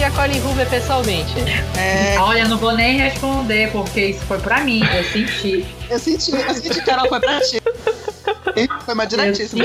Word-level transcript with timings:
conheci 0.00 0.04
a 0.04 0.10
Colin 0.10 0.40
Hoover 0.40 0.68
pessoalmente? 0.68 1.34
É, 1.76 2.18
Olha, 2.18 2.48
não 2.48 2.56
vou 2.56 2.72
nem 2.72 2.96
responder, 2.98 3.70
porque 3.70 4.06
isso 4.06 4.24
foi 4.24 4.38
pra 4.38 4.60
mim, 4.60 4.82
eu 4.94 5.04
senti. 5.04 5.66
eu 5.90 5.98
senti, 5.98 6.32
eu 6.32 6.54
senti, 6.54 6.82
Carol, 6.82 7.08
foi 7.08 7.20
pra 7.20 7.40
ti. 7.40 7.60
Foi 8.84 8.94
uma 8.94 9.06
diretíssima. 9.06 9.64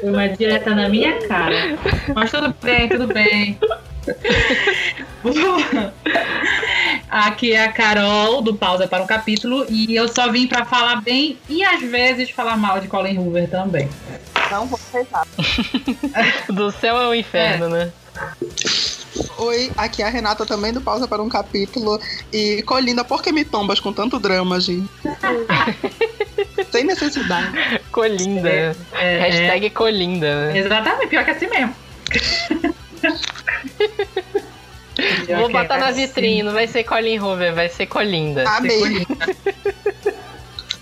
Foi 0.00 0.10
uma 0.10 0.28
direta 0.28 0.74
na 0.74 0.88
minha 0.88 1.18
cara. 1.26 1.78
Mas 2.14 2.30
tudo 2.30 2.54
bem, 2.62 2.88
tudo 2.88 3.06
bem. 3.06 3.58
Aqui 7.10 7.52
é 7.52 7.64
a 7.64 7.72
Carol 7.72 8.40
do 8.40 8.54
Pausa 8.54 8.86
para 8.86 9.02
um 9.02 9.06
Capítulo 9.06 9.66
e 9.68 9.94
eu 9.94 10.08
só 10.08 10.30
vim 10.30 10.46
pra 10.46 10.64
falar 10.64 11.02
bem 11.02 11.38
e 11.48 11.64
às 11.64 11.80
vezes 11.80 12.30
falar 12.30 12.56
mal 12.56 12.80
de 12.80 12.88
Colin 12.88 13.18
Hoover 13.18 13.48
também. 13.50 13.88
Não 14.50 14.66
vou 14.66 14.78
aceitar. 14.78 15.26
Do 16.48 16.70
céu 16.70 16.96
ao 16.96 17.14
inferno, 17.14 17.68
né? 17.68 17.92
Oi, 19.38 19.70
aqui 19.76 20.02
é 20.02 20.06
a 20.06 20.10
Renata 20.10 20.44
também 20.44 20.72
do 20.72 20.80
Pausa 20.80 21.08
para 21.08 21.22
um 21.22 21.28
Capítulo. 21.28 22.00
E 22.32 22.62
Colinda, 22.62 23.04
por 23.04 23.22
que 23.22 23.32
me 23.32 23.44
tombas 23.44 23.80
com 23.80 23.92
tanto 23.92 24.18
drama, 24.18 24.60
gente? 24.60 24.88
Sem 26.70 26.84
necessidade. 26.84 27.52
Colinda. 27.90 28.48
É, 28.50 28.74
é, 28.92 29.18
Hashtag 29.20 29.70
Colinda, 29.70 30.52
né? 30.52 30.58
Exatamente, 30.58 31.08
pior 31.08 31.24
que 31.24 31.30
é 31.30 31.34
assim 31.34 31.46
mesmo. 31.48 31.74
Vou 35.38 35.48
botar 35.50 35.76
é 35.76 35.78
na 35.78 35.88
assim. 35.88 36.06
vitrine, 36.06 36.42
não 36.42 36.52
vai 36.52 36.66
ser 36.66 36.84
Colin 36.84 37.18
Hoover, 37.18 37.54
vai 37.54 37.68
ser 37.68 37.86
Colinda. 37.86 38.48
Amei. 38.48 39.06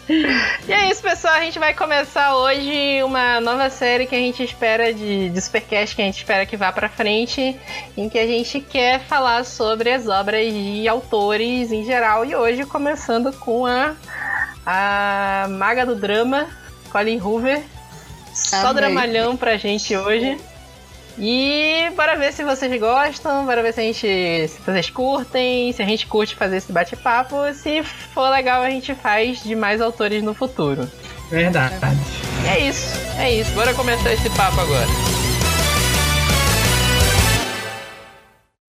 E 0.08 0.72
é 0.72 0.90
isso, 0.90 1.02
pessoal. 1.02 1.34
A 1.34 1.40
gente 1.40 1.58
vai 1.58 1.74
começar 1.74 2.36
hoje 2.36 3.02
uma 3.02 3.40
nova 3.40 3.68
série 3.70 4.06
que 4.06 4.14
a 4.14 4.18
gente 4.18 4.42
espera 4.42 4.94
de, 4.94 5.30
de 5.30 5.40
Supercast, 5.40 5.96
que 5.96 6.02
a 6.02 6.04
gente 6.04 6.18
espera 6.18 6.46
que 6.46 6.56
vá 6.56 6.70
pra 6.70 6.88
frente, 6.88 7.56
em 7.96 8.08
que 8.08 8.18
a 8.18 8.26
gente 8.26 8.60
quer 8.60 9.00
falar 9.00 9.44
sobre 9.44 9.90
as 9.90 10.06
obras 10.08 10.52
de 10.52 10.86
autores 10.86 11.72
em 11.72 11.84
geral. 11.84 12.24
E 12.24 12.36
hoje, 12.36 12.64
começando 12.64 13.32
com 13.32 13.66
a, 13.66 13.94
a 14.64 15.48
maga 15.50 15.84
do 15.84 15.96
drama, 15.96 16.46
Colin 16.90 17.20
Hoover. 17.20 17.62
Só 18.32 18.68
Amei. 18.68 18.74
dramalhão 18.74 19.36
pra 19.36 19.56
gente 19.56 19.96
hoje. 19.96 20.38
E 21.18 21.90
bora 21.96 22.16
ver 22.16 22.32
se 22.32 22.44
vocês 22.44 22.78
gostam, 22.78 23.46
bora 23.46 23.62
ver 23.62 23.72
se 23.72 23.80
a 23.80 23.82
gente. 23.82 24.48
se 24.48 24.60
vocês 24.60 24.90
curtem, 24.90 25.72
se 25.72 25.82
a 25.82 25.86
gente 25.86 26.06
curte 26.06 26.36
fazer 26.36 26.58
esse 26.58 26.70
bate-papo. 26.70 27.36
Se 27.54 27.82
for 27.82 28.28
legal, 28.28 28.62
a 28.62 28.70
gente 28.70 28.94
faz 28.94 29.42
de 29.42 29.56
mais 29.56 29.80
autores 29.80 30.22
no 30.22 30.34
futuro. 30.34 30.88
Verdade. 31.30 31.74
E 32.44 32.48
é 32.48 32.68
isso, 32.68 33.00
é 33.18 33.32
isso. 33.32 33.50
Bora 33.52 33.72
começar 33.74 34.12
esse 34.12 34.28
papo 34.30 34.60
agora. 34.60 34.86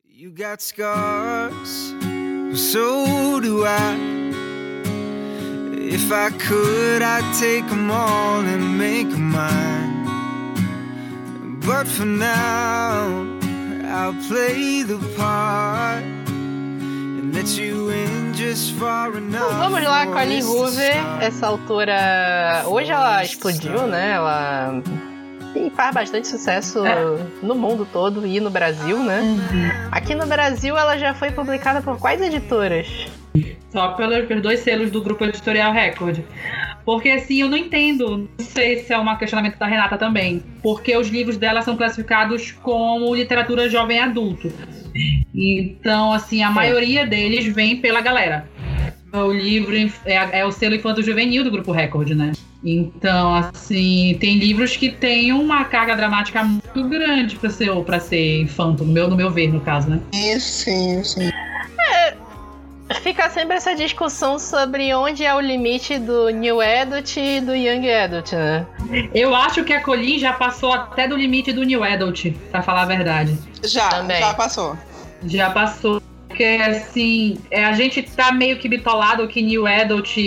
You 0.09 0.31
got 0.31 0.61
scars, 0.61 1.93
so 2.55 3.39
do 3.41 3.65
I. 3.65 4.17
If 5.89 6.11
I 6.11 6.31
could, 6.31 7.03
I'd 7.03 7.23
take 7.39 7.67
them 7.69 7.91
all 7.91 8.39
and 8.39 8.77
make 8.77 9.15
mine. 9.15 9.96
But 11.67 11.85
for 11.85 12.05
now, 12.05 13.25
I'll 13.91 14.13
play 14.29 14.83
the 14.83 14.97
part 15.17 16.01
and 16.31 17.33
let 17.35 17.57
you 17.57 17.89
in 17.89 18.33
just 18.33 18.73
far 18.75 19.09
enough. 19.17 19.51
Então 19.51 19.59
vamos 19.59 19.83
lá, 19.83 20.05
Colin 20.07 20.39
us 20.39 20.45
to 20.45 20.51
Hoover, 20.51 20.95
essa 21.21 21.47
autora. 21.47 22.63
Hoje 22.67 22.89
ela 22.91 23.21
explodiu, 23.23 23.85
né? 23.85 24.13
Ela. 24.13 24.81
E 25.55 25.69
faz 25.71 25.93
bastante 25.93 26.27
sucesso 26.27 26.85
É. 26.85 26.95
no 27.43 27.53
mundo 27.55 27.85
todo 27.91 28.25
e 28.25 28.39
no 28.39 28.49
Brasil, 28.49 28.99
né? 29.03 29.21
Aqui 29.91 30.15
no 30.15 30.25
Brasil 30.25 30.77
ela 30.77 30.97
já 30.97 31.13
foi 31.13 31.31
publicada 31.31 31.81
por 31.81 31.97
quais 31.99 32.21
editoras? 32.21 32.87
Só 33.73 33.89
pelos, 33.89 34.25
pelos 34.27 34.41
dois 34.43 34.59
selos 34.61 34.89
do 34.91 35.01
grupo 35.01 35.25
editorial 35.25 35.73
Record. 35.73 36.19
Porque 36.87 37.09
assim, 37.09 37.41
eu 37.41 37.49
não 37.49 37.57
entendo, 37.57 38.29
não 38.39 38.45
sei 38.45 38.77
se 38.77 38.93
é 38.93 38.97
um 38.97 39.17
questionamento 39.17 39.59
da 39.59 39.65
Renata 39.65 39.97
também, 39.97 40.41
porque 40.63 40.95
os 40.95 41.09
livros 41.09 41.35
dela 41.35 41.61
são 41.61 41.75
classificados 41.75 42.53
como 42.53 43.13
literatura 43.13 43.69
jovem 43.69 43.99
adulto. 43.99 44.49
Então, 45.35 46.13
assim, 46.13 46.41
a 46.41 46.49
maioria 46.49 47.05
deles 47.05 47.53
vem 47.53 47.75
pela 47.75 47.99
galera. 47.99 48.49
O 49.11 49.33
livro 49.33 49.75
é, 50.05 50.39
é 50.39 50.45
o 50.45 50.51
selo 50.53 50.75
infanto 50.75 51.03
juvenil 51.03 51.43
do 51.43 51.51
grupo 51.51 51.73
Record, 51.73 52.11
né? 52.11 52.31
Então, 52.63 53.35
assim, 53.35 54.15
tem 54.21 54.37
livros 54.37 54.77
que 54.77 54.89
têm 54.89 55.33
uma 55.33 55.65
carga 55.65 55.93
dramática 55.93 56.41
muito 56.41 56.87
grande 56.87 57.35
para 57.35 57.49
ser 57.49 57.69
para 57.83 57.99
ser 57.99 58.43
infanto, 58.43 58.85
no 58.85 58.93
meu, 58.93 59.09
no 59.09 59.17
meu 59.17 59.29
ver, 59.29 59.51
no 59.51 59.59
caso, 59.59 59.89
né? 59.89 59.99
Sim, 60.39 61.03
sim. 61.03 61.29
Fica 63.07 63.29
sempre 63.29 63.55
essa 63.55 63.73
discussão 63.73 64.37
sobre 64.37 64.93
onde 64.93 65.23
é 65.23 65.33
o 65.33 65.39
limite 65.39 65.97
do 65.97 66.29
New 66.29 66.59
Adult 66.59 67.15
e 67.15 67.39
do 67.39 67.55
Young 67.55 67.89
Adult, 67.89 68.33
né? 68.33 68.65
Eu 69.15 69.33
acho 69.33 69.63
que 69.63 69.71
a 69.71 69.81
Colin 69.81 70.19
já 70.19 70.33
passou 70.33 70.73
até 70.73 71.07
do 71.07 71.15
limite 71.15 71.53
do 71.53 71.63
New 71.63 71.85
Adult, 71.85 72.33
pra 72.51 72.61
falar 72.61 72.81
a 72.81 72.85
verdade. 72.85 73.37
Já, 73.63 73.87
Também. 73.87 74.19
já 74.19 74.33
passou. 74.33 74.77
Já 75.23 75.49
passou. 75.51 76.01
Porque, 76.27 76.43
assim, 76.43 77.37
é, 77.49 77.63
a 77.63 77.71
gente 77.71 78.01
tá 78.03 78.33
meio 78.33 78.57
que 78.57 78.67
bitolado 78.67 79.25
que 79.29 79.41
New 79.41 79.65
Adult. 79.65 80.17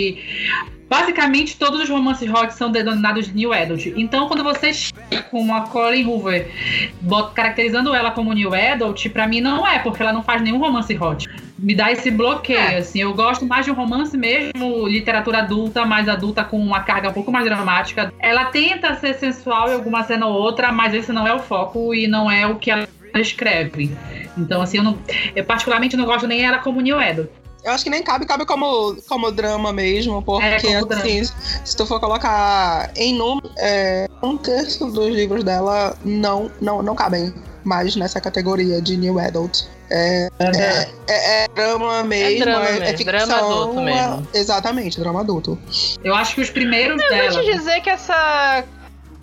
Basicamente, 0.89 1.57
todos 1.57 1.81
os 1.81 1.87
romances 1.87 2.27
hot 2.33 2.51
são 2.55 2.71
denominados 2.71 3.31
New 3.31 3.53
Adult. 3.53 3.85
Então, 3.95 4.27
quando 4.27 4.43
você 4.43 4.73
chega 4.73 5.21
com 5.29 5.53
a 5.53 5.61
Colin 5.61 6.03
Hoover 6.05 6.51
bota- 6.99 7.31
caracterizando 7.35 7.93
ela 7.93 8.09
como 8.09 8.33
New 8.33 8.51
Adult, 8.55 9.07
pra 9.09 9.27
mim 9.27 9.39
não 9.39 9.67
é, 9.67 9.77
porque 9.77 10.01
ela 10.01 10.11
não 10.11 10.23
faz 10.23 10.41
nenhum 10.41 10.57
romance 10.57 10.97
hot. 10.97 11.29
Me 11.61 11.75
dá 11.75 11.91
esse 11.91 12.09
bloqueio, 12.09 12.57
É. 12.59 12.77
assim. 12.77 12.99
Eu 12.99 13.13
gosto 13.13 13.45
mais 13.45 13.65
de 13.65 13.71
um 13.71 13.75
romance 13.75 14.17
mesmo, 14.17 14.87
literatura 14.87 15.39
adulta, 15.39 15.85
mais 15.85 16.09
adulta 16.09 16.43
com 16.43 16.57
uma 16.57 16.79
carga 16.81 17.09
um 17.09 17.13
pouco 17.13 17.31
mais 17.31 17.45
dramática. 17.45 18.11
Ela 18.19 18.45
tenta 18.45 18.95
ser 18.95 19.13
sensual 19.13 19.69
em 19.69 19.73
alguma 19.75 20.03
cena 20.03 20.25
ou 20.25 20.33
outra, 20.33 20.71
mas 20.71 20.93
esse 20.93 21.13
não 21.13 21.27
é 21.27 21.33
o 21.33 21.39
foco 21.39 21.93
e 21.93 22.07
não 22.07 22.29
é 22.31 22.47
o 22.47 22.55
que 22.55 22.71
ela 22.71 22.87
escreve. 23.15 23.95
Então, 24.37 24.61
assim, 24.61 24.77
eu, 24.77 24.83
não, 24.83 24.97
eu 25.35 25.43
particularmente 25.45 25.95
não 25.95 26.05
gosto 26.05 26.25
nem 26.27 26.43
ela 26.43 26.57
como 26.57 26.81
New 26.81 26.99
Adult. 26.99 27.29
Eu 27.63 27.71
acho 27.73 27.83
que 27.83 27.91
nem 27.91 28.01
cabe, 28.01 28.25
cabe 28.25 28.43
como, 28.43 28.95
como 29.07 29.31
drama 29.31 29.71
mesmo, 29.71 30.19
porque 30.23 30.43
É, 30.47 30.57
drama. 30.83 30.95
assim, 30.95 31.21
se 31.63 31.77
tu 31.77 31.85
for 31.85 31.99
colocar 31.99 32.89
em 32.95 33.13
número, 33.15 33.51
é, 33.59 34.07
um 34.23 34.35
terço 34.35 34.87
dos 34.89 35.13
livros 35.13 35.43
dela 35.43 35.95
não, 36.03 36.49
não, 36.59 36.81
não 36.81 36.95
cabem 36.95 37.31
mais 37.63 37.95
nessa 37.95 38.19
categoria 38.19 38.81
de 38.81 38.97
New 38.97 39.19
Adult. 39.19 39.65
É, 39.93 40.29
é, 40.39 40.87
é- 41.07 41.43
é 41.43 41.47
drama 41.49 42.01
mesmo, 42.03 42.45
drama 42.45 42.65
é, 42.69 42.77
é 42.91 42.97
ficção. 42.97 43.05
drama 43.05 43.35
adulto 43.35 43.81
mesmo. 43.81 44.27
é- 44.33 44.37
exatamente, 44.39 44.99
drama 44.99 45.19
adulto. 45.19 45.59
Eu 46.03 46.15
acho 46.15 46.35
que 46.35 46.41
os 46.41 46.49
primeiros 46.49 47.01
Eu 47.01 47.09
dela. 47.09 47.31
vou 47.31 47.41
te 47.43 47.51
dizer 47.51 47.81
que 47.81 47.89
essa 47.89 48.63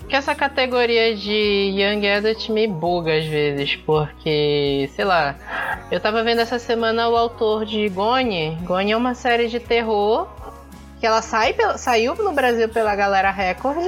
que 0.09 0.17
essa 0.17 0.35
categoria 0.35 1.15
de 1.15 1.75
Young 1.77 2.07
Adult 2.09 2.49
me 2.49 2.67
buga 2.67 3.19
às 3.19 3.27
vezes, 3.27 3.77
porque, 3.77 4.89
sei 4.97 5.05
lá, 5.05 5.35
eu 5.91 6.01
tava 6.01 6.23
vendo 6.25 6.41
essa 6.41 6.59
semana 6.59 7.09
o 7.11 7.17
autor 7.17 7.67
de 7.67 7.87
Gone. 7.91 8.57
Gone 8.63 8.93
é 8.93 8.97
uma 8.97 9.15
série 9.15 9.49
de 9.49 9.61
terror 9.61 10.27
que 10.99 11.07
ela 11.07 11.21
sai, 11.21 11.55
saiu 11.77 12.15
no 12.15 12.33
Brasil 12.33 12.71
pela 12.71 12.95
galera 12.97 13.31
Record, 13.31 13.85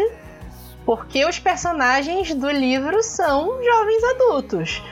porque 0.85 1.25
os 1.25 1.39
personagens 1.39 2.35
do 2.35 2.51
livro 2.51 3.03
são 3.03 3.47
jovens 3.65 4.05
adultos. 4.15 4.83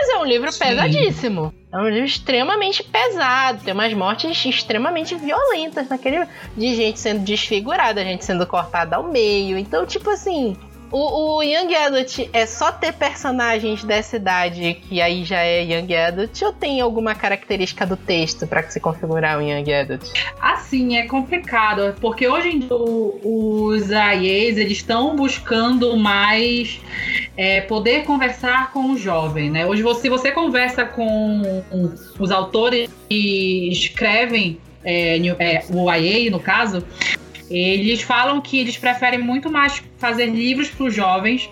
Mas 0.00 0.08
é 0.08 0.16
um 0.16 0.24
livro 0.24 0.50
Sim. 0.50 0.64
pesadíssimo. 0.64 1.54
É 1.70 1.76
um 1.76 1.86
livro 1.86 2.06
extremamente 2.06 2.82
pesado. 2.82 3.62
Tem 3.62 3.74
umas 3.74 3.92
mortes 3.92 4.46
extremamente 4.46 5.14
violentas 5.14 5.90
naquele. 5.90 6.26
De 6.56 6.74
gente 6.74 6.98
sendo 6.98 7.20
desfigurada, 7.20 8.02
gente 8.02 8.24
sendo 8.24 8.46
cortada 8.46 8.96
ao 8.96 9.02
meio. 9.02 9.58
Então, 9.58 9.84
tipo 9.84 10.08
assim. 10.08 10.56
O, 10.92 11.36
o 11.38 11.42
Young 11.42 11.72
Adult 11.74 12.18
é 12.32 12.46
só 12.46 12.72
ter 12.72 12.92
personagens 12.92 13.84
dessa 13.84 14.16
idade 14.16 14.74
que 14.88 15.00
aí 15.00 15.24
já 15.24 15.38
é 15.40 15.62
Young 15.62 15.94
Adult 15.94 16.42
ou 16.42 16.52
tem 16.52 16.80
alguma 16.80 17.14
característica 17.14 17.86
do 17.86 17.96
texto 17.96 18.44
pra 18.46 18.62
se 18.64 18.80
configurar 18.80 19.38
um 19.38 19.42
Young 19.42 19.72
Adult? 19.72 20.02
Assim, 20.40 20.96
é 20.96 21.06
complicado, 21.06 21.94
porque 22.00 22.26
hoje 22.26 22.48
em 22.48 22.58
dia 22.60 22.68
os 22.74 23.92
AIEs 23.92 24.56
eles 24.56 24.78
estão 24.78 25.14
buscando 25.14 25.96
mais 25.96 26.80
é, 27.36 27.60
poder 27.60 28.02
conversar 28.04 28.72
com 28.72 28.90
o 28.92 28.98
jovem, 28.98 29.48
né? 29.48 29.64
Hoje, 29.66 29.82
você- 29.82 30.00
se 30.02 30.08
você 30.08 30.32
conversa 30.32 30.84
com 30.84 31.62
os 32.18 32.30
autores 32.30 32.90
que 33.08 33.68
escrevem 33.70 34.58
é, 34.82 35.18
é, 35.38 35.62
o 35.70 35.92
IA, 35.92 36.30
no 36.30 36.40
caso, 36.40 36.82
eles 37.50 38.00
falam 38.02 38.40
que 38.40 38.58
eles 38.58 38.76
preferem 38.78 39.18
muito 39.18 39.50
mais 39.50 39.82
fazer 40.00 40.26
livros 40.26 40.68
para 40.68 40.86
os 40.86 40.94
jovens, 40.94 41.48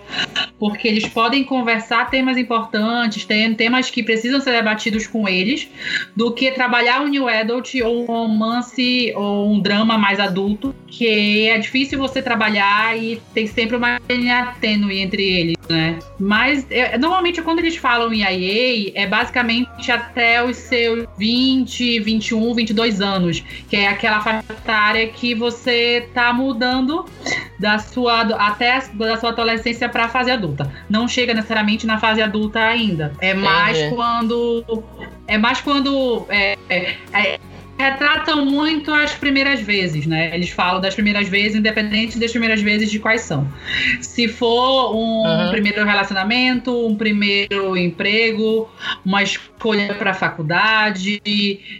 porque 0.57 0.87
eles 0.87 1.07
podem 1.07 1.43
conversar 1.43 2.09
temas 2.09 2.37
importantes, 2.37 3.23
tem 3.23 3.53
temas 3.53 3.89
que 3.89 4.03
precisam 4.03 4.41
ser 4.41 4.51
debatidos 4.51 5.07
com 5.07 5.27
eles, 5.27 5.69
do 6.15 6.33
que 6.33 6.51
trabalhar 6.51 7.01
um 7.01 7.07
new 7.07 7.27
adult 7.27 7.75
ou 7.75 8.03
um 8.03 8.05
romance 8.05 9.13
ou 9.15 9.53
um 9.53 9.59
drama 9.61 9.97
mais 9.97 10.19
adulto, 10.19 10.75
que 10.87 11.47
é 11.47 11.57
difícil 11.57 11.99
você 11.99 12.21
trabalhar 12.21 12.97
e 12.97 13.21
tem 13.33 13.45
sempre 13.47 13.77
uma 13.77 14.01
linha 14.09 14.55
tênue 14.59 14.99
entre 14.99 15.23
eles, 15.23 15.57
né? 15.69 15.99
Mas 16.19 16.65
é, 16.71 16.97
normalmente 16.97 17.41
quando 17.41 17.59
eles 17.59 17.77
falam 17.77 18.11
em 18.11 18.21
IA, 18.21 18.91
é 18.95 19.07
basicamente 19.07 19.91
até 19.91 20.43
os 20.43 20.57
seus 20.57 21.05
20, 21.17 21.99
21, 21.99 22.53
22 22.53 23.01
anos, 23.01 23.43
que 23.69 23.75
é 23.75 23.87
aquela 23.87 24.19
faixa 24.21 24.43
etária 24.51 25.07
que 25.07 25.35
você 25.35 26.07
tá 26.13 26.33
mudando 26.33 27.05
da 27.59 27.77
sua 27.77 28.21
até 28.21 28.79
da 28.93 29.17
sua 29.17 29.29
adolescência 29.29 29.89
para 29.89 30.05
a 30.05 30.09
fase 30.09 30.31
adulta. 30.31 30.71
Não 30.89 31.07
chega 31.07 31.33
necessariamente 31.33 31.85
na 31.85 31.99
fase 31.99 32.21
adulta 32.21 32.59
ainda. 32.59 33.13
É 33.19 33.33
mais 33.33 33.93
quando 33.93 34.83
é 35.27 35.37
mais 35.37 35.59
quando 35.59 36.25
é, 36.29 36.57
é, 36.69 36.95
é, 37.13 37.39
retratam 37.79 38.45
muito 38.45 38.93
as 38.93 39.13
primeiras 39.15 39.61
vezes, 39.61 40.05
né? 40.05 40.35
Eles 40.35 40.49
falam 40.49 40.81
das 40.81 40.93
primeiras 40.93 41.29
vezes, 41.29 41.55
independente 41.55 42.19
das 42.19 42.29
primeiras 42.29 42.61
vezes 42.61 42.91
de 42.91 42.99
quais 42.99 43.21
são. 43.21 43.47
Se 44.01 44.27
for 44.27 44.93
um 44.93 45.23
Uhum. 45.23 45.51
primeiro 45.51 45.85
relacionamento, 45.85 46.87
um 46.87 46.95
primeiro 46.95 47.77
emprego, 47.77 48.69
uma 49.05 49.23
escolha 49.23 49.93
para 49.93 50.13
faculdade, 50.13 51.21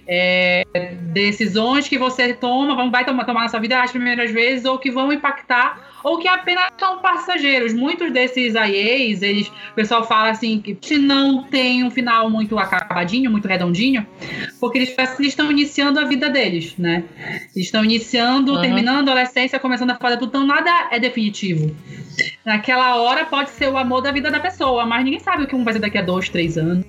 é, 0.07 0.63
decisões 1.11 1.89
que 1.89 1.97
você 1.97 2.33
toma, 2.33 2.89
vai 2.89 3.03
tomar, 3.03 3.25
tomar 3.25 3.41
na 3.41 3.49
sua 3.49 3.59
vida 3.59 3.81
as 3.81 3.91
primeiras 3.91 4.31
vezes 4.31 4.63
ou 4.63 4.77
que 4.79 4.89
vão 4.89 5.11
impactar 5.11 5.98
ou 6.03 6.17
que 6.19 6.27
apenas 6.27 6.69
são 6.79 6.99
passageiros. 6.99 7.73
Muitos 7.73 8.11
desses 8.11 8.53
IAs, 8.55 9.21
eles, 9.21 9.47
o 9.47 9.75
pessoal 9.75 10.03
fala 10.07 10.29
assim 10.29 10.59
que 10.61 10.97
não 10.97 11.43
tem 11.43 11.83
um 11.83 11.91
final 11.91 12.29
muito 12.29 12.57
acabadinho, 12.57 13.29
muito 13.31 13.47
redondinho, 13.47 14.05
porque 14.59 14.77
eles 14.77 14.95
eles 14.97 15.19
estão 15.29 15.51
iniciando 15.51 15.99
a 15.99 16.05
vida 16.05 16.29
deles, 16.29 16.75
né? 16.77 17.03
Eles 17.55 17.67
estão 17.67 17.83
iniciando, 17.83 18.53
Uhum. 18.53 18.61
terminando 18.61 19.09
a 19.09 19.11
adolescência, 19.11 19.59
começando 19.59 19.91
a 19.91 19.95
fase 19.95 20.15
adulta, 20.15 20.37
então 20.37 20.47
nada 20.47 20.87
é 20.91 20.99
definitivo. 20.99 21.75
Naquela 22.45 22.95
hora 22.97 23.25
pode 23.25 23.49
ser 23.51 23.69
o 23.69 23.77
amor 23.77 24.01
da 24.01 24.11
vida 24.11 24.29
da 24.29 24.39
pessoa, 24.39 24.85
mas 24.85 25.03
ninguém 25.03 25.19
sabe 25.19 25.43
o 25.43 25.47
que 25.47 25.55
um 25.55 25.63
vai 25.63 25.73
ser 25.73 25.79
daqui 25.79 25.97
a 25.97 26.01
dois, 26.01 26.29
três 26.29 26.57
anos. 26.57 26.85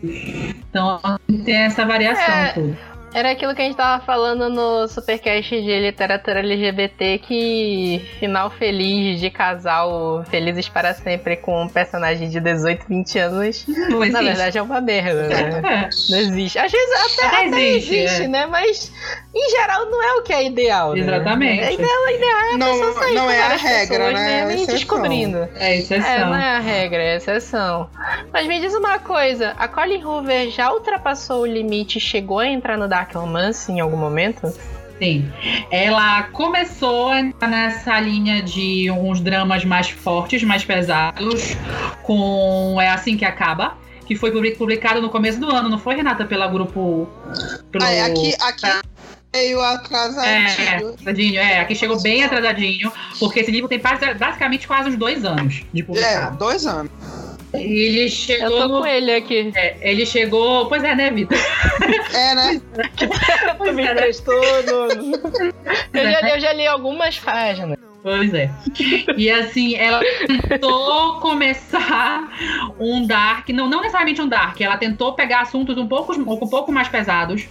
Então 0.71 1.01
tem 1.45 1.55
essa 1.57 1.85
variação 1.85 2.35
É. 2.35 2.53
toda. 2.53 2.90
Era 3.13 3.33
aquilo 3.33 3.55
que 3.57 3.61
a 3.61 3.65
gente 3.65 3.77
tava 3.77 4.05
falando 4.05 4.49
no 4.49 4.87
Supercast 4.87 5.51
de 5.61 5.81
literatura 5.81 6.39
LGBT, 6.39 7.19
que 7.19 8.01
final 8.21 8.51
feliz 8.51 9.19
de 9.19 9.29
casal 9.31 10.25
felizes 10.31 10.69
para 10.69 10.95
sempre 10.95 11.37
com 11.37 11.65
um 11.65 11.69
personagem 11.69 12.29
de 12.31 12.39
18, 12.39 12.87
20 12.89 13.19
anos, 13.19 13.65
Não 13.67 13.99
na 14.07 14.23
verdade 14.23 14.59
é 14.59 14.63
uma 14.63 14.81
merda, 14.81 15.25
né? 15.27 15.61
É. 15.87 15.89
Não 16.09 16.19
existe. 16.19 16.57
Às 16.59 16.71
vezes 16.71 16.91
até, 17.19 17.27
Até 17.27 17.37
até 17.49 17.61
existe, 17.69 17.95
existe, 17.97 18.23
é. 18.23 18.29
né? 18.29 18.47
Mas 18.47 18.93
em 19.35 19.51
geral 19.51 19.87
não 19.87 20.03
é 20.03 20.13
o 20.15 20.23
que 20.23 20.33
é 20.33 20.45
ideal. 20.45 20.93
né? 20.95 21.01
Exatamente. 21.01 21.63
É 21.65 21.73
ideal, 21.75 22.07
é 22.07 22.15
ideal 22.17 22.39
é 22.39 22.55
a 22.55 22.59
Não- 22.59 22.67
pessoa 22.73 22.93
sair 22.95 23.15
não 23.15 23.31
é 23.31 23.41
a 23.43 23.49
regra, 23.57 23.99
pessoas 23.99 24.15
né? 24.15 24.33
É 24.33 24.43
a 24.43 24.51
e 24.51 24.55
exceção. 24.55 24.75
descobrindo. 24.75 25.49
É 25.57 25.77
exceção. 25.77 26.11
É, 26.11 26.25
não 26.25 26.35
é 26.37 26.57
a 26.57 26.59
regra, 26.61 27.03
é 27.03 27.13
a 27.15 27.17
exceção. 27.17 27.91
Mas 28.33 28.47
me 28.47 28.61
diz 28.61 28.73
uma 28.75 29.01
coisa, 29.01 29.53
a 29.59 29.67
Colin 29.67 30.05
Hoover 30.05 30.49
já 30.51 30.73
ultrapassou 30.73 31.43
o 31.43 31.47
limite 31.47 31.99
e 31.99 32.01
chegou 32.01 32.39
a 32.39 32.47
entrar 32.47 32.77
no 32.79 32.87
Dark 32.89 33.00
Romance 33.13 33.71
em 33.71 33.81
algum 33.81 33.97
momento? 33.97 34.53
Sim. 34.99 35.33
Ela 35.71 36.25
começou 36.25 37.09
a 37.09 37.21
entrar 37.21 37.49
nessa 37.49 37.99
linha 37.99 38.43
de 38.43 38.91
uns 38.91 39.21
dramas 39.21 39.65
mais 39.65 39.89
fortes, 39.89 40.43
mais 40.43 40.63
pesados, 40.65 41.57
com 42.03 42.79
É 42.81 42.91
Assim 42.91 43.17
Que 43.17 43.25
Acaba, 43.25 43.79
que 44.07 44.15
foi 44.15 44.31
publi- 44.31 44.57
publicado 44.57 45.01
no 45.01 45.09
começo 45.09 45.41
do 45.41 45.49
ano, 45.51 45.69
não 45.71 45.79
foi, 45.79 45.95
Renata? 45.97 46.25
Pela 46.27 46.47
grupo. 46.49 47.09
Pelo... 47.71 47.85
Ah, 47.85 47.91
é, 47.93 48.03
aqui, 48.03 48.35
aqui 48.43 48.67
meio 49.33 49.61
É, 49.61 49.67
atrasadinho. 49.75 50.89
atrasadinho, 50.91 51.41
é, 51.41 51.61
aqui 51.61 51.75
chegou 51.77 52.03
bem 52.03 52.25
atrasadinho, 52.25 52.93
porque 53.19 53.41
esse 53.41 53.51
livro 53.51 53.69
tem 53.69 53.79
basi- 53.79 54.13
basicamente 54.15 54.67
quase 54.67 54.91
uns 54.91 54.97
dois 54.97 55.25
anos 55.25 55.63
de 55.73 55.81
É, 55.81 55.85
publicado. 55.85 56.37
dois 56.37 56.67
anos. 56.67 56.91
E 57.55 57.59
ele 57.59 58.05
Eu 58.05 58.09
chegou. 58.09 58.51
tô 58.51 58.69
no- 58.69 58.81
com 58.81 58.87
ele 58.87 59.13
aqui. 59.13 59.51
é, 59.55 59.77
ele 59.81 60.07
chegou. 60.07 60.67
Pois 60.67 60.85
é, 60.85 60.95
né, 60.95 61.11
Vitor? 61.11 61.37
É, 62.15 62.35
né? 62.35 62.61
Tu 63.59 63.73
me 63.73 63.83
emprestou 63.85 64.35
no... 64.41 64.93
eu, 65.93 66.11
já, 66.11 66.21
li- 66.21 66.31
eu 66.31 66.41
já 66.41 66.53
li 66.53 66.67
algumas 66.67 67.19
páginas. 67.19 67.79
Pois 68.03 68.33
é. 68.33 68.51
E 69.17 69.31
assim, 69.31 69.75
ela 69.75 70.01
tentou 70.49 71.17
começar 71.21 72.31
um 72.79 73.07
Dark, 73.07 73.49
não, 73.51 73.69
não 73.69 73.81
necessariamente 73.81 74.23
um 74.23 74.29
Dark, 74.29 74.59
ela 74.61 74.79
tentou 74.79 75.13
pegar 75.13 75.41
assuntos 75.43 75.77
um 75.77 75.87
pouco, 75.87 76.13
um 76.15 76.49
pouco 76.49 76.73
mais 76.73 76.89
pesados 76.89 77.47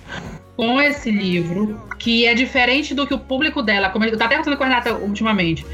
com 0.55 0.81
esse 0.81 1.11
livro, 1.11 1.79
que 1.99 2.25
é 2.25 2.33
diferente 2.33 2.95
do 2.95 3.05
que 3.05 3.13
o 3.13 3.19
público 3.19 3.61
dela, 3.61 3.89
como 3.89 4.05
eu 4.05 4.11
tava 4.17 4.25
até 4.25 4.35
conversando 4.37 4.57
com 4.57 4.63
a 4.63 4.67
Renata 4.67 4.93
ultimamente, 4.95 5.65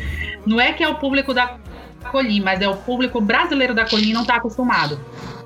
não 0.45 0.59
é 0.59 0.73
que 0.73 0.83
é 0.83 0.87
o 0.89 0.95
público 0.95 1.33
da 1.33 1.57
Colim, 2.05 2.41
mas 2.41 2.61
é 2.61 2.67
o 2.67 2.75
público 2.75 3.19
brasileiro 3.19 3.73
da 3.73 3.85
Colim 3.85 4.13
não 4.13 4.25
tá 4.25 4.35
acostumado. 4.35 4.99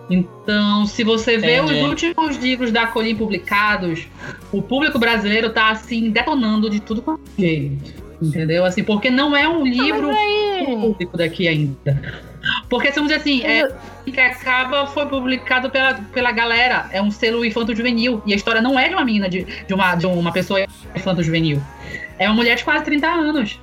Então, 0.09 0.85
se 0.87 1.03
você 1.03 1.37
vê 1.37 1.57
Entendi. 1.57 1.81
os 1.81 1.87
últimos 1.87 2.37
livros 2.37 2.71
da 2.71 2.87
Colim 2.87 3.15
publicados, 3.15 4.07
o 4.51 4.61
público 4.61 4.97
brasileiro 4.97 5.51
tá 5.51 5.69
assim 5.69 6.09
detonando 6.09 6.69
de 6.69 6.79
tudo 6.79 7.01
quanto 7.01 7.21
é 7.37 7.41
jeito. 7.41 8.09
Entendeu? 8.21 8.65
Assim, 8.65 8.83
porque 8.83 9.09
não 9.09 9.35
é 9.35 9.47
um 9.47 9.63
livro 9.63 10.07
Mas 10.07 10.17
aí... 10.17 10.65
público 10.65 11.15
daqui 11.15 11.47
ainda. 11.47 12.29
Porque, 12.69 12.89
vamos 12.91 13.09
dizer 13.09 13.21
assim, 13.21 13.43
é, 13.43 13.71
que 14.05 14.19
acaba 14.19 14.87
foi 14.87 15.05
publicado 15.05 15.69
pela, 15.69 15.93
pela 15.93 16.31
galera. 16.31 16.89
É 16.91 17.01
um 17.01 17.11
selo 17.11 17.45
infanto-juvenil. 17.45 18.21
E 18.25 18.33
a 18.33 18.35
história 18.35 18.61
não 18.61 18.79
é 18.79 18.89
de 18.89 18.95
uma 18.95 19.05
menina, 19.05 19.29
de, 19.29 19.43
de, 19.43 19.73
uma, 19.73 19.95
de 19.95 20.05
uma 20.05 20.31
pessoa 20.31 20.65
infanto-juvenil. 20.95 21.61
É 22.17 22.27
uma 22.27 22.35
mulher 22.35 22.55
de 22.57 22.63
quase 22.63 22.83
30 22.83 23.07
anos. 23.07 23.59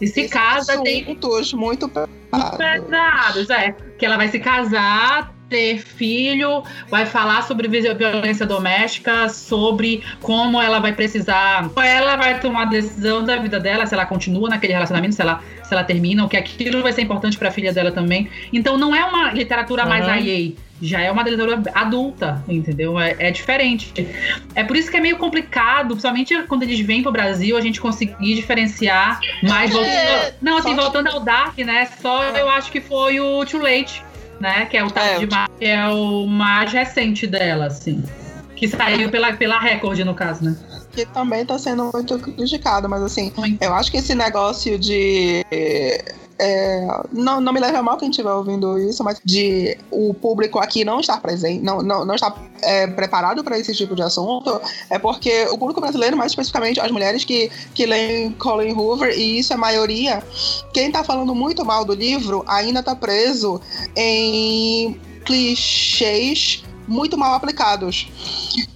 E 0.00 0.06
se 0.06 0.20
Esses 0.20 0.32
casa, 0.32 0.82
tem 0.82 1.02
assuntos 1.02 1.52
muito 1.52 1.90
pesados. 2.30 2.56
pesados, 2.56 3.50
é. 3.50 3.74
Que 3.98 4.06
ela 4.06 4.16
vai 4.16 4.28
se 4.28 4.38
casar, 4.38 5.32
ter 5.48 5.78
filho, 5.78 6.62
vai 6.88 7.04
falar 7.04 7.42
sobre 7.42 7.66
vi- 7.66 7.92
violência 7.94 8.46
doméstica, 8.46 9.28
sobre 9.28 10.02
como 10.20 10.62
ela 10.62 10.78
vai 10.78 10.92
precisar. 10.92 11.68
Ela 11.84 12.16
vai 12.16 12.38
tomar 12.38 12.62
a 12.62 12.66
decisão 12.66 13.24
da 13.24 13.36
vida 13.36 13.58
dela, 13.58 13.84
se 13.84 13.92
ela 13.94 14.06
continua 14.06 14.48
naquele 14.48 14.72
relacionamento, 14.72 15.14
se 15.14 15.22
ela, 15.22 15.40
se 15.64 15.74
ela 15.74 15.82
termina, 15.84 16.24
o 16.24 16.28
que 16.28 16.36
aquilo 16.36 16.82
vai 16.82 16.92
ser 16.92 17.02
importante 17.02 17.36
pra 17.36 17.50
filha 17.50 17.72
dela 17.72 17.90
também. 17.90 18.28
Então 18.52 18.78
não 18.78 18.94
é 18.94 19.04
uma 19.04 19.32
literatura 19.32 19.84
mais 19.84 20.06
Uhum. 20.06 20.14
IA. 20.16 20.52
Já 20.82 21.00
é 21.00 21.10
uma 21.10 21.22
literatura 21.22 21.62
adulta, 21.74 22.42
entendeu? 22.48 22.98
É, 22.98 23.14
é 23.18 23.30
diferente. 23.30 23.92
É 24.54 24.64
por 24.64 24.76
isso 24.76 24.90
que 24.90 24.96
é 24.96 25.00
meio 25.00 25.18
complicado, 25.18 25.88
principalmente 25.88 26.42
quando 26.44 26.62
eles 26.62 26.80
vêm 26.80 27.02
pro 27.02 27.12
Brasil, 27.12 27.56
a 27.56 27.60
gente 27.60 27.80
conseguir 27.80 28.34
diferenciar 28.34 29.20
mais 29.42 29.70
voltando. 29.70 29.90
É, 29.92 30.34
não, 30.40 30.58
assim, 30.58 30.74
voltando 30.74 31.08
ao 31.08 31.20
Dark, 31.20 31.58
né? 31.58 31.88
Só 32.00 32.24
eu 32.24 32.48
acho 32.48 32.72
que 32.72 32.80
foi 32.80 33.20
o 33.20 33.44
Too 33.44 33.60
Late, 33.60 34.02
né? 34.40 34.66
Que 34.66 34.76
é 34.76 34.84
o 34.84 34.90
Tarde 34.90 35.14
É, 35.14 35.16
o 35.18 35.28
demais, 35.28 35.50
que 35.58 35.64
é 35.66 35.88
o 35.88 36.26
mais 36.26 36.72
recente 36.72 37.26
dela, 37.26 37.66
assim. 37.66 38.02
Que 38.56 38.68
saiu 38.68 39.10
pela, 39.10 39.32
pela 39.32 39.58
Record, 39.58 39.98
no 40.00 40.14
caso, 40.14 40.44
né? 40.44 40.56
Que 40.92 41.06
também 41.06 41.46
tá 41.46 41.58
sendo 41.58 41.90
muito 41.92 42.18
criticado, 42.18 42.88
mas 42.88 43.02
assim, 43.02 43.32
eu 43.60 43.74
acho 43.74 43.90
que 43.90 43.98
esse 43.98 44.14
negócio 44.14 44.78
de. 44.78 45.44
É, 46.40 46.86
não, 47.12 47.40
não 47.40 47.52
me 47.52 47.60
leve 47.60 47.76
a 47.76 47.82
mal 47.82 47.98
quem 47.98 48.08
estiver 48.08 48.32
ouvindo 48.32 48.78
isso, 48.78 49.04
mas 49.04 49.20
de 49.24 49.76
o 49.90 50.14
público 50.14 50.58
aqui 50.58 50.84
não 50.84 51.00
estar 51.00 51.20
presente, 51.20 51.62
não, 51.62 51.82
não, 51.82 52.04
não 52.04 52.14
estar 52.14 52.34
é, 52.62 52.86
preparado 52.86 53.44
para 53.44 53.58
esse 53.58 53.74
tipo 53.74 53.94
de 53.94 54.02
assunto, 54.02 54.60
é 54.88 54.98
porque 54.98 55.46
o 55.50 55.58
público 55.58 55.80
brasileiro, 55.80 56.16
mais 56.16 56.32
especificamente 56.32 56.80
as 56.80 56.90
mulheres 56.90 57.24
que, 57.24 57.50
que 57.74 57.84
leem 57.84 58.32
Colin 58.32 58.72
Hoover, 58.72 59.16
e 59.16 59.38
isso 59.38 59.52
é 59.52 59.56
a 59.56 59.58
maioria, 59.58 60.22
quem 60.72 60.90
tá 60.90 61.04
falando 61.04 61.34
muito 61.34 61.64
mal 61.64 61.84
do 61.84 61.94
livro 61.94 62.42
ainda 62.48 62.82
tá 62.82 62.96
preso 62.96 63.60
em 63.94 64.98
clichês 65.24 66.64
muito 66.88 67.16
mal 67.16 67.34
aplicados. 67.34 68.08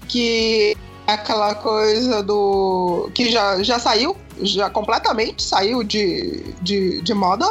Que 0.09 0.77
é 1.07 1.13
aquela 1.13 1.55
coisa 1.55 2.23
do. 2.23 3.11
que 3.15 3.31
já, 3.31 3.63
já 3.63 3.79
saiu, 3.79 4.17
já 4.43 4.69
completamente 4.71 5.43
saiu 5.43 5.83
de, 5.83 6.55
de, 6.61 7.01
de 7.03 7.15
moda 7.15 7.47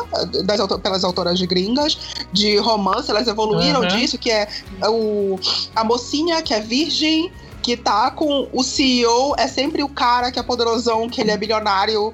das, 0.45 0.59
pelas 0.81 1.03
autoras 1.03 1.37
de 1.37 1.47
gringas, 1.47 1.97
de 2.31 2.57
romance, 2.57 3.09
elas 3.09 3.27
evoluíram 3.27 3.81
Uhum. 3.81 3.87
disso, 3.87 4.17
que 4.17 4.29
é 4.31 4.47
o, 4.87 5.39
a 5.75 5.83
mocinha 5.83 6.41
que 6.41 6.53
é 6.53 6.59
virgem. 6.59 7.31
Que 7.61 7.77
tá 7.77 8.11
com 8.11 8.49
o 8.51 8.61
CEO, 8.61 9.35
é 9.37 9.47
sempre 9.47 9.83
o 9.83 9.87
cara 9.87 10.29
que 10.33 10.37
é 10.37 10.43
poderosão, 10.43 11.07
que 11.07 11.21
ele 11.21 11.31
é 11.31 11.37
bilionário. 11.37 12.13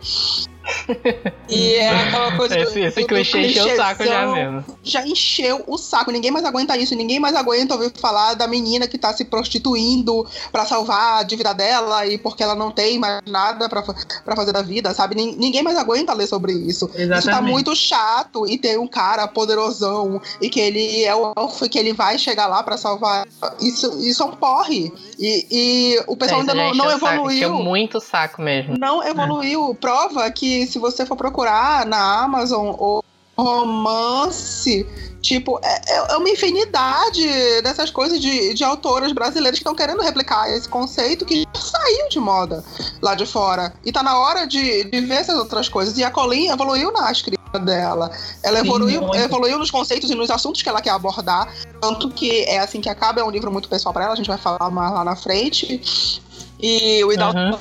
E 1.47 1.73
é 1.75 1.89
aquela 1.89 2.31
coisa 2.37 2.55
do- 2.55 2.61
Esse, 2.61 2.79
esse 2.81 2.95
do- 2.95 3.01
do 3.01 3.07
clichê 3.07 3.47
encheu 3.47 3.65
o 3.65 3.75
saco 3.75 4.03
já 4.05 4.27
mesmo. 4.27 4.65
já 4.83 5.05
encheu 5.07 5.63
o 5.67 5.77
saco. 5.77 6.11
Ninguém 6.11 6.31
mais 6.31 6.45
aguenta 6.45 6.77
isso. 6.77 6.95
Ninguém 6.95 7.19
mais 7.19 7.35
aguenta 7.35 7.73
ouvir 7.75 7.91
falar 7.99 8.33
da 8.35 8.47
menina 8.47 8.87
que 8.87 8.97
tá 8.97 9.13
se 9.13 9.25
prostituindo 9.25 10.25
pra 10.51 10.65
salvar 10.65 11.19
a 11.19 11.23
dívida 11.23 11.53
dela 11.53 12.05
e 12.05 12.17
porque 12.17 12.43
ela 12.43 12.55
não 12.55 12.71
tem 12.71 12.97
mais 12.99 13.21
nada 13.27 13.67
pra 13.69 14.35
fazer 14.35 14.51
da 14.51 14.61
vida, 14.61 14.93
sabe? 14.93 15.15
Nin- 15.15 15.35
Ninguém 15.37 15.63
mais 15.63 15.77
aguenta 15.77 16.13
ler 16.13 16.27
sobre 16.27 16.53
isso. 16.53 16.85
Isso 16.85 16.87
tá 16.93 17.01
Exatamente. 17.01 17.51
muito 17.51 17.75
chato 17.75 18.47
e 18.47 18.57
tem 18.57 18.77
um 18.77 18.87
cara 18.87 19.27
poderosão 19.27 20.21
e 20.41 20.49
que 20.49 20.59
ele 20.59 21.03
é 21.03 21.15
o 21.15 21.33
elfo 21.37 21.65
e 21.65 21.69
que 21.69 21.77
ele 21.79 21.93
vai 21.93 22.17
chegar 22.17 22.47
lá 22.47 22.61
pra 22.63 22.77
salvar. 22.77 23.25
Isso, 23.61 23.97
isso 23.99 24.23
é 24.23 24.25
um 24.25 24.31
porre. 24.31 24.91
E, 25.19 25.47
e 25.51 26.03
o 26.07 26.15
pessoal 26.15 26.39
É, 26.39 26.41
ainda 26.41 26.53
não, 26.53 26.73
não 26.73 26.85
o 26.87 26.99
saco, 26.99 27.31
encheu 27.31 27.49
evoluiu. 27.49 27.63
muito 27.63 27.97
o 27.97 28.01
saco 28.01 28.41
mesmo. 28.41 28.75
Não 28.79 29.03
evoluiu. 29.03 29.75
Prova 29.79 30.29
que 30.31 30.58
se 30.65 30.79
você 30.79 31.05
for 31.05 31.15
procurar 31.15 31.85
na 31.85 32.23
Amazon 32.23 32.75
ou 32.77 33.03
romance, 33.37 34.85
tipo, 35.21 35.59
é, 35.63 36.13
é 36.13 36.17
uma 36.17 36.29
infinidade 36.29 37.25
dessas 37.61 37.89
coisas 37.89 38.19
de, 38.19 38.53
de 38.53 38.63
autoras 38.63 39.11
brasileiras 39.13 39.57
que 39.57 39.63
estão 39.63 39.75
querendo 39.75 40.01
replicar 40.01 40.49
esse 40.51 40.67
conceito 40.67 41.25
que 41.25 41.43
já 41.43 41.61
saiu 41.61 42.09
de 42.09 42.19
moda 42.19 42.63
lá 43.01 43.15
de 43.15 43.25
fora. 43.25 43.73
E 43.85 43.91
tá 43.91 44.03
na 44.03 44.17
hora 44.19 44.45
de, 44.45 44.83
de 44.85 45.01
ver 45.01 45.15
essas 45.15 45.37
outras 45.37 45.69
coisas. 45.69 45.97
E 45.97 46.03
a 46.03 46.11
Colin 46.11 46.49
evoluiu 46.49 46.91
na 46.91 47.11
escrita 47.11 47.39
dela. 47.57 48.11
Ela 48.43 48.59
Sim, 48.59 48.65
evoluiu, 48.65 49.01
muito. 49.01 49.15
evoluiu 49.15 49.57
nos 49.57 49.71
conceitos 49.71 50.09
e 50.09 50.15
nos 50.15 50.29
assuntos 50.29 50.61
que 50.61 50.69
ela 50.69 50.81
quer 50.81 50.91
abordar. 50.91 51.51
Tanto 51.81 52.09
que 52.09 52.43
é 52.43 52.59
assim 52.59 52.81
que 52.81 52.89
acaba, 52.89 53.21
é 53.21 53.23
um 53.23 53.31
livro 53.31 53.51
muito 53.51 53.69
pessoal 53.69 53.93
pra 53.93 54.03
ela, 54.03 54.13
a 54.13 54.17
gente 54.17 54.27
vai 54.27 54.37
falar 54.37 54.69
mais 54.69 54.93
lá 54.93 55.03
na 55.03 55.15
frente. 55.15 56.21
E 56.61 57.03
o 57.03 57.07
Without 57.07 57.37
Uhum. 57.37 57.57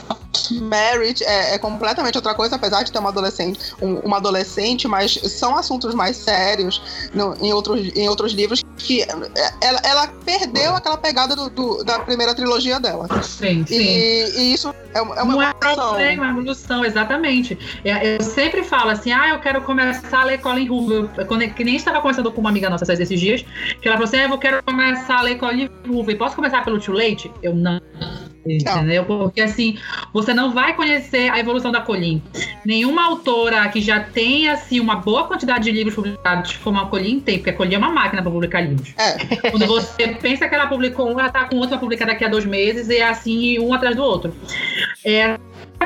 Marriage 0.62 1.22
é, 1.24 1.54
é 1.54 1.58
completamente 1.58 2.16
outra 2.16 2.34
coisa, 2.34 2.56
apesar 2.56 2.82
de 2.82 2.90
ter 2.90 2.98
uma 2.98 3.10
adolescente, 3.10 3.58
um- 3.82 3.98
uma 4.00 4.16
adolescente, 4.16 4.88
mas 4.88 5.12
são 5.14 5.56
assuntos 5.56 5.94
mais 5.94 6.16
sérios 6.16 6.80
no- 7.12 7.36
em, 7.40 7.52
outros, 7.52 7.90
em 7.96 8.08
outros 8.08 8.32
livros 8.32 8.64
que 8.76 9.02
é, 9.02 9.08
ela, 9.60 9.80
ela 9.84 10.06
perdeu 10.24 10.74
aquela 10.74 10.96
pegada 10.96 11.34
do- 11.36 11.50
do- 11.50 11.84
da 11.84 11.98
primeira 12.00 12.34
trilogia 12.34 12.78
dela. 12.80 13.06
Sim, 13.22 13.64
sim. 13.66 13.74
E, 13.78 14.32
e 14.38 14.52
isso 14.54 14.74
é, 14.94 15.02
uma- 15.02 15.16
é 15.16 15.22
uma 15.22 15.34
não 15.34 15.42
evolução. 15.42 15.98
é 15.98 16.14
uma 16.14 16.30
evolução, 16.30 16.84
exatamente. 16.84 17.58
É, 17.84 18.16
Eu 18.16 18.22
sempre 18.22 18.62
falo 18.62 18.90
assim, 18.90 19.12
ah, 19.12 19.28
eu 19.30 19.40
quero 19.40 19.60
começar 19.62 20.20
a 20.22 20.24
ler 20.24 20.38
Colin 20.40 20.68
Hoover. 20.68 21.26
Quando- 21.26 21.48
Que 21.54 21.64
nem 21.64 21.76
estava 21.76 22.00
conversando 22.00 22.30
com 22.32 22.40
uma 22.40 22.50
amiga 22.50 22.68
nossa 22.70 22.90
esses 22.92 23.20
dias, 23.20 23.44
que 23.80 23.86
ela 23.88 23.96
falou 23.96 24.08
assim, 24.08 24.18
ah, 24.18 24.28
eu 24.28 24.38
quero 24.38 24.62
começar 24.62 25.18
a 25.18 25.22
ler 25.22 25.36
Colin 25.38 25.68
Hoover. 25.88 26.16
Posso 26.16 26.34
começar 26.36 26.64
pelo 26.64 26.80
Too 26.80 26.94
Late? 26.94 27.30
Eu 27.42 27.54
não. 27.54 27.80
Entendeu? 28.46 29.04
Porque 29.04 29.40
assim, 29.40 29.78
você 30.12 30.32
não 30.32 30.52
vai 30.52 30.74
conhecer 30.74 31.30
a 31.30 31.38
evolução 31.38 31.70
da 31.70 31.80
Colin. 31.80 32.22
Nenhuma 32.64 33.04
autora 33.06 33.68
que 33.68 33.80
já 33.80 34.00
tenha 34.00 34.52
assim, 34.52 34.80
uma 34.80 34.96
boa 34.96 35.24
quantidade 35.24 35.64
de 35.64 35.72
livros 35.72 35.94
publicados, 35.94 36.56
como 36.58 36.78
a 36.78 36.86
Colin 36.86 37.20
tem, 37.20 37.38
porque 37.38 37.50
a 37.50 37.52
Colin 37.52 37.74
é 37.74 37.78
uma 37.78 37.90
máquina 37.90 38.22
para 38.22 38.30
publicar 38.30 38.60
livros. 38.60 38.94
É, 38.96 39.18
Quando 39.50 39.66
você 39.66 40.08
pensa 40.08 40.48
que 40.48 40.54
ela 40.54 40.66
publicou 40.66 41.12
um, 41.12 41.18
ela 41.18 41.30
tá 41.30 41.44
com 41.44 41.56
outro 41.56 41.70
pra 41.70 41.78
publicar 41.78 42.06
daqui 42.06 42.24
a 42.24 42.28
dois 42.28 42.44
meses, 42.44 42.88
e 42.88 42.96
é 42.96 43.08
assim, 43.08 43.58
um 43.58 43.74
atrás 43.74 43.96
do 43.96 44.02
outro. 44.02 44.34
É, 45.04 45.38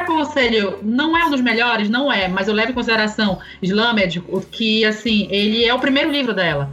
Conselho 0.07 0.79
não 0.83 1.17
é 1.17 1.25
um 1.25 1.31
dos 1.31 1.41
melhores, 1.41 1.89
não 1.89 2.13
é, 2.13 2.29
mas 2.29 2.49
eu 2.49 2.55
levo 2.55 2.71
em 2.71 2.75
consideração 2.75 3.39
Slamed, 3.63 4.23
o 4.29 4.41
que 4.41 4.85
assim, 4.85 5.27
ele 5.31 5.65
é 5.65 5.73
o 5.73 5.79
primeiro 5.79 6.11
livro 6.11 6.35
dela. 6.35 6.71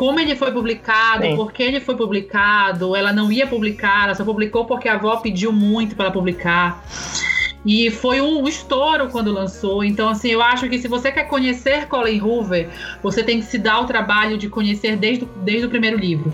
Como 0.00 0.18
ele 0.18 0.34
foi 0.34 0.50
publicado, 0.50 1.24
Sim. 1.24 1.36
por 1.36 1.52
que 1.52 1.62
ele 1.62 1.78
foi 1.78 1.94
publicado, 1.94 2.96
ela 2.96 3.12
não 3.12 3.30
ia 3.30 3.46
publicar, 3.46 4.04
ela 4.04 4.14
só 4.14 4.24
publicou 4.24 4.64
porque 4.64 4.88
a 4.88 4.94
avó 4.94 5.14
pediu 5.16 5.52
muito 5.52 5.94
para 5.94 6.06
ela 6.06 6.14
publicar. 6.14 6.82
E 7.66 7.90
foi 7.90 8.18
um 8.22 8.48
estouro 8.48 9.08
quando 9.10 9.30
lançou. 9.30 9.84
Então, 9.84 10.08
assim, 10.08 10.30
eu 10.30 10.40
acho 10.40 10.66
que 10.70 10.78
se 10.78 10.88
você 10.88 11.12
quer 11.12 11.24
conhecer 11.24 11.86
Colin 11.86 12.18
Hoover, 12.18 12.70
você 13.02 13.22
tem 13.22 13.40
que 13.40 13.44
se 13.44 13.58
dar 13.58 13.80
o 13.80 13.84
trabalho 13.84 14.38
de 14.38 14.48
conhecer 14.48 14.96
desde, 14.96 15.24
o- 15.24 15.28
desde 15.44 15.66
o 15.66 15.68
primeiro 15.68 15.98
livro. 15.98 16.32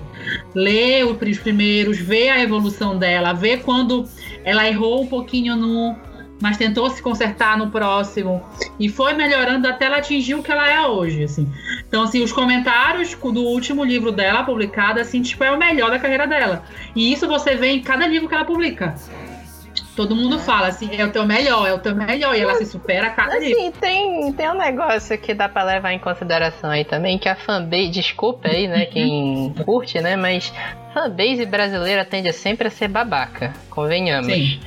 Ler 0.55 1.05
os 1.05 1.39
primeiros, 1.39 1.99
ver 1.99 2.29
a 2.29 2.41
evolução 2.41 2.97
dela, 2.97 3.33
ver 3.33 3.63
quando 3.63 4.09
ela 4.45 4.69
errou 4.69 5.03
um 5.03 5.07
pouquinho 5.09 5.57
no. 5.57 5.97
Mas 6.41 6.57
tentou 6.57 6.91
se 6.91 7.03
consertar 7.03 7.57
no 7.57 7.71
próximo. 7.71 8.43
E 8.79 8.89
foi 8.89 9.15
melhorando 9.15 9.67
até 9.67 9.87
ela 9.87 9.97
atingir 9.97 10.35
o 10.35 10.43
que 10.43 10.53
ela 10.53 10.69
é 10.69 10.87
hoje, 10.87 11.25
assim. 11.25 11.51
Então, 11.89 12.03
assim, 12.03 12.23
os 12.23 12.33
comentários 12.33 13.15
do 13.15 13.43
último 13.43 13.83
livro 13.83 14.13
dela, 14.13 14.45
publicado, 14.45 15.01
assim, 15.01 15.23
tipo, 15.23 15.43
é 15.43 15.51
o 15.51 15.59
melhor 15.59 15.91
da 15.91 15.99
carreira 15.99 16.27
dela. 16.27 16.63
E 16.95 17.13
isso 17.13 17.27
você 17.27 17.55
vê 17.55 17.69
em 17.69 17.83
cada 17.83 18.07
livro 18.07 18.29
que 18.29 18.35
ela 18.35 18.45
publica. 18.45 18.95
Todo 19.97 20.15
mundo 20.15 20.39
fala 20.39 20.67
assim, 20.67 20.91
é 20.93 21.07
o 21.07 21.11
teu 21.11 21.25
melhor, 21.25 21.67
é 21.67 21.73
o 21.73 21.79
teu 21.79 21.95
melhor. 21.97 22.37
E 22.37 22.41
ela 22.41 22.55
se 22.57 22.67
supera 22.67 23.07
a 23.07 23.11
cada 23.11 23.39
livro. 23.39 23.59
Assim, 23.59 23.73
tem, 23.81 24.31
tem 24.35 24.51
um 24.51 24.59
negócio 24.59 25.17
que 25.17 25.33
dá 25.33 25.49
pra 25.49 25.63
levar 25.63 25.93
em 25.93 25.99
consideração 25.99 26.69
aí 26.69 26.85
também, 26.85 27.19
que 27.19 27.31
a 27.31 27.35
fanbase, 27.35 27.89
desculpa 27.89 28.49
aí, 28.49 28.69
né, 28.69 28.85
quem 28.85 29.55
curte, 29.65 29.99
né, 30.03 30.15
mas 30.15 30.53
fanbase 30.97 31.45
brasileira 31.45 32.07
tende 32.07 32.33
sempre 32.33 32.69
a 32.69 32.71
ser 32.71 32.89
babaca, 32.89 33.53
convenhamos. 33.69 34.33
Sim. 34.33 34.59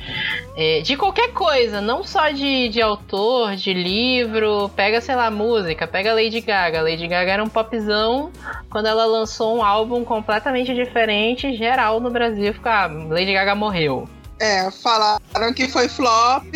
É, 0.56 0.80
de 0.80 0.96
qualquer 0.96 1.32
coisa, 1.32 1.80
não 1.80 2.04
só 2.04 2.30
de, 2.30 2.68
de 2.68 2.80
autor, 2.80 3.56
de 3.56 3.74
livro, 3.74 4.68
pega, 4.76 5.00
sei 5.00 5.16
lá, 5.16 5.28
música, 5.28 5.88
pega 5.88 6.14
Lady 6.14 6.40
Gaga. 6.40 6.82
Lady 6.82 7.08
Gaga 7.08 7.32
era 7.32 7.42
um 7.42 7.48
popzão 7.48 8.30
quando 8.70 8.86
ela 8.86 9.04
lançou 9.06 9.56
um 9.56 9.64
álbum 9.64 10.04
completamente 10.04 10.72
diferente, 10.72 11.56
geral 11.56 11.98
no 11.98 12.10
Brasil 12.10 12.54
fica, 12.54 12.84
ah, 12.84 12.86
Lady 12.86 13.32
Gaga 13.32 13.56
morreu. 13.56 14.08
é, 14.38 14.70
falaram 14.70 15.52
que 15.52 15.66
foi 15.66 15.88
flop 15.88 16.46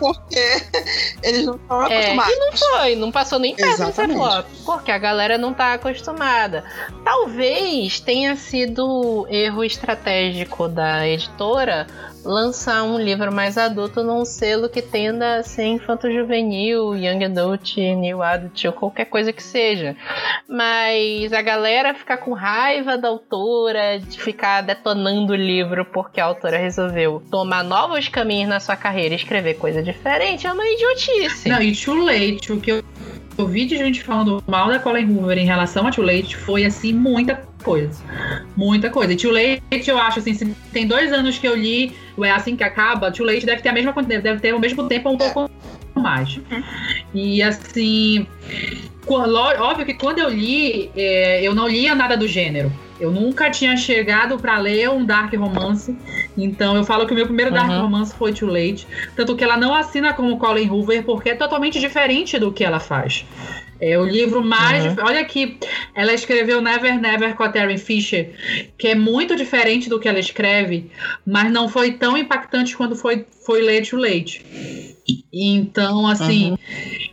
porque 0.00 0.62
eles 1.22 1.44
não 1.46 1.54
estão 1.54 1.86
É, 1.86 1.96
acostumados. 1.98 2.34
e 2.34 2.38
não 2.40 2.52
foi, 2.56 2.96
não 2.96 3.12
passou 3.12 3.38
nem 3.38 3.54
perto 3.54 3.70
Exatamente. 3.82 4.16
flop, 4.18 4.46
porque 4.64 4.90
a 4.90 4.98
galera 4.98 5.38
não 5.38 5.54
tá 5.54 5.74
acostumada. 5.74 6.64
Talvez 7.04 8.00
tenha 8.00 8.34
sido 8.34 9.26
erro 9.30 9.62
estratégico 9.62 10.66
da 10.66 11.06
editora 11.06 11.86
lançar 12.24 12.82
um 12.82 12.98
livro 12.98 13.32
mais 13.32 13.56
adulto 13.56 14.02
num 14.02 14.24
selo 14.24 14.68
que 14.68 14.82
tenda 14.82 15.36
a 15.36 15.42
ser 15.42 15.64
infanto-juvenil, 15.64 16.96
young 16.96 17.24
adult, 17.24 17.76
new 17.76 18.22
adult 18.22 18.64
ou 18.64 18.72
qualquer 18.72 19.06
coisa 19.06 19.32
que 19.32 19.42
seja. 19.42 19.96
Mas 20.48 21.32
a 21.32 21.42
galera 21.42 21.94
ficar 21.94 22.18
com 22.18 22.32
raiva 22.32 22.98
da 22.98 23.08
autora, 23.08 23.98
de 23.98 24.20
ficar 24.20 24.62
detonando 24.62 25.32
o 25.32 25.36
livro 25.36 25.84
porque 25.84 26.20
a 26.20 26.24
autora 26.24 26.58
resolveu 26.58 27.22
tomar 27.30 27.64
novos 27.64 28.08
caminhos 28.08 28.48
na 28.48 28.60
sua 28.60 28.76
carreira 28.76 29.14
e 29.14 29.16
escrever 29.16 29.54
coisa 29.54 29.82
diferente 29.82 30.46
é 30.46 30.52
uma 30.52 30.66
idiotice. 30.66 31.48
Não, 31.48 31.62
e 31.62 31.74
Too 31.74 32.04
Late, 32.04 32.52
o 32.52 32.60
que 32.60 32.72
eu 32.72 32.84
eu 33.40 33.46
vi 33.46 33.64
de 33.64 33.76
gente 33.76 34.02
falando 34.02 34.42
mal 34.46 34.68
da 34.68 34.78
Colin 34.78 35.16
Hoover 35.16 35.38
em 35.38 35.46
relação 35.46 35.86
a 35.86 35.90
Too 35.90 36.04
Late 36.04 36.36
foi, 36.36 36.64
assim, 36.64 36.92
muita 36.92 37.42
coisa. 37.62 38.02
Muita 38.56 38.90
coisa. 38.90 39.12
E 39.12 39.16
Too 39.16 39.32
Late, 39.32 39.88
eu 39.88 39.98
acho, 39.98 40.18
assim, 40.18 40.34
se 40.34 40.44
tem 40.72 40.86
dois 40.86 41.12
anos 41.12 41.38
que 41.38 41.48
eu 41.48 41.56
li, 41.56 41.92
o 42.16 42.24
É 42.24 42.30
Assim 42.30 42.54
Que 42.54 42.64
Acaba, 42.64 43.10
Too 43.10 43.26
Late 43.26 43.46
deve 43.46 43.62
ter 43.62 43.70
a 43.70 43.72
mesma 43.72 43.92
quantidade, 43.92 44.22
deve 44.22 44.40
ter 44.40 44.50
ao 44.50 44.60
mesmo 44.60 44.86
tempo 44.88 45.10
um 45.10 45.16
pouco 45.16 45.50
mais. 45.98 46.38
E, 47.14 47.42
assim, 47.42 48.26
óbvio 49.06 49.86
que 49.86 49.94
quando 49.94 50.18
eu 50.18 50.28
li, 50.28 50.90
é, 50.96 51.42
eu 51.42 51.54
não 51.54 51.68
lia 51.68 51.94
nada 51.94 52.16
do 52.16 52.28
gênero. 52.28 52.72
Eu 53.00 53.10
nunca 53.10 53.50
tinha 53.50 53.76
chegado 53.78 54.38
pra 54.38 54.58
ler 54.58 54.90
um 54.90 55.04
dark 55.06 55.32
romance. 55.34 55.96
Então 56.36 56.76
eu 56.76 56.84
falo 56.84 57.06
que 57.06 57.12
o 57.12 57.16
meu 57.16 57.24
primeiro 57.24 57.50
dark 57.50 57.70
Uhum. 57.70 57.80
romance 57.82 58.14
foi 58.14 58.32
Too 58.34 58.48
Late. 58.48 58.86
Tanto 59.16 59.34
que 59.34 59.42
ela 59.42 59.56
não 59.56 59.74
assina 59.74 60.12
como 60.12 60.38
Colin 60.38 60.68
Hoover, 60.68 61.02
porque 61.02 61.30
é 61.30 61.34
totalmente 61.34 61.80
diferente 61.80 62.38
do 62.38 62.52
que 62.52 62.62
ela 62.62 62.78
faz. 62.78 63.24
É 63.80 63.98
o 63.98 64.04
livro 64.04 64.44
mais. 64.44 64.84
Uhum. 64.84 64.96
Olha 65.06 65.20
aqui, 65.20 65.56
ela 65.94 66.12
escreveu 66.12 66.60
Never 66.60 67.00
Never 67.00 67.34
com 67.34 67.42
a 67.42 67.48
Terry 67.48 67.78
Fisher, 67.78 68.28
que 68.76 68.88
é 68.88 68.94
muito 68.94 69.34
diferente 69.34 69.88
do 69.88 69.98
que 69.98 70.06
ela 70.06 70.18
escreve, 70.18 70.90
mas 71.26 71.50
não 71.50 71.66
foi 71.70 71.92
tão 71.92 72.18
impactante 72.18 72.76
quando 72.76 72.94
foi, 72.94 73.24
foi 73.50 73.62
ler 73.62 73.84
Too 73.84 73.98
Late. 73.98 74.46
Então, 75.32 76.06
assim, 76.06 76.56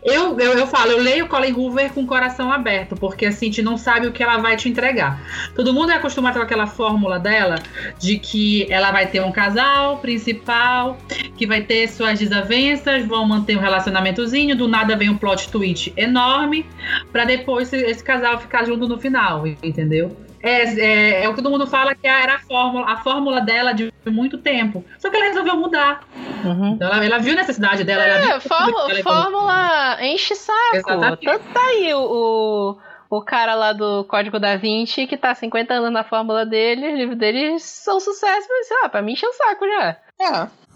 eu, 0.03 0.39
eu, 0.39 0.53
eu 0.53 0.67
falo, 0.67 0.91
eu 0.91 1.01
leio 1.01 1.27
Colin 1.27 1.51
Hoover 1.51 1.91
com 1.91 2.03
o 2.03 2.05
coração 2.05 2.51
aberto, 2.51 2.95
porque 2.95 3.25
assim, 3.25 3.47
a 3.47 3.49
gente 3.49 3.63
não 3.63 3.75
sabe 3.75 4.05
o 4.05 4.11
que 4.11 4.21
ela 4.21 4.37
vai 4.37 4.55
te 4.55 4.69
entregar. 4.69 5.19
Todo 5.55 5.73
mundo 5.73 5.91
é 5.91 5.95
acostumado 5.95 6.35
com 6.35 6.41
aquela 6.41 6.67
fórmula 6.67 7.19
dela 7.19 7.55
de 7.99 8.19
que 8.19 8.71
ela 8.71 8.91
vai 8.91 9.07
ter 9.07 9.19
um 9.19 9.31
casal 9.31 9.97
principal, 9.97 10.99
que 11.35 11.47
vai 11.47 11.61
ter 11.61 11.89
suas 11.89 12.19
desavenças, 12.19 13.03
vão 13.03 13.27
manter 13.27 13.57
um 13.57 13.59
relacionamentozinho, 13.59 14.55
do 14.55 14.67
nada 14.67 14.95
vem 14.95 15.09
um 15.09 15.17
plot 15.17 15.49
twist 15.49 15.91
enorme, 15.97 16.67
pra 17.11 17.25
depois 17.25 17.73
esse 17.73 18.03
casal 18.03 18.37
ficar 18.39 18.63
junto 18.63 18.87
no 18.87 18.99
final, 18.99 19.47
entendeu? 19.47 20.15
É, 20.47 20.63
é, 20.63 21.23
é 21.25 21.29
o 21.29 21.33
que 21.33 21.41
todo 21.41 21.51
mundo 21.51 21.67
fala 21.67 21.93
que 21.93 22.07
era 22.07 22.35
a 22.35 22.39
fórmula, 22.39 22.85
a 22.89 22.97
fórmula 22.97 23.41
dela 23.41 23.73
de 23.73 23.91
muito 24.05 24.37
tempo. 24.37 24.83
Só 24.97 25.09
que 25.09 25.15
ela 25.15 25.25
resolveu 25.25 25.57
mudar. 25.57 26.01
Uhum. 26.43 26.73
Então, 26.73 26.87
ela, 26.87 27.05
ela 27.05 27.17
viu 27.19 27.33
a 27.33 27.35
necessidade 27.35 27.83
dela. 27.83 28.03
ela 28.03 28.21
viu 28.21 28.35
É, 28.35 28.39
fórmula, 28.39 28.91
ela 28.91 29.03
fórmula 29.03 29.97
enche 30.01 30.35
saco. 30.35 30.75
Exatamente. 30.75 31.25
Tanto 31.25 31.43
tá 31.53 31.61
aí 31.61 31.93
o, 31.93 31.99
o, 31.99 32.77
o 33.17 33.21
cara 33.21 33.55
lá 33.55 33.73
do 33.73 34.03
Código 34.05 34.39
da 34.39 34.55
Vinci, 34.55 35.07
que 35.07 35.17
tá 35.17 35.31
há 35.31 35.35
50 35.35 35.73
anos 35.73 35.91
na 35.91 36.03
fórmula 36.03 36.45
dele, 36.45 36.93
os 36.93 36.97
livros 36.97 37.17
dele 37.17 37.59
são 37.59 37.99
sucesso, 37.99 38.47
mas 38.49 38.67
sei 38.67 38.77
lá, 38.81 38.89
pra 38.89 39.01
mim 39.01 39.13
enche 39.13 39.25
o 39.25 39.33
saco 39.33 39.65
já. 39.65 39.97
É. 40.19 40.66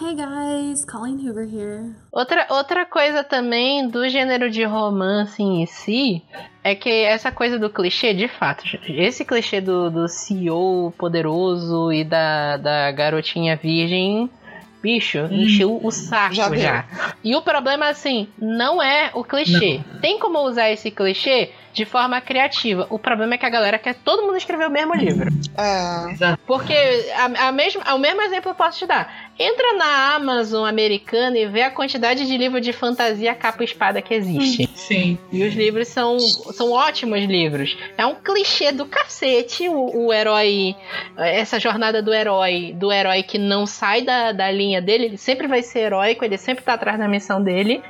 Hey 0.00 0.14
guys, 0.14 0.84
Colleen 0.86 1.16
Hoover 1.16 1.46
here. 1.46 1.94
Outra, 2.10 2.46
outra 2.50 2.86
coisa 2.86 3.22
também 3.22 3.86
do 3.88 4.08
gênero 4.08 4.50
de 4.50 4.64
romance 4.64 5.42
em 5.42 5.66
si 5.66 6.22
é 6.64 6.74
que 6.74 6.88
essa 6.88 7.30
coisa 7.30 7.58
do 7.58 7.68
clichê, 7.68 8.14
de 8.14 8.26
fato, 8.26 8.64
esse 8.88 9.24
clichê 9.24 9.60
do, 9.60 9.90
do 9.90 10.08
CEO 10.08 10.92
poderoso 10.96 11.92
e 11.92 12.04
da, 12.04 12.56
da 12.56 12.90
garotinha 12.90 13.54
virgem 13.54 14.30
bicho, 14.82 15.20
hum, 15.20 15.32
encheu 15.32 15.80
o 15.82 15.90
saco 15.92 16.34
já, 16.34 16.54
já. 16.56 16.84
E 17.22 17.36
o 17.36 17.40
problema, 17.40 17.88
assim, 17.88 18.28
não 18.36 18.82
é 18.82 19.10
o 19.14 19.22
clichê. 19.22 19.80
Não. 19.86 20.00
Tem 20.00 20.18
como 20.18 20.40
usar 20.40 20.70
esse 20.70 20.90
clichê 20.90 21.52
de 21.72 21.84
forma 21.84 22.20
criativa. 22.20 22.86
O 22.90 22.98
problema 22.98 23.34
é 23.34 23.38
que 23.38 23.46
a 23.46 23.50
galera 23.50 23.78
quer 23.78 23.94
todo 23.94 24.22
mundo 24.22 24.36
escrever 24.36 24.66
o 24.66 24.70
mesmo 24.70 24.94
livro. 24.94 25.30
É. 25.56 26.36
Porque 26.46 26.74
a, 27.14 27.48
a 27.48 27.52
mesma, 27.52 27.94
o 27.94 27.98
mesmo 27.98 28.20
exemplo 28.22 28.50
eu 28.50 28.54
posso 28.54 28.78
te 28.78 28.86
dar. 28.86 29.31
Entra 29.42 29.72
na 29.72 30.14
Amazon 30.14 30.64
americana 30.64 31.36
e 31.36 31.46
vê 31.46 31.62
a 31.62 31.70
quantidade 31.70 32.24
de 32.28 32.38
livro 32.38 32.60
de 32.60 32.72
fantasia 32.72 33.34
capa 33.34 33.64
espada 33.64 34.00
que 34.00 34.14
existe. 34.14 34.70
Sim. 34.76 35.18
E 35.32 35.42
os 35.42 35.52
livros 35.52 35.88
são, 35.88 36.16
são 36.20 36.70
ótimos 36.70 37.24
livros. 37.24 37.76
É 37.98 38.06
um 38.06 38.14
clichê 38.14 38.70
do 38.70 38.86
cacete 38.86 39.68
o, 39.68 40.06
o 40.06 40.12
herói. 40.12 40.76
Essa 41.18 41.58
jornada 41.58 42.00
do 42.00 42.14
herói, 42.14 42.72
do 42.72 42.92
herói 42.92 43.24
que 43.24 43.36
não 43.36 43.66
sai 43.66 44.02
da, 44.02 44.30
da 44.30 44.48
linha 44.48 44.80
dele, 44.80 45.06
ele 45.06 45.18
sempre 45.18 45.48
vai 45.48 45.60
ser 45.60 45.80
heróico, 45.80 46.24
ele 46.24 46.38
sempre 46.38 46.62
tá 46.62 46.74
atrás 46.74 46.96
da 46.96 47.08
missão 47.08 47.42
dele. 47.42 47.82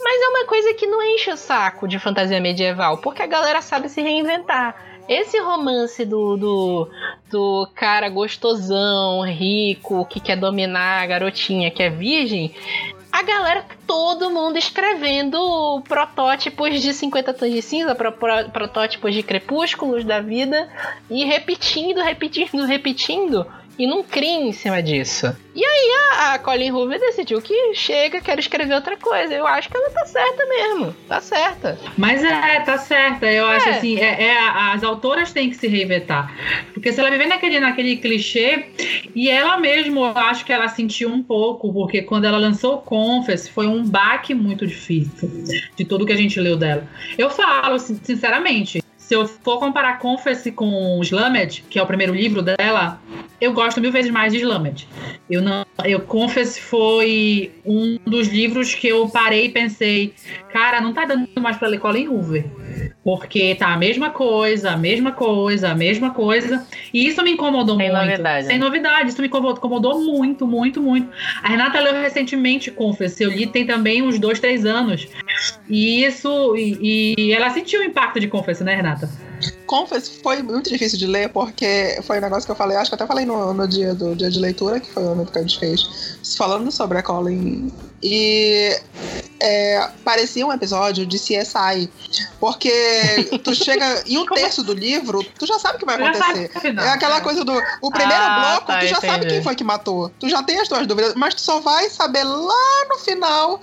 Mas 0.00 0.22
é 0.22 0.28
uma 0.28 0.46
coisa 0.46 0.72
que 0.72 0.86
não 0.86 1.02
enche 1.02 1.30
o 1.30 1.36
saco 1.36 1.86
de 1.86 1.98
fantasia 1.98 2.40
medieval, 2.40 2.98
porque 2.98 3.22
a 3.22 3.26
galera 3.26 3.60
sabe 3.60 3.90
se 3.90 4.00
reinventar. 4.00 4.95
Esse 5.08 5.38
romance 5.40 6.04
do, 6.04 6.36
do, 6.36 6.90
do 7.30 7.68
cara 7.74 8.08
gostosão, 8.08 9.22
rico, 9.22 10.04
que 10.06 10.18
quer 10.18 10.36
dominar 10.36 11.02
a 11.02 11.06
garotinha 11.06 11.70
que 11.70 11.82
é 11.82 11.90
virgem, 11.90 12.54
a 13.16 13.22
galera, 13.22 13.64
todo 13.86 14.30
mundo 14.30 14.58
escrevendo 14.58 15.82
protótipos 15.88 16.82
de 16.82 16.92
50 16.92 17.32
tons 17.32 17.50
de 17.50 17.62
cinza, 17.62 17.94
pro, 17.94 18.12
pro, 18.12 18.50
protótipos 18.50 19.14
de 19.14 19.22
crepúsculos 19.22 20.04
da 20.04 20.20
vida, 20.20 20.68
e 21.08 21.24
repetindo, 21.24 22.02
repetindo, 22.02 22.66
repetindo 22.66 23.46
e 23.78 23.86
não 23.86 24.02
cria 24.02 24.40
em 24.40 24.52
cima 24.52 24.82
disso. 24.82 25.34
E 25.54 25.64
aí 25.64 25.90
a, 26.10 26.34
a 26.34 26.38
Colin 26.38 26.70
Hoover 26.70 27.00
decidiu 27.00 27.40
que 27.40 27.74
chega, 27.74 28.20
quero 28.20 28.40
escrever 28.40 28.74
outra 28.74 28.96
coisa. 28.96 29.32
Eu 29.32 29.46
acho 29.46 29.70
que 29.70 29.76
ela 29.76 29.90
tá 29.90 30.04
certa 30.04 30.46
mesmo. 30.46 30.94
Tá 31.08 31.20
certa. 31.20 31.78
Mas 31.96 32.22
é, 32.22 32.60
tá 32.60 32.76
certa. 32.76 33.26
Eu 33.26 33.46
é. 33.46 33.56
acho 33.56 33.68
assim, 33.70 33.98
é, 33.98 34.24
é, 34.24 34.38
as 34.38 34.84
autoras 34.84 35.32
têm 35.32 35.48
que 35.48 35.56
se 35.56 35.66
reinventar. 35.66 36.34
Porque 36.74 36.92
se 36.92 37.00
ela 37.00 37.10
viver 37.10 37.26
naquele, 37.26 37.58
naquele 37.58 37.96
clichê, 37.96 38.66
e 39.14 39.30
ela 39.30 39.56
mesmo, 39.58 40.00
eu 40.00 40.18
acho 40.18 40.44
que 40.44 40.52
ela 40.52 40.68
sentiu 40.68 41.08
um 41.08 41.22
pouco, 41.22 41.72
porque 41.72 42.02
quando 42.02 42.26
ela 42.26 42.38
lançou 42.38 42.74
o 42.74 42.78
Confess, 42.78 43.48
foi 43.48 43.66
um 43.66 43.82
baque 43.82 44.34
muito 44.34 44.66
difícil 44.66 45.30
de 45.74 45.84
tudo 45.84 46.04
que 46.04 46.12
a 46.12 46.16
gente 46.16 46.38
leu 46.38 46.56
dela. 46.56 46.86
Eu 47.16 47.30
falo, 47.30 47.78
sinceramente, 47.78 48.82
se 49.06 49.14
eu 49.14 49.26
for 49.26 49.60
comparar 49.60 49.98
Confess 49.98 50.50
com 50.50 51.00
Slamed, 51.00 51.64
que 51.70 51.78
é 51.78 51.82
o 51.82 51.86
primeiro 51.86 52.12
livro 52.12 52.42
dela, 52.42 53.00
eu 53.40 53.52
gosto 53.52 53.80
mil 53.80 53.92
vezes 53.92 54.10
mais 54.10 54.32
de 54.32 54.40
Slamed. 54.40 54.88
Eu 55.28 55.42
não, 55.42 55.66
eu 55.84 56.00
Confess 56.00 56.58
foi 56.58 57.52
um 57.64 57.98
dos 58.06 58.28
livros 58.28 58.74
que 58.74 58.88
eu 58.88 59.08
parei 59.08 59.46
e 59.46 59.48
pensei, 59.48 60.14
cara, 60.52 60.80
não 60.80 60.92
tá 60.92 61.04
dando 61.04 61.28
mais 61.40 61.56
para 61.56 61.68
ler 61.68 61.78
Colin 61.78 62.08
Hoover. 62.08 62.44
Porque 63.04 63.54
tá 63.54 63.68
a 63.68 63.76
mesma 63.76 64.10
coisa, 64.10 64.70
a 64.70 64.76
mesma 64.76 65.12
coisa, 65.12 65.70
a 65.70 65.74
mesma 65.74 66.10
coisa. 66.10 66.66
E 66.92 67.06
isso 67.06 67.22
me 67.22 67.32
incomodou 67.32 67.76
Sem 67.76 67.88
muito. 67.88 68.00
Novidade, 68.00 68.46
Sem 68.46 68.58
né? 68.58 68.64
novidade. 68.64 69.10
Isso 69.10 69.20
me 69.20 69.28
incomodou 69.28 70.00
muito, 70.00 70.46
muito, 70.46 70.82
muito. 70.82 71.08
A 71.42 71.48
Renata 71.48 71.78
leu 71.78 71.94
recentemente 71.94 72.70
Confess. 72.70 73.20
Eu 73.20 73.30
li 73.30 73.46
tem 73.46 73.64
também 73.64 74.02
uns 74.02 74.18
dois, 74.18 74.40
três 74.40 74.64
anos. 74.66 75.06
E 75.68 76.04
isso. 76.04 76.56
E, 76.56 77.14
e 77.16 77.32
ela 77.32 77.50
sentiu 77.50 77.80
o 77.80 77.84
impacto 77.84 78.18
de 78.18 78.26
Confess, 78.26 78.60
né, 78.64 78.74
Renata? 78.74 79.08
Confess 79.66 80.08
foi 80.22 80.42
muito 80.42 80.70
difícil 80.70 80.98
de 80.98 81.06
ler, 81.06 81.28
porque 81.30 81.98
foi 82.02 82.18
um 82.18 82.22
negócio 82.22 82.46
que 82.46 82.52
eu 82.52 82.56
falei, 82.56 82.76
acho 82.76 82.90
que 82.90 82.94
até 82.94 83.06
falei 83.06 83.24
no, 83.24 83.52
no 83.52 83.66
dia 83.66 83.94
do 83.94 84.14
dia 84.14 84.30
de 84.30 84.38
leitura, 84.38 84.80
que 84.80 84.90
foi 84.90 85.02
o 85.02 85.08
ano 85.12 85.26
que 85.26 85.38
a 85.38 85.42
gente 85.42 85.58
fez, 85.58 86.18
falando 86.36 86.70
sobre 86.70 86.98
a 86.98 87.02
Colin. 87.02 87.70
E 88.02 88.78
é, 89.40 89.88
parecia 90.04 90.46
um 90.46 90.52
episódio 90.52 91.06
de 91.06 91.18
CSI. 91.18 91.90
Porque 92.40 92.70
tu 93.42 93.54
chega 93.56 94.02
em 94.06 94.18
um 94.18 94.26
terço 94.26 94.62
do 94.62 94.72
livro, 94.72 95.24
tu 95.38 95.46
já 95.46 95.58
sabe 95.58 95.76
o 95.76 95.78
que 95.78 95.86
vai 95.86 95.96
acontecer. 95.96 96.50
É 96.64 96.88
aquela 96.88 97.20
coisa 97.20 97.44
do. 97.44 97.52
O 97.80 97.90
primeiro 97.90 98.22
ah, 98.22 98.40
bloco, 98.40 98.66
tá, 98.66 98.78
tu 98.78 98.86
já 98.86 98.98
entendi. 98.98 99.12
sabe 99.12 99.26
quem 99.26 99.42
foi 99.42 99.54
que 99.54 99.64
matou. 99.64 100.10
Tu 100.18 100.28
já 100.28 100.42
tem 100.42 100.60
as 100.60 100.68
tuas 100.68 100.86
dúvidas, 100.86 101.14
mas 101.14 101.34
tu 101.34 101.40
só 101.40 101.60
vai 101.60 101.88
saber 101.90 102.24
lá 102.24 102.86
no 102.88 102.98
final 102.98 103.60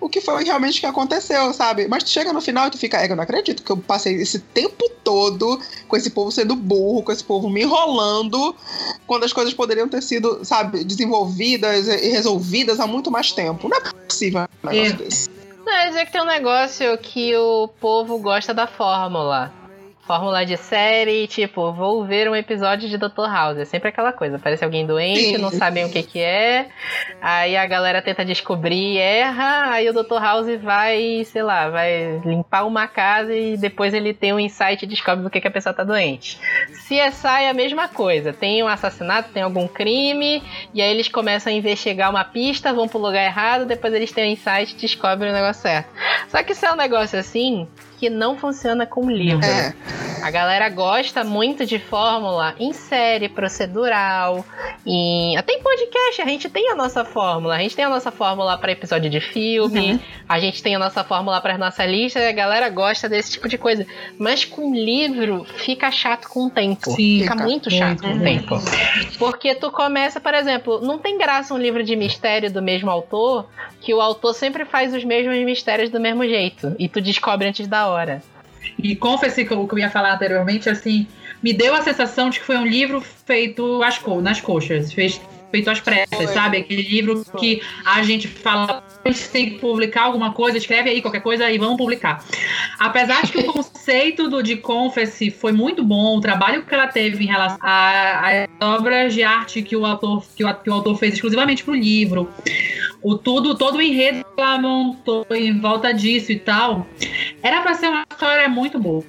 o 0.00 0.08
que 0.08 0.20
foi 0.20 0.44
realmente 0.44 0.80
que 0.80 0.86
aconteceu, 0.86 1.52
sabe? 1.52 1.88
Mas 1.88 2.04
tu 2.04 2.10
chega 2.10 2.32
no 2.32 2.40
final 2.40 2.66
e 2.66 2.70
tu 2.70 2.78
fica, 2.78 3.00
é, 3.00 3.10
eu 3.10 3.16
não 3.16 3.22
acredito 3.22 3.62
que 3.62 3.70
eu 3.70 3.76
passei 3.76 4.14
esse 4.14 4.38
tempo 4.38 4.88
todo 5.02 5.60
com 5.86 5.96
esse 5.96 6.10
povo 6.10 6.32
sendo 6.32 6.56
burro, 6.56 7.02
com 7.02 7.12
esse 7.12 7.22
povo 7.22 7.48
me 7.48 7.62
enrolando, 7.62 8.54
quando 9.06 9.24
as 9.24 9.32
coisas 9.32 9.54
poderiam 9.54 9.88
ter 9.88 10.02
sido, 10.02 10.40
sabe, 10.44 10.84
desenvolvidas 10.84 11.86
e 11.86 12.08
resolvidas 12.10 12.80
há 12.80 12.86
muito 12.86 13.10
mais 13.10 13.32
tempo. 13.32 13.68
Não 13.68 13.76
é 13.76 13.80
possível 14.06 14.48
um 14.64 14.70
é. 14.70 14.92
desse. 14.92 15.05
Não, 15.64 15.72
é 15.72 15.88
dizer 15.88 16.06
que 16.06 16.12
tem 16.12 16.20
um 16.20 16.26
negócio 16.26 16.96
que 16.98 17.36
o 17.36 17.68
povo 17.80 18.18
gosta 18.18 18.54
da 18.54 18.66
fórmula 18.66 19.52
fórmula 20.06 20.46
de 20.46 20.56
série, 20.56 21.26
tipo, 21.26 21.72
vou 21.72 22.04
ver 22.04 22.30
um 22.30 22.36
episódio 22.36 22.88
de 22.88 22.96
Dr. 22.96 23.26
House. 23.28 23.58
É 23.58 23.64
sempre 23.64 23.88
aquela 23.88 24.12
coisa. 24.12 24.38
Parece 24.38 24.64
alguém 24.64 24.86
doente, 24.86 25.36
não 25.36 25.50
sabem 25.50 25.84
o 25.84 25.90
que 25.90 26.02
que 26.02 26.20
é. 26.20 26.68
Aí 27.20 27.56
a 27.56 27.66
galera 27.66 28.00
tenta 28.00 28.24
descobrir, 28.24 28.98
erra. 28.98 29.72
Aí 29.72 29.88
o 29.90 29.92
Dr. 29.92 30.20
House 30.20 30.46
vai, 30.62 31.24
sei 31.24 31.42
lá, 31.42 31.68
vai 31.68 32.20
limpar 32.24 32.64
uma 32.64 32.86
casa 32.86 33.34
e 33.34 33.56
depois 33.56 33.92
ele 33.92 34.14
tem 34.14 34.32
um 34.32 34.38
insight 34.38 34.84
e 34.84 34.88
descobre 34.88 35.24
do 35.24 35.30
que, 35.30 35.40
que 35.40 35.48
a 35.48 35.50
pessoa 35.50 35.74
tá 35.74 35.82
doente. 35.82 36.38
CSI 36.86 37.42
é 37.42 37.50
a 37.50 37.54
mesma 37.54 37.88
coisa. 37.88 38.32
Tem 38.32 38.62
um 38.62 38.68
assassinato, 38.68 39.30
tem 39.32 39.42
algum 39.42 39.66
crime, 39.66 40.42
e 40.72 40.80
aí 40.80 40.90
eles 40.90 41.08
começam 41.08 41.52
a 41.52 41.56
investigar 41.56 42.10
uma 42.10 42.24
pista, 42.24 42.72
vão 42.72 42.86
pro 42.86 43.00
lugar 43.00 43.24
errado, 43.24 43.66
depois 43.66 43.92
eles 43.92 44.12
têm 44.12 44.28
um 44.28 44.32
insight 44.32 44.72
e 44.72 44.76
descobrem 44.76 45.30
o 45.30 45.34
negócio 45.34 45.62
certo. 45.62 45.88
Só 46.28 46.42
que 46.44 46.52
isso 46.52 46.64
é 46.64 46.72
um 46.72 46.76
negócio 46.76 47.18
assim 47.18 47.66
que 47.98 48.10
não 48.10 48.36
funciona 48.36 48.86
com 48.86 49.10
livro. 49.10 49.44
É. 49.44 49.74
A 50.22 50.30
galera 50.30 50.68
gosta 50.68 51.22
muito 51.22 51.64
de 51.64 51.78
fórmula 51.78 52.54
em 52.58 52.72
série 52.72 53.28
procedural, 53.28 54.44
em 54.84 55.36
até 55.36 55.52
em 55.52 55.62
podcast 55.62 56.22
a 56.22 56.24
gente 56.24 56.48
tem 56.48 56.70
a 56.70 56.74
nossa 56.74 57.04
fórmula. 57.04 57.54
A 57.54 57.58
gente 57.58 57.76
tem 57.76 57.84
a 57.84 57.88
nossa 57.88 58.10
fórmula 58.10 58.56
para 58.56 58.72
episódio 58.72 59.10
de 59.10 59.20
filme, 59.20 59.92
uhum. 59.92 60.00
a 60.28 60.38
gente 60.38 60.62
tem 60.62 60.74
a 60.74 60.78
nossa 60.78 61.02
fórmula 61.02 61.40
para 61.40 61.58
nossa 61.58 61.84
lista. 61.84 62.20
A 62.20 62.32
galera 62.32 62.68
gosta 62.68 63.08
desse 63.08 63.32
tipo 63.32 63.48
de 63.48 63.58
coisa. 63.58 63.86
Mas 64.18 64.44
com 64.44 64.74
livro 64.74 65.44
fica 65.44 65.90
chato 65.90 66.28
com 66.28 66.46
o 66.46 66.50
tempo. 66.50 66.90
Sim, 66.90 67.20
fica, 67.20 67.34
muito 67.34 67.70
chato 67.70 68.02
muito, 68.04 68.46
com 68.46 68.56
o 68.56 68.60
tempo. 68.60 69.18
Porque 69.18 69.54
tu 69.54 69.70
começa, 69.70 70.20
por 70.20 70.34
exemplo, 70.34 70.80
não 70.80 70.98
tem 70.98 71.18
graça 71.18 71.54
um 71.54 71.58
livro 71.58 71.82
de 71.82 71.96
mistério 71.96 72.52
do 72.52 72.62
mesmo 72.62 72.90
autor 72.90 73.46
que 73.80 73.94
o 73.94 74.00
autor 74.00 74.34
sempre 74.34 74.64
faz 74.64 74.92
os 74.94 75.04
mesmos 75.04 75.36
mistérios 75.44 75.90
do 75.90 76.00
mesmo 76.00 76.26
jeito 76.26 76.74
e 76.78 76.88
tu 76.88 77.00
descobre 77.00 77.46
antes 77.46 77.68
da 77.68 77.85
hora. 77.88 78.22
E 78.78 78.94
confesso 78.96 79.36
que 79.44 79.54
o 79.54 79.66
que 79.66 79.74
eu 79.74 79.78
ia 79.78 79.90
falar 79.90 80.14
anteriormente, 80.14 80.68
assim, 80.68 81.06
me 81.42 81.52
deu 81.52 81.74
a 81.74 81.82
sensação 81.82 82.30
de 82.30 82.40
que 82.40 82.44
foi 82.44 82.56
um 82.56 82.66
livro 82.66 83.00
feito 83.00 83.82
às 83.82 83.98
co 83.98 84.20
nas 84.20 84.40
coxas, 84.40 84.92
fez, 84.92 85.20
feito 85.50 85.70
às 85.70 85.80
pressas, 85.80 86.30
sabe? 86.30 86.58
Aquele 86.58 86.82
livro 86.82 87.24
que 87.38 87.62
a 87.84 88.02
gente 88.02 88.28
fala, 88.28 88.82
a 89.04 89.08
gente 89.10 89.28
tem 89.28 89.50
que 89.50 89.58
publicar 89.58 90.04
alguma 90.04 90.32
coisa, 90.32 90.58
escreve 90.58 90.90
aí 90.90 91.00
qualquer 91.00 91.20
coisa 91.20 91.50
e 91.50 91.58
vamos 91.58 91.76
publicar. 91.76 92.24
Apesar 92.78 93.22
de 93.22 93.32
que 93.32 93.38
o 93.38 93.44
conceito 93.52 94.28
do 94.28 94.42
de 94.42 94.56
Confess 94.56 95.18
foi 95.38 95.52
muito 95.52 95.82
bom, 95.82 96.16
o 96.16 96.20
trabalho 96.20 96.64
que 96.64 96.74
ela 96.74 96.88
teve 96.88 97.24
em 97.24 97.28
relação 97.28 97.58
às 97.62 98.48
obras 98.60 99.14
de 99.14 99.22
arte 99.22 99.62
que 99.62 99.76
o 99.76 99.86
autor, 99.86 100.24
que 100.36 100.44
o, 100.44 100.54
que 100.54 100.70
o 100.70 100.74
autor 100.74 100.98
fez 100.98 101.14
exclusivamente 101.14 101.64
para 101.64 101.72
o 101.72 101.76
livro, 101.76 102.28
o 103.02 103.16
tudo, 103.16 103.56
todo 103.56 103.76
o 103.76 103.82
enredo 103.82 104.24
que 104.34 104.40
ela 104.40 104.58
montou 104.58 105.24
em 105.30 105.60
volta 105.60 105.94
disso 105.94 106.32
e 106.32 106.38
tal, 106.38 106.86
era 107.42 107.60
para 107.62 107.74
ser 107.74 107.88
uma 107.88 108.04
história 108.10 108.48
muito 108.48 108.78
boa. 108.78 109.04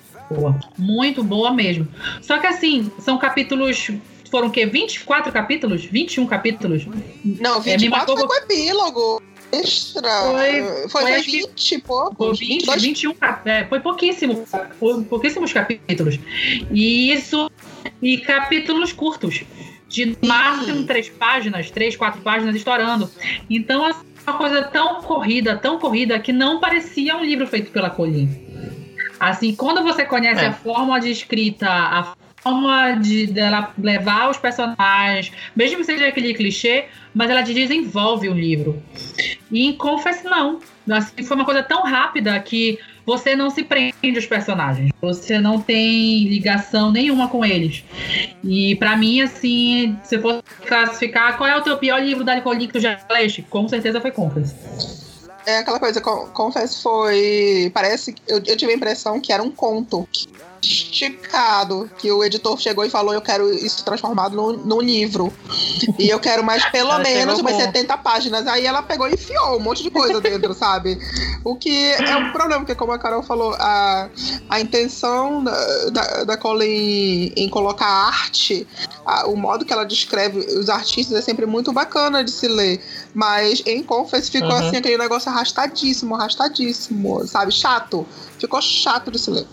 Muito 0.78 1.24
boa 1.24 1.52
mesmo. 1.52 1.88
Só 2.22 2.38
que 2.38 2.48
assim, 2.48 2.92
são 3.00 3.18
capítulos 3.18 3.90
foram 4.30 4.48
o 4.48 4.52
quê? 4.52 4.66
24 4.66 5.32
capítulos? 5.32 5.86
21 5.86 6.28
capítulos? 6.28 6.86
Não, 7.24 7.62
24 7.62 7.86
é, 7.86 7.90
marcou... 7.90 8.18
foi 8.18 8.28
com 8.28 8.36
epílogo. 8.36 9.22
Extra. 9.52 10.10
Foi, 10.24 10.90
foi, 10.90 11.02
foi 11.04 11.22
20 11.22 11.72
e 11.72 11.82
poucos. 11.82 12.38
Foi 12.38 12.48
20, 12.48 12.66
22. 12.66 12.82
21, 12.82 13.16
é, 13.46 13.66
foi 13.66 13.80
pouquíssimo. 13.80 14.46
Foi 14.80 15.04
pouquíssimos 15.04 15.54
capítulos. 15.54 16.20
E 16.72 17.12
isso. 17.12 17.50
E 18.02 18.18
capítulos 18.18 18.92
curtos. 18.92 19.44
De 19.88 20.18
máximo 20.22 20.84
três 20.84 21.08
páginas, 21.08 21.72
três, 21.72 21.96
quatro 21.96 22.20
páginas 22.22 22.54
estourando. 22.56 23.10
Então, 23.50 23.88
é 23.88 23.96
uma 24.28 24.38
coisa 24.38 24.62
tão 24.64 25.02
corrida, 25.02 25.56
tão 25.56 25.80
corrida, 25.80 26.20
que 26.20 26.34
não 26.34 26.60
parecia 26.60 27.16
um 27.16 27.24
livro 27.24 27.48
feito 27.48 27.72
pela 27.72 27.90
Colin. 27.90 28.30
Assim, 29.18 29.56
quando 29.56 29.82
você 29.82 30.04
conhece 30.04 30.44
é. 30.44 30.48
a 30.48 30.54
forma 30.54 31.00
de 31.00 31.10
escrita, 31.10 31.68
a 31.70 32.14
forma 32.44 32.96
de 32.96 33.26
dela 33.28 33.74
levar 33.78 34.30
os 34.30 34.38
personagens, 34.38 35.32
mesmo 35.56 35.78
que 35.78 35.86
seja 35.86 36.08
aquele 36.08 36.34
clichê, 36.34 36.86
mas 37.16 37.30
ela 37.30 37.42
desenvolve 37.42 38.28
o 38.28 38.34
livro. 38.34 38.84
E 39.50 39.66
em 39.66 39.74
Confess, 39.74 40.24
não. 40.24 40.60
Assim, 40.92 41.24
foi 41.24 41.36
uma 41.36 41.46
coisa 41.46 41.64
tão 41.64 41.84
rápida 41.84 42.38
que 42.42 42.78
você 43.08 43.38
não 43.38 43.50
se 43.50 43.64
prende 43.64 43.96
aos 44.18 44.26
personagens. 44.26 44.92
Você 45.02 45.40
não 45.40 45.62
tem 45.62 46.26
ligação 46.28 46.92
nenhuma 46.92 47.30
com 47.30 47.46
eles. 47.46 47.86
E 48.44 48.76
para 48.76 48.98
mim, 48.98 49.22
assim, 49.22 49.98
se 50.04 50.20
for 50.20 50.44
classificar, 50.68 51.38
qual 51.38 51.50
é 51.50 51.56
o 51.56 51.62
teu 51.62 51.78
pior 51.78 52.04
livro 52.04 52.26
da 52.26 52.36
Nicole 52.36 52.68
que 52.68 52.74
tu 52.74 52.80
já 52.82 53.00
leste? 53.10 53.42
Com 53.44 53.66
certeza 53.70 54.02
foi 54.02 54.12
Confess. 54.12 54.54
É 55.46 55.60
aquela 55.60 55.80
coisa, 55.80 56.02
confesso, 56.02 56.84
foi. 56.84 57.72
Parece. 57.74 58.14
Eu, 58.28 58.44
eu 58.46 58.58
tive 58.58 58.74
a 58.74 58.76
impressão 58.76 59.22
que 59.22 59.32
era 59.32 59.42
um 59.42 59.50
conto 59.50 60.06
esticado 60.68 61.90
que 61.98 62.12
o 62.12 62.24
editor 62.24 62.60
chegou 62.60 62.86
e 62.86 62.90
falou: 62.90 63.14
Eu 63.14 63.22
quero 63.22 63.50
isso 63.54 63.84
transformado 63.84 64.36
num, 64.36 64.54
num 64.58 64.82
livro. 64.82 65.34
E 65.98 66.10
eu 66.10 66.20
quero 66.20 66.44
mais, 66.44 66.64
pelo 66.72 66.92
ela 66.92 67.00
menos, 67.00 67.40
umas 67.40 67.56
70 67.56 67.98
páginas. 67.98 68.48
Aí 68.48 68.66
ela 68.66 68.82
pegou 68.82 69.08
e 69.08 69.14
enfiou 69.14 69.58
um 69.58 69.60
monte 69.60 69.84
de 69.84 69.90
coisa 69.90 70.20
dentro, 70.20 70.54
sabe? 70.56 71.00
O 71.44 71.56
que 71.56 71.92
é 71.94 72.16
um 72.18 72.32
problema, 72.32 72.62
porque, 72.62 72.76
como 72.76 72.92
a 72.92 73.00
Carol 73.00 73.24
falou, 73.24 73.54
a, 73.60 74.10
a 74.50 74.60
intenção 74.60 75.44
da, 75.44 75.90
da, 75.90 76.24
da 76.24 76.38
Colin 76.38 77.32
em 77.36 77.50
colocar 77.50 77.88
arte, 77.88 78.68
a, 79.06 79.28
o 79.28 79.36
modo 79.36 79.66
que 79.66 79.74
ela 79.74 79.86
descreve 79.86 80.40
os 80.40 80.70
artistas 80.70 81.18
é 81.18 81.22
sempre 81.22 81.46
muito 81.46 81.72
bacana 81.72 82.24
de 82.24 82.32
se 82.32 82.48
ler. 82.48 82.82
Mas 83.14 83.62
em 83.66 83.82
Confess 83.84 84.30
ficou 84.30 84.50
uhum. 84.50 84.68
assim, 84.68 84.78
aquele 84.78 84.98
negócio 84.98 85.30
arrastadíssimo, 85.32 86.16
arrastadíssimo, 86.16 87.26
sabe? 87.28 87.52
Chato. 87.52 88.06
Ficou 88.40 88.62
chato 88.62 89.12
de 89.12 89.20
se 89.20 89.32
ler. 89.32 89.48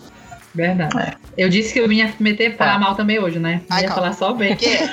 Verdade. 0.55 0.97
É. 0.97 1.15
Eu 1.37 1.49
disse 1.49 1.73
que 1.73 1.79
eu 1.79 1.87
vinha 1.87 2.13
meter 2.19 2.55
falar 2.55 2.73
tá. 2.73 2.79
mal 2.79 2.95
também 2.95 3.19
hoje, 3.19 3.37
né? 3.39 3.61
Ai, 3.69 3.83
ia 3.83 3.87
calma. 3.89 4.03
falar 4.03 4.13
só 4.13 4.33
bem. 4.33 4.55
Que 4.55 4.65
é? 4.67 4.89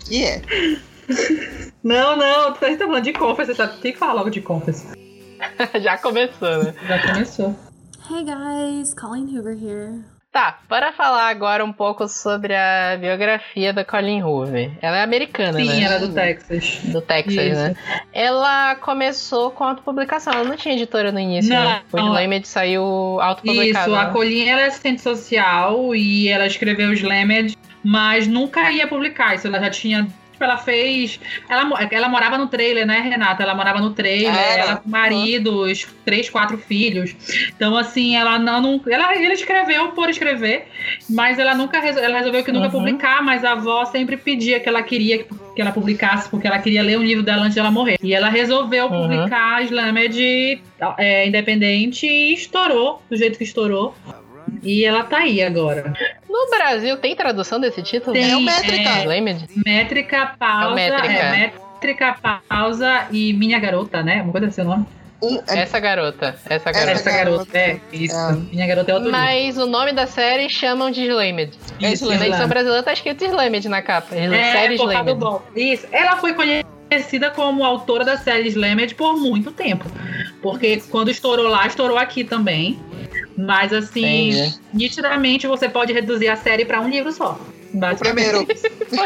que 0.00 0.24
é? 0.24 0.42
Não, 1.82 2.16
não, 2.16 2.54
você 2.54 2.76
tá 2.76 2.86
falando 2.86 3.04
de 3.04 3.12
Confess, 3.12 3.48
você 3.48 3.68
tem 3.82 3.92
que 3.92 3.98
falar 3.98 4.14
logo 4.14 4.30
de 4.30 4.40
Confess. 4.40 4.86
Já 5.82 5.98
começou, 5.98 6.64
né? 6.64 6.74
Já 6.88 7.12
começou. 7.12 7.54
Hey 8.10 8.24
guys, 8.24 8.94
Colleen 8.94 9.36
Hoover 9.36 9.56
here. 9.62 10.13
Tá, 10.34 10.58
para 10.68 10.90
falar 10.90 11.28
agora 11.28 11.64
um 11.64 11.72
pouco 11.72 12.08
sobre 12.08 12.56
a 12.56 12.96
biografia 13.00 13.72
da 13.72 13.84
Colleen 13.84 14.24
Hoover. 14.24 14.72
Ela 14.82 14.96
é 14.96 15.02
americana, 15.04 15.60
Sim, 15.60 15.66
né? 15.66 15.74
Sim, 15.74 15.84
ela 15.84 15.94
é 15.94 15.98
do 16.00 16.12
Texas. 16.12 16.80
Do 16.86 17.00
Texas, 17.00 17.36
Isso. 17.36 17.54
né? 17.54 17.76
Ela 18.12 18.74
começou 18.74 19.52
com 19.52 19.62
autopublicação. 19.62 20.32
Ela 20.32 20.42
não 20.42 20.56
tinha 20.56 20.74
editora 20.74 21.12
no 21.12 21.20
início, 21.20 21.54
não, 21.54 21.64
né? 21.64 21.82
O 21.92 21.98
Slammed 21.98 22.48
saiu 22.48 22.82
autopublicado. 23.20 23.92
Isso, 23.92 23.94
a 23.94 24.06
Colleen 24.06 24.50
ela 24.50 24.62
é 24.62 24.66
assistente 24.66 25.02
social 25.02 25.94
e 25.94 26.26
ela 26.26 26.48
escreveu 26.48 26.88
o 26.88 26.94
Slammed, 26.94 27.56
mas 27.84 28.26
nunca 28.26 28.72
ia 28.72 28.88
publicar. 28.88 29.36
Isso 29.36 29.46
ela 29.46 29.60
já 29.60 29.70
tinha 29.70 30.08
Tipo, 30.34 30.44
ela 30.44 30.56
fez. 30.56 31.20
Ela, 31.48 31.88
ela 31.92 32.08
morava 32.08 32.36
no 32.36 32.48
trailer, 32.48 32.84
né, 32.84 32.98
Renata? 32.98 33.42
Ela 33.44 33.54
morava 33.54 33.80
no 33.80 33.90
trailer, 33.90 34.34
é, 34.34 34.58
ela 34.58 34.76
com 34.76 34.88
marido, 34.90 35.62
os 35.62 35.86
três, 36.04 36.28
quatro 36.28 36.58
filhos. 36.58 37.14
Então, 37.54 37.76
assim, 37.76 38.16
ela 38.16 38.36
não. 38.36 38.80
Ela, 38.88 39.14
ela 39.14 39.32
escreveu 39.32 39.92
por 39.92 40.10
escrever, 40.10 40.66
mas 41.08 41.38
ela 41.38 41.54
nunca 41.54 41.78
ela 41.78 42.18
resolveu 42.18 42.42
que 42.42 42.50
nunca 42.50 42.66
uhum. 42.66 42.72
publicar, 42.72 43.22
mas 43.22 43.44
a 43.44 43.52
avó 43.52 43.84
sempre 43.84 44.16
pedia 44.16 44.58
que 44.58 44.68
ela 44.68 44.82
queria 44.82 45.18
que, 45.22 45.34
que 45.54 45.60
ela 45.60 45.70
publicasse, 45.70 46.28
porque 46.28 46.48
ela 46.48 46.58
queria 46.58 46.82
ler 46.82 46.98
um 46.98 47.02
livro 47.02 47.22
dela 47.22 47.42
antes 47.42 47.54
de 47.54 47.60
ela 47.60 47.70
morrer. 47.70 47.96
E 48.02 48.12
ela 48.12 48.28
resolveu 48.28 48.86
uhum. 48.86 49.02
publicar 49.02 49.62
Slammed 49.62 50.60
é, 50.98 51.28
independente 51.28 52.06
e 52.06 52.34
estourou 52.34 53.00
do 53.08 53.16
jeito 53.16 53.38
que 53.38 53.44
estourou. 53.44 53.94
E 54.62 54.84
ela 54.84 55.04
tá 55.04 55.18
aí 55.18 55.42
agora. 55.42 55.92
No 56.28 56.50
Brasil, 56.50 56.96
tem 56.96 57.14
tradução 57.14 57.60
desse 57.60 57.82
título? 57.82 58.12
Tem, 58.12 58.30
é 58.30 58.36
o 58.36 58.40
Métrica. 58.40 58.90
É, 58.90 59.20
métrica, 59.64 60.34
pausa. 60.38 60.80
É, 60.80 60.90
métrica. 60.90 61.14
é 61.14 61.30
métrica, 61.30 62.16
pausa 62.48 63.06
e 63.10 63.32
Minha 63.32 63.58
Garota, 63.58 64.02
né? 64.02 64.22
Uma 64.22 64.32
coisa 64.32 64.48
assim 64.48 64.62
o 64.62 64.64
nome. 64.64 64.86
É... 65.48 65.60
Essa 65.60 65.80
garota. 65.80 66.36
Essa 66.48 66.70
garota. 66.70 66.90
Essa 66.90 67.10
garota, 67.10 67.58
é. 67.58 67.80
Isso. 67.92 68.14
É. 68.14 68.32
Minha 68.52 68.66
garota 68.66 68.90
é 68.90 68.94
outro 68.94 69.10
Mas 69.10 69.46
livro. 69.46 69.62
o 69.62 69.66
nome 69.66 69.92
da 69.92 70.06
série 70.06 70.48
chamam 70.50 70.90
de 70.90 71.02
Slammed. 71.02 71.52
Isso, 71.80 72.12
e 72.12 72.16
na 72.16 72.28
edição 72.28 72.48
brasileira 72.48 72.82
tá 72.82 72.92
escrito 72.92 73.24
Slammed 73.24 73.68
na 73.68 73.82
capa. 73.82 74.14
É, 74.14 74.52
série 74.52 74.74
Slammed. 74.74 75.18
Isso. 75.56 75.86
Ela 75.92 76.16
foi 76.16 76.34
conhecida 76.34 77.30
como 77.30 77.64
autora 77.64 78.04
da 78.04 78.16
série 78.16 78.48
Slammed 78.48 78.94
por 78.94 79.16
muito 79.18 79.50
tempo. 79.50 79.86
Porque 80.42 80.82
quando 80.90 81.10
estourou 81.10 81.48
lá, 81.48 81.66
estourou 81.66 81.96
aqui 81.96 82.24
também. 82.24 82.78
Mas 83.36 83.72
assim, 83.72 84.30
Entendi. 84.30 84.60
nitidamente 84.72 85.46
você 85.46 85.68
pode 85.68 85.92
reduzir 85.92 86.28
a 86.28 86.36
série 86.36 86.64
para 86.64 86.80
um 86.80 86.88
livro 86.88 87.12
só. 87.12 87.38
O 87.74 87.96
primeiro. 87.96 88.46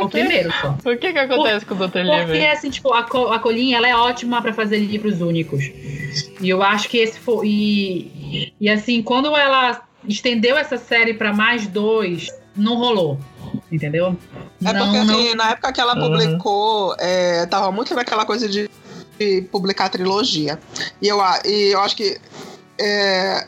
o 0.02 0.08
primeiro 0.08 0.52
só. 0.60 0.76
O 0.84 0.96
que 0.96 1.12
que 1.12 1.18
acontece 1.18 1.64
Por, 1.64 1.78
com 1.78 1.84
o 1.84 1.88
Dr. 1.88 1.98
Livro? 2.00 2.26
Porque, 2.26 2.46
assim, 2.46 2.68
tipo, 2.68 2.92
a, 2.92 3.00
a 3.00 3.38
Colinha, 3.38 3.78
ela 3.78 3.88
é 3.88 3.96
ótima 3.96 4.42
para 4.42 4.52
fazer 4.52 4.78
livros 4.78 5.22
únicos. 5.22 5.64
E 6.40 6.48
eu 6.48 6.62
acho 6.62 6.88
que 6.88 6.98
esse 6.98 7.18
foi... 7.18 7.46
E, 7.48 8.52
e 8.60 8.68
assim, 8.68 9.02
quando 9.02 9.34
ela 9.34 9.82
estendeu 10.06 10.56
essa 10.56 10.76
série 10.76 11.14
para 11.14 11.32
mais 11.32 11.66
dois, 11.66 12.28
não 12.54 12.76
rolou. 12.76 13.18
Entendeu? 13.72 14.16
É 14.62 14.72
não, 14.72 14.84
porque, 14.92 14.98
assim, 14.98 15.34
na 15.34 15.50
época 15.50 15.72
que 15.72 15.80
ela 15.80 15.94
uhum. 15.94 16.10
publicou, 16.10 16.94
é, 16.98 17.46
tava 17.46 17.72
muito 17.72 17.94
naquela 17.94 18.26
coisa 18.26 18.46
de, 18.46 18.68
de 19.18 19.42
publicar 19.50 19.88
trilogia. 19.88 20.58
E 21.00 21.08
eu, 21.08 21.18
e 21.44 21.72
eu 21.72 21.80
acho 21.80 21.96
que 21.96 22.18
é, 22.78 23.46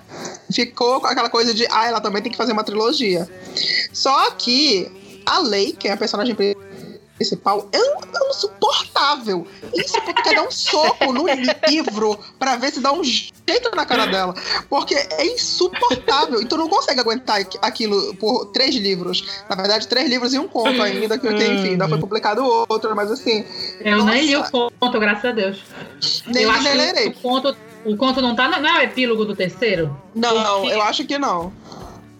ficou 0.53 1.01
com 1.01 1.07
aquela 1.07 1.31
coisa 1.31 1.55
de, 1.55 1.67
ah, 1.71 1.87
ela 1.87 2.01
também 2.01 2.23
tem 2.23 2.33
que 2.33 2.39
fazer 2.39 2.53
uma 2.53 2.65
trilogia. 2.65 3.29
Só 3.93 4.31
que 4.33 4.91
a 5.27 5.39
Lei, 5.39 5.73
que 5.73 5.89
é 5.89 5.93
a 5.93 5.97
personagem 5.97 6.35
principal, 7.17 7.69
é, 7.73 7.79
é 7.79 8.31
insuportável. 8.31 9.47
Isso 9.75 10.01
porque 10.03 10.23
quer 10.23 10.35
dar 10.35 10.43
um 10.43 10.51
soco 10.51 11.13
no 11.13 11.27
livro 11.69 12.19
pra 12.39 12.57
ver 12.57 12.73
se 12.73 12.81
dá 12.81 12.93
um 12.93 13.05
jeito 13.05 13.75
na 13.77 13.85
cara 13.85 14.07
dela. 14.07 14.35
Porque 14.69 14.95
é 14.95 15.27
insuportável. 15.27 16.41
E 16.41 16.47
tu 16.47 16.57
não 16.57 16.69
consegue 16.69 17.01
aguentar 17.01 17.41
aquilo 17.61 18.15
por 18.17 18.47
três 18.47 18.75
livros. 18.75 19.43
Na 19.49 19.57
verdade, 19.57 19.87
três 19.87 20.09
livros 20.09 20.33
e 20.33 20.39
um 20.39 20.49
conto 20.49 20.83
ainda, 20.83 21.19
que, 21.19 21.29
enfim, 21.29 21.71
ainda 21.71 21.89
foi 21.89 21.99
publicado 21.99 22.45
outro, 22.45 22.95
mas 22.97 23.11
assim. 23.11 23.45
Eu 23.81 23.99
nossa. 23.99 24.11
nem 24.11 24.27
li 24.27 24.37
o 24.37 24.45
conto, 24.51 24.99
graças 24.99 25.25
a 25.25 25.33
Deus. 25.33 25.63
Nem, 26.27 26.45
eu 26.45 26.63
nem 26.63 26.75
lerei. 26.75 27.09
O 27.09 27.15
conto 27.15 27.55
o 27.85 27.97
conto 27.97 28.21
não 28.21 28.35
tá 28.35 28.49
no, 28.49 28.61
não 28.61 28.69
é 28.69 28.81
o 28.81 28.83
epílogo 28.83 29.25
do 29.25 29.35
terceiro? 29.35 29.97
Não, 30.14 30.61
Porque... 30.61 30.75
eu 30.75 30.83
acho 30.83 31.05
que 31.05 31.19
não. 31.19 31.53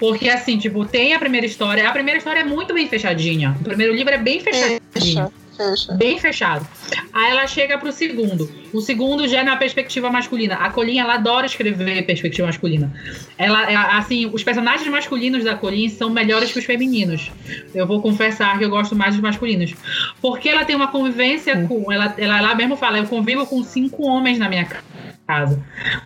Porque, 0.01 0.31
assim, 0.31 0.57
tipo, 0.57 0.85
tem 0.87 1.13
a 1.13 1.19
primeira 1.19 1.47
história. 1.47 1.87
A 1.87 1.93
primeira 1.93 2.17
história 2.17 2.41
é 2.41 2.45
muito 2.45 2.73
bem 2.73 2.89
fechadinha. 2.89 3.55
O 3.61 3.65
primeiro 3.65 3.95
livro 3.95 4.15
é 4.15 4.17
bem 4.17 4.41
fechadinho. 4.41 4.81
Fecha, 4.91 5.31
fecha. 5.55 5.93
Bem 5.93 6.19
fechado. 6.19 6.67
Aí 7.13 7.31
ela 7.31 7.47
chega 7.47 7.77
pro 7.77 7.93
segundo. 7.93 8.51
O 8.73 8.81
segundo 8.81 9.29
já 9.29 9.41
é 9.41 9.45
na 9.45 9.57
perspectiva 9.57 10.09
masculina. 10.09 10.55
A 10.55 10.71
Colinha, 10.71 11.03
ela 11.03 11.17
adora 11.17 11.45
escrever 11.45 12.07
perspectiva 12.07 12.47
masculina. 12.47 12.91
Ela, 13.37 13.71
é, 13.71 13.77
assim, 13.77 14.25
os 14.33 14.43
personagens 14.43 14.89
masculinos 14.89 15.45
da 15.45 15.55
Colinha 15.55 15.91
são 15.91 16.09
melhores 16.09 16.51
que 16.51 16.59
os 16.59 16.65
femininos. 16.65 17.31
Eu 17.75 17.87
vou 17.87 18.01
confessar 18.01 18.57
que 18.57 18.65
eu 18.65 18.71
gosto 18.71 18.97
mais 18.97 19.13
dos 19.13 19.21
masculinos. 19.23 19.75
Porque 20.23 20.49
ela 20.49 20.65
tem 20.65 20.75
uma 20.75 20.89
convivência 20.89 21.59
hum. 21.59 21.69
com. 21.69 21.93
Ela, 21.93 22.15
ela, 22.17 22.39
ela 22.39 22.55
mesmo 22.55 22.75
fala, 22.75 22.97
eu 22.97 23.05
convivo 23.05 23.45
com 23.45 23.63
cinco 23.63 24.03
homens 24.03 24.39
na 24.39 24.49
minha 24.49 24.65
casa 24.65 25.10
casa. 25.31 25.63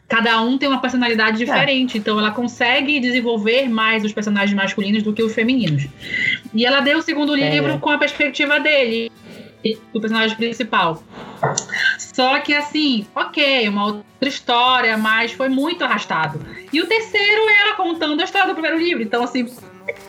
Cada 0.07 0.43
um 0.43 0.59
tem 0.59 0.69
uma 0.69 0.81
personalidade 0.81 1.43
é. 1.43 1.47
diferente, 1.47 1.97
é. 1.97 2.01
então 2.01 2.19
ela 2.19 2.31
consegue 2.31 3.01
desenvolver 3.01 3.69
mais 3.69 4.05
os 4.05 4.13
personagens 4.13 4.55
masculinos 4.55 5.03
do 5.03 5.13
que 5.15 5.23
os 5.23 5.35
femininos. 5.35 5.87
E 6.53 6.67
ela 6.67 6.81
deu 6.81 6.99
o 6.99 7.03
segundo 7.03 7.35
é. 7.35 7.51
livro 7.51 7.79
com 7.79 7.91
a 7.91 7.97
perspectiva 7.97 8.61
dele, 8.61 9.11
do 9.93 10.01
personagem 10.01 10.37
principal. 10.37 11.03
Só 11.99 12.39
que 12.41 12.53
assim, 12.55 13.07
ok, 13.15 13.67
uma 13.69 13.87
outra 13.87 14.29
história, 14.29 14.99
mas 14.99 15.33
foi 15.33 15.49
muito 15.49 15.83
arrastado. 15.83 16.39
E 16.71 16.81
o 16.83 16.87
terceiro 16.87 17.49
é 17.49 17.63
ela 17.63 17.75
contando 17.77 18.21
a 18.21 18.25
história 18.25 18.49
do 18.49 18.55
primeiro 18.55 18.79
livro. 18.79 19.03
Então, 19.03 19.23
assim. 19.23 19.45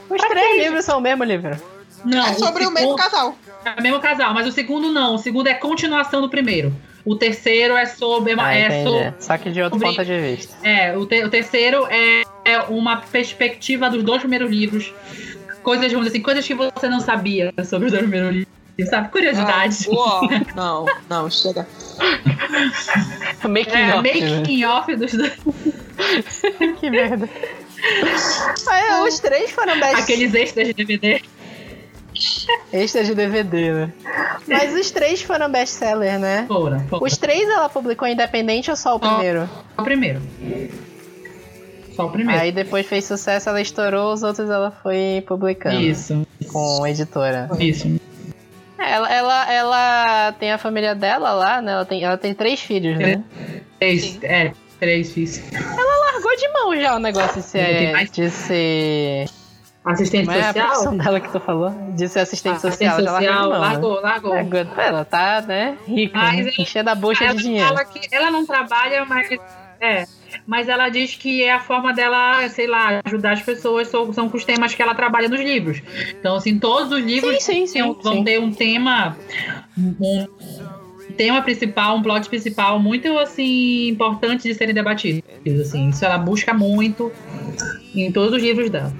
Os 0.09 0.21
três 0.29 0.63
livros 0.63 0.85
são 0.85 0.99
o 0.99 1.01
mesmo 1.01 1.23
livro. 1.23 1.57
Não. 2.03 2.25
É 2.25 2.33
sobre 2.33 2.63
o, 2.63 2.67
segundo, 2.67 2.69
o 2.69 2.73
mesmo 2.73 2.95
casal. 2.95 3.37
É 3.63 3.79
o 3.79 3.83
mesmo 3.83 3.99
casal, 3.99 4.33
mas 4.33 4.47
o 4.47 4.51
segundo 4.51 4.91
não. 4.91 5.15
O 5.15 5.17
segundo 5.17 5.47
é 5.47 5.53
continuação 5.53 6.21
do 6.21 6.29
primeiro. 6.29 6.73
O 7.05 7.15
terceiro 7.15 7.77
é 7.77 7.85
sobre. 7.85 8.33
Ah, 8.37 8.53
é 8.53 8.83
sobre, 8.83 9.13
Só 9.19 9.37
que 9.37 9.51
de 9.51 9.61
outro 9.61 9.79
sobre, 9.79 9.95
ponto 9.95 10.05
de 10.05 10.19
vista. 10.19 10.55
É, 10.67 10.97
o, 10.97 11.05
te, 11.05 11.23
o 11.23 11.29
terceiro 11.29 11.85
é, 11.87 12.23
é, 12.43 12.59
uma 12.69 12.97
perspectiva 12.97 13.89
dos 13.89 14.03
dois 14.03 14.21
primeiros 14.21 14.49
livros. 14.49 14.91
Coisas, 15.61 15.91
vamos 15.91 16.07
dizer 16.07 16.17
assim, 16.17 16.23
coisas 16.23 16.45
que 16.45 16.53
você 16.53 16.89
não 16.89 16.99
sabia 16.99 17.53
sobre 17.63 17.87
os 17.87 17.91
dois 17.91 18.03
primeiros 18.03 18.31
livros. 18.31 18.55
Sabe? 18.89 19.09
Curiosidade. 19.09 19.87
Ah, 19.97 20.21
não, 20.55 20.85
não, 21.09 21.29
chega. 21.29 21.65
making 23.47 23.77
é, 23.77 23.95
off. 23.95 24.03
Making 24.03 24.59
né? 24.59 24.67
off 24.67 24.95
dos 24.95 25.13
dois. 25.13 25.33
que 26.79 26.89
merda. 26.89 27.29
Ah, 28.67 29.03
os 29.03 29.19
três 29.19 29.51
foram 29.51 29.79
best. 29.79 30.01
Aqueles 30.01 30.33
extras 30.33 30.67
de 30.67 30.73
DVD. 30.73 31.21
Extra 32.71 33.03
de 33.03 33.15
DVD, 33.15 33.71
né? 33.71 33.93
Mas 34.47 34.73
os 34.73 34.91
três 34.91 35.21
foram 35.21 35.49
best-seller, 35.51 36.19
né? 36.19 36.45
Foram, 36.47 36.79
foram. 36.87 37.05
Os 37.05 37.17
três 37.17 37.47
ela 37.49 37.69
publicou 37.69 38.07
independente 38.07 38.69
ou 38.69 38.75
só 38.75 38.95
o 38.95 38.99
primeiro? 38.99 39.49
O 39.77 39.83
primeiro. 39.83 40.21
Só 41.95 42.07
o 42.07 42.11
primeiro. 42.11 42.41
Aí 42.41 42.51
depois 42.51 42.85
fez 42.85 43.05
sucesso, 43.05 43.47
ela 43.49 43.61
estourou, 43.61 44.13
os 44.13 44.21
outros 44.23 44.49
ela 44.49 44.71
foi 44.71 45.23
publicando. 45.27 45.79
Isso. 45.79 46.27
Com 46.51 46.85
editora. 46.85 47.49
Isso. 47.59 47.87
É, 48.77 48.91
Ela, 48.91 49.11
ela, 49.13 49.53
ela 49.53 50.31
tem 50.33 50.51
a 50.51 50.57
família 50.57 50.93
dela 50.93 51.33
lá, 51.33 51.61
né? 51.61 51.71
Ela 51.71 51.85
tem, 51.85 52.03
ela 52.03 52.17
tem 52.17 52.33
três 52.33 52.59
filhos, 52.59 52.97
né? 52.97 53.23
Três, 53.79 54.19
é, 54.21 54.51
três 54.79 55.11
fiz. 55.13 55.41
Largou 55.51 56.35
de 56.37 56.47
mão 56.49 56.75
já 56.81 56.95
o 56.95 56.99
negócio 56.99 57.41
ser. 57.41 57.93
De 58.11 58.29
ser. 58.29 59.25
Assistente 59.85 60.25
Como 60.25 60.37
é 60.37 60.41
a 60.41 60.53
social? 60.73 60.97
dela 60.97 61.19
que 61.19 61.31
tu 61.31 61.39
falou? 61.39 61.69
De 61.95 62.07
ser 62.07 62.19
assistente 62.21 62.55
Assistente 62.55 62.89
social. 62.95 63.03
já 63.03 63.11
largou 63.11 63.19
de 63.21 63.49
mão, 63.49 63.51
né? 63.51 63.57
largou, 63.59 64.01
largou. 64.01 64.33
Largou. 64.33 64.59
Ela 64.77 65.05
tá, 65.05 65.41
né? 65.47 65.77
Rica, 65.87 66.17
Mas 66.17 66.35
né? 66.37 66.41
ela- 66.41 66.51
enchendo 66.57 66.89
a 66.89 66.95
bucha 66.95 67.23
ela 67.25 67.35
de 67.35 67.43
dinheiro. 67.43 67.75
que 67.91 68.15
ela 68.15 68.31
não 68.31 68.45
trabalha, 68.45 69.05
mas 69.05 69.29
é. 69.79 70.05
Mas 70.47 70.67
ela 70.67 70.89
diz 70.89 71.15
que 71.15 71.43
é 71.43 71.53
a 71.53 71.59
forma 71.59 71.93
dela, 71.93 72.47
sei 72.49 72.65
lá, 72.67 72.99
ajudar 73.05 73.33
as 73.33 73.41
pessoas 73.43 73.87
são, 73.87 74.11
são 74.11 74.27
com 74.27 74.35
os 74.37 74.43
temas 74.43 74.73
que 74.73 74.81
ela 74.81 74.95
trabalha 74.95 75.29
nos 75.29 75.39
livros. 75.39 75.81
Então, 76.19 76.35
assim, 76.35 76.57
todos 76.59 76.91
os 76.91 77.03
livros 77.03 77.41
Sim, 77.43 77.67
sim, 77.67 77.81
sim, 77.83 77.95
vão 78.01 78.23
ter 78.23 78.39
um 78.39 78.51
tema, 78.51 79.15
um 79.77 80.27
tema 81.15 81.41
principal, 81.41 81.95
um 81.97 82.01
plot 82.01 82.27
principal 82.27 82.79
muito 82.79 83.17
assim 83.19 83.87
importante 83.89 84.43
de 84.43 84.53
serem 84.55 84.73
debatidos. 84.73 85.21
Assim, 85.61 85.89
isso 85.89 86.03
ela 86.03 86.17
busca 86.17 86.53
muito 86.53 87.11
em 87.93 88.11
todos 88.11 88.33
os 88.33 88.41
livros 88.41 88.69
dela. 88.69 88.91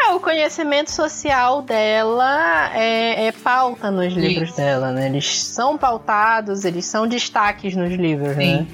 É, 0.00 0.10
o 0.12 0.20
conhecimento 0.20 0.90
social 0.90 1.62
dela 1.62 2.70
é, 2.74 3.26
é 3.26 3.32
pauta 3.32 3.90
nos 3.90 4.12
livros 4.14 4.54
dela, 4.54 4.92
né? 4.92 5.06
Eles 5.06 5.42
são 5.42 5.76
pautados, 5.76 6.64
eles 6.64 6.86
são 6.86 7.06
destaques 7.06 7.74
nos 7.74 7.92
livros, 7.92 8.36
né? 8.36 8.66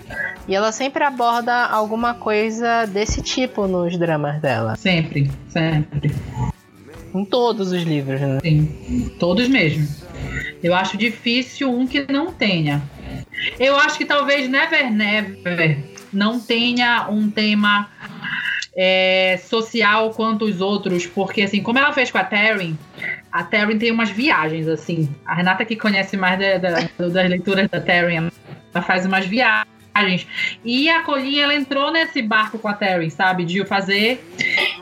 E 0.47 0.55
ela 0.55 0.71
sempre 0.71 1.03
aborda 1.03 1.67
alguma 1.67 2.15
coisa 2.15 2.87
desse 2.87 3.23
tipo 3.23 3.67
nos 3.67 3.97
dramas 3.99 4.41
dela. 4.41 4.77
Sempre, 4.77 5.31
sempre. 5.49 6.15
Em 7.15 7.25
todos 7.25 7.73
os 7.73 7.83
livros, 7.83 8.21
né? 8.21 8.39
Sim, 8.43 9.17
todos 9.19 9.49
mesmo. 9.49 9.89
Eu 10.63 10.75
acho 10.75 10.97
difícil 10.97 11.71
um 11.71 11.87
que 11.87 12.11
não 12.11 12.33
tenha. 12.33 12.83
Eu 13.59 13.77
acho 13.77 13.99
que 13.99 14.05
talvez 14.05 14.49
Never 14.49 14.91
Never 14.93 15.79
não 16.13 16.39
tenha 16.39 17.09
um 17.09 17.31
tema 17.31 17.89
é, 18.77 19.39
social 19.45 20.11
quanto 20.11 20.45
os 20.45 20.61
outros, 20.61 21.07
porque 21.07 21.43
assim, 21.43 21.63
como 21.63 21.79
ela 21.79 21.93
fez 21.93 22.11
com 22.11 22.19
a 22.19 22.25
Taryn, 22.25 22.75
a 23.31 23.43
Taryn 23.45 23.79
tem 23.79 23.91
umas 23.91 24.11
viagens, 24.11 24.67
assim. 24.69 25.09
A 25.25 25.35
Renata 25.35 25.65
que 25.65 25.77
conhece 25.77 26.17
mais 26.17 26.39
da- 26.39 26.59
da- 26.59 26.89
das 26.99 27.13
leituras 27.31 27.69
da 27.69 27.81
Taryn, 27.81 28.31
ela 28.75 28.83
faz 28.85 29.07
umas 29.07 29.27
viagens. 29.27 30.27
E 30.65 30.89
a 30.91 31.03
Colinha, 31.03 31.45
ela 31.45 31.55
entrou 31.55 31.93
nesse 31.93 32.21
barco 32.21 32.59
com 32.59 32.67
a 32.67 32.73
Taryn, 32.75 33.11
sabe? 33.11 33.45
De 33.45 33.65
fazer 33.65 34.25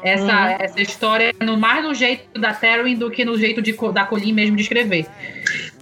essa, 0.02 0.24
Uhum. 0.24 0.56
essa 0.58 0.80
história 0.80 1.34
no, 1.42 1.58
mais 1.58 1.84
no 1.84 1.94
jeito 1.94 2.40
da 2.40 2.54
Taryn 2.54 2.96
do 2.96 3.10
que 3.10 3.22
no 3.24 3.36
jeito 3.38 3.60
de, 3.60 3.76
da 3.92 4.04
Colin 4.06 4.32
mesmo 4.32 4.56
de 4.56 4.62
escrever. 4.62 5.06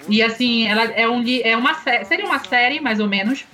E 0.09 0.21
assim, 0.21 0.67
ela 0.67 0.83
é, 0.85 1.09
um, 1.09 1.23
é 1.45 1.57
uma 1.57 1.75
seria 1.75 2.25
uma 2.27 2.41
série, 2.41 2.81
mais 2.81 2.99
ou 2.99 3.07
menos. 3.07 3.45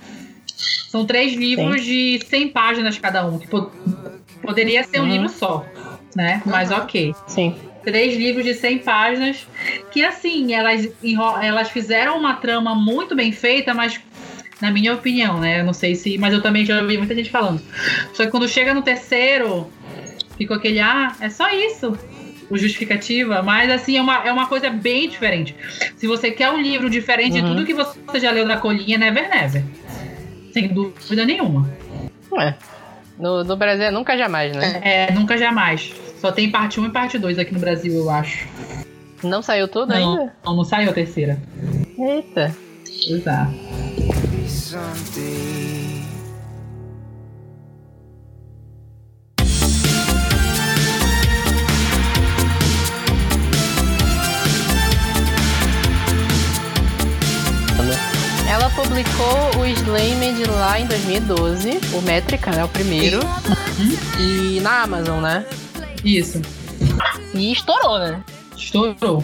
São 0.89 1.05
três 1.05 1.33
livros 1.35 1.83
de 1.83 2.19
100 2.25 2.49
páginas 2.49 2.97
cada 2.97 3.23
um, 3.27 3.37
que 3.37 3.47
po- 3.47 3.69
poderia 4.47 4.83
ser 4.83 4.99
um 4.99 5.03
Uhum. 5.03 5.11
livro 5.11 5.29
só, 5.29 5.65
né? 6.15 6.41
Mas 6.45 6.71
ok. 6.71 7.13
Sim. 7.27 7.55
Três 7.83 8.17
livros 8.17 8.43
de 8.45 8.53
100 8.53 8.79
páginas, 8.79 9.47
que 9.91 10.03
assim, 10.03 10.53
elas, 10.53 10.89
elas 11.41 11.69
fizeram 11.69 12.17
uma 12.17 12.33
trama 12.35 12.75
muito 12.75 13.15
bem 13.15 13.31
feita, 13.31 13.73
mas 13.73 13.99
na 14.61 14.71
minha 14.71 14.93
opinião, 14.93 15.39
né? 15.39 15.61
Eu 15.61 15.65
não 15.65 15.73
sei 15.73 15.95
se. 15.95 16.17
Mas 16.17 16.33
eu 16.33 16.41
também 16.41 16.65
já 16.65 16.81
ouvi 16.81 16.97
muita 16.97 17.13
gente 17.15 17.29
falando. 17.29 17.61
Só 18.13 18.25
que 18.25 18.31
quando 18.31 18.47
chega 18.47 18.73
no 18.73 18.81
terceiro, 18.81 19.71
ficou 20.37 20.57
aquele, 20.57 20.79
ah, 20.79 21.15
é 21.21 21.29
só 21.29 21.49
isso. 21.49 21.97
O 22.49 22.57
justificativa, 22.57 23.41
mas 23.43 23.69
assim, 23.69 23.97
é 23.97 24.01
uma, 24.01 24.25
é 24.25 24.31
uma 24.31 24.47
coisa 24.47 24.69
bem 24.69 25.09
diferente. 25.09 25.53
Se 25.97 26.07
você 26.07 26.31
quer 26.31 26.49
um 26.49 26.61
livro 26.61 26.89
diferente 26.89 27.33
de 27.33 27.41
Uhum. 27.41 27.55
tudo 27.55 27.65
que 27.65 27.73
você 27.73 28.19
já 28.21 28.31
leu 28.31 28.47
da 28.47 28.55
colinha, 28.57 28.97
Never 28.97 29.29
Never. 29.29 29.63
Sem 30.53 30.69
dúvida 30.69 31.25
nenhuma. 31.25 31.69
É. 32.39 32.53
No, 33.19 33.43
no 33.43 33.55
Brasil 33.57 33.85
é 33.85 33.91
nunca 33.91 34.17
jamais, 34.17 34.55
né? 34.55 34.79
É, 34.83 35.11
nunca 35.11 35.37
jamais. 35.37 35.93
Só 36.21 36.31
tem 36.31 36.49
parte 36.51 36.79
1 36.79 36.85
e 36.85 36.89
parte 36.89 37.17
2 37.17 37.39
aqui 37.39 37.53
no 37.53 37.59
Brasil, 37.59 37.93
eu 37.93 38.09
acho. 38.09 38.47
Não 39.23 39.41
saiu 39.41 39.67
tudo 39.67 39.89
Não, 39.89 39.95
ainda? 40.19 40.33
não, 40.45 40.55
não 40.57 40.63
saiu 40.63 40.89
a 40.91 40.93
terceira. 40.93 41.37
Eita. 41.97 42.55
Exato. 43.09 43.53
Publicou 58.97 59.61
o 59.61 59.65
Slammed 59.67 60.43
lá 60.49 60.79
em 60.79 60.87
2012, 60.87 61.79
o 61.93 62.01
Métrica, 62.01 62.49
né? 62.51 62.63
O 62.63 62.67
primeiro. 62.67 63.19
E 64.19 64.59
na 64.61 64.81
Amazon, 64.83 65.21
né? 65.21 65.45
Isso. 66.03 66.41
E 67.33 67.51
estourou, 67.51 67.99
né? 67.99 68.23
Estourou. 68.55 69.23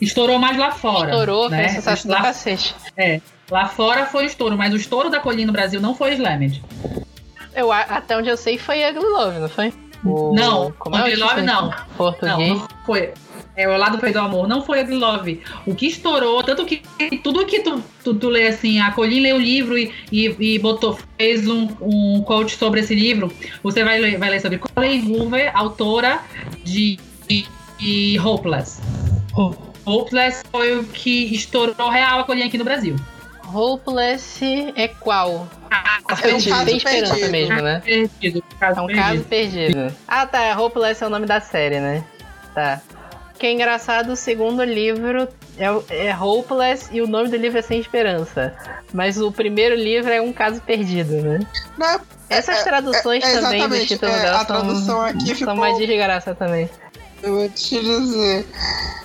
Estourou 0.00 0.38
mais 0.38 0.56
lá 0.56 0.70
fora. 0.70 1.10
Estourou, 1.10 1.50
né? 1.50 1.62
fez 1.64 1.72
sucesso 1.76 2.06
do 2.06 2.12
lá, 2.12 2.22
cacete. 2.22 2.72
é, 2.96 3.20
lá 3.50 3.66
fora 3.66 4.06
foi 4.06 4.26
estouro, 4.26 4.56
mas 4.56 4.72
o 4.72 4.76
estouro 4.76 5.10
da 5.10 5.18
Colina 5.18 5.46
no 5.48 5.52
Brasil 5.52 5.80
não 5.80 5.92
foi 5.94 6.12
Slammed. 6.14 6.62
Eu, 7.52 7.72
a- 7.72 7.80
até 7.80 8.16
onde 8.16 8.28
eu 8.28 8.36
sei 8.36 8.58
foi 8.58 8.88
Ugly 8.88 9.02
Love, 9.04 9.38
não 9.40 9.48
foi? 9.48 9.72
O- 10.04 10.32
Não, 10.34 10.72
como 10.78 10.96
é 10.96 11.00
o 11.00 11.02
Ugly 11.06 11.16
Love 11.16 11.42
não. 11.42 11.66
Não, 11.66 11.74
Português. 11.96 12.48
não 12.60 12.68
foi. 12.86 13.12
É 13.60 13.68
o 13.68 13.76
lado 13.76 13.98
feio 13.98 14.12
do 14.14 14.18
amor, 14.20 14.48
não 14.48 14.62
foi 14.62 14.80
Ugly 14.82 14.96
Love. 14.96 15.42
O 15.66 15.74
que 15.74 15.86
estourou, 15.86 16.42
tanto 16.42 16.64
que 16.64 16.82
tudo 17.22 17.44
que 17.44 17.60
tu, 17.60 17.84
tu, 18.02 18.14
tu 18.14 18.28
lê 18.30 18.46
assim, 18.46 18.80
a 18.80 18.90
Colin 18.92 19.20
leu 19.20 19.36
o 19.36 19.38
livro 19.38 19.76
e, 19.76 19.92
e, 20.10 20.54
e 20.54 20.58
botou, 20.58 20.98
fez 21.18 21.46
um, 21.46 21.68
um 21.80 22.22
coach 22.22 22.56
sobre 22.56 22.80
esse 22.80 22.94
livro, 22.94 23.30
você 23.62 23.84
vai 23.84 23.98
ler, 23.98 24.18
vai 24.18 24.30
ler 24.30 24.40
sobre 24.40 24.58
Colin 24.58 25.12
Hoover, 25.12 25.50
autora 25.54 26.20
de, 26.64 26.98
de, 27.28 27.46
de 27.78 28.18
Hopeless. 28.18 28.80
Hopeless 29.84 30.42
foi 30.50 30.78
o 30.78 30.84
que 30.84 31.34
estourou 31.34 31.90
real 31.90 32.20
a 32.20 32.24
Colin 32.24 32.44
aqui 32.44 32.56
no 32.56 32.64
Brasil. 32.64 32.96
Hopeless 33.52 34.72
é 34.74 34.88
qual? 34.88 35.46
É 35.70 36.34
um 36.34 36.42
caso 36.42 36.64
Tem 36.64 36.76
esperança 36.76 37.14
perdido. 37.14 37.30
mesmo, 37.30 37.62
né? 37.62 37.82
Perdido. 37.84 38.42
É 38.60 38.80
um 38.80 38.86
caso 38.86 39.24
perdido. 39.24 39.94
Ah, 40.08 40.26
tá. 40.26 40.58
Hopeless 40.58 41.02
é 41.02 41.06
o 41.06 41.10
nome 41.10 41.26
da 41.26 41.40
série, 41.40 41.78
né? 41.78 42.02
Tá. 42.54 42.80
Que 43.40 43.46
é 43.46 43.52
engraçado, 43.52 44.12
o 44.12 44.16
segundo 44.16 44.62
livro 44.62 45.26
é, 45.56 46.08
é 46.08 46.14
Hopeless 46.14 46.90
e 46.92 47.00
o 47.00 47.06
nome 47.08 47.30
do 47.30 47.36
livro 47.38 47.58
é 47.58 47.62
Sem 47.62 47.80
Esperança. 47.80 48.54
Mas 48.92 49.18
o 49.18 49.32
primeiro 49.32 49.74
livro 49.74 50.10
é 50.12 50.20
Um 50.20 50.30
Caso 50.30 50.60
Perdido, 50.60 51.14
né? 51.22 51.40
Não, 51.78 51.98
Essas 52.28 52.58
é- 52.58 52.62
traduções 52.64 53.24
é- 53.24 53.40
também 53.40 53.66
do 53.66 53.78
título 53.86 54.12
é, 54.12 54.20
dela 54.20 54.44
são, 54.84 55.00
aqui 55.00 55.26
são 55.28 55.34
ficou- 55.36 55.56
mais 55.56 55.78
desgraça 55.78 56.34
também. 56.34 56.68
eu 57.22 57.34
vou 57.34 57.48
te 57.48 57.80
dizer. 57.80 58.46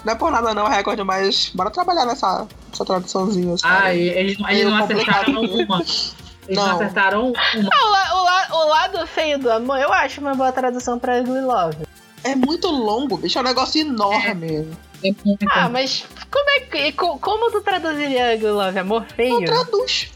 Não 0.04 0.12
é 0.12 0.16
por 0.18 0.30
nada 0.30 0.54
não, 0.54 0.68
recorde, 0.68 1.02
mas 1.06 1.50
bora 1.56 1.72
trabalhar 1.72 2.06
nessa, 2.06 2.46
nessa 2.70 2.84
traduçãozinha. 2.86 3.56
Ah, 3.64 3.94
e 3.94 4.10
eles, 4.10 4.38
eles 4.50 4.66
não 4.66 4.84
acertaram 4.84 5.34
uma. 5.42 5.82
Eles 5.82 6.14
não, 6.50 6.68
Não. 6.68 6.76
acertaram 6.76 7.28
uma. 7.30 7.40
Ah, 7.40 7.86
o, 7.86 7.90
la- 7.90 8.14
o 8.22 8.24
la- 8.26 8.48
o 8.66 8.68
lado 8.68 9.08
feio 9.08 9.40
do 9.40 9.50
amor, 9.50 9.80
eu 9.80 9.92
acho 9.94 10.20
uma 10.20 10.36
boa 10.36 10.52
tradução 10.52 11.00
pra 11.00 11.20
Ugly 11.22 11.40
Love. 11.42 11.78
É 12.26 12.36
muito 12.36 12.68
longo, 12.68 13.18
bicho, 13.18 13.38
é 13.38 13.42
um 13.42 13.46
negócio 13.46 13.80
enorme. 13.82 14.68
É 15.04 15.12
muito. 15.24 15.46
Ah, 15.52 15.70
mas 15.70 16.06
como 16.32 16.50
é 16.50 16.60
que. 16.62 16.92
co- 16.94 17.20
Como 17.20 17.52
tu 17.52 17.62
traduziria 17.62 18.38
Love? 18.52 18.80
Amor 18.80 19.06
feio? 19.16 19.36
Não 19.36 19.46
traduz. 19.46 20.10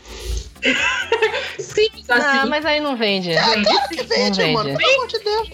Simples 1.60 2.10
Ah, 2.10 2.40
assim. 2.42 2.50
mas 2.50 2.66
aí 2.66 2.80
não 2.80 2.96
vende. 2.98 3.34
Gente, 3.34 3.64
Claro 3.64 3.90
que 3.90 4.04
vende, 4.04 4.42
Não 4.42 4.52
mano. 4.54 4.70
vende. 4.70 4.80
Pelo 4.84 4.96
amor 4.96 5.08
de 5.08 5.20
Deus. 5.20 5.50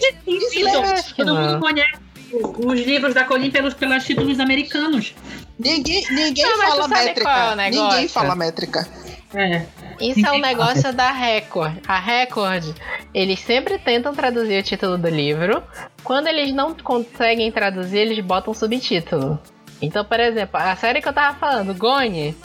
Que 1.06 1.14
todo 1.14 1.26
não. 1.34 1.42
mundo 1.42 1.60
conhece 1.60 1.92
os 2.32 2.80
livros 2.80 3.14
da 3.14 3.24
Colin 3.24 3.50
pelos, 3.50 3.74
pelos 3.74 4.04
títulos 4.04 4.40
americanos. 4.40 5.14
Ninguém, 5.58 6.04
ninguém 6.10 6.44
Não, 6.44 6.56
fala 6.58 6.88
métrica. 6.88 7.30
é 7.30 7.56
negócio? 7.56 7.88
Ninguém 7.90 8.08
fala 8.08 8.34
métrica. 8.34 8.88
É. 9.34 9.66
Isso 10.00 10.24
é 10.26 10.32
um 10.32 10.40
negócio 10.40 10.92
da 10.94 11.10
Record. 11.10 11.78
A 11.86 11.98
Record, 11.98 12.64
eles 13.12 13.40
sempre 13.40 13.78
tentam 13.78 14.14
traduzir 14.14 14.58
o 14.58 14.62
título 14.62 14.96
do 14.98 15.08
livro. 15.08 15.62
Quando 16.04 16.28
eles 16.28 16.52
não 16.52 16.74
conseguem 16.74 17.50
traduzir, 17.50 17.98
eles 17.98 18.20
botam 18.20 18.54
subtítulo. 18.54 19.38
Então, 19.80 20.04
por 20.04 20.20
exemplo, 20.20 20.58
a 20.58 20.74
série 20.76 21.02
que 21.02 21.08
eu 21.08 21.12
tava 21.12 21.36
falando, 21.38 21.74
Gone, 21.74 22.36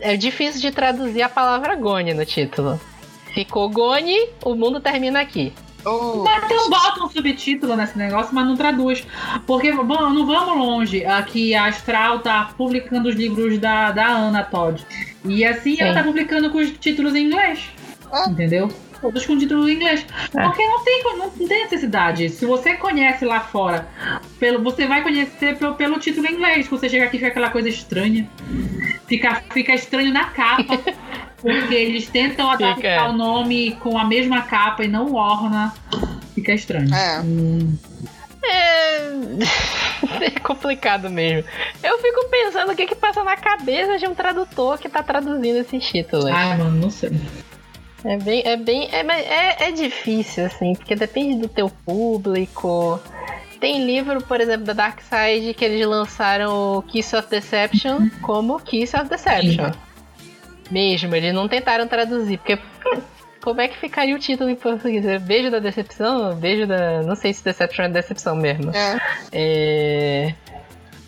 é 0.00 0.16
difícil 0.16 0.60
de 0.60 0.70
traduzir 0.70 1.22
a 1.22 1.28
palavra 1.28 1.76
Gone 1.76 2.12
no 2.14 2.24
título. 2.24 2.80
Ficou 3.34 3.68
Gone, 3.68 4.30
o 4.44 4.54
mundo 4.54 4.80
termina 4.80 5.20
aqui. 5.20 5.52
Oh, 5.86 6.24
Mas 6.24 6.44
então 6.44 6.68
bota 6.68 7.04
um 7.04 7.08
subtítulo 7.08 7.76
nesse 7.76 7.96
negócio, 7.96 8.34
mas 8.34 8.44
não 8.44 8.56
traduz. 8.56 9.06
Porque, 9.46 9.70
bom, 9.70 10.10
não 10.10 10.26
vamos 10.26 10.58
longe. 10.58 11.04
Aqui 11.06 11.54
a 11.54 11.66
Astral 11.66 12.18
tá 12.18 12.50
publicando 12.58 13.08
os 13.08 13.14
livros 13.14 13.58
da, 13.58 13.92
da 13.92 14.08
Ana 14.08 14.42
Todd. 14.42 14.84
E 15.24 15.44
assim 15.44 15.76
ela 15.78 15.90
Sim. 15.90 15.98
tá 15.98 16.02
publicando 16.02 16.50
com 16.50 16.58
os 16.58 16.70
títulos 16.72 17.14
em 17.14 17.26
inglês. 17.26 17.70
Ah. 18.10 18.28
Entendeu? 18.28 18.68
todos 19.00 19.26
com 19.26 19.38
título 19.38 19.68
em 19.68 19.74
inglês. 19.74 20.04
É. 20.34 20.42
Porque 20.42 20.66
não 20.66 20.82
tem, 20.82 21.02
não 21.16 21.30
tem 21.30 21.62
necessidade. 21.62 22.28
Se 22.30 22.44
você 22.46 22.74
conhece 22.74 23.24
lá 23.24 23.40
fora, 23.40 23.86
pelo, 24.38 24.62
você 24.62 24.86
vai 24.86 25.02
conhecer 25.02 25.56
pelo, 25.56 25.74
pelo 25.74 25.98
título 25.98 26.26
em 26.26 26.32
inglês. 26.32 26.68
Quando 26.68 26.80
você 26.80 26.88
chega 26.88 27.04
aqui, 27.04 27.18
fica 27.18 27.28
aquela 27.28 27.50
coisa 27.50 27.68
estranha. 27.68 28.28
Fica, 29.06 29.42
fica 29.52 29.74
estranho 29.74 30.12
na 30.12 30.24
capa. 30.24 30.80
Porque 31.46 31.74
eles 31.76 32.08
tentam 32.08 32.50
adaptar 32.50 32.74
Fica. 32.74 33.08
o 33.08 33.12
nome 33.12 33.70
com 33.76 33.96
a 33.96 34.04
mesma 34.04 34.42
capa 34.42 34.84
e 34.84 34.88
não 34.88 35.14
orna. 35.14 35.72
Fica 36.34 36.52
estranho. 36.52 36.92
É. 36.92 37.20
Hum. 37.20 37.78
É... 38.42 38.98
é 40.26 40.30
complicado 40.40 41.08
mesmo. 41.08 41.48
Eu 41.84 41.98
fico 41.98 42.28
pensando 42.28 42.72
o 42.72 42.74
que 42.74 42.86
que 42.86 42.96
passa 42.96 43.22
na 43.22 43.36
cabeça 43.36 43.96
de 43.96 44.08
um 44.08 44.14
tradutor 44.14 44.76
que 44.78 44.88
tá 44.88 45.04
traduzindo 45.04 45.58
esses 45.58 45.86
títulos. 45.86 46.26
Ai, 46.26 46.58
mano, 46.58 46.80
não 46.80 46.90
sei. 46.90 47.12
É 48.04 48.16
bem, 48.16 48.42
é 48.44 48.56
bem, 48.56 48.88
é, 48.90 49.00
é, 49.00 49.68
é 49.68 49.70
difícil 49.70 50.46
assim, 50.46 50.74
porque 50.74 50.96
depende 50.96 51.42
do 51.42 51.48
teu 51.48 51.70
público. 51.70 53.00
Tem 53.60 53.86
livro, 53.86 54.20
por 54.20 54.40
exemplo, 54.40 54.66
da 54.66 54.72
Dark 54.72 55.00
Side 55.00 55.54
que 55.54 55.64
eles 55.64 55.86
lançaram 55.86 56.78
o 56.78 56.82
Kiss 56.82 57.14
of 57.14 57.30
Deception 57.30 58.08
como 58.20 58.58
Kiss 58.58 58.96
of 58.96 59.08
Deception. 59.08 59.70
Mesmo, 60.70 61.14
eles 61.14 61.34
não 61.34 61.48
tentaram 61.48 61.86
traduzir, 61.86 62.38
porque 62.38 62.58
como 63.42 63.60
é 63.60 63.68
que 63.68 63.78
ficaria 63.78 64.14
o 64.14 64.18
título 64.18 64.50
em 64.50 64.56
português? 64.56 65.06
É 65.06 65.18
Beijo 65.18 65.50
da 65.50 65.58
Decepção? 65.58 66.34
Beijo 66.34 66.66
da. 66.66 67.02
Não 67.02 67.14
sei 67.14 67.32
se 67.32 67.44
Deception 67.44 67.84
é 67.84 67.88
decepção 67.88 68.34
mesmo. 68.34 68.72
É. 68.74 68.98
É... 69.32 70.34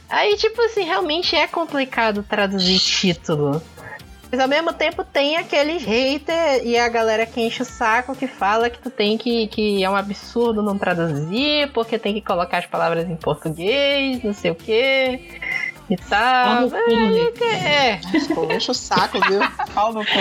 Aí, 0.08 0.36
tipo 0.36 0.60
assim, 0.62 0.84
realmente 0.84 1.36
é 1.36 1.46
complicado 1.46 2.22
traduzir 2.22 2.78
título. 2.78 3.62
Mas 4.30 4.40
ao 4.40 4.48
mesmo 4.48 4.72
tempo 4.72 5.02
tem 5.04 5.36
aqueles 5.36 5.82
haters 5.82 6.62
e 6.62 6.76
a 6.76 6.88
galera 6.88 7.24
que 7.24 7.40
enche 7.40 7.62
o 7.62 7.64
saco 7.64 8.14
que 8.14 8.26
fala 8.26 8.68
que 8.68 8.78
tu 8.78 8.90
tem 8.90 9.16
que. 9.16 9.46
que 9.48 9.82
é 9.82 9.88
um 9.88 9.96
absurdo 9.96 10.62
não 10.62 10.76
traduzir, 10.76 11.70
porque 11.72 11.98
tem 11.98 12.14
que 12.14 12.20
colocar 12.20 12.58
as 12.58 12.66
palavras 12.66 13.08
em 13.08 13.16
português, 13.16 14.22
não 14.22 14.34
sei 14.34 14.50
o 14.50 14.54
que. 14.54 15.40
E 15.90 15.96
tal. 15.96 16.44
Pau 16.46 16.62
no 16.62 16.70
cu 16.70 16.90
do 16.90 17.14
hater. 17.14 17.66
É. 17.66 18.00
Enche 18.54 18.70
o 18.70 18.74
saco, 18.74 19.18
viu? 19.28 19.40
Pau 19.74 19.92
no 19.92 20.04
cu 20.04 20.18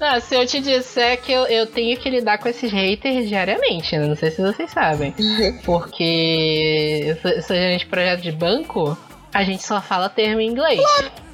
Não, 0.00 0.20
se 0.20 0.34
eu 0.34 0.46
te 0.46 0.60
disser 0.60 1.20
que 1.20 1.32
eu, 1.32 1.44
eu 1.46 1.66
tenho 1.66 1.98
que 1.98 2.08
lidar 2.08 2.38
com 2.38 2.48
esses 2.48 2.70
haters 2.70 3.28
diariamente, 3.28 3.96
né? 3.96 4.06
não 4.06 4.16
sei 4.16 4.30
se 4.30 4.40
vocês 4.40 4.70
sabem. 4.70 5.14
Porque 5.64 7.04
eu 7.06 7.16
sou, 7.16 7.30
eu 7.30 7.42
sou 7.42 7.56
gerente 7.56 7.80
de 7.80 7.86
projeto 7.86 8.22
de 8.22 8.32
banco, 8.32 8.96
a 9.32 9.44
gente 9.44 9.62
só 9.62 9.80
fala 9.80 10.08
termo 10.08 10.40
em 10.40 10.48
inglês. 10.48 10.80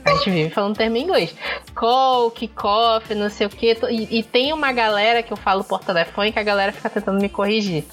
A 0.05 0.15
gente 0.17 0.31
vive 0.31 0.51
falando 0.51 0.77
termo 0.77 0.97
em 0.97 1.03
inglês. 1.03 1.35
Call, 1.75 2.31
kickoff, 2.31 3.15
não 3.15 3.31
sei 3.31 3.47
o 3.47 3.51
que. 3.51 3.77
E, 3.91 4.19
e 4.19 4.23
tem 4.23 4.53
uma 4.53 4.73
galera 4.73 5.23
que 5.23 5.33
eu 5.33 5.37
falo 5.37 5.65
por 5.65 5.81
telefone 5.81 6.33
que 6.33 6.39
a 6.39 6.43
galera 6.43 6.73
fica 6.73 6.91
tentando 6.91 7.21
me 7.21 7.29
corrigir. 7.29 7.85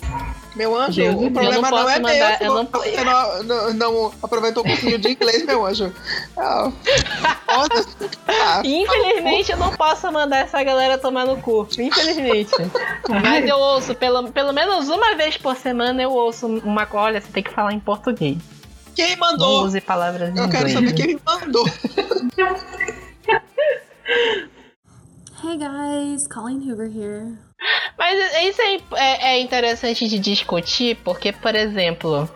Meu 0.55 0.75
anjo, 0.77 1.01
Deus 1.01 1.15
o 1.15 1.31
problema 1.31 1.71
não 1.71 1.77
não, 1.83 1.89
é 1.89 1.99
mandar- 1.99 2.39
meu. 2.41 2.49
eu 2.49 2.53
não- 2.55 2.65
Você 2.65 3.03
não, 3.03 3.43
não, 3.43 3.73
não 3.73 4.13
aproveitou 4.21 4.63
um 4.63 4.67
pouquinho 4.67 4.99
de 4.99 5.09
inglês, 5.11 5.45
meu 5.45 5.65
anjo. 5.65 5.93
Ah. 6.37 6.69
Ah, 8.27 8.61
Infelizmente 8.63 9.51
eu 9.51 9.57
não 9.57 9.71
posso 9.71 10.11
mandar 10.11 10.39
essa 10.39 10.61
galera 10.63 10.97
tomar 10.97 11.25
no 11.25 11.37
cu. 11.37 11.67
Infelizmente. 11.79 12.51
Mas 13.23 13.47
eu 13.47 13.57
ouço, 13.57 13.95
pelo, 13.95 14.29
pelo 14.31 14.51
menos 14.51 14.89
uma 14.89 15.15
vez 15.15 15.37
por 15.37 15.55
semana 15.55 16.01
eu 16.01 16.11
ouço 16.11 16.47
uma 16.47 16.87
olha, 16.93 17.21
você 17.21 17.31
tem 17.31 17.43
que 17.43 17.51
falar 17.51 17.73
em 17.73 17.79
português. 17.79 18.37
quem 18.93 19.15
Não 19.15 19.29
mandou? 19.29 19.63
use 19.63 19.79
palavras 19.79 20.35
em 20.35 20.37
Eu 20.37 20.49
quero 20.49 20.69
inglês. 20.69 20.73
saber 20.73 20.93
quem 20.93 21.07
me 21.15 21.21
mandou. 21.25 21.65
Hey 25.43 25.57
guys, 25.57 26.27
Colleen 26.27 26.59
Hoover 26.69 26.87
here. 26.87 27.35
Mas 27.97 28.19
isso 28.43 28.61
é, 28.61 28.75
é- 28.95 29.33
é 29.35 29.41
interessante 29.41 30.07
de 30.07 30.19
discutir, 30.19 30.97
porque, 31.03 31.31
por 31.31 31.55
exemplo, 31.55 32.29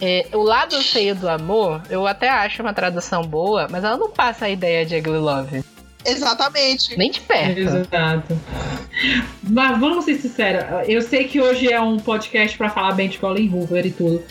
é, 0.00 0.26
o 0.32 0.42
lado 0.42 0.80
feio 0.82 1.14
do 1.14 1.28
amor, 1.28 1.82
eu 1.90 2.06
até 2.06 2.28
acho 2.28 2.62
uma 2.62 2.72
tradução 2.74 3.22
boa, 3.22 3.66
mas 3.70 3.84
ela 3.84 3.96
não 3.96 4.10
passa 4.10 4.46
a 4.46 4.50
ideia 4.50 4.84
de 4.86 4.96
ugly 4.96 5.18
love. 5.18 5.64
Exatamente. 6.10 6.96
Nem 6.96 7.10
de 7.10 7.20
perto. 7.20 7.60
Exato. 7.60 8.40
Mas 9.48 9.78
vamos 9.78 10.04
ser 10.04 10.16
sinceros, 10.16 10.64
eu 10.88 11.00
sei 11.02 11.24
que 11.24 11.40
hoje 11.40 11.72
é 11.72 11.80
um 11.80 11.98
podcast 11.98 12.56
pra 12.56 12.68
falar 12.68 12.92
bem 12.92 13.08
de 13.08 13.18
Colin 13.18 13.48
Hoover 13.52 13.86
e 13.86 13.90
tudo. 13.90 14.22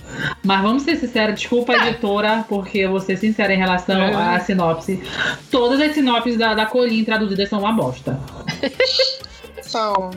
Mas 0.43 0.61
vamos 0.61 0.83
ser 0.83 0.97
sinceros, 0.97 1.39
desculpa 1.39 1.73
a 1.73 1.87
editora, 1.87 2.45
porque 2.47 2.79
eu 2.79 2.91
vou 2.91 2.99
ser 2.99 3.17
sincera 3.17 3.53
em 3.53 3.57
relação 3.57 4.17
à 4.17 4.39
sinopse. 4.39 5.01
Todas 5.49 5.79
as 5.79 5.93
sinopses 5.93 6.37
da, 6.37 6.53
da 6.53 6.65
Colin 6.65 7.03
traduzidas 7.03 7.49
são 7.49 7.59
uma 7.59 7.71
bosta. 7.71 8.19
São. 9.61 10.11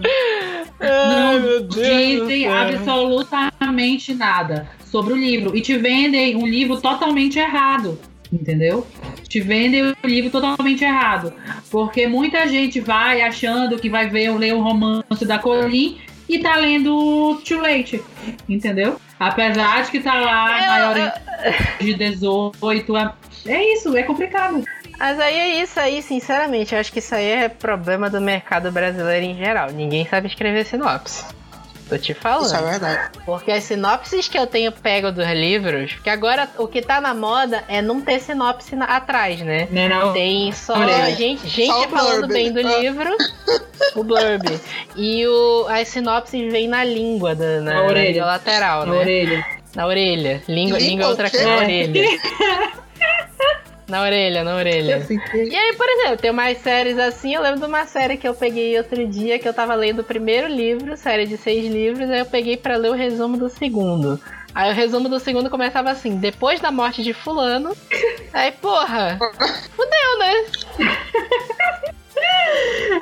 Não 0.79 1.67
dizem 1.67 2.47
absolutamente 2.47 4.15
nada 4.15 4.69
sobre 4.85 5.13
o 5.13 5.17
livro. 5.17 5.57
E 5.57 5.61
te 5.61 5.77
vendem 5.77 6.37
um 6.37 6.47
livro 6.47 6.81
totalmente 6.81 7.39
errado. 7.39 7.99
Entendeu? 8.33 8.87
Te 9.29 9.41
vendem 9.41 9.83
o 9.91 9.97
livro 10.07 10.31
totalmente 10.31 10.85
errado. 10.85 11.33
Porque 11.71 12.07
muita 12.07 12.47
gente 12.47 12.81
vai 12.81 13.23
achando 13.23 13.79
que 13.79 13.91
vai 13.91 14.09
ver 14.09 14.31
ler 14.37 14.55
o 14.55 14.61
romance 14.63 15.25
da 15.27 15.39
Colin 15.39 15.99
e 16.29 16.39
tá 16.39 16.55
lendo 16.57 17.41
Too 17.47 17.61
Late. 17.61 18.01
Entendeu? 18.49 19.01
Apesar 19.19 19.83
de 19.83 19.91
que 19.91 20.01
tá 20.01 20.15
lá 20.15 20.61
Eu- 20.63 20.67
maior 20.69 21.13
de 21.81 21.95
18. 21.95 22.97
é- 22.97 23.13
É 23.47 23.73
isso, 23.75 23.97
é 23.97 24.03
complicado. 24.03 24.63
Mas 24.99 25.19
aí 25.19 25.35
é 25.39 25.63
isso 25.63 25.81
aí, 25.81 26.03
sinceramente, 26.03 26.75
eu 26.75 26.81
acho 26.81 26.93
que 26.93 26.99
isso 26.99 27.15
aí 27.15 27.25
é 27.27 27.49
problema 27.49 28.11
do 28.11 28.21
mercado 28.21 28.71
brasileiro 28.71 29.25
em 29.25 29.35
geral. 29.35 29.71
Ninguém 29.73 30.07
sabe 30.07 30.27
escrever 30.29 30.65
sinopse. 30.67 31.25
Tô 31.91 31.99
te 31.99 32.15
falando. 32.15 32.47
Isso 32.47 32.55
é 32.57 32.63
verdade. 32.63 33.11
Porque 33.27 33.51
as 33.51 33.65
sinopses 33.65 34.29
que 34.29 34.39
eu 34.39 34.47
tenho 34.47 34.71
pego 34.73 35.11
dos 35.13 35.29
livros, 35.29 35.93
porque 35.95 36.09
agora 36.09 36.49
o 36.57 36.67
que 36.69 36.81
tá 36.81 37.01
na 37.01 37.13
moda 37.13 37.65
é 37.69 37.83
não 37.83 38.01
ter 38.01 38.21
sinopse 38.21 38.75
na- 38.77 38.85
atrás, 38.87 39.41
né? 39.41 39.67
Né, 39.71 39.89
não? 39.89 40.13
Tem 40.13 40.53
só 40.53 40.75
Olha, 40.75 41.11
gente, 41.17 41.47
gente 41.49 41.67
só 41.67 41.85
o 41.85 41.89
falando 41.89 42.29
blurb. 42.29 42.33
bem 42.33 42.53
do 42.53 42.61
Ah. 42.61 42.79
livro, 42.79 43.11
o 43.97 44.05
blurb. 44.05 44.61
E 44.97 45.27
o, 45.27 45.67
as 45.69 45.89
sinopses 45.89 46.51
vêm 46.53 46.69
na 46.69 46.85
língua, 46.85 47.35
da, 47.35 47.61
na, 47.61 47.75
Na 47.75 47.83
orelha. 47.83 48.21
na 48.21 48.27
lateral, 48.29 48.87
Na 48.87 48.93
né? 48.93 48.99
orelha. 48.99 49.47
Na 49.75 49.87
orelha. 49.87 50.43
Língua, 50.49 50.79
Língua 50.79 50.79
língua 50.79 51.05
é 51.05 51.09
outra 51.09 51.29
coisa. 51.31 51.47
Na 51.47 51.57
orelha. 51.59 52.05
na 53.91 54.03
orelha, 54.03 54.45
na 54.45 54.55
orelha. 54.57 55.07
E 55.35 55.55
aí, 55.55 55.77
por 55.77 55.89
exemplo, 55.89 56.17
tem 56.17 56.31
umas 56.31 56.57
séries 56.59 56.99
assim. 56.99 57.35
Eu 57.35 57.43
lembro 57.43 57.61
de 57.61 57.67
uma 57.67 57.85
série 57.87 58.17
que 58.17 58.27
eu 58.27 58.35
peguei 58.35 58.79
outro 58.79 59.07
dia 59.07 59.39
que 59.39 59.49
eu 59.49 59.53
tava 59.53 59.75
lendo 59.75 60.01
o 60.01 60.05
primeiro 60.05 60.49
livro, 60.49 60.97
série 60.97 61.27
de 61.27 61.37
seis 61.37 61.71
livros, 61.71 62.09
aí 62.09 62.21
eu 62.21 62.27
peguei 62.27 62.57
pra 62.57 62.77
ler 62.77 62.91
o 62.91 62.95
resumo 62.95 63.37
do 63.37 63.49
segundo. 63.49 64.19
Aí 64.55 64.71
o 64.71 64.75
resumo 64.75 65.09
do 65.09 65.21
segundo 65.21 65.51
começava 65.51 65.91
assim: 65.91 66.17
depois 66.17 66.61
da 66.61 66.71
morte 66.71 67.03
de 67.03 67.13
Fulano. 67.13 67.77
Aí, 68.33 68.53
porra, 68.53 69.19
fudeu, 69.77 70.19
né? 70.19 71.91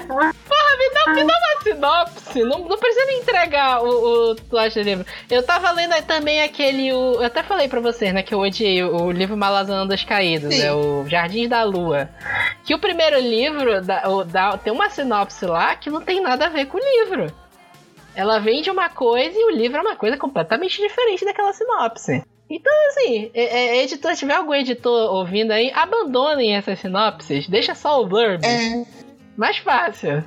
Porra, 0.07 0.33
me 0.79 0.95
dá, 0.95 1.13
me 1.15 1.25
dá 1.25 1.35
uma 1.35 1.63
sinopse. 1.63 2.41
Não, 2.45 2.59
não 2.61 2.79
precisa 2.79 3.07
me 3.07 3.15
entregar 3.15 3.83
o, 3.83 4.33
o 4.33 4.37
plot 4.37 4.75
do 4.75 4.83
livro. 4.83 5.07
Eu 5.31 5.43
tava 5.43 5.71
lendo 5.73 5.93
aí 5.93 6.03
também 6.03 6.43
aquele. 6.43 6.93
O, 6.93 7.15
eu 7.15 7.25
até 7.25 7.43
falei 7.43 7.69
pra 7.69 7.81
vocês, 7.81 8.13
né, 8.13 8.23
que 8.23 8.35
eu 8.35 8.39
odiei 8.41 8.83
o, 8.83 9.05
o 9.05 9.11
livro 9.11 9.37
Malazana 9.37 9.87
dos 9.87 10.05
Caídos, 10.05 10.55
Sim. 10.55 10.63
né? 10.63 10.73
O 10.73 11.05
Jardins 11.09 11.49
da 11.49 11.63
Lua. 11.63 12.09
Que 12.65 12.75
o 12.75 12.79
primeiro 12.79 13.19
livro 13.19 13.81
da, 13.83 14.09
o- 14.09 14.25
da- 14.25 14.59
tem 14.59 14.73
uma 14.73 14.91
sinopse 14.91 15.45
lá 15.47 15.75
que 15.77 15.91
não 15.91 16.01
tem 16.01 16.21
nada 16.21 16.47
a 16.47 16.51
ver 16.51 16.67
com 16.67 16.79
o 16.79 16.81
livro. 16.81 17.33
Ela 18.15 18.39
vende 18.41 18.71
uma 18.71 18.89
coisa 18.89 19.39
e 19.39 19.45
o 19.45 19.51
livro 19.51 19.79
é 19.79 19.81
uma 19.81 19.95
coisa 19.97 20.17
completamente 20.17 20.81
diferente 20.83 21.25
daquela 21.25 21.53
sinopse. 21.53 22.23
Então, 22.51 22.73
assim, 22.89 23.31
é, 23.35 23.77
é, 23.77 23.83
editor, 23.85 24.13
se 24.15 24.21
tiver 24.21 24.35
algum 24.35 24.55
editor 24.55 25.13
ouvindo 25.15 25.51
aí, 25.53 25.71
abandonem 25.75 26.57
essas 26.57 26.79
sinopses, 26.81 27.47
deixa 27.47 27.75
só 27.75 28.01
o 28.01 28.07
blurb. 28.07 28.43
É. 28.45 28.85
Mais 29.39 29.57
fácil. 29.59 30.23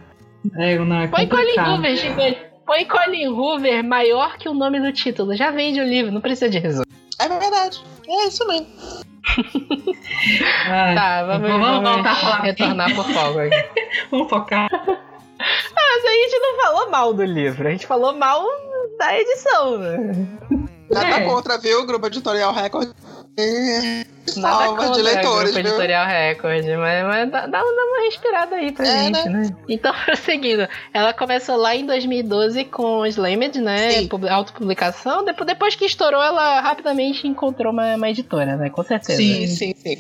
É, 0.58 0.76
não, 0.80 1.02
é 1.02 1.08
Põe 1.08 1.28
Colin. 1.28 1.60
Hoover, 1.60 1.96
gigante. 1.98 2.40
Põe 2.66 2.86
Colin 2.86 3.28
Hoover 3.28 3.84
maior 3.84 4.38
que 4.38 4.48
o 4.50 4.54
nome 4.54 4.80
do 4.80 4.92
título. 4.92 5.36
Já 5.36 5.52
vende 5.52 5.80
o 5.80 5.84
livro, 5.84 6.12
não 6.12 6.22
precisa 6.22 6.50
de 6.50 6.58
resumo. 6.58 6.86
É 7.20 7.28
verdade. 7.28 7.84
É 8.08 8.28
isso 8.28 8.48
mesmo. 8.48 8.68
Ai, 10.68 10.96
Tá, 10.96 11.24
vamos, 11.26 11.50
vamos, 11.50 11.68
vamos 11.68 11.90
voltar 11.92 12.12
a 12.12 12.16
falar. 12.16 12.42
retornar 12.42 12.94
pro 12.94 13.04
foco 13.04 13.40
aqui. 13.40 13.70
Vamos 14.10 14.30
focar. 14.30 14.70
Mas 14.72 16.06
a 16.06 16.10
gente 16.10 16.40
não 16.40 16.62
falou 16.62 16.90
mal 16.90 17.14
do 17.14 17.24
livro, 17.24 17.68
a 17.68 17.72
gente 17.72 17.86
falou 17.88 18.14
mal 18.16 18.44
da 18.98 19.20
edição, 19.20 19.78
né? 19.78 19.98
Nada 20.90 21.18
É. 21.22 21.26
contra, 21.26 21.58
viu? 21.58 21.86
Grupo 21.86 22.08
Editorial 22.08 22.54
Record. 22.54 22.92
Contra 23.36 24.90
de 24.92 25.02
leitores, 25.02 25.52
viu? 25.52 25.60
Editorial 25.62 26.06
Record, 26.08 26.66
mas, 26.78 27.04
mas 27.06 27.32
dá, 27.32 27.48
dá 27.48 27.62
uma 27.64 28.06
respirada 28.06 28.56
aí 28.56 28.72
pra 28.72 28.86
É, 28.86 29.04
gente, 29.04 29.30
né? 29.30 29.56
Então, 29.68 29.94
prosseguindo, 30.06 30.68
ela 30.94 31.14
começou 31.14 31.56
lá 31.58 31.76
em 31.76 31.86
2012 31.86 32.66
com 32.66 33.06
Slammed, 33.06 33.60
né? 33.60 33.92
Sim. 33.92 34.08
Pub- 34.08 34.28
Autopublicação. 34.28 35.26
Depois, 35.26 35.48
depois 35.48 35.76
que 35.76 35.86
estourou, 35.86 36.22
ela 36.22 36.62
rapidamente 36.62 37.28
encontrou 37.28 37.74
uma, 37.74 37.96
uma 37.96 38.10
editora, 38.10 38.56
né? 38.56 38.70
Com 38.70 38.84
certeza. 38.84 39.18
Sim, 39.18 39.48
sim, 39.48 39.74
sim. 39.76 39.98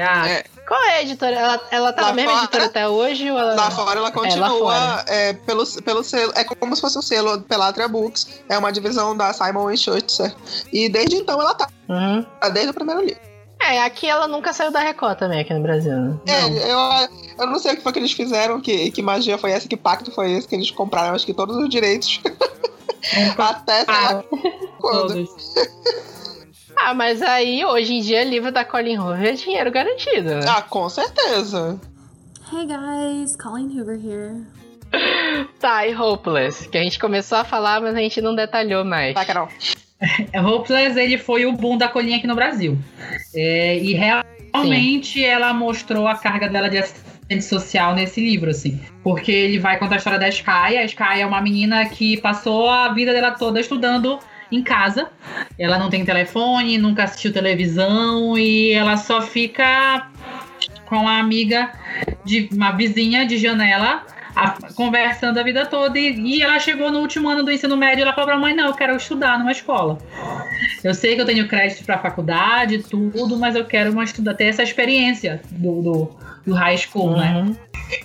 Ah, 0.00 0.28
É. 0.28 0.44
Qual 0.72 0.82
é 0.84 0.96
a 0.96 1.02
editora? 1.02 1.36
Ela, 1.36 1.60
ela 1.70 1.92
tá 1.92 2.00
Lá 2.00 2.08
na 2.08 2.14
mesma 2.14 2.30
fora- 2.32 2.42
editora 2.44 2.64
até 2.64 2.88
hoje? 2.88 3.30
Ou 3.30 3.38
ela... 3.38 3.54
Lá 3.54 3.70
fora 3.70 3.98
ela 4.00 4.10
continua 4.10 4.48
fora. 4.48 5.04
é, 5.06 5.34
pelo, 5.34 5.66
pelo 5.82 6.02
selo. 6.02 6.32
É 6.34 6.44
como 6.44 6.74
se 6.74 6.80
fosse 6.80 6.96
o 6.98 7.02
selo 7.02 7.42
Pelatra 7.42 7.86
Books. 7.86 8.40
É 8.48 8.56
uma 8.56 8.72
divisão 8.72 9.14
da 9.14 9.34
Simon 9.34 9.76
Schutzer. 9.76 10.34
E 10.72 10.88
desde 10.88 11.16
então 11.16 11.38
ela 11.38 11.54
tá. 11.54 11.68
Uhum. 11.90 12.24
Desde 12.54 12.70
o 12.70 12.74
primeiro 12.74 13.02
livro. 13.02 13.20
É, 13.60 13.82
aqui 13.82 14.08
ela 14.08 14.26
nunca 14.26 14.54
saiu 14.54 14.70
da 14.72 14.80
Record 14.80 15.18
também, 15.18 15.40
aqui 15.40 15.52
no 15.52 15.60
Brasil. 15.62 15.92
né? 15.92 16.18
É, 16.26 16.72
eu, 16.72 17.08
eu 17.38 17.46
não 17.46 17.58
sei 17.58 17.74
o 17.74 17.76
que 17.76 17.82
foi 17.82 17.92
que 17.92 17.98
eles 17.98 18.12
fizeram, 18.12 18.58
que, 18.58 18.90
que 18.92 19.02
magia 19.02 19.36
foi 19.36 19.50
essa, 19.52 19.68
que 19.68 19.76
pacto 19.76 20.10
foi 20.10 20.32
esse, 20.32 20.48
que 20.48 20.54
eles 20.54 20.70
compraram, 20.70 21.14
acho 21.14 21.26
que 21.26 21.34
todos 21.34 21.54
os 21.58 21.68
direitos. 21.68 22.18
Até 23.36 23.84
sei 23.84 23.94
lá 23.94 24.24
quando. 24.80 25.28
Ah, 26.76 26.94
mas 26.94 27.22
aí, 27.22 27.64
hoje 27.64 27.94
em 27.94 28.00
dia, 28.00 28.24
livro 28.24 28.50
da 28.50 28.64
Colin 28.64 28.98
Hoover 28.98 29.24
é 29.24 29.32
dinheiro 29.32 29.70
garantido, 29.70 30.28
né? 30.28 30.44
Ah, 30.48 30.62
com 30.62 30.88
certeza. 30.88 31.78
Hey 32.52 32.66
guys, 32.66 33.36
Colleen 33.36 33.78
Hoover 33.78 33.98
here. 33.98 34.44
Tá, 35.58 35.86
e 35.86 35.94
Hopeless, 35.94 36.68
que 36.68 36.76
a 36.76 36.82
gente 36.82 36.98
começou 36.98 37.38
a 37.38 37.44
falar, 37.44 37.80
mas 37.80 37.94
a 37.94 37.98
gente 37.98 38.20
não 38.20 38.34
detalhou 38.34 38.84
mais. 38.84 39.14
Vai, 39.14 39.24
Carol. 39.24 39.48
Hopeless, 40.44 40.98
ele 40.98 41.16
foi 41.16 41.46
o 41.46 41.52
boom 41.52 41.78
da 41.78 41.88
colinha 41.88 42.18
aqui 42.18 42.26
no 42.26 42.34
Brasil. 42.34 42.76
É, 43.34 43.78
e 43.78 43.94
realmente 43.94 45.24
ela 45.24 45.54
mostrou 45.54 46.06
a 46.06 46.14
carga 46.14 46.48
dela 46.48 46.68
de 46.68 46.78
assistente 46.78 47.44
social 47.44 47.94
nesse 47.94 48.20
livro, 48.20 48.50
assim. 48.50 48.80
Porque 49.02 49.32
ele 49.32 49.58
vai 49.58 49.78
contar 49.78 49.94
a 49.94 49.98
história 49.98 50.18
da 50.18 50.28
Sky. 50.28 50.76
A 50.76 50.84
Sky 50.84 51.20
é 51.20 51.26
uma 51.26 51.40
menina 51.40 51.88
que 51.88 52.20
passou 52.20 52.68
a 52.68 52.92
vida 52.92 53.12
dela 53.12 53.30
toda 53.30 53.60
estudando 53.60 54.18
em 54.52 54.62
casa. 54.62 55.08
Ela 55.58 55.78
não 55.78 55.88
tem 55.90 56.04
telefone, 56.04 56.78
nunca 56.78 57.04
assistiu 57.04 57.32
televisão 57.32 58.36
e 58.38 58.72
ela 58.72 58.96
só 58.96 59.20
fica 59.22 60.08
com 60.86 61.08
a 61.08 61.18
amiga 61.18 61.72
de 62.24 62.48
uma 62.52 62.70
vizinha 62.72 63.24
de 63.26 63.38
janela 63.38 64.04
a- 64.36 64.56
conversando 64.74 65.38
a 65.38 65.42
vida 65.42 65.66
toda 65.66 65.98
e, 65.98 66.14
e 66.20 66.42
ela 66.42 66.58
chegou 66.58 66.90
no 66.90 67.00
último 67.00 67.28
ano 67.28 67.42
do 67.42 67.50
ensino 67.50 67.76
médio 67.76 68.00
e 68.00 68.02
ela 68.02 68.12
falou 68.12 68.28
pra 68.28 68.38
mãe, 68.38 68.54
não, 68.54 68.66
eu 68.66 68.74
quero 68.74 68.96
estudar 68.96 69.38
numa 69.38 69.52
escola. 69.52 69.98
Eu 70.84 70.94
sei 70.94 71.14
que 71.14 71.20
eu 71.20 71.26
tenho 71.26 71.48
crédito 71.48 71.84
pra 71.84 71.98
faculdade, 71.98 72.78
tudo, 72.78 73.38
mas 73.38 73.56
eu 73.56 73.64
quero 73.64 73.90
uma 73.92 74.04
estudar, 74.04 74.34
ter 74.34 74.44
essa 74.46 74.62
experiência 74.62 75.40
do, 75.50 75.82
do, 75.82 76.10
do 76.46 76.54
high 76.54 76.76
school, 76.78 77.16
né? 77.16 77.42
Uhum. 77.42 77.56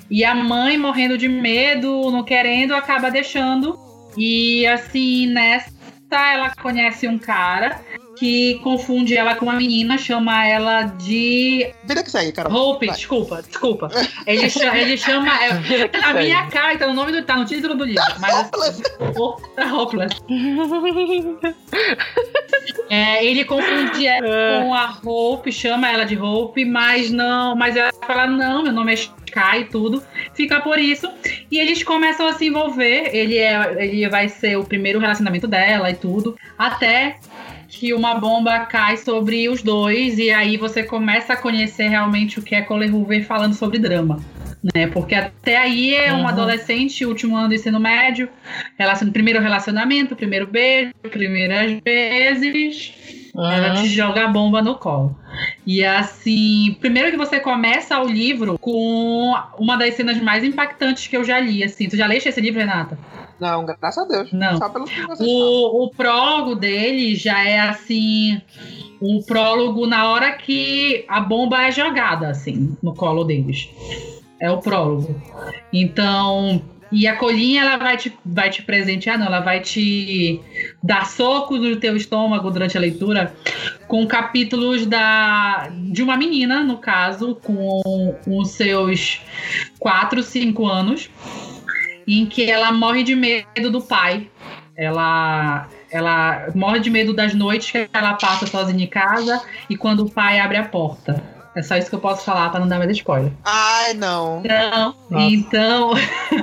E 0.09 0.25
a 0.25 0.35
mãe, 0.35 0.77
morrendo 0.77 1.17
de 1.17 1.29
medo, 1.29 2.11
não 2.11 2.23
querendo, 2.23 2.73
acaba 2.75 3.09
deixando. 3.09 3.79
E 4.17 4.65
assim, 4.67 5.27
nessa 5.27 5.71
ela 6.15 6.53
conhece 6.55 7.07
um 7.07 7.17
cara 7.17 7.81
que 8.19 8.55
confunde 8.63 9.15
ela 9.15 9.35
com 9.35 9.45
uma 9.45 9.55
menina, 9.55 9.97
chama 9.97 10.45
ela 10.45 10.83
de 10.83 11.71
Vida 11.83 12.03
que 12.03 12.11
segue, 12.11 12.31
Carol. 12.31 12.51
Hope, 12.53 12.87
Vai. 12.87 12.95
desculpa, 12.95 13.41
desculpa. 13.41 13.89
Ele 14.25 14.49
chama, 14.49 14.77
ele 14.77 14.97
chama 14.97 15.43
é, 15.43 15.53
Vida 15.59 15.87
que 15.89 15.97
a 15.97 16.03
segue. 16.07 16.19
minha 16.19 16.47
cara, 16.47 16.77
tá 16.77 16.87
no 16.87 16.93
nome 16.93 17.11
do 17.11 17.23
tá 17.23 17.35
no 17.37 17.45
título 17.45 17.75
do 17.75 17.85
livro, 17.85 18.03
mas 18.19 18.33
Hopeless. 18.33 18.83
Outra 19.17 19.73
Hopeless. 19.73 20.15
É, 22.89 23.25
ele 23.25 23.43
confunde 23.45 24.05
ela 24.07 24.61
com 24.61 24.73
a 24.73 24.97
Hope, 25.03 25.51
chama 25.51 25.89
ela 25.91 26.05
de 26.05 26.17
Hope, 26.17 26.63
mas 26.65 27.11
não, 27.11 27.55
mas 27.55 27.75
ela 27.75 27.91
fala 28.05 28.27
não, 28.27 28.63
meu 28.63 28.71
nome 28.71 28.93
é 28.93 28.95
Sky 28.95 29.59
e 29.61 29.65
tudo. 29.65 30.03
Fica 30.33 30.61
por 30.61 30.79
isso 30.79 31.09
e 31.51 31.59
eles 31.59 31.83
começam 31.83 32.27
a 32.27 32.33
se 32.33 32.47
envolver. 32.47 33.09
Ele 33.13 33.37
é, 33.37 33.85
ele 33.85 34.07
vai 34.09 34.29
ser 34.29 34.57
o 34.57 34.63
primeiro 34.63 34.99
relacionamento 34.99 35.47
dela 35.47 35.89
e 35.91 35.95
tudo, 35.95 36.37
até 36.57 37.17
que 37.67 37.93
uma 37.93 38.15
bomba 38.15 38.59
cai 38.61 38.97
sobre 38.97 39.49
os 39.49 39.61
dois 39.61 40.17
e 40.17 40.31
aí 40.31 40.57
você 40.57 40.83
começa 40.83 41.33
a 41.33 41.37
conhecer 41.37 41.87
realmente 41.89 42.39
o 42.39 42.41
que 42.41 42.55
é 42.55 42.61
Colin 42.61 42.91
Hoover 42.91 43.25
falando 43.25 43.53
sobre 43.53 43.77
drama. 43.79 44.19
Né? 44.75 44.87
Porque 44.87 45.13
até 45.13 45.57
aí 45.57 45.93
é 45.93 46.11
um 46.13 46.21
Uhum. 46.21 46.27
adolescente, 46.27 47.05
último 47.05 47.37
ano 47.37 47.49
do 47.49 47.53
ensino 47.53 47.79
médio, 47.79 48.27
relacion... 48.77 49.11
primeiro 49.11 49.39
relacionamento, 49.39 50.15
primeiro 50.15 50.47
beijo, 50.47 50.91
primeiras 51.11 51.79
vezes, 51.85 52.93
ela 53.35 53.73
te 53.75 53.81
Uhum. 53.81 53.85
joga 53.85 54.25
a 54.25 54.27
bomba 54.27 54.61
no 54.61 54.75
colo. 54.75 55.15
E 55.65 55.85
assim, 55.85 56.75
primeiro 56.81 57.11
que 57.11 57.17
você 57.17 57.39
começa 57.39 57.99
o 58.01 58.07
livro 58.07 58.57
com 58.57 59.33
uma 59.59 59.77
das 59.77 59.93
cenas 59.93 60.19
mais 60.19 60.43
impactantes 60.43 61.07
que 61.07 61.15
eu 61.15 61.23
já 61.23 61.39
li, 61.39 61.63
assim. 61.63 61.87
Tu 61.87 61.95
já 61.95 62.07
leste 62.07 62.27
esse 62.29 62.41
livro, 62.41 62.59
Renata? 62.59 62.97
Não, 63.39 63.65
graças 63.65 63.97
a 63.97 64.07
Deus. 64.07 64.31
Não. 64.31 64.57
Só 64.57 64.69
pelo 64.69 64.85
que 64.85 65.01
vocês. 65.01 65.29
O, 65.29 65.83
o 65.83 65.91
prólogo 65.91 66.55
dele 66.55 67.15
já 67.15 67.43
é 67.43 67.59
assim. 67.59 68.41
O 68.99 69.23
prólogo 69.23 69.85
na 69.85 70.09
hora 70.09 70.31
que 70.31 71.05
a 71.07 71.19
bomba 71.19 71.63
é 71.63 71.71
jogada, 71.71 72.29
assim, 72.29 72.75
no 72.81 72.95
colo 72.95 73.23
deles. 73.23 73.69
É 74.39 74.49
o 74.51 74.57
prólogo. 74.57 75.21
Então. 75.71 76.61
E 76.89 77.05
a 77.05 77.17
colinha, 77.17 77.63
ela 77.63 77.75
vai 77.75 77.97
te, 77.97 78.13
vai 78.25 78.49
te 78.49 78.61
presentear, 78.61 79.19
não, 79.19 79.25
ela 79.25 79.41
vai 79.41 79.59
te 79.59 80.39
dar 80.81 81.05
socos 81.05 81.59
no 81.59 81.75
teu 81.75 81.97
estômago 81.97 82.49
durante 82.49 82.77
a 82.77 82.79
leitura 82.79 83.35
com 83.89 84.07
capítulos 84.07 84.85
da, 84.85 85.69
de 85.91 86.01
uma 86.01 86.15
menina, 86.15 86.63
no 86.63 86.77
caso, 86.77 87.35
com 87.43 88.15
os 88.25 88.51
seus 88.51 89.19
4, 89.79 90.23
5 90.23 90.65
anos, 90.65 91.09
em 92.07 92.25
que 92.25 92.49
ela 92.49 92.71
morre 92.71 93.03
de 93.03 93.15
medo 93.15 93.69
do 93.71 93.81
pai. 93.81 94.29
Ela, 94.75 95.67
ela 95.91 96.49
morre 96.53 96.79
de 96.79 96.89
medo 96.89 97.13
das 97.13 97.33
noites 97.33 97.71
que 97.71 97.89
ela 97.91 98.13
passa 98.13 98.45
sozinha 98.45 98.83
em 98.83 98.87
casa 98.87 99.41
e 99.69 99.75
quando 99.75 100.05
o 100.05 100.09
pai 100.09 100.39
abre 100.39 100.57
a 100.57 100.63
porta. 100.63 101.21
É 101.55 101.63
só 101.63 101.75
isso 101.75 101.89
que 101.89 101.95
eu 101.95 101.99
posso 101.99 102.23
falar 102.23 102.51
para 102.51 102.59
não 102.59 102.67
dar 102.67 102.77
mais 102.77 102.91
spoiler. 102.91 103.31
Ai, 103.43 103.95
não. 103.95 104.43
Então, 104.45 104.95
Nossa. 105.09 105.25
então, 105.25 105.91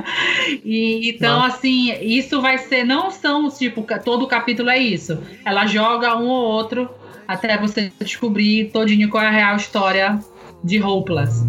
e, 0.64 1.10
então 1.10 1.44
assim, 1.44 1.92
isso 2.00 2.42
vai 2.42 2.58
ser, 2.58 2.82
não 2.82 3.12
são, 3.12 3.48
tipo, 3.48 3.86
todo 4.04 4.24
o 4.24 4.26
capítulo 4.26 4.70
é 4.70 4.78
isso. 4.78 5.22
Ela 5.44 5.66
joga 5.66 6.16
um 6.16 6.26
ou 6.26 6.44
outro 6.44 6.90
até 7.28 7.56
você 7.56 7.92
descobrir 8.00 8.72
todinho 8.72 9.08
qual 9.08 9.22
é 9.22 9.28
a 9.28 9.30
real 9.30 9.56
história 9.56 10.18
de 10.64 10.82
Hopeless. 10.82 11.44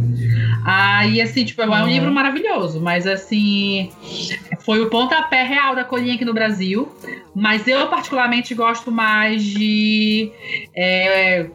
Aí, 0.66 1.22
assim, 1.22 1.45
tipo, 1.45 1.61
é 1.61 1.68
um 1.68 1.72
Uhum. 1.72 1.88
livro 1.88 2.11
maravilhoso, 2.11 2.82
mas 2.82 3.05
assim, 3.07 3.91
foi 4.61 4.82
o 4.82 4.89
pontapé 4.89 5.43
real 5.43 5.76
da 5.76 5.84
colinha 5.84 6.16
aqui 6.16 6.26
no 6.26 6.34
Brasil. 6.34 6.91
Mas 7.34 7.68
eu, 7.68 7.88
particularmente, 7.88 8.53
gosto 8.55 8.91
mais 8.91 9.43
de. 9.43 10.32
é, 10.76 11.45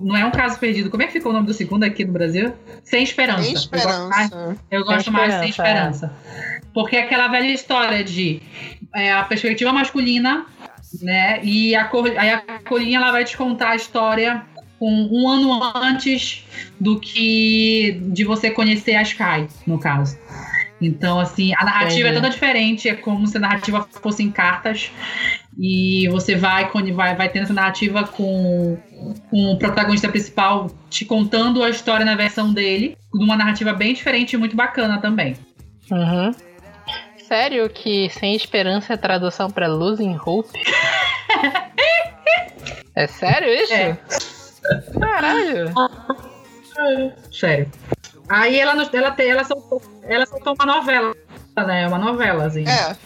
não 0.00 0.16
é 0.16 0.24
um 0.24 0.30
caso 0.30 0.58
perdido. 0.58 0.90
Como 0.90 1.02
é 1.02 1.06
que 1.06 1.12
ficou 1.12 1.30
o 1.30 1.34
nome 1.34 1.46
do 1.46 1.52
segundo 1.54 1.84
aqui 1.84 2.04
no 2.04 2.12
Brasil? 2.12 2.52
Sem 2.84 3.02
Esperança. 3.02 3.42
Tem 3.42 3.80
Eu 3.80 3.84
gosto 3.84 4.08
mais- 4.08 4.24
esperança. 4.24 4.56
eu 4.70 4.84
gosto 4.84 5.04
Sem 5.04 5.12
mais 5.12 5.34
sem 5.34 5.48
Esperança, 5.50 6.06
esperança. 6.06 6.64
Porque 6.72 6.96
é 6.96 7.02
aquela 7.02 7.28
velha 7.28 7.52
história 7.52 8.02
de 8.02 8.40
é, 8.94 9.12
a 9.12 9.24
perspectiva 9.24 9.72
masculina, 9.72 10.46
né? 11.02 11.40
E 11.42 11.74
a, 11.74 11.84
cor, 11.84 12.06
aí 12.16 12.30
a 12.30 12.42
colinha 12.66 12.98
ela 12.98 13.10
vai 13.12 13.24
te 13.24 13.36
contar 13.36 13.70
a 13.70 13.76
história 13.76 14.42
com 14.78 15.08
um 15.10 15.28
ano 15.28 15.60
antes 15.74 16.44
do 16.80 16.98
que 16.98 18.00
de 18.12 18.24
você 18.24 18.50
conhecer 18.50 18.94
a 18.94 19.02
Sky, 19.02 19.46
no 19.66 19.78
caso. 19.78 20.16
Então, 20.80 21.20
assim, 21.20 21.52
a 21.56 21.64
narrativa 21.64 22.08
Entendi. 22.08 22.08
é 22.08 22.14
toda 22.14 22.30
diferente, 22.30 22.88
é 22.88 22.94
como 22.94 23.26
se 23.26 23.36
a 23.36 23.40
narrativa 23.40 23.86
fosse 24.02 24.22
em 24.22 24.30
cartas. 24.30 24.90
E 25.58 26.08
você 26.08 26.34
vai, 26.34 26.70
vai, 26.92 27.14
vai 27.14 27.28
tendo 27.28 27.44
essa 27.44 27.52
narrativa 27.52 28.04
com, 28.04 28.76
com 29.30 29.52
o 29.52 29.58
protagonista 29.58 30.08
principal 30.08 30.68
te 30.90 31.04
contando 31.04 31.62
a 31.62 31.70
história 31.70 32.04
na 32.04 32.16
versão 32.16 32.52
dele, 32.52 32.98
numa 33.12 33.36
narrativa 33.36 33.72
bem 33.72 33.94
diferente 33.94 34.32
e 34.32 34.36
muito 34.36 34.56
bacana 34.56 35.00
também. 35.00 35.36
Uhum. 35.90 36.34
Sério 37.28 37.70
que 37.70 38.10
Sem 38.10 38.34
Esperança 38.34 38.94
é 38.94 38.96
tradução 38.96 39.50
pra 39.50 39.68
Losing 39.68 40.16
Hope? 40.16 40.50
é 42.94 43.06
sério 43.06 43.48
isso? 43.48 43.72
É. 43.72 43.96
Caralho. 45.00 45.72
Sério. 47.32 47.70
Aí 48.28 48.58
ela, 48.58 48.72
ela, 48.92 49.10
tem, 49.10 49.30
ela, 49.30 49.44
soltou, 49.44 49.82
ela 50.02 50.24
soltou 50.26 50.54
uma 50.58 50.66
novela, 50.66 51.14
né? 51.56 51.86
Uma 51.86 51.98
novela, 51.98 52.46
assim. 52.46 52.64
É, 52.66 52.96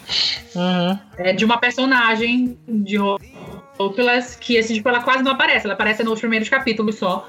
Uhum. 0.55 0.99
É 1.19 1.33
de 1.35 1.45
uma 1.45 1.59
personagem 1.59 2.59
de 2.67 2.99
Ho- 2.99 3.19
Hopeless 3.79 4.37
que, 4.39 4.59
assim, 4.59 4.75
tipo, 4.75 4.89
ela 4.89 5.03
quase 5.03 5.23
não 5.23 5.33
aparece. 5.33 5.67
Ela 5.67 5.75
aparece 5.75 6.03
nos 6.03 6.19
primeiros 6.19 6.49
capítulos 6.49 6.97
só. 6.97 7.29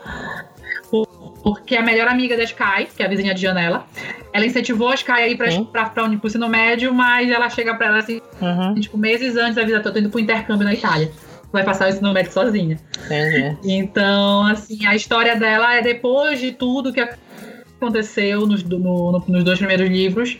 Por- 0.89 1.05
Porque 1.43 1.75
a 1.75 1.81
melhor 1.83 2.07
amiga 2.07 2.35
da 2.37 2.43
Sky, 2.43 2.87
que 2.95 3.03
é 3.03 3.05
a 3.05 3.09
vizinha 3.09 3.33
de 3.35 3.41
janela, 3.41 3.85
ela 4.33 4.45
incentivou 4.45 4.89
a 4.89 4.95
Sky 4.95 5.11
a 5.11 5.27
ir 5.27 5.37
pra, 5.37 5.51
Sim. 5.51 5.65
pra, 5.65 5.89
pra, 5.89 6.03
pro 6.09 6.27
ensino 6.27 6.47
médio, 6.49 6.93
mas 6.93 7.29
ela 7.29 7.49
chega 7.49 7.75
pra 7.75 7.87
ela 7.87 7.97
assim, 7.99 8.21
Uhum. 8.41 8.75
tipo, 8.75 8.97
meses 8.97 9.35
antes 9.35 9.55
da 9.55 9.63
vida 9.63 9.81
toda, 9.81 9.99
indo 9.99 10.09
pro 10.09 10.19
intercâmbio 10.19 10.65
na 10.65 10.73
Itália. 10.73 11.11
Vai 11.51 11.63
passar 11.63 11.87
o 11.87 11.89
ensino 11.89 12.13
médio 12.13 12.31
sozinha. 12.31 12.77
Entendi. 13.05 13.57
Então, 13.63 14.45
assim, 14.45 14.85
a 14.85 14.95
história 14.95 15.35
dela 15.35 15.75
é 15.75 15.81
depois 15.81 16.39
de 16.39 16.51
tudo 16.51 16.93
que 16.93 17.01
aconteceu 17.01 18.45
nos, 18.45 18.63
no- 18.63 18.77
no- 19.11 19.23
nos 19.27 19.43
dois 19.43 19.57
primeiros 19.57 19.89
livros. 19.89 20.37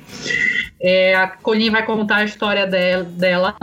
É, 0.82 1.16
a 1.16 1.28
Colin 1.28 1.70
vai 1.72 1.86
contar 1.86 2.18
a 2.18 2.24
história 2.26 2.68
del- 2.68 3.06
dela 3.06 3.56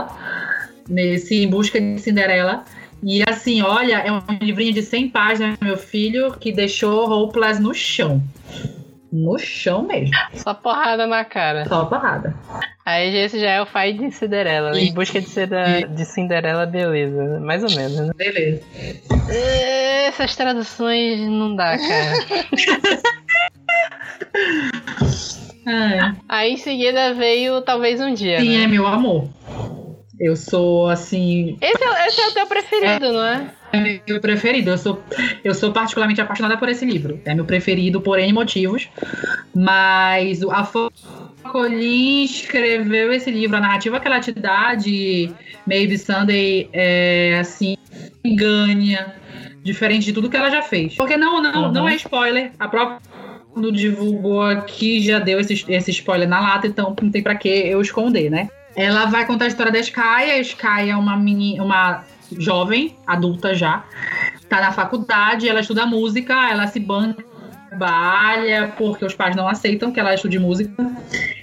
nesse 0.89 1.35
Em 1.43 1.47
Busca 1.47 1.79
de 1.79 1.99
Cinderela. 1.99 2.63
E 3.03 3.21
assim, 3.29 3.61
olha, 3.61 3.99
é 3.99 4.11
um 4.11 4.21
livrinho 4.41 4.73
de 4.73 4.81
100 4.81 5.09
páginas, 5.09 5.57
meu 5.61 5.77
filho, 5.77 6.31
que 6.39 6.51
deixou 6.51 7.09
Hopeless 7.09 7.61
no 7.61 7.73
chão. 7.73 8.21
No 9.11 9.37
chão 9.39 9.83
mesmo. 9.83 10.13
Só 10.33 10.53
porrada 10.53 11.07
na 11.07 11.23
cara. 11.23 11.65
Só 11.65 11.85
porrada. 11.85 12.35
Aí 12.85 13.15
esse 13.17 13.39
já 13.39 13.49
é 13.51 13.61
o 13.61 13.65
pai 13.65 13.93
de 13.93 14.11
Cinderela, 14.11 14.71
né? 14.71 14.79
Em 14.81 14.93
busca 14.93 15.19
de, 15.21 15.27
Cida- 15.27 15.87
de 15.87 16.05
Cinderela, 16.05 16.65
beleza. 16.65 17.39
Mais 17.39 17.63
ou 17.63 17.69
menos, 17.71 17.99
né? 17.99 18.11
Beleza. 18.15 18.61
Essas 20.07 20.35
traduções 20.35 21.19
não 21.21 21.55
dá, 21.55 21.77
cara. 21.77 22.13
É. 25.67 26.13
Aí 26.29 26.53
em 26.53 26.57
seguida 26.57 27.13
veio 27.13 27.61
Talvez 27.61 27.99
um 27.99 28.13
Dia, 28.13 28.39
Sim, 28.39 28.57
né? 28.57 28.63
é 28.63 28.67
meu 28.67 28.87
amor. 28.87 29.27
Eu 30.17 30.35
sou 30.37 30.87
assim. 30.89 31.57
Esse 31.61 31.83
é, 31.83 32.07
esse 32.07 32.21
é 32.21 32.27
o 32.29 32.33
teu 32.33 32.47
preferido, 32.47 33.11
não 33.11 33.23
é? 33.25 33.51
É 33.73 33.99
meu 34.07 34.21
preferido. 34.21 34.69
Eu 34.71 34.77
sou, 34.77 35.03
eu 35.43 35.53
sou 35.53 35.71
particularmente 35.71 36.21
apaixonada 36.21 36.57
por 36.57 36.69
esse 36.69 36.85
livro. 36.85 37.19
É 37.25 37.33
meu 37.35 37.45
preferido 37.45 37.99
por 38.01 38.17
N 38.19 38.31
motivos. 38.33 38.87
Mas 39.53 40.41
a 40.43 40.63
Fo- 40.63 40.91
Colin 41.51 42.23
escreveu 42.23 43.11
esse 43.11 43.29
livro. 43.31 43.57
A 43.57 43.59
narrativa 43.59 43.99
que 43.99 44.07
ela 44.07 44.19
te 44.19 44.31
dá 44.31 44.73
de 44.75 45.31
Maybe 45.65 45.97
Sunday 45.97 46.69
é 46.71 47.37
assim, 47.39 47.75
ganha. 48.35 49.15
Diferente 49.63 50.05
de 50.05 50.13
tudo 50.13 50.29
que 50.29 50.37
ela 50.37 50.49
já 50.49 50.61
fez. 50.61 50.95
Porque 50.95 51.17
não, 51.17 51.41
não, 51.41 51.63
Uhum. 51.65 51.71
não 51.73 51.89
é 51.89 51.95
spoiler. 51.95 52.51
A 52.59 52.67
própria 52.69 52.99
quando 53.51 53.71
divulgou 53.71 54.43
aqui 54.43 55.01
já 55.01 55.17
deu 55.19 55.39
esse, 55.39 55.65
esse 55.67 55.89
spoiler 55.91 56.29
na 56.29 56.39
lata, 56.39 56.67
então 56.67 56.95
não 57.01 57.09
tem 57.09 57.23
pra 57.23 57.35
que 57.35 57.49
eu 57.49 57.81
esconder, 57.81 58.29
né? 58.29 58.47
Ela 58.75 59.05
vai 59.07 59.25
contar 59.25 59.45
a 59.45 59.47
história 59.47 59.71
da 59.71 59.79
Sky. 59.79 59.99
A 59.99 60.37
Sky 60.39 60.89
é 60.89 60.95
uma 60.95 61.17
meni, 61.17 61.59
uma 61.59 62.03
jovem, 62.37 62.95
adulta 63.05 63.53
já, 63.53 63.83
tá 64.49 64.61
na 64.61 64.71
faculdade, 64.71 65.47
ela 65.47 65.59
estuda 65.59 65.85
música, 65.85 66.33
ela 66.49 66.67
se 66.67 66.79
banca, 66.79 67.23
trabalha, 67.69 68.73
porque 68.77 69.05
os 69.05 69.13
pais 69.13 69.35
não 69.35 69.47
aceitam 69.47 69.91
que 69.91 69.99
ela 69.99 70.13
estude 70.13 70.39
música. 70.39 70.71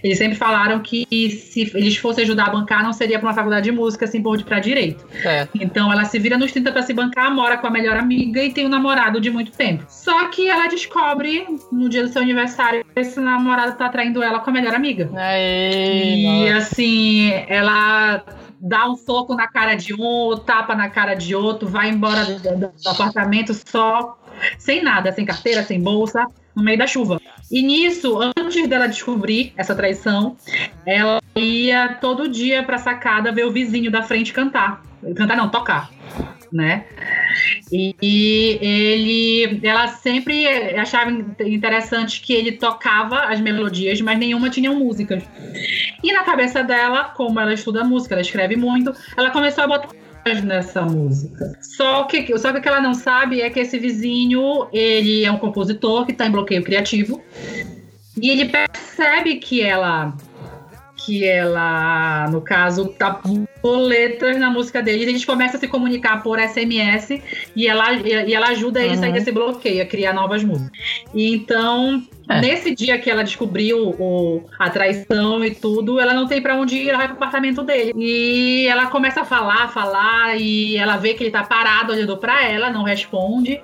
Eles 0.02 0.18
sempre 0.18 0.36
falaram 0.36 0.80
que 0.80 1.06
se 1.30 1.70
eles 1.74 1.96
fossem 1.96 2.24
ajudar 2.24 2.48
a 2.48 2.50
bancar, 2.50 2.82
não 2.82 2.92
seria 2.92 3.18
pra 3.18 3.28
uma 3.28 3.34
faculdade 3.34 3.64
de 3.64 3.72
música, 3.72 4.04
assim, 4.04 4.22
por 4.22 4.42
pra 4.42 4.58
direito. 4.58 5.06
É. 5.24 5.46
Então 5.54 5.92
ela 5.92 6.04
se 6.04 6.18
vira 6.18 6.36
nos 6.36 6.50
30 6.52 6.72
pra 6.72 6.82
se 6.82 6.92
bancar, 6.92 7.32
mora 7.34 7.56
com 7.56 7.66
a 7.66 7.70
melhor 7.70 7.96
amiga 7.96 8.42
e 8.42 8.52
tem 8.52 8.66
um 8.66 8.70
namorado 8.70 9.20
de 9.20 9.30
muito 9.30 9.52
tempo. 9.52 9.84
Só 9.88 10.28
que 10.28 10.48
ela 10.48 10.66
descobre, 10.66 11.46
no 11.70 11.88
dia 11.88 12.02
do 12.02 12.08
seu 12.08 12.20
aniversário, 12.22 12.84
que 12.84 13.00
esse 13.00 13.20
namorado 13.20 13.76
tá 13.76 13.88
traindo 13.88 14.22
ela 14.22 14.40
com 14.40 14.50
a 14.50 14.52
melhor 14.52 14.74
amiga. 14.74 15.10
Aí, 15.16 16.24
E 16.24 16.50
nossa. 16.50 16.58
assim, 16.58 17.30
ela 17.48 18.22
dá 18.66 18.88
um 18.88 18.96
soco 18.96 19.34
na 19.34 19.46
cara 19.46 19.74
de 19.74 19.92
um, 19.94 20.34
tapa 20.38 20.74
na 20.74 20.88
cara 20.88 21.14
de 21.14 21.34
outro, 21.34 21.68
vai 21.68 21.90
embora 21.90 22.24
do, 22.24 22.38
do- 22.56 22.88
apartamento 22.88 23.52
só, 23.52 24.18
sem 24.58 24.82
nada, 24.82 25.12
sem 25.12 25.26
carteira, 25.26 25.62
sem 25.62 25.78
bolsa, 25.78 26.26
no 26.56 26.62
meio 26.62 26.78
da 26.78 26.86
chuva. 26.86 27.20
E 27.50 27.60
nisso, 27.60 28.18
antes 28.38 28.66
dela 28.66 28.86
descobrir 28.88 29.52
essa 29.56 29.74
traição, 29.74 30.36
ela 30.86 31.20
ia 31.36 31.94
todo 32.00 32.26
dia 32.26 32.62
pra 32.62 32.78
sacada 32.78 33.30
ver 33.30 33.44
o 33.44 33.52
vizinho 33.52 33.90
da 33.90 34.02
frente 34.02 34.32
cantar. 34.32 34.82
Cantar 35.14 35.36
não, 35.36 35.50
tocar, 35.50 35.90
né? 36.54 36.84
E, 37.70 37.96
e 38.00 38.58
ele, 38.62 39.60
ela 39.66 39.88
sempre 39.88 40.46
achava 40.76 41.10
interessante 41.44 42.20
que 42.20 42.32
ele 42.32 42.52
tocava 42.52 43.24
as 43.24 43.40
melodias, 43.40 44.00
mas 44.00 44.16
nenhuma 44.18 44.48
tinha 44.48 44.70
músicas. 44.70 45.24
E 46.02 46.12
na 46.12 46.22
cabeça 46.22 46.62
dela, 46.62 47.06
como 47.16 47.40
ela 47.40 47.52
estuda 47.52 47.82
música, 47.82 48.14
ela 48.14 48.22
escreve 48.22 48.54
muito, 48.54 48.94
ela 49.16 49.30
começou 49.30 49.64
a 49.64 49.66
botar 49.66 49.88
nessa 50.44 50.82
música. 50.82 51.58
Só 51.60 52.04
que, 52.04 52.38
só 52.38 52.52
que 52.52 52.58
o 52.58 52.62
que 52.62 52.68
ela 52.68 52.80
não 52.80 52.94
sabe 52.94 53.42
é 53.42 53.50
que 53.50 53.58
esse 53.58 53.78
vizinho, 53.78 54.68
ele 54.72 55.24
é 55.24 55.32
um 55.32 55.38
compositor 55.38 56.06
que 56.06 56.12
está 56.12 56.26
em 56.26 56.30
bloqueio 56.30 56.62
criativo. 56.62 57.20
E 58.16 58.30
ele 58.30 58.44
percebe 58.46 59.36
que 59.36 59.60
ela 59.60 60.16
que 61.04 61.24
ela, 61.24 62.28
no 62.30 62.40
caso, 62.40 62.88
tá 62.88 63.20
letras 63.62 64.38
na 64.38 64.50
música 64.50 64.82
dele, 64.82 65.04
e 65.04 65.08
eles 65.08 65.24
começam 65.24 65.56
a 65.56 65.60
se 65.60 65.68
comunicar 65.68 66.22
por 66.22 66.38
SMS 66.38 67.20
e 67.56 67.66
ela, 67.66 67.92
e 67.94 68.32
ela 68.34 68.48
ajuda 68.48 68.82
ele 68.82 68.94
a 68.94 68.96
sair 68.96 69.08
Uhum. 69.08 69.14
desse 69.14 69.32
bloqueio, 69.32 69.82
a 69.82 69.86
criar 69.86 70.12
novas 70.12 70.42
músicas. 70.44 70.70
E 71.14 71.34
então, 71.34 72.02
É. 72.28 72.40
nesse 72.40 72.74
dia 72.74 72.98
que 72.98 73.10
ela 73.10 73.22
descobriu 73.24 73.90
o, 73.98 74.44
a 74.58 74.68
traição 74.70 75.44
e 75.44 75.50
tudo, 75.54 75.98
ela 76.00 76.14
não 76.14 76.26
tem 76.26 76.40
pra 76.42 76.56
onde 76.56 76.76
ir, 76.76 76.88
ela 76.88 76.98
vai 76.98 77.08
pro 77.08 77.16
apartamento 77.16 77.62
dele. 77.62 77.92
E 77.96 78.66
ela 78.66 78.86
começa 78.86 79.22
a 79.22 79.24
falar, 79.24 79.68
falar, 79.72 80.38
e 80.38 80.76
ela 80.76 80.96
vê 80.96 81.14
que 81.14 81.22
ele 81.24 81.30
tá 81.30 81.42
parado 81.42 81.92
olhando 81.92 82.16
pra 82.16 82.44
ela, 82.44 82.70
não 82.70 82.82
responde. 82.82 83.60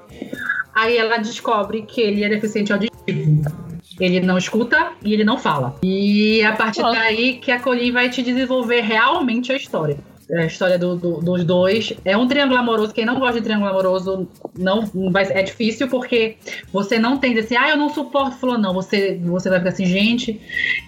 Aí 0.74 0.96
ela 0.96 1.18
descobre 1.18 1.82
que 1.82 2.00
ele 2.00 2.22
é 2.24 2.28
deficiente 2.28 2.72
auditivo. 2.72 3.69
Ele 4.00 4.20
não 4.20 4.38
escuta 4.38 4.92
e 5.04 5.12
ele 5.12 5.24
não 5.24 5.36
fala. 5.38 5.76
E 5.82 6.42
a 6.42 6.52
partir 6.52 6.80
Nossa. 6.82 6.98
daí 6.98 7.34
que 7.34 7.50
a 7.52 7.60
Colin 7.60 7.92
vai 7.92 8.08
te 8.08 8.22
desenvolver 8.22 8.80
realmente 8.80 9.52
a 9.52 9.56
história. 9.56 9.98
A 10.32 10.46
história 10.46 10.78
do- 10.78 10.94
do- 10.96 11.18
dos 11.20 11.44
dois. 11.44 11.92
É 12.04 12.16
um 12.16 12.26
triângulo 12.28 12.58
amoroso. 12.58 12.94
Quem 12.94 13.04
não 13.04 13.18
gosta 13.18 13.38
de 13.40 13.44
triângulo 13.44 13.68
amoroso 13.70 14.28
não 14.56 14.88
vai, 15.10 15.24
é 15.30 15.42
difícil 15.42 15.88
porque 15.88 16.36
você 16.72 16.98
não 17.00 17.16
tem 17.18 17.36
assim, 17.38 17.56
ah, 17.56 17.68
eu 17.70 17.76
não 17.76 17.88
suporto 17.88 18.36
falou 18.36 18.56
não. 18.56 18.72
Você, 18.72 19.20
você 19.24 19.48
vai 19.50 19.58
ficar 19.58 19.70
assim, 19.70 19.86
gente, 19.86 20.40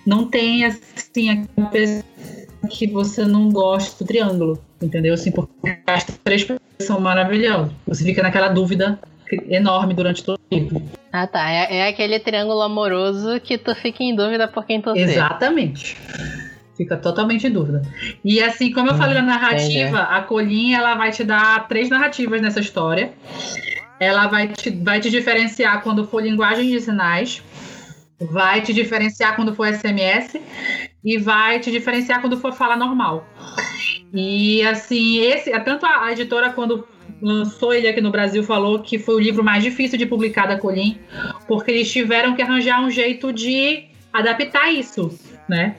não 0.06 0.26
tem 0.26 0.64
assim 0.64 1.28
aquela 1.30 1.68
pessoa 1.70 2.04
que 2.70 2.86
você 2.86 3.24
não 3.24 3.50
gosta 3.50 4.04
do 4.04 4.06
triângulo. 4.06 4.58
Entendeu? 4.80 5.14
Assim, 5.14 5.30
porque 5.32 5.52
as 5.86 6.04
três 6.24 6.42
pessoas 6.44 6.60
são 6.80 7.00
maravilhosas. 7.00 7.72
Você 7.86 8.04
fica 8.04 8.22
naquela 8.22 8.48
dúvida 8.48 8.98
enorme 9.48 9.94
durante 9.94 10.22
todo 10.22 10.38
o 10.50 10.54
livro. 10.54 10.82
Ah, 11.12 11.26
tá. 11.26 11.50
É, 11.50 11.78
é 11.78 11.88
aquele 11.88 12.18
triângulo 12.18 12.62
amoroso 12.62 13.40
que 13.40 13.58
tu 13.58 13.74
fica 13.74 14.02
em 14.02 14.14
dúvida 14.14 14.48
por 14.48 14.64
quem 14.64 14.80
torcer. 14.80 15.08
Exatamente. 15.08 15.96
Fica 16.76 16.96
totalmente 16.96 17.46
em 17.46 17.50
dúvida. 17.50 17.82
E 18.24 18.42
assim, 18.42 18.72
como 18.72 18.90
eu 18.90 18.94
falei 18.94 19.14
na 19.14 19.22
narrativa, 19.22 20.00
a 20.00 20.22
Colin 20.22 20.74
ela 20.74 20.94
vai 20.94 21.10
te 21.10 21.22
dar 21.22 21.68
três 21.68 21.90
narrativas 21.90 22.40
nessa 22.40 22.60
história. 22.60 23.12
Ela 24.00 24.26
vai 24.26 24.48
te, 24.48 24.70
vai 24.70 25.00
te 25.00 25.10
diferenciar 25.10 25.82
quando 25.82 26.06
for 26.06 26.22
linguagem 26.22 26.70
de 26.70 26.80
sinais, 26.80 27.42
vai 28.18 28.60
te 28.60 28.72
diferenciar 28.72 29.36
quando 29.36 29.54
for 29.54 29.72
SMS 29.72 30.40
e 31.04 31.18
vai 31.18 31.60
te 31.60 31.70
diferenciar 31.70 32.20
quando 32.20 32.38
for 32.38 32.52
fala 32.52 32.74
normal. 32.74 33.26
E 34.12 34.62
assim, 34.66 35.20
esse, 35.20 35.50
tanto 35.60 35.86
a, 35.86 36.06
a 36.06 36.12
editora 36.12 36.50
quando 36.50 36.86
lançou 37.22 37.72
ele 37.72 37.86
aqui 37.86 38.00
no 38.00 38.10
Brasil 38.10 38.42
falou 38.42 38.80
que 38.80 38.98
foi 38.98 39.14
o 39.14 39.20
livro 39.20 39.44
mais 39.44 39.62
difícil 39.62 39.96
de 39.96 40.04
publicar 40.04 40.46
da 40.46 40.58
Colin, 40.58 40.98
porque 41.46 41.70
eles 41.70 41.90
tiveram 41.90 42.34
que 42.34 42.42
arranjar 42.42 42.82
um 42.82 42.90
jeito 42.90 43.32
de 43.32 43.84
adaptar 44.12 44.70
isso, 44.72 45.16
né? 45.48 45.76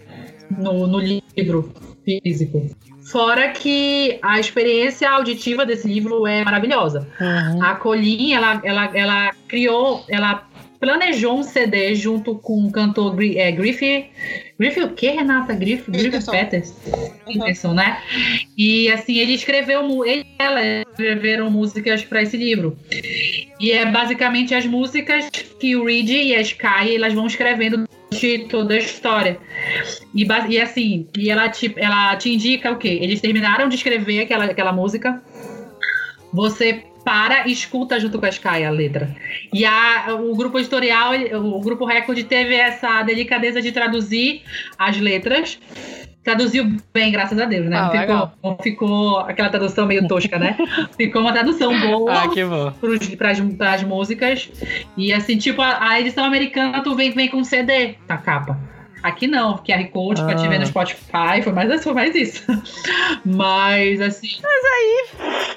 No, 0.57 0.87
no 0.87 0.99
livro 0.99 1.71
físico. 2.05 2.69
Fora 3.11 3.49
que 3.49 4.17
a 4.21 4.39
experiência 4.39 5.09
auditiva 5.09 5.65
desse 5.65 5.87
livro 5.87 6.25
é 6.25 6.43
maravilhosa. 6.43 7.07
Uhum. 7.19 7.61
A 7.61 7.75
Colin, 7.75 8.33
ela, 8.33 8.61
ela, 8.63 8.97
ela 8.97 9.31
criou, 9.47 10.05
ela 10.07 10.47
planejou 10.83 11.39
um 11.39 11.43
CD 11.43 11.95
junto 11.95 12.35
com 12.35 12.65
o 12.65 12.69
cantor 12.69 13.15
é, 13.23 13.49
Griffith. 13.53 14.09
Griffith 14.59 14.83
o 14.83 14.89
quê, 14.89 15.11
Renata? 15.11 15.53
Griffith, 15.53 15.89
Griffith 15.89 16.11
Peterson. 16.11 16.31
Peters. 16.31 16.73
Uhum. 16.85 17.33
Peterson, 17.39 17.73
né? 17.73 18.01
E 18.57 18.91
assim, 18.91 19.17
ele 19.17 19.31
escreveu, 19.31 20.05
ele 20.05 20.25
e 20.27 20.43
ela 20.43 20.61
escreveram 20.81 21.49
músicas 21.49 22.03
para 22.03 22.23
esse 22.23 22.35
livro. 22.35 22.77
E 23.61 23.71
é 23.71 23.85
basicamente 23.85 24.53
as 24.53 24.65
músicas 24.65 25.29
que 25.57 25.73
o 25.77 25.85
Reed 25.85 26.09
e 26.09 26.35
a 26.35 26.41
Sky 26.41 26.95
elas 26.95 27.13
vão 27.13 27.27
escrevendo 27.27 27.87
durante 28.11 28.39
toda 28.49 28.73
a 28.73 28.77
história. 28.77 29.37
E, 30.13 30.27
e 30.49 30.59
assim, 30.59 31.07
e 31.17 31.29
ela 31.29 31.47
te, 31.47 31.73
ela 31.77 32.13
te 32.17 32.29
indica 32.29 32.69
o 32.69 32.77
quê? 32.77 32.99
Eles 33.01 33.21
terminaram 33.21 33.69
de 33.69 33.75
escrever 33.75 34.19
aquela, 34.19 34.45
aquela 34.45 34.73
música. 34.73 35.23
Você 36.33 36.83
para 37.03 37.47
e 37.47 37.51
escuta 37.51 37.99
junto 37.99 38.19
com 38.19 38.25
a 38.25 38.29
Sky 38.29 38.63
a 38.63 38.69
letra. 38.69 39.15
E 39.51 39.65
a, 39.65 40.15
o 40.15 40.35
grupo 40.35 40.59
editorial, 40.59 41.13
o 41.33 41.59
grupo 41.61 41.85
Record 41.85 42.21
teve 42.23 42.55
essa 42.55 43.01
delicadeza 43.03 43.61
de 43.61 43.71
traduzir 43.71 44.41
as 44.77 44.99
letras. 44.99 45.59
Traduziu 46.23 46.77
bem, 46.93 47.11
graças 47.11 47.37
a 47.37 47.43
Deus, 47.43 47.65
né? 47.67 47.77
Ah, 47.77 47.83
não, 47.83 47.91
ficou, 47.91 48.57
ficou 48.63 49.19
aquela 49.19 49.49
tradução 49.49 49.85
meio 49.85 50.07
tosca, 50.07 50.39
né? 50.39 50.55
ficou 50.95 51.21
uma 51.21 51.33
tradução 51.33 51.77
boa 51.81 52.13
Ah, 52.13 52.29
para 53.17 53.73
as 53.73 53.83
músicas. 53.83 54.49
E 54.95 55.11
assim, 55.11 55.37
tipo, 55.37 55.61
a, 55.61 55.89
a 55.89 55.99
edição 55.99 56.23
americana 56.23 56.81
tu 56.81 56.95
vem, 56.95 57.11
vem 57.11 57.27
com 57.27 57.43
CD 57.43 57.95
na 58.07 58.17
capa. 58.17 58.57
Aqui 59.03 59.27
não, 59.27 59.57
QR 59.57 59.83
Code 59.91 60.21
pra 60.23 60.33
te 60.33 60.47
ver 60.47 60.57
no 60.59 60.63
Ah. 60.63 60.67
Spotify, 60.67 61.41
foi 61.43 61.51
mais, 61.51 61.83
foi 61.83 61.93
mais 61.93 62.15
isso. 62.15 62.41
Mas 63.25 63.99
assim, 64.01 64.29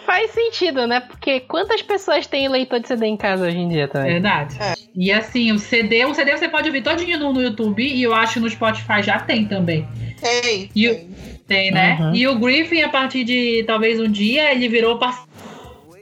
Faz 0.05 0.31
sentido, 0.33 0.87
né? 0.87 1.01
Porque 1.01 1.41
quantas 1.41 1.81
pessoas 1.83 2.27
têm 2.27 2.49
leitor 2.49 2.81
de 2.81 2.89
CD 2.89 3.07
em 3.07 3.17
casa 3.17 3.47
hoje 3.47 3.59
em 3.59 3.69
dia 3.69 3.89
também? 3.89 4.13
verdade. 4.15 4.57
É. 4.61 4.75
E 4.95 5.13
assim, 5.13 5.53
o 5.53 5.59
CD, 5.59 6.05
o 6.05 6.15
CD 6.15 6.37
você 6.37 6.49
pode 6.49 6.67
ouvir 6.69 6.83
todinho 6.83 7.19
no, 7.19 7.33
no 7.33 7.43
YouTube 7.43 7.83
e 7.87 8.03
eu 8.03 8.13
acho 8.15 8.35
que 8.35 8.41
no 8.41 8.49
Spotify 8.51 9.03
já 9.03 9.19
tem 9.21 9.45
também. 9.47 9.87
Ei, 10.23 10.71
E 10.75 10.89
o- 10.89 10.93
ei. 10.93 11.09
Tem, 11.47 11.71
né? 11.71 11.97
Uhum. 12.01 12.15
E 12.15 12.27
o 12.27 12.35
Griffin, 12.41 12.83
a 12.83 12.89
partir 12.89 13.23
de 13.23 13.63
talvez 13.69 14.01
um 14.01 14.11
dia, 14.11 14.53
ele 14.53 14.69
virou 14.69 14.99
parceiro 14.99 15.29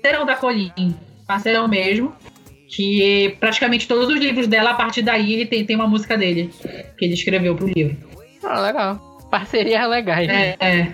parceirão 0.03 0.25
da 0.27 0.35
Colin, 0.37 0.95
parceirão 1.27 1.69
mesmo. 1.69 2.15
Que 2.75 3.37
praticamente 3.39 3.87
todos 3.87 4.09
os 4.09 4.19
livros 4.19 4.47
dela, 4.47 4.71
a 4.71 4.75
partir 4.75 5.03
daí, 5.03 5.33
ele 5.35 5.47
tem, 5.47 5.65
tem 5.65 5.77
uma 5.77 5.87
música 5.87 6.17
dele, 6.19 6.51
que 6.99 7.05
ele 7.05 7.15
escreveu 7.15 7.55
pro 7.55 7.67
livro. 7.69 7.97
Ah, 8.43 8.61
legal. 8.61 8.97
Parcerias 9.31 9.89
legais. 9.89 10.29
É, 10.29 10.57
é. 10.61 10.93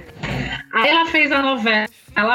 Aí 0.73 0.89
ela 0.91 1.07
fez 1.07 1.33
a 1.33 1.43
novela 1.43 1.89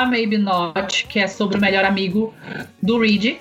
Maybe 0.09 0.37
Not, 0.37 1.05
que 1.07 1.19
é 1.19 1.27
sobre 1.27 1.57
o 1.57 1.61
melhor 1.61 1.85
amigo 1.85 2.33
do 2.81 2.99
Reed 2.99 3.35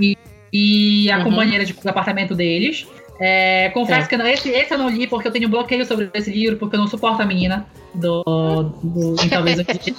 e, 0.00 0.16
e 0.52 1.10
a 1.10 1.18
Uhum. 1.18 1.24
companheira 1.24 1.64
de, 1.64 1.72
do 1.72 1.88
apartamento 1.88 2.34
deles. 2.34 2.86
É, 3.20 3.70
confesso 3.70 4.06
É. 4.06 4.08
que 4.08 4.16
não- 4.16 4.26
esse, 4.26 4.48
esse 4.50 4.72
eu 4.74 4.78
não 4.78 4.88
li 4.90 5.06
porque 5.06 5.28
eu 5.28 5.32
tenho 5.32 5.48
bloqueio 5.48 5.84
sobre 5.86 6.10
esse 6.14 6.30
livro, 6.32 6.56
porque 6.56 6.74
eu 6.74 6.80
não 6.80 6.88
suporto 6.88 7.22
a 7.22 7.24
menina 7.24 7.64
do. 7.94 8.22
do 8.82 9.16
talvez 9.30 9.56
disse. 9.64 9.94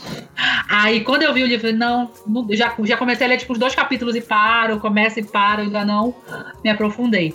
Aí 0.70 1.02
quando 1.02 1.24
eu 1.24 1.34
vi 1.34 1.44
o 1.44 1.48
livro, 1.48 1.72
não, 1.74 2.12
não- 2.28 2.48
já, 2.52 2.74
já 2.84 2.98
comecei 2.98 3.26
a 3.26 3.30
ler 3.30 3.38
tipo 3.38 3.54
os 3.54 3.60
dois 3.60 3.74
capítulos 3.74 4.16
e 4.16 4.22
paro, 4.22 4.80
começo 4.80 5.20
e 5.20 5.24
paro, 5.24 5.62
ainda 5.62 5.86
não 5.86 6.16
me 6.64 6.70
aprofundei. 6.70 7.34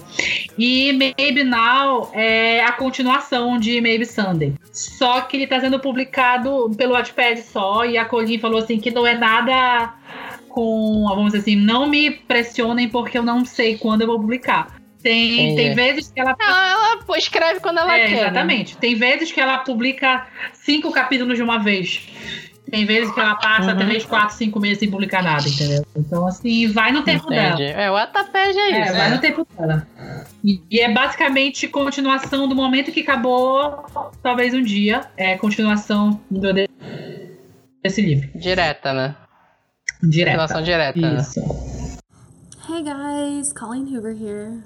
E 0.58 0.92
Maybe 0.92 1.44
Now 1.44 2.10
é 2.12 2.62
a 2.64 2.72
continuação 2.72 3.58
de 3.58 3.80
Maybe 3.80 4.04
Sunday. 4.06 4.54
Só 4.72 5.22
que 5.22 5.36
ele 5.36 5.46
tá 5.46 5.60
sendo 5.60 5.80
publicado 5.80 6.70
pelo 6.76 6.92
Wattpad 6.94 7.40
só, 7.42 7.84
e 7.84 7.96
a 7.96 8.04
Colin 8.04 8.38
falou 8.38 8.58
assim 8.58 8.78
que 8.78 8.90
não 8.90 9.06
é 9.06 9.16
nada 9.16 9.94
com, 10.48 11.04
vamos 11.08 11.26
dizer 11.32 11.38
assim, 11.38 11.56
não 11.56 11.88
me 11.88 12.10
pressionem 12.10 12.88
porque 12.88 13.16
eu 13.16 13.22
não 13.22 13.44
sei 13.44 13.78
quando 13.78 14.02
eu 14.02 14.06
vou 14.08 14.20
publicar. 14.20 14.79
Tem, 15.02 15.52
Entendi. 15.52 15.56
tem 15.56 15.74
vezes 15.74 16.10
que 16.12 16.20
ela 16.20 16.36
Ela, 16.38 16.70
ela 17.06 17.18
escreve 17.18 17.60
quando 17.60 17.78
ela 17.78 17.96
é, 17.96 18.06
quer. 18.06 18.10
né? 18.10 18.20
exatamente. 18.20 18.76
Tem 18.76 18.94
vezes 18.94 19.32
que 19.32 19.40
ela 19.40 19.58
publica 19.58 20.26
cinco 20.52 20.92
capítulos 20.92 21.36
de 21.36 21.42
uma 21.42 21.58
vez. 21.58 22.06
Tem 22.70 22.84
vezes 22.84 23.12
que 23.12 23.18
ela 23.18 23.34
passa 23.34 23.72
Uhum. 23.72 23.78
três, 23.78 24.04
quatro, 24.04 24.36
cinco 24.36 24.60
meses 24.60 24.78
sem 24.78 24.90
publicar 24.90 25.22
nada, 25.22 25.48
entendeu? 25.48 25.84
Então, 25.96 26.26
assim, 26.26 26.68
vai 26.68 26.92
no 26.92 27.02
tempo 27.02 27.28
dela. 27.28 27.54
Entendi. 27.54 27.64
É, 27.72 27.90
o 27.90 27.96
Ataped 27.96 28.56
é 28.58 28.70
É, 28.70 28.84
isso. 28.84 28.92
vai 28.92 29.10
no 29.10 29.18
tempo 29.18 29.46
dela. 29.58 29.86
E, 30.44 30.62
e 30.70 30.78
é 30.80 30.88
basicamente 30.92 31.66
continuação 31.66 32.46
do 32.46 32.54
momento 32.54 32.92
que 32.92 33.00
acabou, 33.00 33.84
talvez 34.22 34.54
um 34.54 34.62
dia. 34.62 35.00
É 35.16 35.36
continuação 35.36 36.20
do, 36.30 36.52
desse 37.82 38.02
livro. 38.02 38.28
Direta, 38.38 38.92
né? 38.92 39.16
Direta. 40.02 40.30
Relação 40.32 40.62
direta, 40.62 41.00
né? 41.00 41.20
Isso. 41.20 41.40
Hey 42.68 42.84
guys, 42.84 43.52
Colleen 43.52 43.84
Hoover 43.96 44.14
here. 44.16 44.62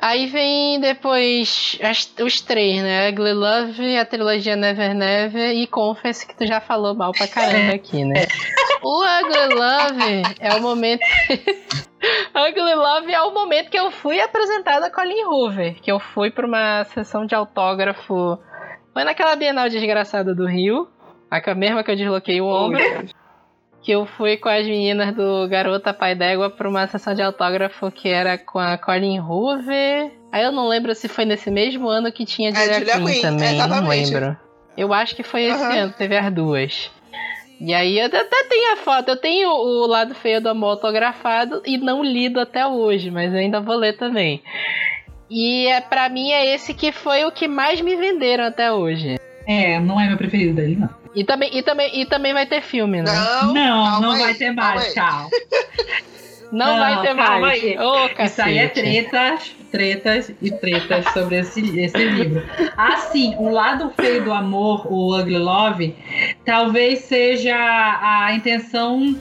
Aí 0.00 0.26
vem 0.26 0.80
depois 0.80 1.76
as- 1.82 2.12
os 2.20 2.40
três, 2.40 2.80
né? 2.82 3.08
Ugly 3.10 3.32
Love, 3.32 3.96
a 3.96 4.04
trilogia 4.04 4.54
Never 4.54 4.94
Never 4.94 5.50
e 5.50 5.66
Confess, 5.66 6.24
que 6.24 6.36
tu 6.36 6.46
já 6.46 6.60
falou 6.60 6.94
mal 6.94 7.10
pra 7.12 7.26
caramba 7.26 7.74
aqui, 7.74 8.04
né? 8.04 8.26
O 8.82 9.02
Ugly 9.02 9.54
Love 9.54 10.22
é 10.38 10.54
o 10.54 10.62
momento. 10.62 11.00
Ugly 12.34 12.74
Love 12.74 13.12
é 13.12 13.20
o 13.22 13.34
momento 13.34 13.70
que 13.70 13.78
eu 13.78 13.90
fui 13.90 14.20
apresentada 14.20 14.86
a 14.86 14.90
Colin 14.90 15.24
Hoover, 15.24 15.74
que 15.82 15.90
eu 15.90 15.98
fui 15.98 16.30
pra 16.30 16.46
uma 16.46 16.84
sessão 16.84 17.26
de 17.26 17.34
autógrafo. 17.34 18.38
Foi 18.92 19.02
naquela 19.04 19.34
Bienal 19.34 19.68
Desgraçada 19.68 20.32
do 20.32 20.46
Rio, 20.46 20.88
a 21.30 21.54
mesma 21.56 21.82
que 21.82 21.90
eu 21.90 21.96
desloquei 21.96 22.40
o 22.40 22.46
ombro. 22.46 22.78
Que 23.82 23.92
eu 23.92 24.04
fui 24.04 24.36
com 24.36 24.48
as 24.48 24.66
meninas 24.66 25.14
do 25.14 25.48
Garota 25.48 25.94
Pai 25.94 26.14
d'Égua 26.14 26.50
pra 26.50 26.68
uma 26.68 26.86
sessão 26.86 27.14
de 27.14 27.22
autógrafo 27.22 27.90
que 27.90 28.08
era 28.08 28.36
com 28.36 28.58
a 28.58 28.76
Colin 28.76 29.20
Hoover. 29.20 30.12
Aí 30.32 30.44
eu 30.44 30.52
não 30.52 30.68
lembro 30.68 30.94
se 30.94 31.08
foi 31.08 31.24
nesse 31.24 31.50
mesmo 31.50 31.88
ano 31.88 32.12
que 32.12 32.26
tinha 32.26 32.52
Julia, 32.52 32.74
Julia 32.74 32.94
Quinn, 32.94 33.22
também, 33.22 33.56
não 33.56 33.66
exatamente. 33.66 34.14
lembro. 34.14 34.36
Eu 34.76 34.92
acho 34.92 35.16
que 35.16 35.22
foi 35.22 35.44
esse 35.44 35.62
Aham. 35.62 35.76
ano, 35.76 35.94
teve 35.96 36.16
as 36.16 36.32
duas. 36.32 36.90
E 37.60 37.74
aí 37.74 37.98
eu 37.98 38.06
até 38.06 38.44
tenho 38.48 38.72
a 38.72 38.76
foto, 38.76 39.08
eu 39.08 39.16
tenho 39.16 39.48
o 39.50 39.86
lado 39.86 40.14
feio 40.14 40.40
do 40.40 40.48
amor 40.48 40.70
autografado 40.70 41.60
e 41.66 41.76
não 41.76 42.04
lido 42.04 42.38
até 42.38 42.64
hoje, 42.64 43.10
mas 43.10 43.32
eu 43.32 43.40
ainda 43.40 43.60
vou 43.60 43.74
ler 43.74 43.96
também. 43.96 44.42
E 45.28 45.66
é, 45.66 45.80
pra 45.80 46.08
mim 46.08 46.30
é 46.30 46.54
esse 46.54 46.72
que 46.72 46.92
foi 46.92 47.24
o 47.24 47.32
que 47.32 47.48
mais 47.48 47.80
me 47.80 47.96
venderam 47.96 48.44
até 48.44 48.72
hoje. 48.72 49.18
É, 49.48 49.80
não 49.80 49.98
é 49.98 50.06
meu 50.06 50.18
preferido 50.18 50.54
dele, 50.54 50.76
não. 50.76 50.90
E 51.14 51.24
também, 51.24 51.56
e 51.56 51.62
também, 51.62 52.00
e 52.02 52.06
também 52.06 52.34
vai 52.34 52.44
ter 52.46 52.60
filme, 52.60 53.00
né? 53.02 53.10
Não, 53.42 53.54
Não, 53.54 54.00
não 54.02 54.10
aí, 54.12 54.18
vai 54.20 54.34
ter 54.34 54.52
mais, 54.52 54.92
tchau. 54.92 55.30
Não, 56.52 56.66
Não, 56.76 56.78
vai 56.78 57.00
ter 57.06 57.14
mais. 57.14 57.44
aí. 57.64 57.78
Ô, 57.78 58.22
Isso 58.24 58.42
aí 58.42 58.58
é 58.58 58.68
tretas, 58.68 59.56
tretas 59.72 60.32
e 60.42 60.50
tretas 60.50 61.06
sobre 61.14 61.38
esse, 61.38 61.80
esse 61.80 61.96
livro. 62.04 62.42
Assim, 62.76 63.34
o 63.38 63.48
lado 63.48 63.90
feio 63.98 64.22
do 64.22 64.32
amor, 64.32 64.86
o 64.92 65.18
Ugly 65.18 65.38
Love, 65.38 65.94
talvez 66.44 67.00
seja 67.00 67.56
a 67.56 68.34
intenção. 68.34 69.16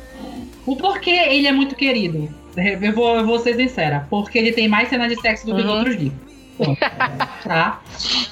O 0.65 0.75
porquê 0.75 1.11
ele 1.11 1.47
é 1.47 1.51
muito 1.53 1.73
querido. 1.75 2.29
Eu 2.57 2.91
vou, 2.93 3.15
eu 3.15 3.25
vou 3.25 3.39
ser 3.39 3.55
sincera. 3.55 4.05
Porque 4.09 4.37
ele 4.37 4.51
tem 4.51 4.67
mais 4.67 4.89
cenas 4.89 5.07
de 5.09 5.21
sexo 5.21 5.45
do 5.45 5.55
que 5.55 5.61
os 5.61 5.67
Uhum. 5.67 5.77
outros 5.77 5.95
livros. 5.95 6.26
Tá? 7.43 7.81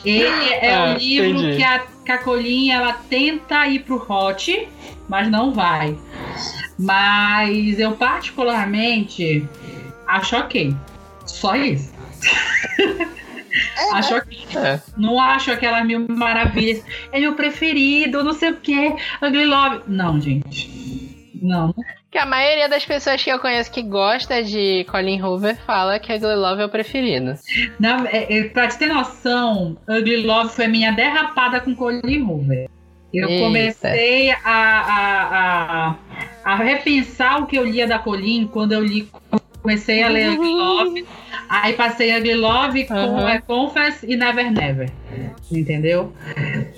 Ele 0.04 0.50
é 0.54 0.74
Ah, 0.76 0.86
um 0.86 0.98
livro 0.98 1.40
entendi. 1.40 1.58
que 1.58 1.64
a, 1.64 1.80
que 2.06 2.12
a 2.12 2.18
Colin 2.18 2.72
ela 2.72 2.94
tenta 3.10 3.68
ir 3.68 3.80
pro 3.84 4.04
hot, 4.12 4.68
mas 5.08 5.30
não 5.30 5.54
vai. 5.54 5.98
Mas 6.78 7.80
eu 7.80 7.94
particularmente 7.94 9.48
acho 10.08 10.36
ok. 10.38 10.76
Só 11.26 11.56
isso. 11.56 11.94
acho 13.94 14.16
ok. 14.16 14.46
É. 14.56 14.80
Não 14.98 15.20
acho 15.20 15.52
aquelas 15.52 15.86
mil 15.86 16.06
maravilhas. 16.10 16.84
É 17.12 17.20
meu 17.20 17.34
preferido, 17.36 18.24
não 18.24 18.34
sei 18.34 18.52
o 18.52 18.58
que. 18.58 18.94
Ugly 19.22 19.46
Love. 19.46 19.82
Não, 19.88 20.20
gente. 20.20 21.32
Não. 21.42 21.74
Que 22.16 22.20
a 22.20 22.26
maioria 22.26 22.70
das 22.70 22.86
pessoas 22.86 23.22
que 23.22 23.30
eu 23.30 23.38
conheço 23.40 23.70
que 23.70 23.82
gosta 23.82 24.42
de 24.42 24.86
Colin 24.90 25.22
Hoover 25.22 25.58
fala 25.66 26.00
que 26.00 26.14
Ugly 26.14 26.36
Love 26.36 26.62
é 26.62 26.66
o 26.66 26.70
preferido. 26.70 27.34
Na, 27.78 28.08
é, 28.08 28.38
é, 28.38 28.44
pra 28.46 28.70
te 28.70 28.78
ter 28.78 28.88
noção, 28.88 29.76
Ugly 29.86 30.24
Love 30.24 30.56
foi 30.56 30.66
minha 30.68 30.94
derrapada 30.94 31.60
com 31.60 31.76
Colin 31.76 32.22
Hoover. 32.22 32.70
Eu 33.14 33.28
Eita. 33.28 33.44
comecei 33.44 34.32
a, 34.32 34.38
a, 34.46 35.96
a, 36.46 36.54
a 36.54 36.56
repensar 36.56 37.44
o 37.44 37.48
que 37.48 37.58
eu 37.58 37.66
lia 37.66 37.86
da 37.86 38.00
Colin 38.00 38.48
quando 38.48 38.72
eu 38.72 38.82
li. 38.82 39.10
Comecei 39.66 40.04
a 40.04 40.10
ler 40.10 40.30
Ugly 40.30 40.54
Love. 40.54 41.06
Aí 41.50 41.74
passei 41.74 42.16
Ugly 42.16 42.36
Love 42.36 42.86
com 42.86 42.94
Uhum. 42.94 43.28
é, 43.28 43.42
Confess 43.42 44.04
e 44.04 44.16
Never 44.16 44.52
Never. 44.52 44.90
Entendeu? 45.52 46.14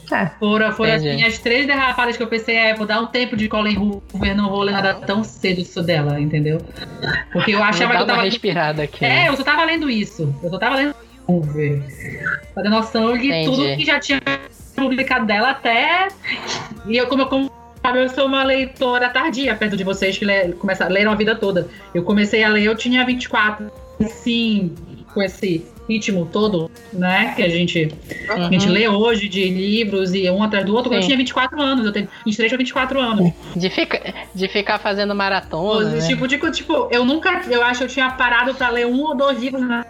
É, 0.10 0.26
Foram, 0.40 0.72
foram 0.72 0.94
as 0.94 1.02
entendi. 1.02 1.18
minhas 1.18 1.38
três 1.38 1.68
derrapadas 1.68 2.16
que 2.16 2.24
eu 2.24 2.28
pensei, 2.28 2.56
é, 2.56 2.74
vou 2.74 2.86
dar 2.88 3.02
um 3.02 3.08
tempo 3.08 3.36
de 3.36 3.50
Colin 3.50 3.78
Hoover, 3.78 4.36
não 4.38 4.50
vou 4.50 4.62
ler 4.62 4.72
nada 4.72 4.94
tão 4.94 5.22
cedo 5.22 5.58
disso 5.58 5.84
dela, 5.84 6.18
entendeu? 6.20 6.62
Porque 7.34 7.52
eu 7.52 7.62
achava 7.62 7.94
que 7.96 8.02
eu 8.04 8.06
tava. 8.08 8.22
respirada 8.24 8.84
aqui. 8.84 9.04
É, 9.04 9.28
eu 9.28 9.36
só 9.36 9.44
tava 9.44 9.66
lendo 9.66 9.90
isso. 9.90 10.34
Eu 10.42 10.50
só 10.50 10.58
tava 10.58 10.78
lendo 10.78 10.96
Hoover. 11.28 11.82
Pra 12.54 12.64
ter 12.64 12.70
noção, 12.70 13.18
Entendi. 13.18 13.46
tudo 13.50 13.64
que 13.76 13.86
já 13.86 14.00
tinha 14.00 14.22
publicado 14.76 15.26
dela 15.26 15.50
até. 15.50 16.08
E 16.86 16.96
eu, 16.96 17.08
como 17.08 17.24
eu 17.24 17.28
como 17.28 17.52
sabe, 17.88 18.00
eu 18.04 18.10
sou 18.10 18.26
uma 18.26 18.44
leitora 18.44 19.10
tardia, 19.10 19.56
perto 19.56 19.78
de 19.78 19.84
vocês 19.84 20.18
que 20.18 20.26
le, 20.26 20.54
começaram, 20.54 20.92
leram 20.94 21.12
a 21.12 21.16
vida 21.16 21.36
toda. 21.36 21.68
Eu 21.94 22.04
comecei 22.04 22.44
a 22.44 22.50
ler, 22.50 22.64
eu 22.66 22.76
tinha 22.76 23.06
24. 23.06 23.72
Assim, 24.04 24.76
com 25.14 25.22
esse 25.24 25.66
ritmo 25.90 26.28
todo, 26.32 26.70
né? 26.94 27.34
Que 27.36 27.42
a 27.44 27.50
gente, 27.50 27.92
a 28.30 28.42
gente 28.52 28.68
Uhum. 28.68 28.74
lê 28.74 28.88
hoje 28.90 29.28
de 29.30 29.50
livros 29.50 30.14
e 30.14 30.30
um 30.30 30.44
atrás 30.44 30.66
do 30.66 30.76
outro. 30.76 30.94
Eu 30.94 31.02
Sim. 31.02 31.08
tinha 31.08 31.18
24 31.18 31.60
anos, 31.62 31.86
eu 31.86 31.92
tenho 31.94 32.08
23 32.26 32.52
ou 32.52 32.58
24 32.58 33.00
anos. 33.00 33.32
De, 33.56 33.70
fica, 33.70 34.14
de 34.36 34.48
ficar 34.50 34.78
fazendo 34.80 35.16
maratona. 35.16 35.92
né? 35.92 36.08
Tipo, 36.08 36.28
tipo, 36.28 36.52
tipo, 36.52 36.88
eu 36.92 37.06
nunca, 37.06 37.42
eu 37.50 37.64
acho 37.64 37.80
que 37.80 37.84
eu 37.86 37.90
tinha 37.90 38.10
parado 38.12 38.54
pra 38.54 38.70
ler 38.70 38.86
um 38.86 39.02
ou 39.02 39.16
dois 39.16 39.40
livros 39.42 39.62
na, 39.64 39.86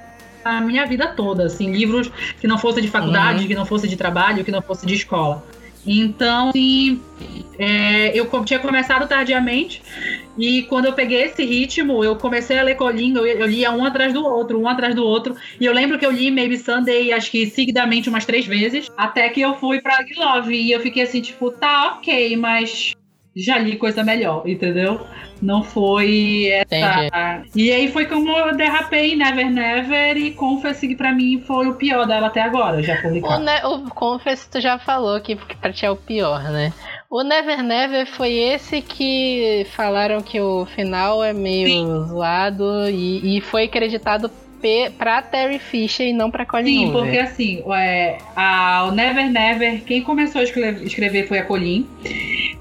na 0.46 0.62
minha 0.62 0.86
vida 0.86 1.08
toda, 1.08 1.46
assim, 1.48 1.70
livros 1.72 2.10
que 2.40 2.48
não 2.48 2.58
fossem 2.60 2.84
de 2.84 2.90
faculdade, 2.90 3.42
Uhum. 3.42 3.48
que 3.48 3.56
não 3.56 3.66
fosse 3.66 3.88
de 3.88 3.98
trabalho, 3.98 4.46
que 4.46 4.52
não 4.52 4.62
fosse 4.62 4.86
de 4.86 4.94
escola. 4.94 5.44
Então, 5.86 6.50
assim, 6.50 7.02
é, 7.58 8.18
eu 8.18 8.30
tinha 8.44 8.60
começado 8.60 9.08
tardiamente 9.08 9.82
e 10.38 10.64
quando 10.64 10.86
eu 10.86 10.94
peguei 10.94 11.24
esse 11.24 11.44
ritmo, 11.44 12.04
eu 12.04 12.16
comecei 12.16 12.60
a 12.60 12.64
ler 12.64 12.76
Colin, 12.76 13.16
eu, 13.16 13.48
lia 13.48 13.72
um 13.72 13.84
atrás 13.84 14.14
do 14.14 14.24
outro, 14.24 14.60
um 14.60 14.68
atrás 14.68 14.94
do 14.94 15.04
outro. 15.04 15.36
E 15.60 15.66
eu 15.66 15.74
lembro 15.74 15.98
que 15.98 16.06
eu 16.06 16.12
li 16.12 16.30
Maybe 16.30 16.58
Sunday, 16.58 17.12
acho 17.12 17.32
que 17.32 17.50
seguidamente 17.50 18.10
umas 18.10 18.26
três 18.26 18.46
vezes, 18.46 18.90
até 18.96 19.30
que 19.30 19.42
eu 19.42 19.56
fui 19.56 19.82
pra 19.82 20.06
Love. 20.16 20.54
E 20.54 20.72
eu 20.72 20.80
fiquei 20.80 21.04
assim, 21.04 21.22
tipo, 21.22 21.52
tá, 21.52 21.96
ok, 21.98 22.36
mas 22.38 22.94
já 23.38 23.58
li 23.58 23.76
coisa 23.76 24.04
melhor, 24.04 24.48
entendeu? 24.48 25.06
Não 25.42 25.64
foi 25.64 26.48
essa. 26.48 27.44
E 27.56 27.72
aí 27.72 27.92
foi 27.92 28.06
como 28.06 28.32
eu 28.32 28.56
derrapei 28.56 29.16
Never 29.16 29.50
Never 29.52 30.18
e 30.18 30.32
Confess 30.32 30.80
que 30.80 30.96
pra 30.96 31.14
mim 31.14 31.44
foi 31.46 31.68
o 31.68 31.76
pior 31.76 32.06
dela 32.08 32.28
até 32.28 32.42
agora, 32.42 32.82
já 32.82 32.96
O, 32.96 33.02
publicado. 33.02 33.44
ne 33.44 33.64
o 33.66 33.90
Confess 33.92 34.48
tu 34.48 34.60
já 34.60 34.80
falou 34.80 35.20
que, 35.22 35.36
pra 35.36 35.72
ti 35.72 35.86
é 35.86 35.92
o 35.92 35.96
pior, 35.96 36.42
né? 36.44 36.74
O 37.10 37.24
Never 37.24 37.64
Never 37.64 38.06
foi 38.08 38.34
esse 38.34 38.82
que 38.82 39.66
falaram 39.72 40.22
que 40.22 40.42
o 40.42 40.66
final 40.66 41.24
é 41.24 41.32
meio 41.34 42.04
zoado 42.06 42.90
e, 42.90 43.38
e 43.38 43.42
foi 43.42 43.66
acreditado 43.66 44.30
pra 44.98 45.22
Terry 45.22 45.60
Fisher 45.60 46.08
e 46.08 46.14
não 46.14 46.30
pra 46.32 46.46
Colin 46.46 46.66
Sim, 46.66 46.86
Hoover. 46.88 47.02
porque 47.02 47.18
assim, 47.20 47.64
é, 47.76 48.18
a, 48.36 48.86
o 48.90 48.92
Never 48.92 49.30
Never, 49.32 49.82
quem 49.84 50.02
começou 50.02 50.42
a 50.42 50.44
escre- 50.44 50.84
escrever 50.84 51.28
foi 51.28 51.40
a 51.40 51.44
Colin. 51.44 51.86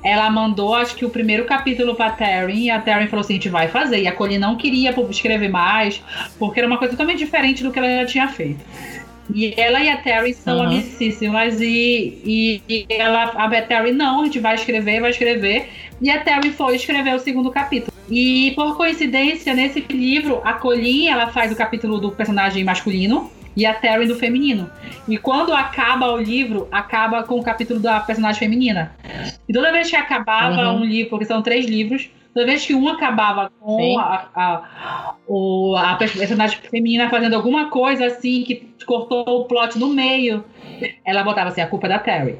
ela 0.05 0.31
mandou, 0.31 0.75
acho 0.75 0.95
que 0.95 1.05
o 1.05 1.11
primeiro 1.11 1.45
capítulo 1.47 1.95
pra 1.95 2.11
Taryn, 2.11 2.65
e 2.67 2.71
a 2.71 2.81
Taryn 2.81 3.09
falou 3.09 3.23
assim: 3.25 3.35
a 3.35 3.37
gente 3.37 3.49
vai 3.49 3.67
fazer. 3.69 4.01
E 4.03 4.07
a 4.07 4.13
Colleen 4.13 4.39
não 4.39 4.57
queria 4.57 4.95
escrever 5.11 5.49
mais, 5.49 6.01
porque 6.39 6.61
era 6.61 6.67
uma 6.69 6.79
coisa 6.79 6.93
totalmente 6.93 7.19
diferente 7.19 7.63
do 7.63 7.73
que 7.73 7.79
ela 7.79 7.89
já 8.01 8.07
tinha 8.07 8.29
feito. 8.29 8.65
E 9.35 9.53
ela 9.61 9.81
e 9.83 9.89
a 9.89 9.97
Terry 9.97 10.33
são 10.35 10.59
Uhum. 10.59 10.67
amicíssimas 10.67 11.61
e, 11.61 12.21
e, 12.25 12.63
e 12.69 12.87
ela, 12.89 13.25
a 13.25 13.63
Terry 13.63 13.91
não, 13.91 14.21
a 14.21 14.25
gente 14.27 14.39
vai 14.39 14.55
escrever, 14.55 15.01
vai 15.01 15.11
escrever. 15.11 15.69
E 16.01 16.09
a 16.11 16.21
Terry 16.21 16.51
foi 16.51 16.77
escrever 16.77 17.13
o 17.15 17.19
segundo 17.19 17.51
capítulo. 17.51 17.96
E 18.09 18.53
por 18.55 18.77
coincidência, 18.77 19.53
nesse 19.55 19.81
livro, 19.91 20.41
a 20.45 20.55
Colleen 20.55 21.09
ela 21.09 21.29
faz 21.29 21.51
o 21.53 21.57
capítulo 21.57 21.99
do 21.99 22.11
personagem 22.13 22.63
masculino 22.65 23.31
e 23.57 23.65
a 23.65 23.75
Terry 23.75 24.07
do 24.07 24.15
feminino. 24.15 24.71
E 25.09 25.17
quando 25.17 25.53
acaba 25.53 26.13
o 26.13 26.19
livro, 26.19 26.69
acaba 26.71 27.23
com 27.23 27.39
o 27.39 27.43
capítulo 27.43 27.81
da 27.81 27.99
personagem 28.01 28.39
feminina. 28.39 28.93
E 29.49 29.53
toda 29.53 29.73
vez 29.73 29.89
que 29.91 29.97
acabava 29.97 30.73
Uhum. 30.73 30.81
um 30.81 30.85
livro, 30.85 31.11
porque 31.11 31.25
são 31.25 31.43
três 31.43 31.67
livros, 31.67 32.11
toda 32.35 32.47
vez 32.47 32.65
que 32.67 32.75
um 32.75 32.87
acabava 32.89 33.51
com 33.61 33.99
a, 33.99 34.29
a, 34.35 35.15
o, 35.27 35.75
a 35.77 35.95
personagem 35.97 36.59
feminina 36.71 37.09
fazendo 37.09 37.35
alguma 37.35 37.71
coisa 37.71 38.07
assim 38.07 38.43
que 38.45 38.69
cortou 38.87 39.25
o 39.27 39.45
plot 39.47 39.79
no 39.79 39.89
meio, 39.89 40.45
ela 41.05 41.25
botava 41.25 41.49
assim: 41.49 41.63
a 41.63 41.67
culpa 41.67 41.87
é 41.87 41.91
da 41.91 41.99
Terry. 41.99 42.37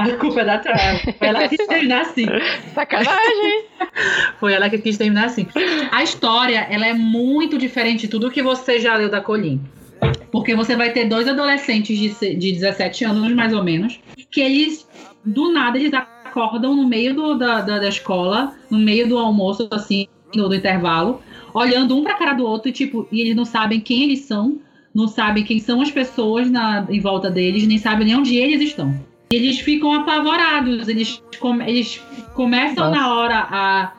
A 0.00 0.16
culpa 0.16 0.40
é 0.40 0.44
da 0.44 0.58
Terry. 0.58 1.14
Foi 1.18 1.28
ela 1.28 1.48
que 1.48 1.56
quis 1.56 1.66
terminar 1.66 2.00
assim. 2.02 2.26
Sacanagem. 2.74 3.64
Foi 4.38 4.52
ela 4.52 4.70
que 4.70 4.78
quis 4.78 4.96
terminar 4.98 5.26
assim. 5.26 5.46
A 5.90 6.02
história, 6.02 6.66
ela 6.70 6.86
é 6.86 6.94
muito 6.94 7.58
diferente 7.58 8.02
de 8.02 8.08
tudo 8.08 8.30
que 8.30 8.42
você 8.42 8.78
já 8.78 8.96
leu 8.96 9.08
da 9.10 9.20
Colleen. 9.20 9.60
Porque 10.30 10.54
você 10.54 10.76
vai 10.76 10.90
ter 10.92 11.06
dois 11.06 11.28
adolescentes 11.28 11.98
de, 11.98 12.36
de 12.36 12.52
17 12.52 13.04
anos, 13.04 13.32
mais 13.34 13.52
ou 13.52 13.62
menos, 13.62 14.00
que 14.30 14.40
eles, 14.40 14.88
do 15.24 15.52
nada, 15.52 15.78
eles 15.78 15.92
acordam 15.92 16.74
no 16.76 16.86
meio 16.86 17.14
do- 17.14 17.34
da, 17.36 17.60
da, 17.60 17.78
da 17.78 17.88
escola, 17.88 18.54
no 18.70 18.78
meio 18.78 19.08
do 19.08 19.18
almoço, 19.18 19.68
assim, 19.70 20.06
do, 20.32 20.48
do 20.48 20.54
intervalo, 20.54 21.20
olhando 21.52 21.96
um 21.96 22.04
pra 22.04 22.14
cara 22.14 22.32
do 22.34 22.46
outro, 22.46 22.68
e, 22.68 22.72
tipo, 22.72 23.06
e 23.10 23.20
eles 23.20 23.34
não 23.34 23.44
sabem 23.44 23.80
quem 23.80 24.04
eles 24.04 24.20
são, 24.20 24.60
não 24.94 25.08
sabem 25.08 25.42
quem 25.44 25.58
são 25.58 25.80
as 25.82 25.90
pessoas 25.90 26.48
na, 26.50 26.86
em 26.88 27.00
volta 27.00 27.28
deles, 27.30 27.66
nem 27.66 27.78
sabem 27.78 28.06
nem 28.06 28.16
onde 28.16 28.36
eles 28.36 28.60
estão. 28.62 28.94
E 29.32 29.36
eles 29.36 29.60
ficam 29.60 29.92
apavorados, 29.94 30.88
eles, 30.88 31.22
come- 31.38 31.64
eles 31.64 32.00
começam 32.34 32.90
Nossa. 32.90 32.96
na 33.00 33.14
hora 33.14 33.46
a, 33.48 33.92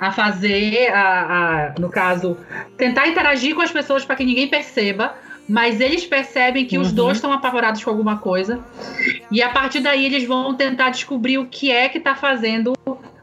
a 0.00 0.12
fazer, 0.12 0.88
a, 0.90 1.74
a, 1.76 1.80
no 1.80 1.90
caso, 1.90 2.38
tentar 2.78 3.06
interagir 3.06 3.54
com 3.54 3.60
as 3.60 3.70
pessoas 3.70 4.06
para 4.06 4.16
que 4.16 4.24
ninguém 4.24 4.48
perceba, 4.48 5.14
mas 5.46 5.78
eles 5.78 6.06
percebem 6.06 6.64
que 6.64 6.78
os 6.78 6.88
Uhum. 6.88 6.94
dois 6.94 7.18
estão 7.18 7.30
apavorados 7.34 7.84
com 7.84 7.90
alguma 7.90 8.16
coisa. 8.16 8.64
E 9.30 9.42
a 9.42 9.50
partir 9.50 9.80
daí 9.80 10.06
eles 10.06 10.24
vão 10.26 10.54
tentar 10.54 10.88
descobrir 10.88 11.36
o 11.36 11.44
que 11.44 11.70
é 11.70 11.90
que 11.90 12.00
tá 12.00 12.14
fazendo 12.14 12.72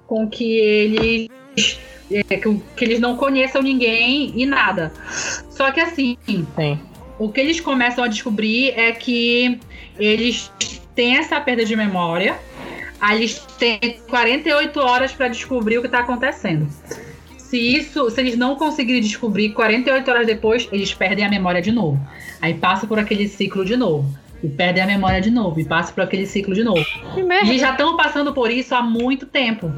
com 0.05 0.29
que 0.29 0.43
eles 0.59 1.29
é, 2.11 2.21
que, 2.37 2.61
que 2.77 2.85
eles 2.85 2.99
não 2.99 3.17
conheçam 3.17 3.63
ninguém 3.63 4.31
e 4.35 4.45
nada. 4.45 4.93
Só 5.49 5.71
que 5.71 5.79
assim, 5.79 6.15
Sim. 6.27 6.79
o 7.17 7.29
que 7.31 7.41
eles 7.41 7.59
começam 7.59 8.03
a 8.03 8.07
descobrir 8.07 8.69
é 8.77 8.91
que 8.91 9.59
eles 9.97 10.51
têm 10.93 11.17
essa 11.17 11.39
perda 11.39 11.65
de 11.65 11.75
memória. 11.75 12.37
Aí 12.99 13.17
eles 13.17 13.39
têm 13.59 13.99
48 14.09 14.79
horas 14.79 15.11
para 15.11 15.27
descobrir 15.27 15.77
o 15.77 15.81
que 15.81 15.87
está 15.87 15.99
acontecendo. 15.99 16.67
Se 17.37 17.57
isso, 17.57 18.09
se 18.09 18.19
eles 18.19 18.37
não 18.37 18.55
conseguirem 18.55 19.01
descobrir 19.01 19.49
48 19.49 20.09
horas 20.09 20.25
depois, 20.27 20.67
eles 20.71 20.93
perdem 20.93 21.25
a 21.25 21.29
memória 21.29 21.61
de 21.61 21.71
novo. 21.71 21.99
Aí 22.41 22.53
passa 22.53 22.87
por 22.87 22.97
aquele 22.97 23.27
ciclo 23.27 23.63
de 23.63 23.75
novo. 23.75 24.07
E 24.43 24.49
perdem 24.49 24.83
a 24.83 24.87
memória 24.87 25.21
de 25.21 25.29
novo. 25.31 25.59
E 25.59 25.65
passa 25.65 25.93
por 25.93 26.03
aquele 26.03 26.25
ciclo 26.25 26.53
de 26.53 26.63
novo. 26.63 26.85
Eles 27.43 27.61
já 27.61 27.71
estão 27.71 27.95
passando 27.95 28.33
por 28.33 28.49
isso 28.51 28.73
há 28.75 28.81
muito 28.81 29.25
tempo. 29.25 29.71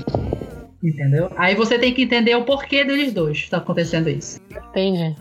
Entendeu? 0.83 1.31
Aí 1.37 1.55
você 1.55 1.77
tem 1.77 1.93
que 1.93 2.03
entender 2.03 2.35
o 2.35 2.43
porquê 2.43 2.83
deles 2.83 3.11
dois 3.13 3.37
está 3.39 3.57
acontecendo 3.57 4.09
isso. 4.09 4.39
Entendi. 4.69 5.15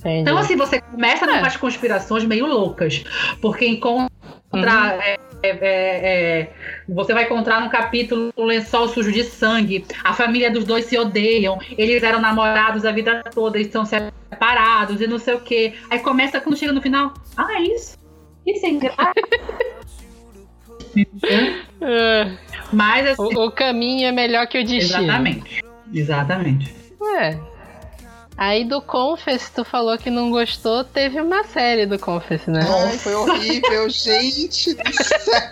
Entendi. 0.00 0.20
Então, 0.20 0.36
assim, 0.36 0.56
você 0.56 0.80
começa 0.80 1.24
É. 1.24 1.28
com 1.28 1.38
umas 1.38 1.56
conspirações 1.56 2.24
meio 2.24 2.46
loucas. 2.46 3.04
Porque 3.40 3.66
encontra. 3.66 4.11
Uhum. 4.52 4.64
é, 4.64 5.18
é, 5.42 5.48
é, 5.48 6.40
é, 6.40 6.52
você 6.88 7.12
vai 7.12 7.24
encontrar 7.24 7.60
no 7.60 7.70
capítulo 7.70 8.32
um 8.36 8.44
lençol 8.44 8.88
sujo 8.88 9.10
de 9.10 9.24
sangue. 9.24 9.84
A 10.04 10.12
família 10.12 10.50
dos 10.50 10.64
dois 10.64 10.84
se 10.84 10.98
odeiam. 10.98 11.58
Eles 11.76 12.02
eram 12.02 12.20
namorados 12.20 12.84
a 12.84 12.92
vida 12.92 13.22
toda 13.34 13.58
e 13.58 13.62
estão 13.62 13.84
separados 13.84 15.00
e 15.00 15.06
não 15.06 15.18
sei 15.18 15.34
o 15.34 15.40
quê. 15.40 15.74
Aí 15.90 15.98
começa 15.98 16.40
quando 16.40 16.56
chega 16.56 16.72
no 16.72 16.82
final. 16.82 17.14
Ah, 17.36 17.54
é 17.54 17.62
isso? 17.62 17.98
Isso 18.46 18.66
é 18.66 18.68
engraçado. 18.70 19.14
Ah, 21.80 22.36
Mas 22.70 23.06
assim. 23.06 23.22
o, 23.22 23.46
o 23.46 23.50
caminho 23.50 24.06
é 24.06 24.12
melhor 24.12 24.46
que 24.46 24.58
o 24.60 24.64
destino. 24.64 25.04
Exatamente. 25.04 25.64
Exatamente. 25.92 26.74
É. 27.18 27.51
Aí 28.36 28.64
do 28.64 28.80
Confess, 28.80 29.50
tu 29.54 29.64
falou 29.64 29.96
que 29.98 30.10
não 30.10 30.30
gostou, 30.30 30.82
teve 30.84 31.20
uma 31.20 31.44
série 31.44 31.86
do 31.86 31.98
Confess, 31.98 32.46
né? 32.46 32.60
Ai, 32.68 32.98
foi 32.98 33.14
horrível, 33.14 33.88
gente 33.90 34.74
do 34.74 34.92
céu. 35.04 35.50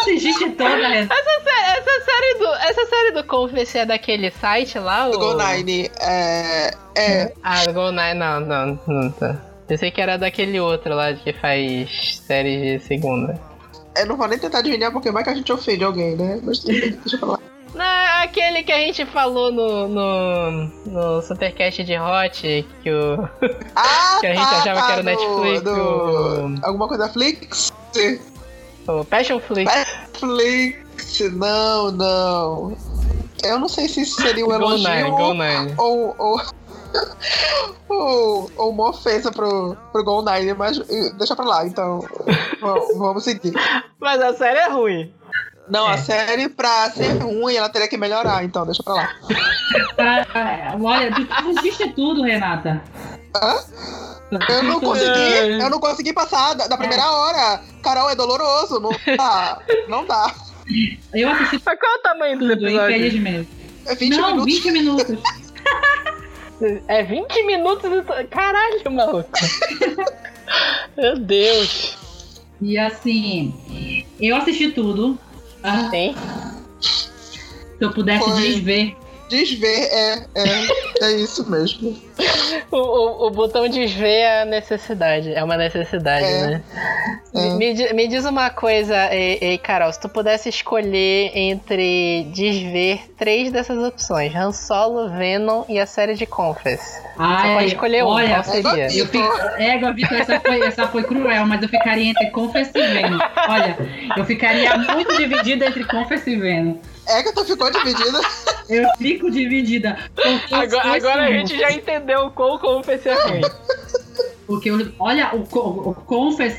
Assiste 0.00 0.50
toda, 0.50 0.88
Renan. 0.88 1.08
Essa 1.08 2.04
série 2.04 2.38
do, 2.38 2.46
essa 2.54 2.86
série 2.86 3.12
do 3.12 3.24
Confess 3.24 3.74
é 3.76 3.86
daquele 3.86 4.30
site 4.30 4.78
lá? 4.78 5.08
Do 5.08 5.16
o... 5.16 5.20
Go 5.20 5.42
Nine. 5.42 5.90
É, 6.00 6.74
é, 6.96 7.32
Ah, 7.42 7.64
do 7.64 7.72
Go 7.72 7.90
Nine, 7.90 8.14
não, 8.14 8.40
não, 8.40 8.80
não 8.86 9.10
tá. 9.12 9.40
Pensei 9.68 9.90
que 9.90 10.00
era 10.00 10.18
daquele 10.18 10.58
outro 10.60 10.94
lá 10.94 11.14
que 11.14 11.32
faz 11.32 12.20
séries 12.26 12.60
de 12.60 12.86
segunda. 12.86 13.40
eu 13.96 14.06
não 14.06 14.16
vou 14.16 14.26
nem 14.28 14.38
tentar 14.38 14.58
adivinhar 14.58 14.92
porque 14.92 15.10
vai 15.10 15.22
que 15.22 15.30
a 15.30 15.34
gente 15.34 15.50
ofende 15.52 15.84
alguém, 15.84 16.16
né? 16.16 16.40
Mas 16.42 16.58
deixa 16.60 17.16
eu 17.16 17.18
falar. 17.18 17.38
Não, 17.74 17.84
é 17.84 18.22
aquele 18.24 18.62
que 18.62 18.70
a 18.72 18.78
gente 18.78 19.06
falou 19.06 19.50
no, 19.50 19.88
no, 19.88 20.50
no 20.86 21.22
Supercast 21.22 21.82
de 21.84 21.98
Hot, 21.98 22.66
que 22.82 22.90
o. 22.90 23.28
Ah, 23.74 24.18
Que 24.20 24.26
a 24.26 24.34
gente 24.34 24.44
tá, 24.50 24.58
achava 24.58 24.80
tá, 24.80 24.86
que 24.86 24.92
era 24.92 25.00
o 25.00 25.04
Netflix, 25.04 25.62
do- 25.62 26.66
Alguma 26.66 26.88
coisa 26.88 27.08
Flix? 27.08 27.72
o 28.86 29.04
Passion 29.04 29.40
Flix. 29.40 29.72
Netflix, 29.74 31.20
não, 31.32 31.90
não. 31.92 32.76
Eu 33.42 33.58
não 33.58 33.68
sei 33.68 33.88
se 33.88 34.02
isso 34.02 34.20
seria 34.20 34.46
um 34.46 34.52
elogio 34.54 34.88
Nine, 34.88 35.10
Go 35.10 35.34
Nine. 35.34 35.74
ou, 35.78 36.14
ou, 36.18 36.40
ou, 37.88 38.50
ou 38.56 38.70
uma 38.70 38.90
ofensa 38.90 39.32
pro, 39.32 39.76
pro 39.92 40.04
Go 40.04 40.22
Nine, 40.22 40.54
mas 40.54 40.78
deixa 41.16 41.34
pra 41.34 41.44
lá, 41.44 41.66
então 41.66 42.04
vamos 42.96 43.24
seguir. 43.24 43.52
Mas 43.98 44.20
a 44.20 44.34
série 44.34 44.58
é 44.58 44.68
ruim. 44.68 45.12
Não, 45.68 45.86
a 45.86 45.94
É. 45.94 45.96
série 45.98 46.48
pra 46.48 46.90
ser 46.90 47.18
ruim 47.22 47.54
ela 47.54 47.68
teria 47.68 47.88
que 47.88 47.96
melhorar, 47.96 48.44
então 48.44 48.64
deixa 48.66 48.82
pra 48.82 48.94
lá. 48.94 49.08
Olha, 50.80 51.10
tu 51.14 51.26
assiste 51.58 51.88
tudo, 51.94 52.22
Renata. 52.22 52.82
Hã? 53.36 53.56
Eu 54.48 54.62
não 54.62 54.80
consegui, 54.80 55.34
eu 55.60 55.68
não 55.70 55.78
consegui 55.78 56.12
passar 56.12 56.54
da, 56.54 56.66
da 56.66 56.76
primeira 56.76 57.04
hora. 57.10 57.60
Carol, 57.82 58.08
é 58.10 58.14
doloroso, 58.14 58.80
não 58.80 58.90
dá, 59.16 59.58
não 59.88 60.06
dá. 60.06 60.34
Eu 61.12 61.30
assisti 61.30 61.60
Mas 61.64 61.78
qual 61.78 61.92
é 61.92 61.96
o 61.96 62.02
tamanho 62.02 62.38
do 62.38 62.52
episódio? 62.52 62.90
infelizmente. 62.96 63.48
É 63.86 63.94
20 63.94 64.16
Não, 64.16 64.28
minutos. 64.36 64.54
20 64.54 64.70
minutos. 64.70 65.18
É 66.88 67.02
20 67.02 67.42
minutos 67.44 67.90
de... 67.90 68.02
Caralho, 68.28 68.90
maluco. 68.92 69.28
Meu 70.96 71.18
Deus. 71.18 71.98
E 72.60 72.78
assim, 72.78 74.04
eu 74.20 74.36
assisti 74.36 74.70
tudo. 74.70 75.18
Ah, 75.62 75.88
Tem? 75.90 76.14
se 76.80 77.08
eu 77.80 77.92
pudesse 77.92 78.24
Foi. 78.24 78.40
desver. 78.40 78.96
Desver, 79.32 79.88
é, 79.90 80.12
é, 80.34 81.04
é 81.06 81.12
isso 81.12 81.50
mesmo. 81.50 81.96
O, 82.70 82.76
o, 82.76 83.26
o 83.28 83.30
botão 83.30 83.66
desver 83.66 84.06
é 84.20 84.42
a 84.42 84.44
necessidade. 84.44 85.32
É 85.32 85.42
uma 85.42 85.56
necessidade, 85.56 86.24
É. 86.26 86.46
né? 86.48 86.62
É. 87.34 87.40
Me, 87.48 87.54
me 87.54 87.74
di- 87.74 87.94
me 87.94 88.08
diz 88.08 88.26
uma 88.26 88.50
coisa, 88.50 89.08
ei, 89.10 89.38
ei, 89.40 89.56
Carol. 89.58 89.90
Se 89.90 89.98
tu 90.00 90.08
pudesse 90.10 90.50
escolher 90.50 91.30
entre 91.34 92.24
desver 92.34 93.00
três 93.16 93.50
dessas 93.50 93.82
opções: 93.82 94.34
Han 94.36 94.52
Solo, 94.52 95.08
Venom 95.16 95.64
e 95.66 95.78
a 95.80 95.86
série 95.86 96.14
de 96.14 96.26
Confess. 96.26 97.00
Ai, 97.18 97.54
pode 97.54 97.66
escolher 97.68 98.04
um, 98.04 98.08
olha, 98.08 98.42
qual 98.42 98.44
seria? 98.44 98.84
É 98.84 99.00
Eu 99.00 99.06
fico, 99.06 99.32
égua, 99.58 99.92
Vitor, 99.94 100.18
essa 100.18 100.40
foi, 100.40 100.60
essa 100.62 100.88
foi 100.88 101.02
cruel, 101.04 101.46
mas 101.46 101.62
eu 101.62 101.68
ficaria 101.70 102.10
entre 102.10 102.30
Confess 102.30 102.70
e 102.74 102.82
Venom. 102.86 103.18
Olha, 103.48 103.76
eu 104.16 104.24
ficaria 104.26 104.76
muito 104.76 105.16
dividida 105.16 105.66
entre 105.66 105.84
Confess 105.84 106.26
e 106.26 106.36
Venom. 106.36 106.76
Agatha 107.08 107.44
ficou 107.44 107.70
dividida. 107.70 108.20
Eu 108.68 108.88
fico 108.96 109.30
dividida. 109.30 109.98
Agora, 110.50 110.82
dois 110.90 111.04
agora 111.04 111.22
a 111.22 111.26
são 111.26 111.34
gente 111.34 111.58
já 111.58 111.72
entendeu 111.72 112.20
o 112.26 112.30
quão 112.30 112.58
Confess 112.58 113.04
é 113.06 113.14
ruim. 113.14 113.40
Porque, 114.46 114.70
eu- 114.70 114.92
olha, 114.98 115.34
o, 115.34 115.46
co- 115.46 115.60
o 115.90 115.94
Confess, 115.94 116.58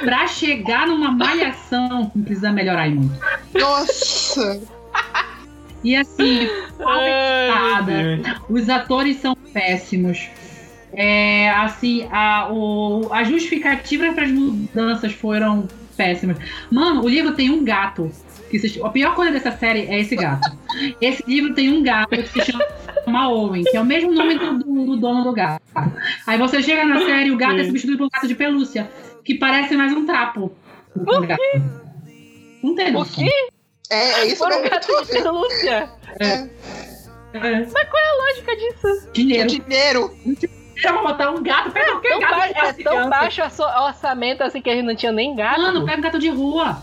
pra 0.00 0.26
chegar 0.26 0.86
numa 0.86 1.10
malhação, 1.10 2.10
precisa 2.24 2.52
melhorar 2.52 2.88
muito. 2.90 3.12
Nossa! 3.58 4.60
E 5.84 5.94
assim, 5.96 6.48
Ai, 6.84 8.20
os 8.48 8.68
atores 8.68 9.16
são 9.18 9.34
péssimos. 9.52 10.28
É, 10.92 11.50
assim, 11.50 12.08
a, 12.10 12.48
o, 12.50 13.08
a 13.12 13.22
justificativa 13.24 14.12
para 14.12 14.24
as 14.24 14.30
mudanças 14.30 15.12
foram 15.12 15.68
péssimas. 15.96 16.38
Mano, 16.70 17.02
o 17.04 17.08
livro 17.08 17.34
tem 17.34 17.50
um 17.50 17.62
gato. 17.64 18.10
Que 18.50 18.58
se- 18.58 18.80
a 18.82 18.88
pior 18.88 19.14
coisa 19.14 19.30
dessa 19.32 19.52
série 19.52 19.80
é 19.86 20.00
esse 20.00 20.16
gato. 20.16 20.50
Esse 21.00 21.22
livro 21.26 21.54
tem 21.54 21.68
um 21.72 21.82
gato 21.82 22.10
que 22.10 22.22
se 22.42 22.52
chama 22.52 23.28
Owen, 23.30 23.62
que 23.64 23.76
é 23.76 23.80
o 23.80 23.84
mesmo 23.84 24.12
nome 24.12 24.38
do, 24.38 24.58
do- 24.58 24.86
do 24.86 24.96
dono 24.96 25.22
do 25.24 25.32
gato. 25.32 25.62
Aí 26.26 26.38
você 26.38 26.62
chega 26.62 26.84
na 26.84 26.98
série 27.04 27.28
e 27.28 27.30
o 27.30 27.36
gato 27.36 27.56
é 27.60 27.64
substituído 27.64 27.98
por 27.98 28.04
um 28.06 28.10
gato 28.12 28.26
de 28.28 28.34
pelúcia, 28.34 28.90
que 29.24 29.34
parece 29.34 29.76
mais 29.76 29.92
um 29.92 30.06
trapo. 30.06 30.52
Um 30.96 31.26
gato. 31.26 31.40
Não 32.62 32.74
tem 32.74 32.94
O 32.96 33.04
quê? 33.04 33.28
É, 33.90 34.20
é 34.20 34.26
isso 34.26 34.42
Por 34.44 34.52
um 34.52 34.62
gato 34.62 34.86
de 35.04 35.12
pelúcia? 35.22 35.90
É. 36.20 36.48
A 37.34 37.38
lógica 37.38 38.56
disso. 38.56 39.10
Dinheiro. 39.12 39.48
Dinheiro. 39.48 40.10
Eu 40.84 40.94
vou 40.94 41.02
botar 41.02 41.30
um 41.30 41.42
gato, 41.42 41.70
pega 41.72 41.90
qualquer 41.92 42.10
Tão 42.10 42.20
gato 42.20 42.36
baixo, 42.36 42.52
é 42.56 42.72
tão 42.72 42.92
criança. 42.92 43.08
baixo 43.10 43.42
o 43.42 43.84
orçamento 43.86 44.42
assim 44.44 44.62
que 44.62 44.70
a 44.70 44.74
gente 44.74 44.86
não 44.86 44.94
tinha 44.94 45.12
nem 45.12 45.34
gato. 45.34 45.60
Mano, 45.60 45.84
pega 45.84 45.98
um 45.98 46.02
gato 46.02 46.18
de 46.18 46.28
rua. 46.28 46.82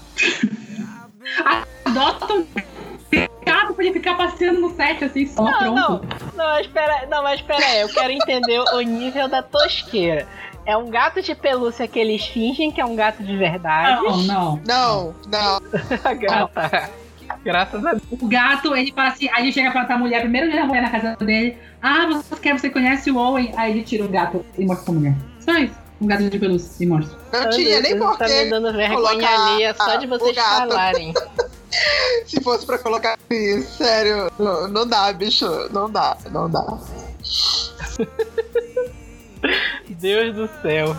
Adota 1.86 2.34
um 2.34 2.48
gato 3.46 3.74
pra 3.74 3.86
ele 3.86 3.94
ficar 3.94 4.16
passeando 4.16 4.60
no 4.60 4.76
set 4.76 5.04
assim, 5.04 5.26
só 5.28 5.44
Não, 5.44 5.54
pronto. 5.60 5.76
não, 5.76 6.02
não, 6.36 6.46
mas 6.46 6.66
espera, 6.66 7.08
não, 7.10 7.24
mas 7.24 7.40
espera 7.40 7.66
aí, 7.66 7.82
eu 7.82 7.90
quero 7.90 8.12
entender 8.12 8.60
o 8.60 8.82
nível 8.82 9.28
da 9.28 9.42
tosqueira. 9.42 10.28
É 10.66 10.76
um 10.76 10.90
gato 10.90 11.22
de 11.22 11.36
pelúcia 11.36 11.88
que 11.88 12.00
eles 12.00 12.26
fingem 12.26 12.72
que 12.72 12.82
é 12.82 12.86
um 12.86 12.96
gato 12.96 13.24
de 13.24 13.38
verdade. 13.38 14.02
Não, 14.02 14.24
não. 14.24 14.62
Não, 14.66 15.16
não. 15.28 15.62
Gata. 16.20 16.90
Graças 17.44 17.86
a 17.86 17.92
Deus. 17.92 18.04
O 18.10 18.28
gato, 18.28 18.76
ele 18.76 18.92
fala 18.92 19.10
assim, 19.10 19.30
aí 19.32 19.44
ele 19.44 19.52
chega 19.52 19.72
pra 19.72 19.82
matar 19.82 19.96
a 19.96 19.98
mulher, 20.00 20.22
primeiro 20.22 20.50
dia 20.50 20.62
da 20.62 20.66
mulher 20.66 20.82
na 20.82 20.90
casa 20.90 21.16
dele. 21.18 21.58
Ah, 21.82 22.08
você 22.08 22.36
quer, 22.42 22.58
você 22.58 22.70
conhece 22.70 23.12
o 23.12 23.18
Owen? 23.18 23.54
Aí 23.56 23.72
ele 23.72 23.84
tira 23.84 24.04
o 24.04 24.08
gato 24.10 24.44
e 24.58 24.66
mostra 24.66 24.86
pra 24.86 24.94
mulher. 24.94 25.16
Só 25.40 25.56
isso. 25.58 25.85
Um 26.02 26.08
gato 26.08 26.30
de 26.30 26.38
pelúcia 26.40 26.84
e 26.84 26.88
mostra. 26.88 27.18
Não 27.32 27.50
tinha 27.52 27.80
nem 27.80 27.98
Tá 27.98 28.00
me 28.00 28.18
porquê. 28.18 28.46
dando 28.50 28.74
vergonha 28.74 28.96
colocar 28.96 29.46
alheia 29.52 29.74
só 29.74 29.96
de 29.96 30.08
vocês 30.08 30.36
falarem. 30.36 31.14
Se 32.26 32.42
fosse 32.42 32.66
pra 32.66 32.78
colocar 32.78 33.18
assim, 33.30 33.62
sério, 33.64 34.32
não, 34.40 34.68
não 34.70 34.88
dá, 34.88 35.12
bicho. 35.12 35.46
Não 35.72 35.90
dá, 35.90 36.16
não 36.32 36.50
dá. 36.50 36.64
Deus 39.90 40.36
do 40.36 40.50
céu. 40.62 40.96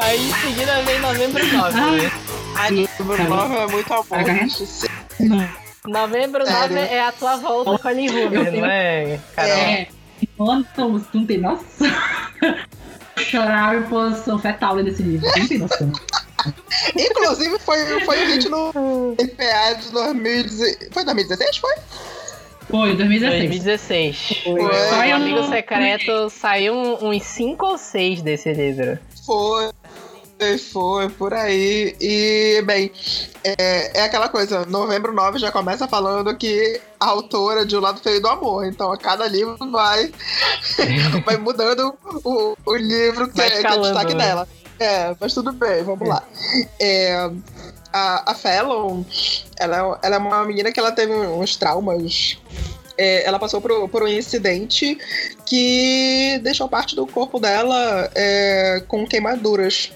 Aí 0.00 0.28
em 0.28 0.32
seguida 0.34 0.82
vem 0.82 1.00
novembro 1.00 1.44
9, 1.46 1.80
né? 1.80 2.10
A 2.56 2.70
Número 2.70 3.24
9 3.28 3.54
é 3.56 3.66
muito 3.66 3.88
bicho. 4.44 4.88
Novembro 5.86 6.44
9 6.44 6.52
Sério? 6.74 6.78
é 6.78 7.00
a 7.00 7.12
tua 7.12 7.36
volta 7.36 7.78
com 7.78 7.88
a 7.88 7.92
Hoover, 7.92 8.52
não 8.52 8.66
é, 8.66 9.18
Carol? 9.34 9.52
É. 9.52 9.88
Tu 10.76 11.04
não 11.14 11.26
tem 11.26 11.38
noção. 11.38 11.88
Chorar 13.18 13.76
em 13.76 13.82
posição 13.84 14.38
fetal 14.38 14.76
nesse 14.76 15.02
livro. 15.02 15.26
Não 15.36 15.48
tem 15.48 15.58
noção. 15.58 15.92
Inclusive, 16.96 17.58
foi, 17.58 17.84
foi 18.04 18.22
o 18.24 18.26
hit 18.28 18.48
no 18.48 19.14
NPA 19.18 19.74
de 19.80 19.90
2016. 19.90 20.88
Foi 20.92 21.04
2016? 21.04 21.56
Foi? 21.56 21.74
Foi, 22.70 22.94
2016. 22.94 23.48
2016. 23.48 24.42
Foi. 24.44 24.60
O 24.62 24.72
Saiu 24.90 25.16
Amigo 25.16 25.40
no- 25.40 25.48
Secreto 25.48 26.30
saiu 26.30 26.74
um- 26.74 27.08
uns 27.10 27.22
5 27.24 27.66
ou 27.66 27.78
6 27.78 28.20
desse 28.22 28.52
livro. 28.52 28.98
Foi. 29.26 29.70
Foi, 30.72 31.08
por 31.10 31.34
aí. 31.34 31.96
E, 32.00 32.62
bem, 32.62 32.92
é, 33.42 33.98
é 33.98 34.02
aquela 34.02 34.28
coisa, 34.28 34.64
novembro 34.66 35.12
9 35.12 35.38
já 35.38 35.50
começa 35.50 35.88
falando 35.88 36.36
que 36.36 36.80
a 37.00 37.06
autora 37.06 37.66
de 37.66 37.76
O 37.76 37.80
Lado 37.80 38.00
Feio 38.00 38.20
do 38.20 38.28
Amor. 38.28 38.64
Então, 38.64 38.92
a 38.92 38.96
cada 38.96 39.26
livro 39.26 39.56
vai, 39.70 40.12
vai 41.26 41.36
mudando 41.36 41.92
o, 42.24 42.56
o 42.64 42.76
livro 42.76 43.28
que 43.28 43.40
é, 43.40 43.60
que 43.62 43.66
é 43.66 43.78
destaque 43.78 44.14
né? 44.14 44.26
dela. 44.26 44.48
É, 44.78 45.16
mas 45.18 45.34
tudo 45.34 45.52
bem, 45.52 45.82
vamos 45.82 46.08
lá. 46.08 46.22
É, 46.78 47.30
a, 47.92 48.30
a 48.30 48.34
Fallon, 48.34 49.02
ela, 49.58 49.76
é- 49.76 50.06
ela 50.06 50.16
é 50.16 50.18
uma 50.18 50.44
menina 50.44 50.70
que 50.70 50.78
ela 50.78 50.92
teve 50.92 51.12
uns 51.12 51.56
traumas. 51.56 52.38
É, 52.96 53.24
ela 53.24 53.38
passou 53.38 53.60
por, 53.60 53.88
por 53.88 54.02
um 54.02 54.08
incidente 54.08 54.98
que 55.46 56.40
deixou 56.42 56.68
parte 56.68 56.94
do 56.94 57.06
corpo 57.06 57.40
dela 57.40 58.10
é, 58.14 58.82
com 58.86 59.06
queimaduras. 59.06 59.92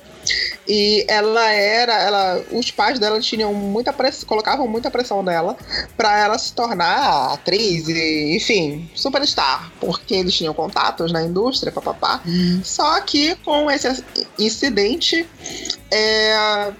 E 0.66 1.04
ela 1.08 1.50
era, 1.50 1.92
ela, 1.94 2.44
os 2.52 2.70
pais 2.70 2.98
dela 2.98 3.20
tinham 3.20 3.52
muita 3.52 3.92
pressão, 3.92 4.28
colocavam 4.28 4.68
muita 4.68 4.90
pressão 4.90 5.22
nela 5.22 5.56
para 5.96 6.18
ela 6.18 6.38
se 6.38 6.52
tornar 6.52 7.32
atriz 7.32 7.88
e, 7.88 8.36
enfim, 8.36 8.88
superstar, 8.94 9.72
porque 9.80 10.14
eles 10.14 10.34
tinham 10.34 10.54
contatos 10.54 11.12
na 11.12 11.22
indústria, 11.22 11.72
papapá. 11.72 12.22
Só 12.62 13.00
que 13.00 13.34
com 13.36 13.70
esse 13.70 14.04
incidente 14.38 15.26
é, 15.90 16.72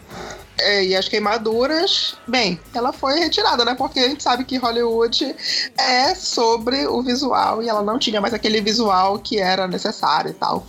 é, 0.59 0.85
e 0.85 0.95
as 0.97 1.09
queimaduras, 1.09 2.15
bem, 2.27 2.61
ela 2.75 2.93
foi 2.93 3.19
retirada, 3.19 3.65
né? 3.65 3.75
Porque 3.75 3.99
a 3.99 4.09
gente 4.09 4.23
sabe 4.23 4.45
que 4.45 4.57
Hollywood 4.59 5.35
é 5.79 6.15
sobre 6.15 6.87
o 6.87 7.03
visual 7.03 7.63
e 7.63 7.69
ela 7.69 7.83
não 7.83 7.99
tinha 7.99 8.21
mais 8.21 8.33
aquele 8.35 8.61
visual 8.61 9.19
que 9.19 9.39
era 9.39 9.67
necessário 9.67 10.31
e 10.31 10.35
tal. 10.35 10.67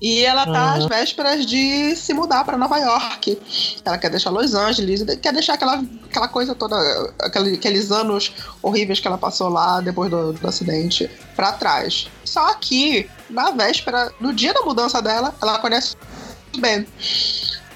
E 0.00 0.24
ela 0.24 0.44
tá 0.44 0.50
Uhum. 0.50 0.78
às 0.78 0.84
vésperas 0.86 1.46
de 1.46 1.94
se 1.96 2.12
mudar 2.14 2.44
para 2.44 2.56
Nova 2.56 2.78
York. 2.78 3.38
Ela 3.84 3.98
quer 3.98 4.10
deixar 4.10 4.30
Los 4.30 4.54
Angeles, 4.54 5.04
quer 5.22 5.32
deixar 5.32 5.54
aquela, 5.54 5.82
aquela 6.08 6.28
coisa 6.28 6.54
toda, 6.54 6.76
aquele- 7.20 7.54
aqueles 7.54 7.90
anos 7.92 8.32
horríveis 8.62 8.98
que 9.00 9.06
ela 9.06 9.18
passou 9.18 9.48
lá 9.48 9.80
depois 9.80 10.10
do, 10.10 10.32
do 10.32 10.48
acidente 10.48 11.10
para 11.36 11.52
trás. 11.52 12.08
Só 12.24 12.54
que 12.54 13.08
na 13.28 13.50
véspera, 13.52 14.12
no 14.20 14.32
dia 14.32 14.52
da 14.52 14.62
mudança 14.62 15.00
dela, 15.02 15.34
ela 15.40 15.58
conhece 15.58 15.96
o 16.56 16.60
Ben. 16.60 16.86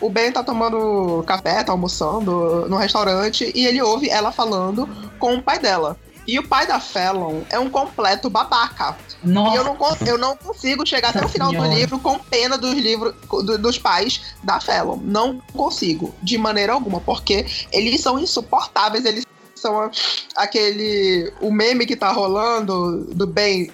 O 0.04 0.10
Ben 0.10 0.30
tá 0.32 0.42
tomando 0.42 1.22
café, 1.26 1.64
tá 1.64 1.72
almoçando 1.72 2.66
no 2.68 2.76
restaurante 2.76 3.50
e 3.54 3.66
ele 3.66 3.80
ouve 3.80 4.08
ela 4.10 4.30
falando 4.32 4.88
com 5.18 5.34
o 5.36 5.42
pai 5.42 5.58
dela. 5.58 5.96
E 6.26 6.38
o 6.38 6.46
pai 6.48 6.66
da 6.66 6.80
Fallon 6.80 7.42
é 7.50 7.58
um 7.58 7.68
completo 7.68 8.30
babaca. 8.30 8.96
E 9.22 9.28
Nossa, 9.28 9.56
eu 9.56 9.64
não, 9.64 9.76
eu 10.06 10.18
não 10.18 10.36
consigo 10.36 10.86
chegar 10.86 11.10
até 11.10 11.22
o 11.24 11.28
final 11.28 11.50
do 11.52 11.74
livro 11.74 11.98
com 11.98 12.18
pena 12.18 12.56
dos 12.56 12.72
livros 12.74 13.14
do- 13.44 13.58
dos 13.58 13.78
pais 13.78 14.22
da 14.42 14.58
Fallon. 14.58 14.96
Não 15.02 15.38
consigo, 15.54 16.14
de 16.22 16.38
maneira 16.38 16.72
alguma, 16.72 16.98
porque 17.00 17.44
eles 17.70 18.00
são 18.00 18.18
insuportáveis, 18.18 19.04
eles 19.04 19.24
são 19.54 19.90
aquele. 20.36 21.32
O 21.40 21.50
meme 21.50 21.86
que 21.86 21.96
tá 21.96 22.10
rolando 22.10 23.04
do 23.14 23.26
Ben, 23.26 23.70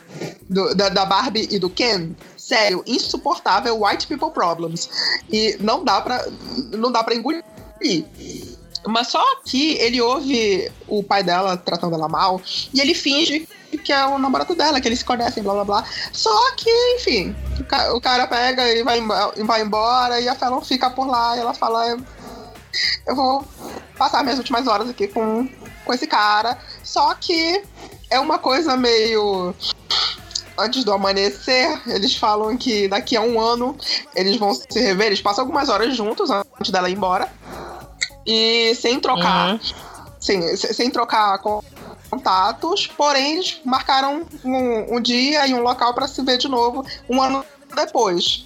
do- 0.48 0.74
da, 0.74 0.88
da 0.88 1.04
Barbie 1.04 1.48
e 1.50 1.58
do 1.58 1.70
Ken. 1.70 2.10
Sério, 2.50 2.82
insuportável 2.86 3.80
white 3.80 4.06
people 4.08 4.30
problems. 4.32 4.90
E 5.30 5.56
não 5.60 5.84
dá 5.84 6.00
pra. 6.00 6.26
Não 6.76 6.90
dá 6.90 7.04
pra 7.04 7.14
engolir. 7.14 7.44
Mas 8.86 9.08
só 9.08 9.22
que 9.44 9.74
ele 9.74 10.00
ouve 10.00 10.70
o 10.88 11.02
pai 11.02 11.22
dela 11.22 11.56
tratando 11.56 11.94
ela 11.94 12.08
mal 12.08 12.40
e 12.74 12.80
ele 12.80 12.94
finge 12.94 13.46
que 13.84 13.92
é 13.92 14.04
o 14.04 14.18
namorado 14.18 14.54
dela, 14.56 14.80
que 14.80 14.88
eles 14.88 14.98
se 14.98 15.04
conhecem, 15.04 15.42
blá 15.44 15.52
blá 15.54 15.64
blá. 15.64 15.84
Só 16.12 16.52
que, 16.56 16.68
enfim, 16.96 17.36
o 17.60 17.64
ca- 17.64 17.94
o 17.94 18.00
cara 18.00 18.26
pega 18.26 18.68
e 18.68 18.82
vai, 18.82 19.00
vai 19.46 19.62
embora 19.62 20.20
e 20.20 20.28
a 20.28 20.34
Fallon 20.34 20.60
fica 20.60 20.90
por 20.90 21.06
lá 21.06 21.36
e 21.36 21.40
ela 21.40 21.54
fala: 21.54 21.86
"Eu- 21.88 22.00
Eu 23.06 23.14
vou 23.16 23.44
passar 23.96 24.22
minhas 24.24 24.38
últimas 24.38 24.66
horas 24.66 24.88
aqui 24.88 25.06
com, 25.08 25.48
com 25.84 25.92
esse 25.94 26.06
cara. 26.06 26.58
Só 26.82 27.14
que 27.14 27.62
é 28.10 28.18
uma 28.18 28.38
coisa 28.38 28.76
meio. 28.76 29.54
Antes 30.60 30.84
do 30.84 30.92
amanhecer, 30.92 31.80
eles 31.86 32.14
falam 32.16 32.56
que 32.56 32.86
daqui 32.88 33.16
a 33.16 33.20
um 33.22 33.40
ano 33.40 33.76
eles 34.14 34.36
vão 34.36 34.52
se 34.54 34.66
rever. 34.78 35.06
Eles 35.08 35.20
passam 35.22 35.42
algumas 35.44 35.68
horas 35.68 35.96
juntos 35.96 36.30
antes 36.30 36.70
dela 36.70 36.88
ir 36.90 36.94
embora. 36.94 37.28
E 38.26 38.74
sem 38.74 39.00
trocar 39.00 39.52
Uhum. 39.54 39.60
Sim, 40.20 40.54
se- 40.54 40.74
sem 40.74 40.90
trocar 40.90 41.38
con- 41.38 41.62
contatos, 42.10 42.86
porém 42.88 43.34
eles 43.34 43.58
marcaram 43.64 44.26
um, 44.44 44.96
um 44.96 45.00
dia 45.00 45.46
e 45.46 45.54
um 45.54 45.62
local 45.62 45.94
para 45.94 46.06
se 46.06 46.22
ver 46.22 46.36
de 46.36 46.46
novo 46.46 46.84
um 47.08 47.22
ano 47.22 47.42
depois. 47.74 48.44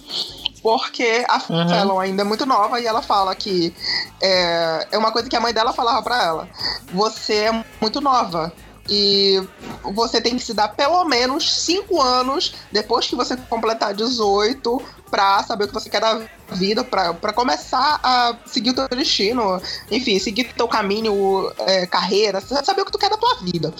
Porque 0.63 1.25
a 1.27 1.35
Uhum. 1.49 1.69
Fallon 1.69 1.99
ainda 1.99 2.21
é 2.21 2.25
muito 2.25 2.45
nova 2.45 2.79
e 2.79 2.87
ela 2.87 3.01
fala 3.01 3.35
que 3.35 3.73
é, 4.21 4.87
é 4.91 4.97
uma 4.97 5.11
coisa 5.11 5.27
que 5.29 5.35
a 5.35 5.39
mãe 5.41 5.53
dela 5.53 5.73
falava 5.73 6.01
para 6.01 6.23
ela: 6.23 6.49
você 6.93 7.33
é 7.51 7.65
muito 7.81 7.99
nova. 7.99 8.53
E 8.87 9.41
você 9.81 10.21
tem 10.21 10.35
que 10.37 10.43
se 10.43 10.53
dar 10.53 10.67
pelo 10.69 11.03
menos 11.05 11.51
5 11.61 11.99
anos 12.01 12.53
depois 12.71 13.07
que 13.07 13.15
você 13.15 13.35
completar 13.35 13.93
18 13.95 14.81
pra 15.09 15.41
saber 15.43 15.63
o 15.63 15.67
que 15.67 15.73
você 15.73 15.89
quer 15.89 16.01
da 16.01 16.21
vida, 16.51 16.83
pra, 16.83 17.13
pra 17.13 17.33
começar 17.33 17.99
a 18.03 18.35
seguir 18.45 18.71
o 18.71 18.73
teu 18.75 18.87
destino, 18.89 19.59
enfim, 19.89 20.19
seguir 20.19 20.49
o 20.51 20.53
teu 20.53 20.67
caminho, 20.67 21.51
é, 21.59 21.87
carreira, 21.87 22.39
saber 22.41 22.81
o 22.81 22.85
que 22.85 22.91
tu 22.91 22.97
quer 22.99 23.09
da 23.09 23.17
tua 23.17 23.35
vida. 23.41 23.73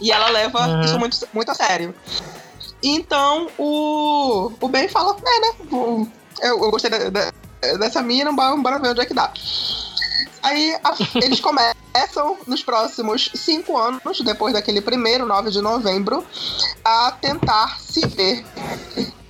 E 0.00 0.12
ela 0.12 0.28
leva 0.30 0.64
Uhum. 0.66 0.80
isso 0.82 0.98
muito, 0.98 1.28
muito 1.32 1.50
a 1.50 1.54
sério. 1.54 1.92
Então 2.82 3.48
o, 3.58 4.52
o 4.60 4.68
Ben 4.68 4.88
fala, 4.88 5.16
é, 5.26 5.40
né? 5.40 6.06
Eu, 6.40 6.62
eu 6.62 6.70
gostei 6.70 6.88
da- 6.90 7.10
da- 7.10 7.32
dessa 7.78 8.00
mina, 8.00 8.30
bora 8.32 8.56
bora 8.56 8.78
ver 8.78 8.90
onde 8.90 9.00
é 9.00 9.06
que 9.06 9.14
dá. 9.14 9.32
Aí 10.42 10.74
a- 10.84 10.94
eles 11.22 11.40
começam 11.40 12.36
nos 12.46 12.62
próximos 12.62 13.30
cinco 13.34 13.76
anos, 13.76 14.20
depois 14.20 14.52
daquele 14.54 14.80
primeiro, 14.80 15.26
9 15.26 15.50
de 15.50 15.60
novembro, 15.60 16.24
a 16.84 17.12
tentar 17.20 17.80
se 17.80 18.06
ver. 18.06 18.44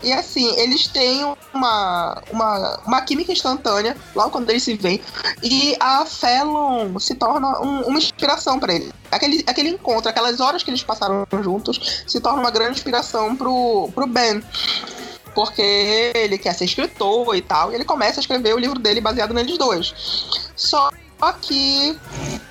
E 0.01 0.13
assim, 0.13 0.49
eles 0.57 0.87
têm 0.87 1.25
uma, 1.53 2.23
uma, 2.31 2.81
uma 2.87 3.01
química 3.03 3.33
instantânea 3.33 3.97
logo 4.15 4.31
quando 4.31 4.49
eles 4.51 4.63
se 4.63 4.75
veem. 4.75 5.01
E 5.43 5.77
a 5.81 6.05
Fallon 6.07 6.99
se 7.01 7.17
torna 7.17 7.61
um- 7.61 7.83
uma 7.89 7.99
inspiração 7.99 8.61
pra 8.61 8.73
ele. 8.75 8.93
Aquele, 9.11 9.43
aquele 9.47 9.71
encontro, 9.71 10.09
aquelas 10.09 10.39
horas 10.39 10.63
que 10.63 10.71
eles 10.71 10.85
passaram 10.85 11.27
juntos, 11.43 12.05
se 12.07 12.21
torna 12.21 12.39
uma 12.41 12.51
grande 12.51 12.73
inspiração 12.79 13.35
pro, 13.35 13.91
pro 13.93 14.07
Ben. 14.07 14.41
Porque 15.39 16.11
ele 16.17 16.37
quer 16.37 16.53
ser 16.53 16.65
escritor 16.65 17.37
e 17.37 17.41
tal, 17.41 17.71
e 17.71 17.77
ele 17.77 17.85
começa 17.85 18.19
a 18.19 18.23
escrever 18.23 18.57
o 18.57 18.59
livro 18.59 18.77
dele 18.77 19.01
baseado 19.01 19.33
neles 19.33 19.57
dois. 19.57 19.95
Só 20.57 20.91
que 21.41 21.97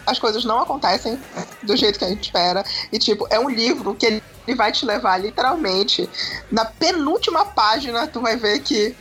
as 0.05 0.17
coisas 0.17 0.45
não 0.45 0.59
acontecem 0.59 1.19
do 1.63 1.75
jeito 1.75 1.99
que 1.99 2.05
a 2.05 2.07
gente 2.07 2.23
espera. 2.23 2.63
E, 2.89 2.97
tipo, 2.97 3.27
é 3.29 3.37
um 3.37 3.49
livro 3.49 3.93
que 3.93 4.05
ele 4.05 4.23
vai 4.55 4.71
te 4.71 4.85
levar 4.85 5.17
literalmente 5.17 6.09
na 6.49 6.63
penúltima 6.63 7.43
página, 7.47 8.07
tu 8.07 8.21
vai 8.21 8.37
ver 8.37 8.59
que 8.61 8.95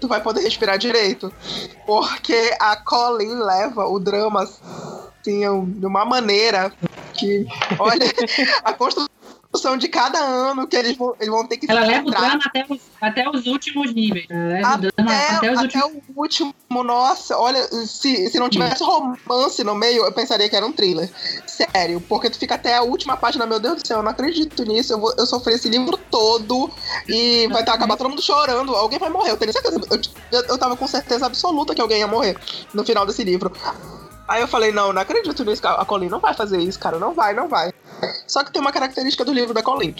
tu 0.00 0.06
vai 0.06 0.20
poder 0.20 0.42
respirar 0.42 0.78
direito. 0.78 1.32
Porque 1.84 2.54
a 2.60 2.76
Colin 2.76 3.34
leva 3.34 3.84
o 3.88 3.98
drama 3.98 4.44
assim, 4.44 5.40
de 5.72 5.86
uma 5.86 6.04
maneira 6.04 6.72
que, 7.14 7.44
olha, 7.80 8.06
a 8.62 8.72
construção 8.72 9.13
de 9.78 9.88
cada 9.88 10.18
ano 10.18 10.66
que 10.66 10.76
eles 10.76 10.96
vão, 10.96 11.14
eles 11.18 11.32
vão 11.32 11.46
ter 11.46 11.56
que 11.56 11.70
Ela 11.70 11.80
leva 11.80 12.06
o 12.06 12.10
drama 12.10 12.40
até 12.44 12.66
os, 12.68 12.80
até 13.00 13.28
os 13.28 13.46
últimos 13.46 13.94
níveis. 13.94 14.26
Ela 14.28 14.48
leva 14.48 14.74
o 14.74 14.78
drama 14.80 15.12
Até, 15.12 15.34
até 15.36 15.52
os 15.52 15.58
até 15.58 15.84
últimos 15.84 16.04
o 16.14 16.20
último, 16.20 16.54
nossa, 16.70 17.38
olha, 17.38 17.62
se, 17.86 18.28
se 18.30 18.38
não 18.38 18.48
tivesse 18.48 18.82
romance 18.82 19.62
no 19.62 19.74
meio, 19.74 20.04
eu 20.04 20.12
pensaria 20.12 20.48
que 20.48 20.56
era 20.56 20.66
um 20.66 20.72
thriller. 20.72 21.08
Sério, 21.46 22.00
porque 22.00 22.30
tu 22.30 22.38
fica 22.38 22.54
até 22.56 22.76
a 22.76 22.82
última 22.82 23.16
página, 23.16 23.46
meu 23.46 23.60
Deus 23.60 23.82
do 23.82 23.86
céu, 23.86 23.98
eu 23.98 24.02
não 24.02 24.10
acredito 24.10 24.64
nisso, 24.64 24.92
eu, 24.92 25.00
vou, 25.00 25.14
eu 25.16 25.26
sofri 25.26 25.54
esse 25.54 25.68
livro 25.68 25.96
todo 26.10 26.70
e 27.08 27.46
vai 27.48 27.64
tá, 27.64 27.74
acabar 27.74 27.96
todo 27.96 28.10
mundo 28.10 28.22
chorando, 28.22 28.74
alguém 28.74 28.98
vai 28.98 29.10
morrer, 29.10 29.30
eu 29.30 29.36
tenho 29.36 29.52
certeza, 29.52 29.80
eu, 29.90 30.00
eu, 30.32 30.44
eu 30.46 30.58
tava 30.58 30.76
com 30.76 30.86
certeza 30.86 31.26
absoluta 31.26 31.74
que 31.74 31.80
alguém 31.80 32.00
ia 32.00 32.08
morrer 32.08 32.36
no 32.72 32.84
final 32.84 33.06
desse 33.06 33.22
livro. 33.22 33.52
Aí 34.26 34.40
eu 34.40 34.48
falei, 34.48 34.72
não, 34.72 34.92
não 34.92 35.02
acredito 35.02 35.44
nisso, 35.44 35.66
a 35.66 35.84
Colin 35.84 36.08
não 36.08 36.20
vai 36.20 36.34
fazer 36.34 36.58
isso, 36.58 36.78
cara, 36.78 36.98
não 36.98 37.12
vai, 37.12 37.34
não 37.34 37.48
vai. 37.48 37.72
Só 38.26 38.42
que 38.42 38.52
tem 38.52 38.60
uma 38.60 38.72
característica 38.72 39.24
do 39.24 39.32
livro 39.32 39.52
da 39.52 39.62
Colin. 39.62 39.94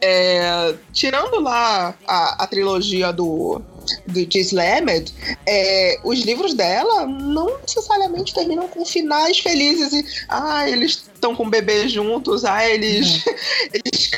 É, 0.00 0.74
tirando 0.92 1.40
lá 1.40 1.94
a, 2.06 2.44
a 2.44 2.46
trilogia 2.46 3.12
do, 3.12 3.60
do 4.06 4.26
de 4.26 4.38
Slammed, 4.40 5.12
é, 5.46 5.98
os 6.04 6.20
livros 6.20 6.54
dela 6.54 7.06
não 7.06 7.58
necessariamente 7.58 8.32
terminam 8.32 8.68
com 8.68 8.84
finais 8.84 9.38
felizes 9.38 9.92
e 9.92 10.04
ah, 10.28 10.68
eles 10.68 11.08
estão 11.12 11.34
com 11.34 11.44
o 11.44 11.50
bebê 11.50 11.88
juntos, 11.88 12.44
ah, 12.44 12.68
eles, 12.68 13.24
eles 13.72 14.12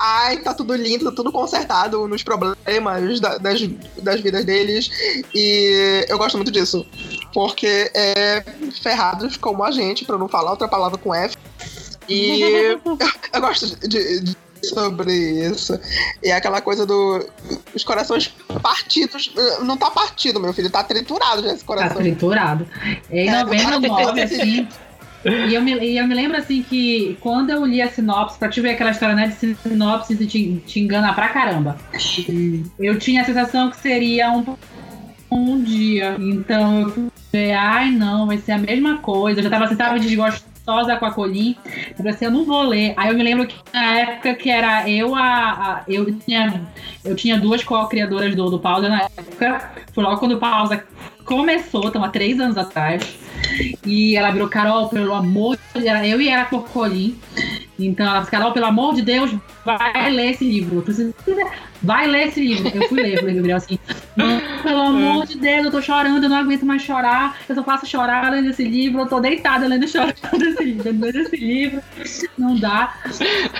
ai, 0.00 0.38
tá 0.38 0.54
tudo 0.54 0.74
lindo, 0.74 1.04
tá 1.04 1.12
tudo 1.12 1.30
consertado 1.30 2.08
nos 2.08 2.22
problemas 2.22 2.56
da- 3.20 3.36
das, 3.38 3.60
das 4.02 4.20
vidas 4.20 4.44
deles 4.44 4.90
e 5.34 6.04
eu 6.08 6.16
gosto 6.16 6.36
muito 6.36 6.50
disso, 6.50 6.86
porque 7.34 7.90
é 7.94 8.42
ferrados 8.82 9.36
como 9.36 9.62
a 9.62 9.70
gente, 9.70 10.04
pra 10.04 10.16
não 10.18 10.28
falar 10.28 10.52
outra 10.52 10.66
palavra 10.68 10.96
com 10.98 11.14
F, 11.14 11.36
e 12.08 12.40
eu, 12.42 12.80
eu 13.34 13.40
gosto 13.40 13.66
de, 13.88 14.20
de- 14.20 14.36
sobre 14.62 15.12
isso. 15.48 15.78
E 16.22 16.28
é 16.28 16.32
aquela 16.36 16.60
coisa 16.60 16.84
do. 16.84 17.26
Os 17.74 17.82
corações 17.82 18.34
partidos. 18.62 19.32
Não 19.62 19.74
tá 19.76 19.90
partido, 19.90 20.38
meu 20.38 20.52
filho, 20.52 20.68
tá 20.68 20.84
triturado 20.84 21.42
já 21.42 21.48
esse 21.54 21.60
Tá 21.60 21.66
coração. 21.66 21.96
triturado. 21.96 22.68
Em 23.10 23.26
É, 23.28 23.42
99, 23.42 24.20
assim. 24.22 24.68
E 25.24 25.54
eu, 25.54 25.60
me, 25.60 25.72
e 25.78 25.98
eu 25.98 26.06
me 26.06 26.14
lembro 26.14 26.36
assim 26.38 26.62
que 26.62 27.16
quando 27.20 27.50
eu 27.50 27.64
li 27.66 27.82
a 27.82 27.90
sinopse, 27.90 28.38
pra 28.38 28.48
te 28.48 28.60
ver 28.60 28.70
aquela 28.70 28.90
história 28.90 29.14
né, 29.14 29.28
de 29.28 29.54
sinopse 29.54 30.16
se 30.16 30.26
te, 30.26 30.56
te 30.66 30.80
engana 30.80 31.12
pra 31.12 31.28
caramba. 31.28 31.76
Eu 32.78 32.98
tinha 32.98 33.20
a 33.22 33.24
sensação 33.24 33.70
que 33.70 33.76
seria 33.76 34.30
um, 34.32 34.56
um 35.30 35.62
dia. 35.62 36.16
Então 36.18 36.80
eu 36.82 37.12
falei, 37.30 37.52
ai 37.52 37.90
não, 37.90 38.26
vai 38.26 38.38
ser 38.38 38.52
a 38.52 38.58
mesma 38.58 38.98
coisa. 38.98 39.40
Eu 39.40 39.44
já 39.44 39.50
tava 39.50 39.66
assim, 39.66 39.76
tava 39.76 39.98
desgostosa 40.00 40.96
com 40.96 41.04
a 41.04 41.12
Colin. 41.12 41.54
Eu 41.90 41.96
falei 41.96 42.12
assim, 42.12 42.24
eu 42.24 42.30
não 42.30 42.44
vou 42.46 42.62
ler. 42.62 42.94
Aí 42.96 43.10
eu 43.10 43.16
me 43.16 43.22
lembro 43.22 43.46
que 43.46 43.56
na 43.74 43.98
época 43.98 44.34
que 44.34 44.48
era 44.48 44.88
eu, 44.88 45.14
a. 45.14 45.20
a- 45.22 45.82
eu, 45.86 46.12
tinha, 46.18 46.62
eu 47.04 47.14
tinha 47.14 47.38
duas 47.38 47.62
co-criadoras 47.62 48.34
do, 48.34 48.48
do 48.50 48.58
Pausa 48.58 48.88
na 48.88 49.02
época. 49.02 49.70
Foi 49.92 50.02
logo 50.02 50.16
quando 50.18 50.32
o 50.32 50.38
Pausa 50.38 50.82
começou, 51.30 51.86
então 51.86 52.02
há 52.04 52.08
três 52.08 52.38
anos 52.40 52.58
atrás. 52.58 53.02
E 53.86 54.16
ela 54.16 54.30
virou 54.32 54.48
Carol, 54.48 54.88
pelo 54.88 55.14
amor 55.14 55.56
de 55.74 55.80
Deus. 55.80 56.02
Eu 56.04 56.20
e 56.20 56.28
ela 56.28 56.44
por 56.44 56.68
Colin. 56.68 57.16
Então 57.78 58.04
ela 58.06 58.18
disse, 58.18 58.30
Carol, 58.30 58.52
pelo 58.52 58.66
amor 58.66 58.94
de 58.94 59.02
Deus, 59.02 59.30
vai 59.64 60.10
ler 60.10 60.32
esse 60.32 60.44
livro. 60.44 60.76
Eu 60.76 60.82
preciso- 60.82 61.14
Vai 61.82 62.06
ler 62.06 62.28
esse 62.28 62.40
livro. 62.44 62.70
Eu 62.74 62.86
fui 62.90 63.00
ler, 63.00 63.18
falei, 63.18 63.34
Gabriel, 63.36 63.56
assim, 63.56 63.78
"Não, 64.14 64.38
pelo 64.62 64.80
amor 64.82 65.26
de 65.26 65.38
Deus, 65.38 65.64
eu 65.64 65.70
tô 65.70 65.80
chorando, 65.80 66.22
eu 66.22 66.28
não 66.28 66.36
aguento 66.36 66.66
mais 66.66 66.82
chorar. 66.82 67.38
Eu 67.48 67.54
só 67.54 67.62
faço 67.64 67.86
chorar 67.86 68.30
lendo 68.30 68.50
esse 68.50 68.64
livro, 68.64 69.00
eu 69.00 69.06
tô 69.06 69.18
deitada 69.18 69.66
lendo 69.66 69.88
chorando 69.88 70.12
esse 70.42 70.62
livro, 70.62 70.84
lendo 70.92 71.06
esse 71.20 71.36
livro. 71.36 71.80
Não 72.36 72.54
dá. 72.56 72.92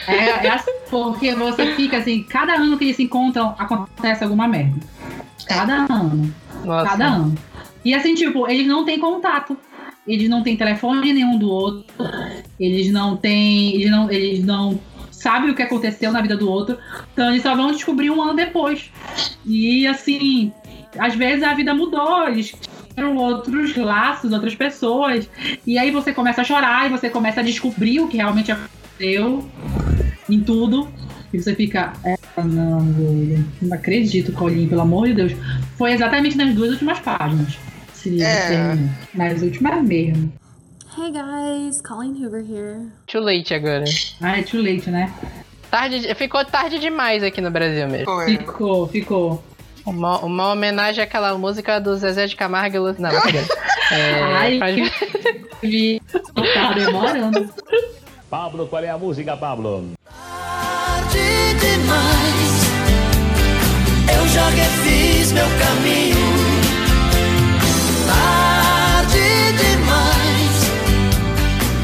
É, 0.06 0.46
é 0.46 0.50
assim, 0.50 0.70
porque 0.90 1.34
você 1.34 1.74
fica 1.74 1.96
assim, 1.96 2.22
cada 2.24 2.56
ano 2.56 2.76
que 2.76 2.84
eles 2.84 2.96
se 2.96 3.04
encontram, 3.04 3.54
acontece 3.58 4.22
alguma 4.22 4.46
merda. 4.46 4.78
Cada 5.48 5.86
ano. 5.90 6.34
Nossa. 6.62 6.90
Cada 6.90 7.06
ano. 7.06 7.34
E 7.84 7.94
assim, 7.94 8.14
tipo, 8.14 8.48
eles 8.48 8.66
não 8.66 8.84
têm 8.84 8.98
contato. 8.98 9.56
Eles 10.06 10.28
não 10.28 10.42
têm 10.42 10.56
telefone 10.56 11.12
nenhum 11.12 11.38
do 11.38 11.48
outro. 11.48 11.84
Eles 12.58 12.90
não 12.90 13.16
têm. 13.16 13.74
Eles 13.74 13.90
não, 13.90 14.10
eles 14.10 14.44
não 14.44 14.80
sabem 15.10 15.50
o 15.50 15.54
que 15.54 15.62
aconteceu 15.62 16.10
na 16.10 16.20
vida 16.20 16.36
do 16.36 16.50
outro. 16.50 16.78
Então 17.12 17.30
eles 17.30 17.42
só 17.42 17.54
vão 17.54 17.70
descobrir 17.70 18.10
um 18.10 18.20
ano 18.20 18.34
depois. 18.34 18.90
E 19.44 19.86
assim, 19.86 20.52
às 20.98 21.14
vezes 21.14 21.44
a 21.44 21.54
vida 21.54 21.74
mudou. 21.74 22.26
Eles 22.28 22.54
tiveram 22.88 23.16
outros 23.16 23.76
laços, 23.76 24.32
outras 24.32 24.54
pessoas. 24.54 25.28
E 25.66 25.78
aí 25.78 25.90
você 25.90 26.12
começa 26.12 26.40
a 26.40 26.44
chorar 26.44 26.86
e 26.86 26.90
você 26.90 27.08
começa 27.08 27.40
a 27.40 27.44
descobrir 27.44 28.00
o 28.00 28.08
que 28.08 28.16
realmente 28.16 28.50
aconteceu 28.52 29.48
em 30.28 30.40
tudo. 30.40 30.88
E 31.32 31.40
você 31.40 31.54
fica, 31.54 31.92
é, 32.04 32.16
não, 32.42 32.80
não 33.62 33.76
acredito, 33.76 34.32
Colin, 34.32 34.66
pelo 34.66 34.80
amor 34.80 35.06
de 35.06 35.14
Deus. 35.14 35.32
Foi 35.76 35.92
exatamente 35.92 36.36
nas 36.36 36.52
duas 36.54 36.72
últimas 36.72 36.98
páginas. 36.98 37.56
Livro 38.08 38.26
É. 38.26 38.46
terminou. 38.48 38.90
Nas 39.14 39.42
últimas 39.42 39.84
mesmo. 39.84 40.32
Hey 40.98 41.12
guys, 41.12 41.80
Colleen 41.82 42.12
Hoover 42.24 42.40
here. 42.44 42.88
Too 43.06 43.20
late 43.20 43.54
agora. 43.54 43.84
Ah, 44.20 44.38
é 44.38 44.42
too 44.42 44.60
late, 44.62 44.90
né? 44.90 45.12
Tarde, 45.70 46.14
ficou 46.16 46.44
tarde 46.44 46.78
demais 46.80 47.22
aqui 47.22 47.40
no 47.40 47.50
Brasil 47.50 47.86
mesmo. 47.88 48.06
Foi. 48.06 48.26
Ficou, 48.36 48.88
ficou. 48.88 49.44
Uma, 49.86 50.18
uma 50.18 50.52
homenagem 50.52 51.02
àquela 51.02 51.36
música 51.38 51.80
do 51.80 51.96
Zezé 51.96 52.26
de 52.26 52.36
Camargo 52.36 52.76
e 52.76 52.78
Lu... 52.78 52.94
Não. 52.98 53.10
É, 53.92 54.22
Ai, 54.22 54.58
faz- 54.60 54.76
Vi, 55.60 56.00
tá 56.54 56.72
demorando. 56.74 57.52
Pablo, 58.30 58.68
qual 58.68 58.84
é 58.84 58.88
a 58.88 58.96
música, 58.96 59.36
Pablo? 59.36 59.90
tarde 60.04 61.18
demais. 61.58 62.62
Eu 64.16 64.28
já 64.28 64.48
refiz 64.50 65.32
meu 65.32 65.46
caminho. 65.58 66.49
Tarde 68.20 69.52
demais. 69.58 70.56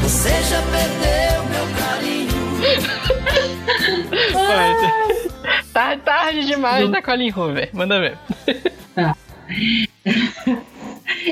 Você 0.03 0.29
já 0.43 0.61
perdeu 0.61 1.43
meu 1.49 1.65
carinho. 1.79 2.37
Pode. 4.33 4.87
Tá 5.73 5.97
tarde 5.97 6.45
demais 6.45 6.89
da 6.89 7.01
Colin 7.01 7.31
Hoover. 7.35 7.69
Manda 7.73 7.99
ver. 7.99 8.17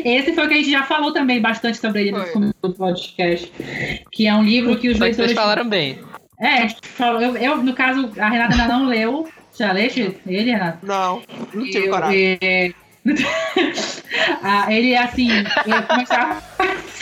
Esse 0.04 0.34
foi 0.34 0.46
o 0.46 0.48
que 0.48 0.54
a 0.54 0.58
gente 0.58 0.72
já 0.72 0.84
falou 0.84 1.12
também 1.12 1.42
bastante 1.42 1.78
sobre 1.78 2.02
ele 2.02 2.12
no 2.12 2.22
Foi. 2.22 2.32
começo 2.32 2.54
do 2.62 2.74
podcast. 2.74 3.52
Que 4.12 4.28
é 4.28 4.34
um 4.34 4.44
livro 4.44 4.76
que 4.78 4.90
os 4.90 4.98
Só 4.98 5.06
que 5.06 5.14
vocês 5.14 5.28
leitores. 5.28 5.34
falaram 5.34 5.68
bem. 5.70 6.00
É, 6.40 6.48
a 6.48 6.62
gente 6.68 6.78
falou, 6.84 7.22
eu, 7.22 7.36
eu, 7.38 7.58
no 7.58 7.74
caso, 7.74 8.12
a 8.20 8.30
Renata 8.30 8.54
ainda 8.54 8.68
não 8.68 8.86
leu. 8.88 9.28
Já 9.58 9.72
leste 9.72 10.18
ele, 10.28 10.52
Renata? 10.52 10.80
Não, 10.84 11.22
não 11.54 11.64
tive 11.64 11.86
Eu- 11.88 11.92
coragem. 11.92 12.38
é- 12.42 12.72
Ah, 14.42 14.72
ele 14.74 14.94
é 14.94 14.98
assim, 15.04 15.30
ele, 15.30 15.82
começar... 15.88 16.42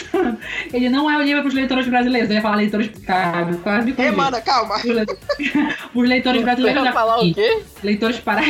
ele 0.74 0.89
não 0.89 1.10
é 1.10 1.18
o 1.18 1.22
livro 1.22 1.41
para 1.43 1.49
os 1.49 1.54
leitores 1.54 1.88
brasileiros, 1.88 2.30
eu 2.30 2.36
ia 2.38 2.41
falar 2.41 2.56
leitores 2.56 2.89
cara, 3.06 3.54
quase 3.62 3.86
me 3.86 3.91
Ei, 3.91 3.95
confundi. 3.95 4.16
mana, 4.18 4.41
calma. 4.41 4.76
Os 4.78 4.84
leitores- 4.84 5.20
Os 5.93 6.10
leitores 6.10 6.39
Você 6.41 6.45
brasileiros 6.45 6.84
ia 6.84 6.91
falar 6.93 7.16
aqui, 7.18 7.32
o 7.32 7.34
quê? 7.36 7.62
leitores 7.84 8.20
para 8.20 8.41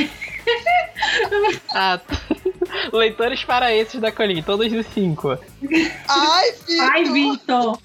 Ah, 1.74 2.00
tá. 2.08 2.18
Leitores 2.92 3.44
para 3.44 3.74
esses 3.74 4.00
da 4.00 4.12
Colin, 4.12 4.42
todos 4.42 4.72
os 4.72 4.86
cinco. 4.88 5.38
Ai, 6.08 6.52
filho. 6.66 6.82
Ai, 6.82 7.04
Vitor! 7.06 7.78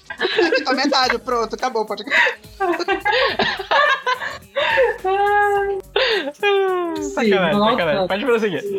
Tá 0.65 0.73
metade, 0.73 1.19
pronto, 1.19 1.55
acabou, 1.55 1.85
pode 1.85 2.03
Sacanagem, 7.13 7.59
sacanagem. 7.59 8.07
Pode 8.07 8.25
prosseguir. 8.25 8.63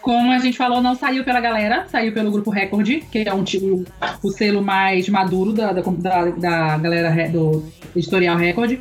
Como 0.00 0.30
a 0.30 0.38
gente 0.38 0.56
falou, 0.56 0.80
não 0.80 0.94
saiu 0.94 1.24
pela 1.24 1.40
galera, 1.40 1.84
saiu 1.88 2.12
pelo 2.12 2.30
grupo 2.30 2.48
Record, 2.48 2.86
que 3.10 3.28
é 3.28 3.34
um 3.34 3.42
tipo 3.42 3.84
o 4.22 4.30
selo 4.30 4.62
mais 4.62 5.08
maduro 5.08 5.52
da, 5.52 5.72
da, 5.72 5.82
da, 5.82 6.30
da 6.36 6.78
galera 6.78 7.28
do 7.28 7.64
editorial 7.94 8.36
Record. 8.36 8.78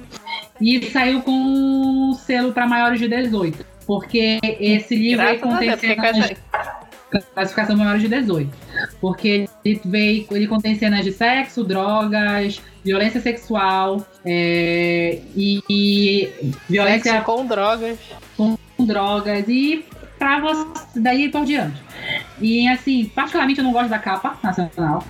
E 0.61 0.91
saiu 0.91 1.23
com 1.23 1.31
um 1.31 2.13
selo 2.13 2.53
para 2.53 2.67
maiores 2.67 2.99
de 2.99 3.07
18. 3.07 3.74
Porque 3.85 4.39
esse 4.59 4.95
livro 4.95 5.25
aí 5.25 5.37
Graças 5.37 5.43
a 5.43 5.53
contém 5.53 5.69
Deus, 5.69 5.79
cenas 5.81 6.31
essa- 7.11 7.25
classificação 7.33 7.77
maiores 7.77 8.01
de 8.01 8.07
18. 8.09 8.51
Porque 8.99 9.47
ele 9.63 9.81
veio, 9.85 10.27
ele 10.31 10.47
contém 10.47 10.75
cenas 10.77 11.05
de 11.05 11.11
sexo, 11.11 11.63
drogas, 11.63 12.59
violência 12.83 13.21
sexual 13.21 14.05
é, 14.25 15.19
e, 15.35 15.61
e 15.69 16.51
violência 16.69 17.11
Sexo 17.13 17.25
com 17.25 17.45
drogas. 17.45 17.97
com 18.35 18.57
drogas 18.79 19.45
e 19.47 19.85
pra 20.19 20.39
você 20.39 20.65
daí 20.99 21.29
por 21.29 21.45
diante. 21.45 21.81
E 22.41 22.67
assim, 22.67 23.05
particularmente 23.05 23.59
eu 23.59 23.63
não 23.65 23.71
gosto 23.71 23.89
da 23.89 23.99
capa 23.99 24.37
nacional. 24.43 25.03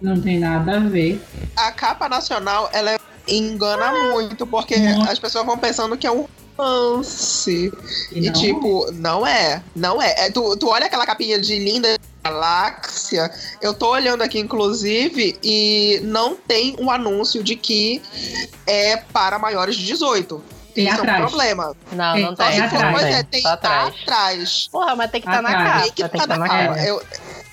Não 0.00 0.20
tem 0.20 0.38
nada 0.38 0.76
a 0.76 0.80
ver. 0.80 1.20
A 1.56 1.70
capa 1.72 2.08
nacional, 2.08 2.68
ela 2.72 2.98
engana 3.28 3.92
muito, 4.12 4.46
porque 4.46 4.76
Muito. 4.76 5.10
as 5.10 5.18
pessoas 5.18 5.44
vão 5.46 5.56
pensando 5.58 5.96
que 5.96 6.06
é 6.06 6.10
um 6.10 6.26
romance. 6.58 7.72
E, 8.12 8.18
E, 8.26 8.32
tipo, 8.32 8.90
não 8.92 9.26
é. 9.26 9.62
Não 9.74 10.00
é. 10.00 10.26
É, 10.26 10.30
tu, 10.30 10.56
tu 10.56 10.68
olha 10.68 10.86
aquela 10.86 11.06
capinha 11.06 11.38
de 11.40 11.58
linda 11.58 11.96
galáxia. 12.24 13.30
Eu 13.60 13.72
tô 13.74 13.90
olhando 13.90 14.22
aqui, 14.22 14.38
inclusive, 14.38 15.38
e 15.42 16.00
não 16.02 16.34
tem 16.36 16.76
um 16.78 16.90
anúncio 16.90 17.42
de 17.42 17.56
que 17.56 18.02
é 18.66 18.96
para 18.96 19.38
maiores 19.38 19.76
de 19.76 19.84
18. 19.86 20.42
Tem 20.74 20.84
Isso 20.88 20.94
é 20.96 20.98
atrás. 21.00 21.24
um 21.24 21.26
problema. 21.28 21.76
Não, 21.92 22.14
Tem- 22.14 22.22
não 22.22 22.34
tem 22.34 22.50
tem. 22.50 22.60
atrás. 22.60 22.92
Pois 22.92 23.04
é, 23.14 23.22
tem 23.22 23.40
Só 23.40 23.48
atrás. 23.48 23.94
atrás. 24.02 24.68
Porra, 24.70 24.94
mas 24.96 25.10
tem 25.10 25.20
que 25.22 25.26
estar 25.28 25.40
na 25.42 25.48
Atrás. 25.48 25.66
capa. 25.72 25.80
Tem 25.84 25.90
que 25.92 26.02
que 26.02 26.02
tá 26.02 26.24
estar 26.24 26.26
na 26.26 26.36
na 26.36 26.48
capa. 26.48 26.74
capa. 26.74 26.80
Eu- 26.86 27.02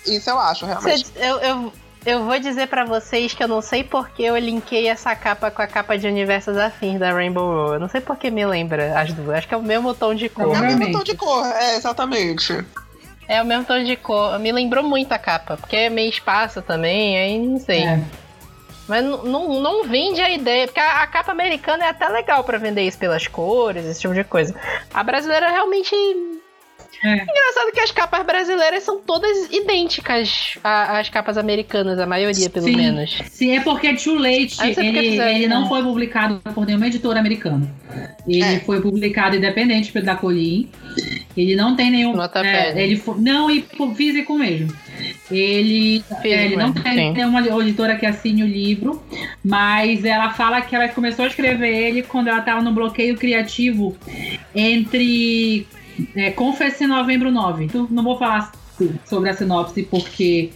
isso 0.06 0.30
eu 0.30 0.38
acho, 0.40 0.66
realmente. 0.66 1.08
Cê- 1.08 1.14
eu, 1.16 1.38
eu, 1.40 1.74
eu 2.06 2.26
vou 2.26 2.38
dizer 2.40 2.68
pra 2.68 2.84
vocês 2.86 3.34
que 3.34 3.44
eu 3.44 3.48
não 3.48 3.62
sei 3.62 3.84
porque 3.84 4.24
eu 4.24 4.38
linkei 4.38 4.88
essa 4.88 5.16
capa 5.16 5.50
com 5.50 5.62
a 5.62 5.68
capa 5.68 5.98
de 5.98 6.08
Universos 6.08 6.58
Afins 6.58 7.00
da 7.00 7.12
Rainbow 7.12 7.46
Row. 7.46 7.74
Eu 7.76 7.80
não 7.80 7.88
sei 7.88 8.02
porque 8.02 8.30
me 8.30 8.46
lembra 8.46 9.00
as 9.00 9.14
duas. 9.14 9.38
Acho 9.38 9.48
que 9.48 9.54
é 9.54 9.58
o 9.58 9.62
mesmo 9.64 9.94
tom 9.94 10.14
de 10.14 10.26
É 10.26 10.30
cor. 10.30 10.48
o 10.48 10.60
mesmo 10.60 10.92
tom 10.92 11.04
de 11.04 11.16
cor, 11.16 11.46
é, 11.48 11.76
exatamente. 11.78 12.66
É 13.28 13.42
o 13.42 13.46
mesmo 13.46 13.64
tom 13.66 13.82
de 13.84 13.96
cor. 13.96 14.38
Me 14.40 14.52
lembrou 14.52 14.84
muito 14.84 15.12
a 15.14 15.18
capa, 15.18 15.56
porque 15.58 15.76
é 15.76 15.90
meio 15.90 16.10
espaço 16.10 16.62
também, 16.62 17.18
aí 17.18 17.40
não 17.40 17.60
sei. 17.60 17.84
É. 17.84 18.00
Mas 18.86 19.02
não, 19.06 19.24
não, 19.24 19.62
não 19.62 19.84
vende 19.86 20.20
a 20.20 20.30
ideia, 20.30 20.68
porque 20.68 20.80
a, 20.82 21.04
a 21.04 21.08
capa 21.08 21.32
americana 21.32 21.86
é 21.86 21.90
até 21.90 22.08
legal 22.10 22.44
pra 22.44 22.58
vender 22.58 22.82
isso 22.82 22.98
pelas 22.98 23.26
cores, 23.28 23.86
esse 23.86 24.02
tipo 24.02 24.14
de 24.14 24.26
coisa. 24.26 24.54
A 24.94 25.02
brasileira 25.04 25.50
realmente. 25.50 25.96
É. 27.04 27.14
Engraçado 27.14 27.72
que 27.74 27.80
as 27.80 27.92
capas 27.92 28.26
brasileiras 28.26 28.84
são 28.84 29.00
todas 29.02 29.52
idênticas 29.52 30.56
às 30.64 31.10
capas 31.10 31.38
americanas, 31.38 32.00
a 32.00 32.06
maioria, 32.06 32.50
pelo 32.50 32.66
Sim. 32.66 32.76
menos. 32.76 33.18
Sim, 33.30 33.56
é 33.58 33.60
porque 33.62 33.94
Too 33.96 34.16
Late, 34.18 34.56
Ah, 34.60 34.66
não 34.68 34.74
sei 34.74 34.84
porque 34.86 34.98
ele, 35.00 35.22
ele 35.22 35.48
não 35.48 35.64
né? 35.64 35.68
foi 35.70 35.84
publicado 35.84 36.42
por 36.54 36.66
nenhuma 36.66 36.88
editora 36.88 37.20
americana. 37.20 37.70
Ele 38.28 38.42
É. 38.42 38.60
foi 38.62 38.80
publicado 38.82 39.36
independente 39.36 39.92
da 40.02 40.16
Colin. 40.16 40.70
Ele 41.36 41.56
não 41.56 41.76
tem 41.76 41.92
nenhum. 41.92 42.14
Nota 42.16 42.40
é, 42.40 42.74
pé. 42.74 42.84
ele 42.84 42.96
fo- 42.96 43.16
Não, 43.16 43.50
e 43.50 43.62
por 43.62 43.94
físico 43.96 44.38
mesmo. 44.38 44.72
Ele, 45.32 46.04
é, 46.24 46.46
ele 46.46 46.56
não 46.56 46.68
mesmo, 46.70 46.84
tem 46.84 46.94
sim. 46.94 47.12
nenhuma 47.14 47.42
editora 47.62 47.96
que 47.96 48.06
assine 48.06 48.44
o 48.44 48.48
livro, 48.48 49.04
mas 49.44 50.06
ela 50.06 50.32
fala 50.32 50.62
que 50.62 50.76
ela 50.76 50.88
começou 50.90 51.26
a 51.26 51.28
escrever 51.28 51.76
ele 51.76 52.04
quando 52.04 52.28
ela 52.28 52.40
estava 52.40 52.62
no 52.62 52.72
bloqueio 52.72 53.18
criativo 53.18 53.98
entre 54.56 55.66
é, 56.16 56.32
Confesse 56.32 56.84
em 56.84 56.88
Novembro 56.88 57.32
9. 57.32 57.66
Então, 57.66 57.88
não 57.90 58.04
vou 58.04 58.18
falar 58.18 58.52
sobre 59.06 59.30
a 59.30 59.34
sinopse 59.34 59.84
porque 59.84 60.52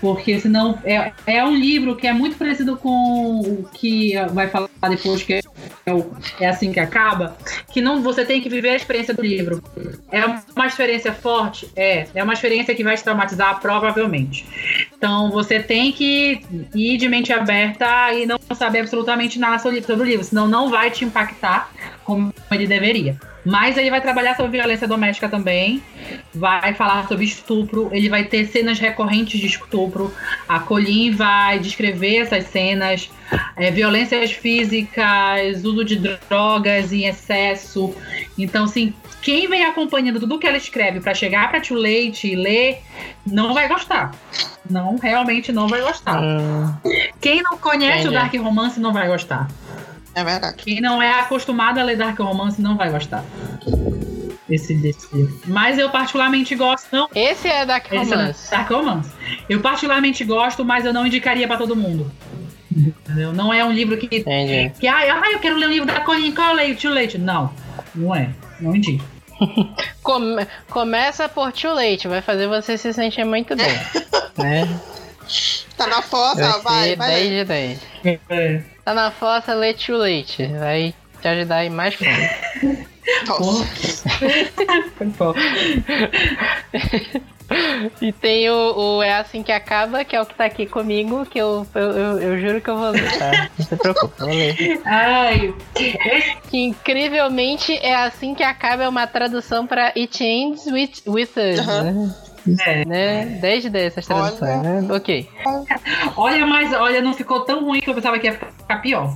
porque 0.00 0.40
senão 0.40 0.78
é, 0.84 1.12
é 1.26 1.44
um 1.44 1.54
livro 1.54 1.94
que 1.96 2.06
é 2.06 2.12
muito 2.12 2.36
parecido 2.36 2.76
com 2.76 3.40
o 3.40 3.68
que 3.72 4.14
vai 4.32 4.48
falar 4.48 4.68
depois 4.88 5.22
que 5.22 5.34
é, 5.34 5.40
é 6.40 6.48
assim 6.48 6.72
que 6.72 6.80
acaba 6.80 7.36
que 7.70 7.80
não 7.80 8.02
você 8.02 8.24
tem 8.24 8.40
que 8.40 8.48
viver 8.48 8.70
a 8.70 8.76
experiência 8.76 9.14
do 9.14 9.22
livro. 9.22 9.62
É 10.10 10.24
uma 10.54 10.66
experiência 10.66 11.12
forte? 11.12 11.68
É. 11.76 12.06
É 12.14 12.24
uma 12.24 12.32
experiência 12.32 12.74
que 12.74 12.82
vai 12.82 12.96
te 12.96 13.04
traumatizar 13.04 13.60
provavelmente. 13.60 14.46
Então 14.96 15.30
você 15.30 15.60
tem 15.60 15.92
que 15.92 16.42
ir 16.74 16.96
de 16.96 17.08
mente 17.08 17.32
aberta 17.32 18.12
e 18.12 18.26
não 18.26 18.38
saber 18.54 18.80
absolutamente 18.80 19.38
nada 19.38 19.58
sobre 19.58 19.80
o 19.80 20.04
livro 20.04 20.24
senão 20.24 20.48
não 20.48 20.68
vai 20.68 20.90
te 20.90 21.04
impactar 21.04 21.70
como 22.04 22.32
ele 22.50 22.66
deveria 22.66 23.18
mas 23.44 23.76
ele 23.76 23.90
vai 23.90 24.00
trabalhar 24.00 24.36
sobre 24.36 24.58
violência 24.58 24.86
doméstica 24.86 25.28
também 25.28 25.82
vai 26.34 26.74
falar 26.74 27.06
sobre 27.08 27.24
estupro, 27.24 27.88
ele 27.92 28.08
vai 28.08 28.24
ter 28.24 28.46
cenas 28.46 28.78
recorrentes 28.78 29.40
de 29.40 29.46
estupro. 29.46 30.12
A 30.48 30.60
Colin 30.60 31.10
vai 31.10 31.58
descrever 31.58 32.18
essas 32.18 32.44
cenas, 32.44 33.10
é, 33.56 33.70
violências 33.70 34.32
físicas, 34.32 35.64
uso 35.64 35.84
de 35.84 35.96
drogas 36.28 36.92
em 36.92 37.06
excesso. 37.06 37.94
Então, 38.38 38.64
assim, 38.64 38.94
quem 39.22 39.48
vem 39.48 39.64
acompanhando 39.64 40.20
tudo 40.20 40.38
que 40.38 40.46
ela 40.46 40.56
escreve 40.56 41.00
para 41.00 41.14
chegar 41.14 41.50
para 41.50 41.60
Too 41.60 41.76
Late 41.76 42.28
e 42.28 42.36
ler, 42.36 42.78
não 43.26 43.52
vai 43.52 43.68
gostar. 43.68 44.12
Não, 44.68 44.96
realmente 44.96 45.50
não 45.50 45.66
vai 45.66 45.80
gostar. 45.80 46.22
Hum, 46.22 46.72
Quem 47.20 47.42
não 47.42 47.58
conhece 47.58 48.06
o 48.06 48.12
Entendi. 48.12 48.14
Dark 48.14 48.34
Romance 48.34 48.78
não 48.78 48.92
vai 48.92 49.08
gostar. 49.08 49.48
É 50.14 50.24
verdade. 50.24 50.56
Quem 50.56 50.80
não 50.80 51.00
é 51.02 51.20
acostumado 51.20 51.78
a 51.78 51.82
ler 51.82 51.96
Dark 51.96 52.18
Romance 52.18 52.60
não 52.60 52.76
vai 52.76 52.90
gostar. 52.90 53.24
Esse 54.48 54.74
desse 54.74 55.06
livro. 55.14 55.40
Mas 55.46 55.78
eu 55.78 55.88
particularmente 55.90 56.54
gosto. 56.56 56.88
Não, 56.90 57.08
Esse 57.14 57.46
é 57.48 57.64
Dark 57.64 57.86
esse 57.86 58.12
é 58.12 58.16
Romance. 58.16 58.50
Dark 58.50 58.70
Romance. 58.70 59.10
Eu 59.48 59.60
particularmente 59.60 60.24
gosto, 60.24 60.64
mas 60.64 60.84
eu 60.84 60.92
não 60.92 61.06
indicaria 61.06 61.46
pra 61.46 61.56
todo 61.56 61.76
mundo. 61.76 62.10
Entendeu? 62.74 63.32
Não 63.32 63.52
é 63.54 63.64
um 63.64 63.72
livro 63.72 63.96
que. 63.96 64.06
Entendi. 64.16 64.72
que 64.78 64.88
ah, 64.88 65.06
eu 65.32 65.38
quero 65.38 65.56
ler 65.56 65.66
um 65.66 65.70
livro 65.70 65.86
da 65.86 66.00
Colin, 66.00 66.32
qual 66.32 66.50
eu 66.50 66.54
leio? 66.56 66.76
Too 66.76 66.92
Late. 66.92 67.18
Não, 67.18 67.52
não 67.94 68.14
é. 68.14 68.30
Não 68.60 68.74
indico. 68.74 69.04
Come- 70.02 70.46
começa 70.68 71.28
por 71.28 71.52
Too 71.52 71.72
Late, 71.72 72.08
vai 72.08 72.20
fazer 72.20 72.46
você 72.48 72.76
se 72.76 72.92
sentir 72.92 73.24
muito 73.24 73.54
bem. 73.56 73.72
né? 74.38 74.68
Tá 75.76 75.86
na 75.86 76.02
fossa, 76.02 76.58
Vai 76.58 76.96
vai. 76.96 77.14
10 77.14 77.30
de 77.30 77.44
10. 77.44 77.80
É. 78.28 78.62
Tá 78.84 78.94
na 78.94 79.10
fossa, 79.10 79.54
lê 79.54 79.74
Too 79.74 79.96
Late. 79.96 80.46
Vai 80.58 80.94
te 81.20 81.28
ajudar 81.28 81.56
aí 81.56 81.70
mais. 81.70 81.96
Nossa. 83.26 84.08
E 88.00 88.12
tem 88.12 88.48
o, 88.48 88.98
o 88.98 89.02
É 89.02 89.14
Assim 89.14 89.42
Que 89.42 89.50
Acaba, 89.50 90.04
que 90.04 90.14
é 90.14 90.20
o 90.20 90.26
que 90.26 90.34
tá 90.34 90.44
aqui 90.44 90.66
comigo, 90.66 91.26
que 91.26 91.38
eu, 91.38 91.66
eu, 91.74 91.90
eu, 91.90 92.18
eu 92.20 92.40
juro 92.40 92.60
que 92.60 92.70
eu 92.70 92.76
vou 92.78 92.90
ler, 92.90 93.18
tá? 93.18 93.50
Não 93.58 93.66
se 93.66 93.76
preocupe, 93.76 94.20
eu 94.20 94.26
vou 94.26 94.36
ler. 94.36 94.80
Ai, 94.86 95.54
Que 96.48 96.58
incrivelmente 96.58 97.76
é 97.82 97.94
assim 97.94 98.34
que 98.36 98.44
acaba, 98.44 98.84
é 98.84 98.88
uma 98.88 99.04
tradução 99.06 99.66
pra 99.66 99.86
It 99.96 100.22
Ends 100.22 100.66
With, 100.66 100.92
with 101.08 101.30
Us, 101.36 101.58
Aham. 101.58 101.82
né? 101.82 102.14
É. 102.66 102.84
né? 102.84 103.24
10 103.40 103.62
de 103.62 103.70
10 103.70 103.86
essas 103.86 104.06
traduções, 104.06 104.62
né? 104.62 104.86
Ok. 104.90 105.28
Olha, 106.16 106.46
mas 106.46 106.72
olha, 106.72 107.00
não 107.00 107.14
ficou 107.14 107.40
tão 107.40 107.64
ruim 107.64 107.80
que 107.80 107.90
eu 107.90 107.94
pensava 107.94 108.18
que 108.18 108.26
ia 108.26 108.32
ficar 108.34 108.82
pior. 108.82 109.14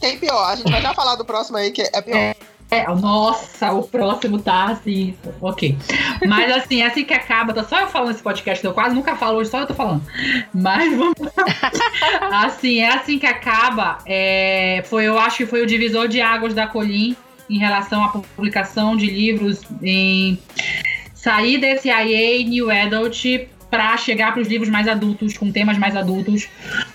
Tem 0.00 0.18
pior, 0.18 0.50
a 0.50 0.56
gente 0.56 0.70
vai 0.70 0.82
já 0.82 0.94
falar 0.94 1.16
do 1.16 1.24
próximo 1.24 1.56
aí 1.56 1.70
que 1.70 1.82
é 1.82 2.02
pior. 2.02 2.34
É, 2.68 2.84
nossa, 2.94 3.72
o 3.72 3.84
próximo 3.84 4.40
tá 4.40 4.66
assim. 4.66 5.16
Ok. 5.40 5.76
Mas 6.26 6.50
assim, 6.50 6.82
é 6.82 6.86
assim 6.86 7.04
que 7.04 7.14
acaba. 7.14 7.52
Tô 7.52 7.62
só 7.62 7.80
eu 7.80 7.88
falando 7.88 8.10
esse 8.10 8.22
podcast, 8.22 8.64
eu 8.64 8.74
quase 8.74 8.94
nunca 8.94 9.14
falo 9.14 9.38
hoje, 9.38 9.50
só 9.50 9.60
eu 9.60 9.66
tô 9.66 9.74
falando. 9.74 10.02
Mas 10.52 10.96
vamos. 10.96 11.14
assim, 12.32 12.80
é 12.80 12.88
assim 12.92 13.18
que 13.18 13.26
acaba. 13.26 13.98
É, 14.04 14.82
foi, 14.86 15.04
eu 15.04 15.16
acho 15.16 15.38
que 15.38 15.46
foi 15.46 15.62
o 15.62 15.66
divisor 15.66 16.08
de 16.08 16.20
águas 16.20 16.54
da 16.54 16.66
Colin 16.66 17.16
em 17.48 17.58
relação 17.58 18.04
à 18.04 18.08
publicação 18.08 18.96
de 18.96 19.06
livros 19.06 19.60
em 19.80 20.36
sair 21.26 21.58
desse 21.58 21.88
IA 21.88 22.46
New 22.46 22.70
Adult 22.70 23.24
para 23.68 23.96
chegar 23.96 24.32
para 24.32 24.40
os 24.40 24.46
livros 24.46 24.70
mais 24.70 24.86
adultos, 24.86 25.36
com 25.36 25.50
temas 25.50 25.76
mais 25.76 25.96
adultos, 25.96 26.48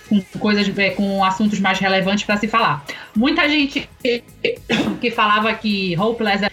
com 0.08 0.22
coisas, 0.40 0.72
é, 0.78 0.92
com 0.92 1.22
assuntos 1.22 1.60
mais 1.60 1.78
relevantes 1.80 2.24
para 2.24 2.38
se 2.38 2.48
falar. 2.48 2.86
Muita 3.14 3.50
gente 3.50 3.90
que 5.02 5.12
falava 5.12 5.54
que 5.54 5.98
Hopeless 6.00 6.50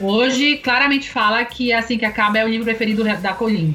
hoje 0.00 0.56
claramente 0.56 1.10
fala 1.10 1.44
que 1.44 1.70
assim 1.70 1.98
que 1.98 2.06
acaba 2.06 2.38
é 2.38 2.46
o 2.46 2.48
livro 2.48 2.64
preferido 2.64 3.04
da 3.04 3.34
Colin. 3.34 3.74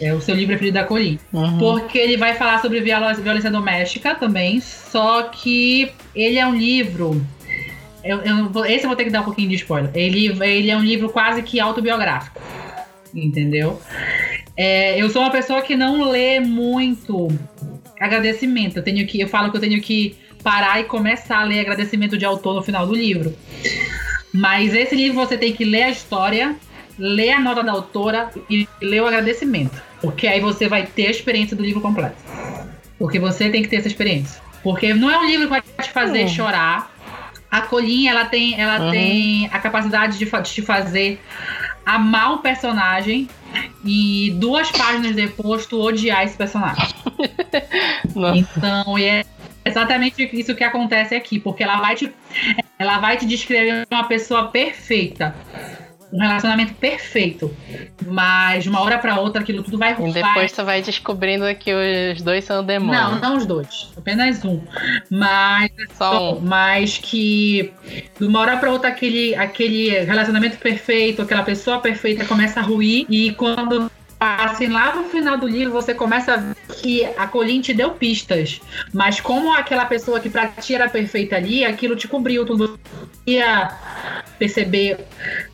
É 0.00 0.14
o 0.14 0.20
seu 0.20 0.36
livro 0.36 0.50
preferido 0.50 0.74
da 0.78 0.84
Colin. 0.84 1.18
Uhum. 1.32 1.58
Porque 1.58 1.98
ele 1.98 2.16
vai 2.16 2.34
falar 2.34 2.60
sobre 2.60 2.80
violência, 2.80 3.50
doméstica 3.50 4.14
também, 4.14 4.60
só 4.60 5.24
que 5.24 5.90
ele 6.14 6.38
é 6.38 6.46
um 6.46 6.54
livro. 6.54 7.20
Eu, 8.04 8.20
eu 8.20 8.64
esse 8.64 8.84
eu 8.84 8.88
vou 8.88 8.96
ter 8.96 9.04
que 9.04 9.10
dar 9.10 9.22
um 9.22 9.24
pouquinho 9.24 9.48
de 9.48 9.56
spoiler. 9.56 9.90
Ele, 9.92 10.28
ele 10.44 10.70
é 10.70 10.76
um 10.76 10.84
livro 10.84 11.08
quase 11.08 11.42
que 11.42 11.58
autobiográfico. 11.58 12.40
Entendeu? 13.14 13.80
É, 14.56 15.00
eu 15.00 15.08
sou 15.10 15.22
uma 15.22 15.30
pessoa 15.30 15.62
que 15.62 15.76
não 15.76 16.10
lê 16.10 16.40
muito 16.40 17.28
agradecimento. 18.00 18.78
Eu 18.78 18.82
tenho 18.82 19.06
que, 19.06 19.20
eu 19.20 19.28
falo 19.28 19.50
que 19.50 19.56
eu 19.56 19.60
tenho 19.60 19.80
que 19.80 20.16
parar 20.42 20.80
e 20.80 20.84
começar 20.84 21.38
a 21.40 21.44
ler 21.44 21.60
agradecimento 21.60 22.16
de 22.18 22.24
autor 22.24 22.54
no 22.54 22.62
final 22.62 22.86
do 22.86 22.94
livro. 22.94 23.34
Mas 24.32 24.74
esse 24.74 24.94
livro 24.94 25.14
você 25.14 25.36
tem 25.36 25.52
que 25.52 25.64
ler 25.64 25.84
a 25.84 25.90
história, 25.90 26.56
lê 26.98 27.30
a 27.30 27.40
nota 27.40 27.62
da 27.62 27.72
autora 27.72 28.30
e 28.48 28.66
lê 28.80 29.00
o 29.00 29.06
agradecimento. 29.06 29.80
Porque 30.00 30.26
aí 30.26 30.40
você 30.40 30.68
vai 30.68 30.86
ter 30.86 31.06
a 31.06 31.10
experiência 31.10 31.56
do 31.56 31.62
livro 31.62 31.80
completo. 31.80 32.16
Porque 32.98 33.18
você 33.18 33.50
tem 33.50 33.62
que 33.62 33.68
ter 33.68 33.76
essa 33.76 33.88
experiência. 33.88 34.40
Porque 34.62 34.94
não 34.94 35.10
é 35.10 35.18
um 35.18 35.26
livro 35.26 35.44
que 35.46 35.50
vai 35.50 35.62
te 35.62 35.90
fazer 35.90 36.24
Hum. 36.24 36.28
chorar. 36.28 36.90
A 37.50 37.60
Colinha, 37.62 38.12
ela 38.12 38.24
tem, 38.24 38.58
ela 38.58 38.86
Uhum. 38.86 38.90
tem 38.90 39.46
a 39.52 39.58
capacidade 39.58 40.16
de, 40.18 40.24
de 40.24 40.50
te 40.50 40.62
fazer 40.62 41.20
amar 41.84 42.34
um 42.34 42.38
personagem 42.38 43.28
e 43.84 44.34
duas 44.38 44.70
páginas 44.70 45.14
depois 45.14 45.66
tu 45.66 45.80
odiar 45.80 46.24
esse 46.24 46.36
personagem. 46.36 46.88
Nossa. 48.14 48.38
Então, 48.38 48.98
e 48.98 49.04
é 49.04 49.24
exatamente 49.64 50.28
isso 50.32 50.54
que 50.54 50.64
acontece 50.64 51.14
aqui, 51.14 51.38
porque 51.38 51.62
ela 51.62 51.78
vai 51.80 51.94
te, 51.94 52.12
ela 52.78 52.98
vai 52.98 53.16
te 53.16 53.26
descrever 53.26 53.86
uma 53.90 54.04
pessoa 54.04 54.48
perfeita. 54.48 55.34
Um 56.12 56.18
relacionamento 56.20 56.74
perfeito. 56.74 57.54
Mas 58.06 58.64
de 58.64 58.68
uma 58.68 58.80
hora 58.80 58.98
pra 58.98 59.18
outra 59.18 59.40
aquilo 59.42 59.62
tudo 59.62 59.78
vai 59.78 59.92
E 59.98 60.12
depois 60.12 60.52
tu 60.52 60.64
vai 60.64 60.82
descobrindo 60.82 61.44
que 61.54 61.72
os 62.12 62.20
dois 62.22 62.44
são 62.44 62.56
Não, 62.58 62.64
demônios. 62.66 63.20
não 63.20 63.36
os 63.36 63.46
dois. 63.46 63.90
Apenas 63.96 64.44
um. 64.44 64.60
Mas, 65.10 65.70
Só 65.96 66.34
um. 66.36 66.40
mas 66.40 66.98
que 66.98 67.72
de 68.18 68.26
uma 68.26 68.40
hora 68.40 68.56
pra 68.58 68.70
outra 68.70 68.88
aquele, 68.90 69.34
aquele 69.34 69.90
relacionamento 70.00 70.58
perfeito, 70.58 71.22
aquela 71.22 71.42
pessoa 71.42 71.78
perfeita 71.78 72.24
começa 72.24 72.60
a 72.60 72.62
ruir. 72.62 73.06
E 73.08 73.32
quando 73.32 73.90
assim, 74.22 74.68
lá 74.68 74.94
no 74.94 75.04
final 75.04 75.36
do 75.36 75.48
livro 75.48 75.72
você 75.72 75.94
começa 75.94 76.34
a 76.34 76.36
ver 76.36 76.56
que 76.80 77.04
a 77.04 77.26
Colin 77.26 77.60
te 77.60 77.74
deu 77.74 77.90
pistas. 77.90 78.60
Mas 78.92 79.20
como 79.20 79.52
aquela 79.52 79.84
pessoa 79.84 80.20
que 80.20 80.30
pra 80.30 80.48
ti 80.48 80.74
era 80.74 80.88
perfeita 80.88 81.36
ali, 81.36 81.64
aquilo 81.64 81.96
te 81.96 82.06
cobriu. 82.06 82.44
Tu 82.46 82.78
ia 83.26 83.76
perceber 84.38 85.06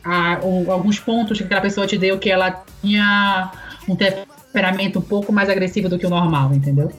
ah, 0.05 0.39
alguns 0.69 0.99
pontos 0.99 1.39
que 1.39 1.45
aquela 1.45 1.61
pessoa 1.61 1.87
te 1.87 1.99
deu 1.99 2.19
que 2.19 2.31
ela 2.31 2.65
tinha 2.81 3.53
um 3.89 3.97
temperamento 3.97 4.99
um 4.99 5.03
pouco 5.03 5.33
mais 5.33 5.49
agressivo 5.49 5.89
do 5.89 5.99
que 5.99 6.07
o 6.07 6.11
normal, 6.11 6.53
entendeu? 6.55 6.91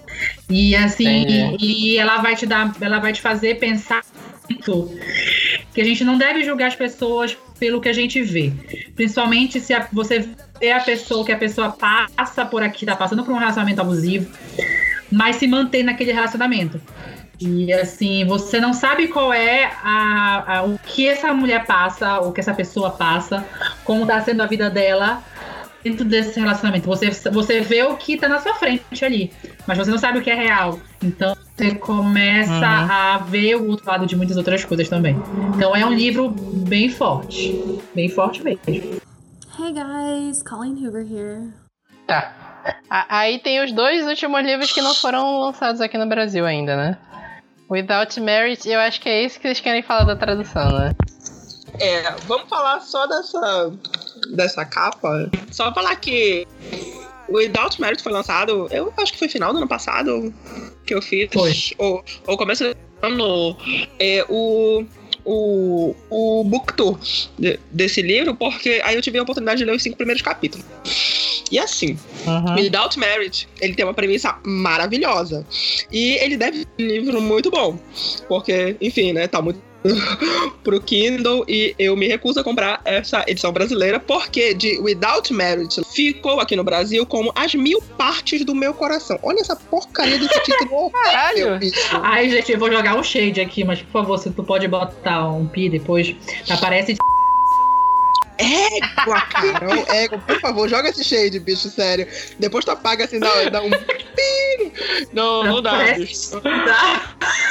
E 0.50 0.76
assim, 0.76 1.22
Entendi. 1.22 1.66
e 1.66 1.98
ela 1.98 2.18
vai 2.18 2.36
te 2.36 2.46
dar, 2.46 2.76
ela 2.82 3.00
vai 3.00 3.14
te 3.14 3.22
fazer 3.22 3.60
pensar 3.60 4.04
que 5.74 5.82
a 5.82 5.84
gente 5.84 6.04
não 6.04 6.18
deve 6.18 6.44
julgar 6.44 6.68
as 6.68 6.76
pessoas 6.76 7.38
pelo 7.60 7.80
que 7.82 7.90
a 7.90 7.94
gente 7.94 8.22
vê. 8.22 8.52
Principalmente 8.96 9.60
se 9.60 9.74
a- 9.74 9.88
você 9.92 10.28
vê 10.60 10.72
a 10.72 10.80
pessoa 10.80 11.26
que 11.26 11.32
a 11.32 11.38
pessoa 11.38 11.72
passa 11.72 12.46
por 12.46 12.64
aqui, 12.64 12.86
tá 12.86 12.96
passando 12.96 13.24
por 13.24 13.34
um 13.34 13.38
relacionamento 13.38 13.82
abusivo, 13.82 14.30
mas 15.12 15.38
se 15.38 15.48
mantém 15.48 15.84
naquele 15.84 16.12
relacionamento. 16.12 16.82
E 17.40 17.72
assim, 17.72 18.26
você 18.26 18.60
não 18.60 18.74
sabe 18.74 19.08
qual 19.08 19.32
é 19.32 19.72
a, 19.82 20.58
a- 20.58 20.64
o 20.64 20.78
que 20.78 21.08
essa 21.08 21.34
mulher 21.34 21.66
passa, 21.66 22.20
o 22.20 22.34
que 22.34 22.42
essa 22.42 22.54
pessoa 22.54 22.92
passa, 22.92 23.46
como 23.86 24.06
tá 24.06 24.20
sendo 24.22 24.42
a 24.44 24.46
vida 24.46 24.70
dela 24.70 25.24
dentro 25.84 26.04
desse 26.06 26.40
relacionamento. 26.40 26.86
Você, 26.88 27.10
você 27.30 27.62
vê 27.62 27.84
o 27.84 27.96
que 27.98 28.18
tá 28.18 28.28
na 28.28 28.40
sua 28.40 28.54
frente 28.56 29.04
ali, 29.06 29.32
mas 29.68 29.78
você 29.78 29.90
não 29.92 29.98
sabe 29.98 30.20
o 30.20 30.22
que 30.22 30.30
é 30.30 30.36
real. 30.36 30.80
Então 31.04 31.36
você 31.56 31.76
começa 31.76 32.52
Uhum. 32.54 32.64
a 32.64 33.18
ver 33.20 33.56
o 33.56 33.70
outro 33.70 33.88
lado 33.90 34.06
de 34.06 34.16
muitas 34.16 34.38
outras 34.38 34.64
coisas 34.66 34.88
também. 34.90 35.16
Então 35.56 35.76
é 35.76 35.86
um 35.86 35.94
livro 35.94 36.30
bem 36.30 36.90
forte. 36.90 37.60
Bem 37.96 38.10
forte 38.10 38.44
mesmo. 38.44 38.62
Hey 38.68 39.74
guys, 39.74 40.42
Colleen 40.44 40.76
Hoover 40.86 41.06
here. 41.12 41.54
Tá. 42.08 42.34
Aí 42.90 43.40
tem 43.40 43.64
os 43.64 43.72
dois 43.72 44.06
últimos 44.06 44.44
livros 44.44 44.72
que 44.72 44.82
não 44.82 44.94
foram 44.94 45.40
lançados 45.40 45.80
aqui 45.82 45.98
no 45.98 46.08
Brasil 46.08 46.46
ainda, 46.46 46.76
né? 46.76 46.98
Without 47.70 48.20
Merit, 48.20 48.68
eu 48.68 48.80
acho 48.80 49.00
que 49.00 49.08
é 49.08 49.24
isso 49.24 49.38
que 49.40 49.44
vocês 49.48 49.60
querem 49.60 49.84
falar 49.84 50.04
da 50.04 50.16
tradução, 50.16 50.72
né? 50.72 50.92
É, 51.80 52.12
vamos 52.28 52.50
falar 52.50 52.82
só 52.82 53.06
dessa, 53.08 53.72
dessa 54.32 54.66
capa. 54.66 55.30
Só 55.52 55.74
falar 55.74 55.96
que 55.96 56.46
o 57.28 57.38
Without 57.38 57.80
Merit 57.80 58.02
foi 58.04 58.12
lançado, 58.12 58.68
eu 58.72 58.94
acho 58.98 59.14
que 59.14 59.20
foi 59.20 59.30
final 59.30 59.52
do 59.52 59.58
ano 59.60 59.68
passado 59.68 60.34
que 60.86 60.94
eu 60.94 61.02
fiz. 61.02 61.30
Foi. 61.32 61.54
Ou, 61.78 62.04
ou 62.28 62.38
começo 62.38 62.64
do 62.64 62.76
ano. 63.02 63.56
É, 64.00 64.26
o, 64.28 64.84
o, 65.24 65.96
o 66.10 66.44
book 66.44 66.74
tour 66.74 66.98
de- 67.38 67.60
desse 67.72 68.02
livro, 68.02 68.36
porque 68.36 68.82
aí 68.84 68.96
eu 68.96 69.02
tive 69.02 69.20
a 69.20 69.24
oportunidade 69.24 69.60
de 69.60 69.66
ler 69.66 69.76
os 69.76 69.84
cinco 69.84 69.96
primeiros 69.98 70.22
capítulos. 70.22 70.66
E 71.52 71.58
assim, 71.58 71.98
Uhum. 72.28 72.56
Without 72.56 73.00
Merit, 73.00 73.48
ele 73.60 73.74
tem 73.74 73.84
uma 73.86 73.94
premissa 73.94 74.38
maravilhosa. 74.46 75.46
E 75.92 76.12
ele 76.22 76.38
deve 76.38 76.60
ser 76.60 76.68
um 76.80 76.86
livro 76.86 77.22
muito 77.22 77.50
bom. 77.50 77.80
Porque, 78.28 78.76
enfim, 78.82 79.14
né, 79.14 79.28
tá 79.28 79.42
muito 79.42 79.60
pro 80.64 80.82
Kindle 80.82 81.46
e 81.48 81.74
eu 81.80 81.96
me 81.96 82.08
recuso 82.08 82.40
a 82.40 82.44
comprar 82.44 82.82
essa 82.86 83.24
edição 83.28 83.52
brasileira 83.52 84.00
porque 84.00 84.54
de 84.54 84.80
Without 84.80 85.34
Merit 85.34 85.82
ficou 85.94 86.40
aqui 86.40 86.56
no 86.56 86.64
Brasil 86.64 87.06
como 87.06 87.32
As 87.36 87.54
Mil 87.56 87.82
Partes 87.98 88.44
do 88.44 88.54
Meu 88.54 88.74
Coração. 88.74 89.20
Olha 89.24 89.40
essa 89.40 89.56
porcaria 89.56 90.18
desse 90.18 90.40
título 90.44 90.90
Caralho! 90.92 91.60
bicho. 91.60 91.80
Ai, 92.04 92.30
gente, 92.30 92.52
eu 92.52 92.60
vou 92.60 92.72
jogar 92.72 92.96
um 92.96 93.04
shade 93.04 93.42
aqui, 93.42 93.64
mas 93.64 93.82
por 93.82 93.92
favor, 93.92 94.18
se 94.18 94.30
tu 94.32 94.44
pode 94.44 94.68
botar 94.68 95.30
um 95.30 95.48
pi 95.48 95.70
depois, 95.70 96.16
aparece 96.50 96.98
Égua, 98.40 99.22
Carol, 99.22 99.86
égua, 99.94 100.18
por 100.20 100.40
favor, 100.40 100.70
joga 100.70 100.90
esse 100.90 101.04
shade, 101.04 101.40
bicho, 101.40 101.70
sério. 101.70 102.08
Depois 102.40 102.64
tu 102.64 102.72
apaga 102.72 103.04
assim, 103.04 103.20
dá, 103.20 103.50
dá 103.50 103.62
um 103.62 103.70
pino. 103.70 104.72
Não, 105.12 105.44
não 105.44 105.62
dá, 105.62 105.72
Parece- 105.72 106.00
bicho. 106.00 106.42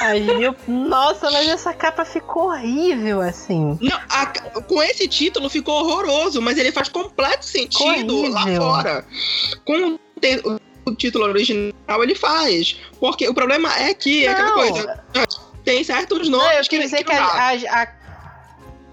Ai, 0.00 0.20
meu... 0.20 0.54
Nossa, 0.66 1.30
mas 1.30 1.46
essa 1.48 1.72
capa 1.74 2.04
ficou 2.04 2.48
horrível, 2.48 3.20
assim. 3.20 3.78
Não, 3.80 3.98
a- 4.08 4.26
com 4.62 4.82
esse 4.82 5.06
título 5.06 5.50
ficou 5.50 5.74
horroroso, 5.84 6.40
mas 6.40 6.56
ele 6.56 6.72
faz 6.72 6.88
completo 6.88 7.44
sentido 7.44 8.28
lá 8.30 8.42
Horrível. 8.42 8.62
fora. 8.62 9.04
Com 9.66 9.94
o, 9.94 9.98
te- 10.20 10.42
o 10.86 10.94
título 10.94 11.24
original, 11.26 12.02
ele 12.02 12.14
faz. 12.14 12.78
Porque 12.98 13.28
o 13.28 13.34
problema 13.34 13.70
é 13.78 13.92
que 13.92 14.24
é 14.24 14.30
aquela 14.30 14.48
Não. 14.48 14.54
coisa. 14.56 15.04
Tem 15.64 15.84
certos 15.84 16.30
nomes 16.30 16.46
Não, 16.46 16.52
eu 16.54 16.62
que, 16.64 16.78
dizer 16.78 17.04
que 17.04 17.12
não 17.12 17.20
dá. 17.20 17.26
a, 17.34 17.50
a, 17.50 17.82
a, 17.82 17.88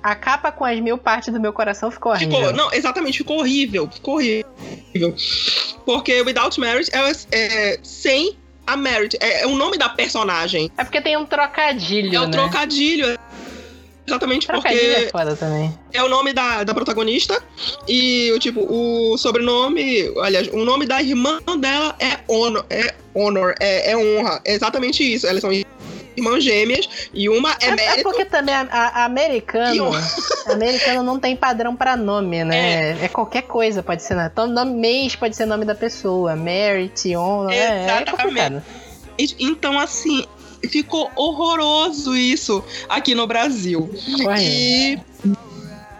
a 0.05 0.13
capa 0.13 0.51
com 0.51 0.63
as 0.63 0.79
mil 0.79 0.99
partes 0.99 1.33
do 1.33 1.39
meu 1.39 1.51
coração 1.51 1.89
ficou 1.89 2.11
horrível. 2.11 2.37
Ficou, 2.37 2.53
não, 2.53 2.71
exatamente, 2.71 3.17
ficou 3.17 3.39
horrível. 3.39 3.89
Ficou 3.91 4.17
horrível. 4.17 4.45
Porque 5.83 6.21
Without 6.21 6.59
Merit 6.59 6.91
é, 6.93 7.11
é 7.31 7.79
sem 7.81 8.37
a 8.67 8.77
Merit. 8.77 9.17
É, 9.19 9.41
é 9.41 9.47
o 9.47 9.55
nome 9.55 9.79
da 9.79 9.89
personagem. 9.89 10.69
É 10.77 10.83
porque 10.83 11.01
tem 11.01 11.17
um 11.17 11.25
trocadilho, 11.25 12.15
É 12.15 12.19
o 12.19 12.25
né? 12.25 12.31
trocadilho. 12.31 13.17
Exatamente 14.07 14.45
Trocadilho 14.45 14.79
porque 14.93 15.05
é 15.05 15.09
foda 15.09 15.35
também. 15.35 15.75
é 15.91 16.03
o 16.03 16.07
nome 16.07 16.31
da, 16.31 16.63
da 16.63 16.75
protagonista 16.75 17.41
e 17.87 18.31
o 18.35 18.37
tipo 18.37 18.61
o 18.61 19.17
sobrenome, 19.17 20.13
aliás, 20.21 20.47
o 20.49 20.63
nome 20.63 20.85
da 20.85 21.01
irmã 21.01 21.39
dela 21.59 21.95
é 21.99 22.19
Honor, 22.31 22.63
é 22.69 22.93
Honor, 23.15 23.55
é, 23.59 23.93
é 23.93 23.97
honra, 23.97 24.39
é 24.45 24.53
exatamente 24.53 25.01
isso. 25.03 25.25
Elas 25.25 25.41
são 25.41 25.49
irmãs 26.15 26.43
gêmeas 26.43 26.87
e 27.13 27.27
uma 27.29 27.51
é, 27.59 27.65
É, 27.65 27.67
é 27.69 27.75
mérito. 27.75 28.03
porque 28.03 28.25
também 28.25 28.53
a, 28.55 28.61
a- 28.69 29.05
americano, 29.05 29.91
americano 30.51 31.03
não 31.03 31.19
tem 31.19 31.35
padrão 31.35 31.75
pra 31.75 31.95
nome, 31.97 32.43
né? 32.43 33.03
É, 33.03 33.07
qualquer 33.07 33.43
coisa 33.43 33.81
pode 33.83 34.03
ser, 34.03 34.15
né? 34.15 34.29
Então, 34.31 34.47
nome 34.47 34.73
mês 34.73 35.15
pode 35.15 35.35
ser 35.35 35.45
nome 35.45 35.65
da 35.65 35.75
pessoa, 35.75 36.35
Merit, 36.35 37.15
On, 37.15 37.49
é, 37.49 38.01
é 38.01 38.05
complicado. 38.05 38.63
Então 39.39 39.79
assim, 39.79 40.25
ficou 40.69 41.09
horroroso 41.15 42.15
isso 42.15 42.63
aqui 42.89 43.15
no 43.15 43.25
Brasil. 43.27 43.89
E 44.39 44.99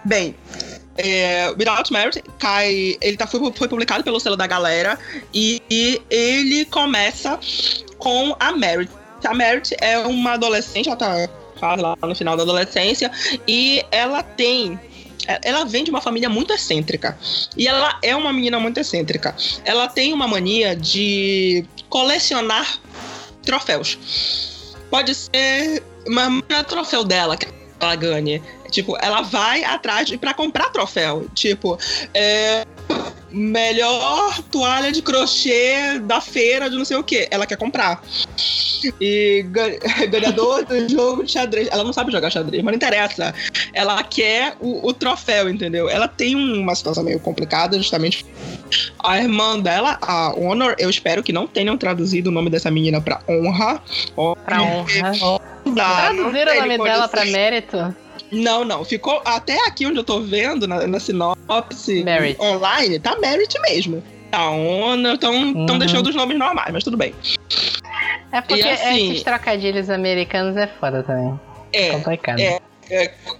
bem, 0.03 0.35
é, 0.97 1.49
Without 1.57 1.91
Merit 1.91 2.23
cai, 2.39 2.97
ele 3.01 3.17
tá, 3.17 3.27
foi, 3.27 3.39
foi 3.53 3.67
publicado 3.67 4.03
pelo 4.03 4.19
selo 4.19 4.35
da 4.35 4.47
galera 4.47 4.97
e, 5.33 5.61
e 5.69 6.01
ele 6.09 6.65
começa 6.65 7.39
com 7.97 8.35
a 8.39 8.51
Merit. 8.51 8.91
A 9.25 9.33
Merit 9.33 9.75
é 9.79 9.99
uma 9.99 10.33
adolescente, 10.33 10.87
ela 10.87 10.95
tá 10.95 11.27
quase 11.59 11.81
lá 11.81 11.97
no 12.01 12.15
final 12.15 12.35
da 12.35 12.43
adolescência 12.43 13.11
e 13.47 13.83
ela 13.91 14.21
tem 14.21 14.79
ela 15.43 15.65
vem 15.65 15.83
de 15.83 15.89
uma 15.89 16.01
família 16.01 16.29
muito 16.29 16.53
excêntrica. 16.53 17.17
E 17.57 17.67
ela 17.67 17.97
é 18.03 18.15
uma 18.15 18.31
menina 18.31 18.59
muito 18.59 18.79
excêntrica. 18.79 19.35
Ela 19.63 19.87
tem 19.87 20.13
uma 20.13 20.27
mania 20.27 20.75
de 20.75 21.65
colecionar 21.89 22.79
troféus. 23.43 23.97
Pode 24.89 25.15
ser. 25.15 25.81
Não 26.05 26.43
é 26.49 26.63
troféu 26.63 27.03
dela 27.03 27.35
que 27.35 27.47
ela 27.79 27.95
ganhe. 27.95 28.41
Tipo, 28.69 28.97
ela 29.01 29.21
vai 29.21 29.63
atrás 29.63 30.15
pra 30.17 30.33
comprar 30.33 30.69
troféu. 30.69 31.27
Tipo, 31.33 31.77
é, 32.13 32.65
melhor 33.35 34.41
toalha 34.49 34.91
de 34.91 35.01
crochê 35.01 35.99
da 35.99 36.21
feira 36.21 36.69
de 36.69 36.77
não 36.77 36.85
sei 36.85 36.95
o 36.97 37.03
que. 37.03 37.27
Ela 37.29 37.45
quer 37.45 37.57
comprar. 37.57 38.01
E 39.01 39.45
gan- 39.49 39.75
ganhador 40.09 40.63
do 40.65 40.87
jogo 40.89 41.23
de 41.23 41.31
xadrez. 41.33 41.67
Ela 41.71 41.83
não 41.83 41.91
sabe 41.91 42.11
jogar 42.11 42.29
xadrez, 42.29 42.63
mas 42.63 42.71
não 42.71 42.77
interessa. 42.77 43.33
Ela 43.73 44.01
quer 44.03 44.55
o, 44.59 44.87
o 44.87 44.93
troféu, 44.93 45.49
entendeu? 45.49 45.89
Ela 45.89 46.07
tem 46.07 46.35
uma 46.35 46.73
situação 46.73 47.03
meio 47.03 47.19
complicada, 47.19 47.77
justamente. 47.77 48.25
A 49.03 49.17
irmã 49.17 49.59
dela, 49.59 49.97
a 50.01 50.33
Honor, 50.35 50.75
eu 50.79 50.89
espero 50.89 51.21
que 51.21 51.33
não 51.33 51.45
tenham 51.45 51.77
traduzido 51.77 52.29
o 52.29 52.33
nome 52.33 52.49
dessa 52.49 52.71
menina 52.71 53.01
pra 53.01 53.21
honra. 53.27 53.81
Pra 54.45 54.61
honra. 54.61 55.11
Não 55.65 55.73
Traduziram 55.75 56.53
o 56.53 56.61
nome 56.61 56.77
dela 56.77 57.07
pra 57.07 57.25
mérito? 57.25 57.95
Não, 58.31 58.65
não. 58.65 58.83
Ficou 58.83 59.21
até 59.25 59.55
aqui 59.67 59.85
onde 59.85 59.99
eu 59.99 60.03
tô 60.03 60.19
vendo, 60.21 60.67
na, 60.67 60.85
na 60.87 60.99
sinopse 60.99 62.03
Merit. 62.03 62.39
online, 62.41 62.99
tá 62.99 63.15
Merit 63.19 63.59
mesmo. 63.61 64.03
Tá 64.31 64.49
Honor, 64.49 65.13
estão 65.13 65.33
Uhum. 65.33 65.77
deixando 65.79 66.07
os 66.07 66.15
nomes 66.15 66.37
normais, 66.37 66.71
mas 66.73 66.83
tudo 66.83 66.97
bem. 66.97 67.13
É 68.31 68.41
porque 68.41 68.61
E 68.63 68.69
assim- 68.69 69.11
esses 69.11 69.23
trocadilhos 69.23 69.89
americanos 69.89 70.57
é 70.57 70.67
foda 70.67 71.03
também. 71.03 71.39
É, 71.71 71.91
complicado. 71.91 72.39
é. 72.39 72.59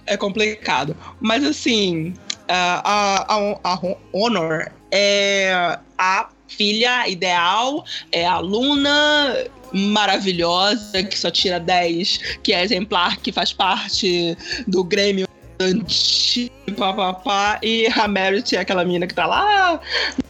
é 0.06 0.16
complicado. 0.16 0.96
Mas 1.20 1.44
assim, 1.44 2.14
a, 2.48 2.80
a, 2.84 3.36
a, 3.36 3.74
a 3.74 3.78
Honor 4.12 4.70
é 4.90 5.78
a 5.98 6.28
filha 6.48 7.08
ideal, 7.08 7.84
é 8.12 8.24
a 8.26 8.34
aluna 8.34 9.36
maravilhosa, 9.72 11.02
que 11.02 11.18
só 11.18 11.30
tira 11.30 11.58
10, 11.58 12.38
que 12.42 12.52
é 12.52 12.62
exemplar, 12.62 13.16
que 13.18 13.32
faz 13.32 13.52
parte 13.52 14.36
do 14.66 14.84
Grêmio 14.84 15.26
antigo, 15.60 16.52
papapá, 16.76 17.58
e 17.62 17.86
a 17.86 18.06
Merit 18.06 18.56
é 18.56 18.60
aquela 18.60 18.84
menina 18.84 19.06
que 19.06 19.14
tá 19.14 19.26
lá 19.26 19.80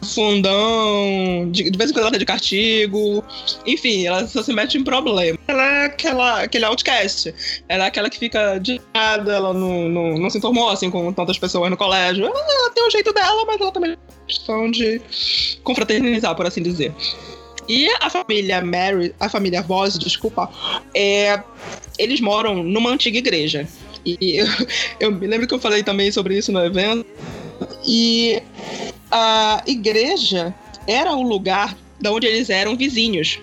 no 0.01 0.07
fundão, 0.07 1.49
de, 1.51 1.69
de 1.69 1.77
vez 1.77 1.89
em 1.89 1.93
quando 1.93 2.03
ela 2.03 2.11
tá 2.11 2.17
de 2.17 2.25
castigo, 2.25 3.23
enfim, 3.65 4.05
ela 4.05 4.25
só 4.27 4.41
se 4.41 4.53
mete 4.53 4.77
em 4.77 4.83
problema. 4.83 5.37
Ela 5.47 5.63
é 5.63 5.85
aquela, 5.85 6.43
aquele 6.43 6.65
outcast, 6.65 7.33
ela 7.67 7.85
é 7.85 7.87
aquela 7.87 8.09
que 8.09 8.17
fica 8.17 8.57
de 8.57 8.81
nada, 8.93 9.33
ela 9.33 9.53
não, 9.53 9.89
não, 9.89 10.17
não 10.17 10.29
se 10.29 10.37
informou 10.37 10.69
assim 10.69 10.89
com 10.89 11.11
tantas 11.11 11.37
pessoas 11.37 11.69
no 11.69 11.77
colégio. 11.77 12.25
Ela, 12.25 12.39
ela 12.39 12.71
tem 12.71 12.87
um 12.87 12.91
jeito 12.91 13.13
dela, 13.13 13.45
mas 13.45 13.59
ela 13.59 13.71
também 13.71 13.91
tem 13.91 13.99
questão 14.27 14.71
de 14.71 15.01
confraternizar, 15.63 16.35
por 16.35 16.45
assim 16.45 16.61
dizer. 16.61 16.93
E 17.67 17.89
a 17.99 18.09
família 18.09 18.61
Mary, 18.63 19.13
a 19.19 19.27
família 19.27 19.61
Voss, 19.61 19.97
desculpa, 19.99 20.49
é, 20.93 21.41
eles 21.97 22.21
moram 22.21 22.63
numa 22.63 22.89
antiga 22.89 23.17
igreja. 23.17 23.67
E 24.05 24.37
eu, 24.37 24.47
eu 24.99 25.11
me 25.11 25.27
lembro 25.27 25.47
que 25.47 25.53
eu 25.53 25.59
falei 25.59 25.83
também 25.83 26.11
sobre 26.11 26.37
isso 26.37 26.51
no 26.51 26.63
evento. 26.63 27.05
E 27.85 28.41
a 29.11 29.63
igreja 29.65 30.53
era 30.87 31.13
o 31.13 31.21
lugar 31.21 31.75
da 31.99 32.11
onde 32.11 32.27
eles 32.27 32.49
eram 32.49 32.77
vizinhos. 32.77 33.39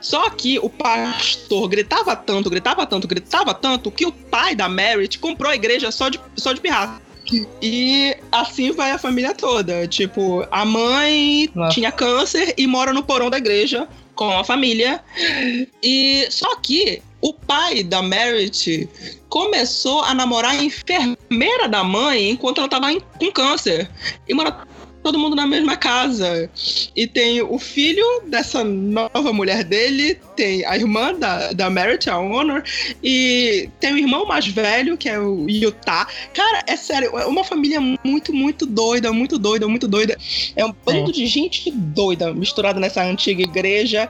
Só 0.00 0.28
que 0.30 0.58
o 0.58 0.68
pastor 0.68 1.68
gritava 1.68 2.14
tanto, 2.16 2.50
gritava 2.50 2.86
tanto, 2.86 3.08
gritava 3.08 3.54
tanto, 3.54 3.90
que 3.90 4.06
o 4.06 4.12
pai 4.12 4.54
da 4.54 4.68
Merit 4.68 5.18
comprou 5.18 5.50
a 5.50 5.54
igreja 5.54 5.90
só 5.90 6.08
de, 6.08 6.20
só 6.36 6.52
de 6.52 6.60
pirraça. 6.60 7.05
E 7.62 8.16
assim 8.30 8.70
vai 8.72 8.90
a 8.92 8.98
família 8.98 9.34
toda. 9.34 9.86
Tipo, 9.86 10.46
a 10.50 10.64
mãe 10.64 11.50
Nossa. 11.54 11.74
tinha 11.74 11.90
câncer 11.92 12.54
e 12.56 12.66
mora 12.66 12.92
no 12.92 13.02
porão 13.02 13.30
da 13.30 13.38
igreja 13.38 13.88
com 14.14 14.30
a 14.30 14.44
família. 14.44 15.00
E 15.82 16.26
só 16.30 16.56
que 16.56 17.02
o 17.20 17.32
pai 17.32 17.82
da 17.82 18.02
Merit 18.02 18.88
começou 19.28 20.02
a 20.02 20.14
namorar 20.14 20.52
a 20.52 20.62
enfermeira 20.64 21.68
da 21.68 21.82
mãe 21.82 22.30
enquanto 22.30 22.58
ela 22.58 22.68
tava 22.68 22.92
em- 22.92 23.00
com 23.18 23.30
câncer. 23.32 23.90
E 24.28 24.32
mora 24.34 24.64
todo 25.06 25.20
mundo 25.20 25.36
na 25.36 25.46
mesma 25.46 25.76
casa. 25.76 26.50
E 26.96 27.06
tem 27.06 27.40
o 27.40 27.60
filho 27.60 28.04
dessa 28.26 28.64
nova 28.64 29.32
mulher 29.32 29.62
dele, 29.62 30.18
tem 30.34 30.66
a 30.66 30.76
irmã 30.76 31.14
da, 31.14 31.52
da 31.52 31.70
Merit, 31.70 32.10
a 32.10 32.18
Honor, 32.18 32.64
e 33.04 33.70
tem 33.78 33.94
o 33.94 33.98
irmão 33.98 34.26
mais 34.26 34.48
velho, 34.48 34.96
que 34.96 35.08
é 35.08 35.16
o 35.16 35.48
Utah. 35.48 36.08
Cara, 36.34 36.64
é 36.66 36.76
sério, 36.76 37.16
é 37.16 37.24
uma 37.24 37.44
família 37.44 37.80
muito, 37.80 38.34
muito 38.34 38.66
doida, 38.66 39.12
muito 39.12 39.38
doida, 39.38 39.68
muito 39.68 39.86
doida. 39.86 40.18
É 40.56 40.64
um 40.64 40.74
bando 40.84 41.12
de 41.12 41.24
gente 41.26 41.70
doida 41.70 42.34
misturada 42.34 42.80
nessa 42.80 43.04
antiga 43.04 43.44
igreja 43.44 44.08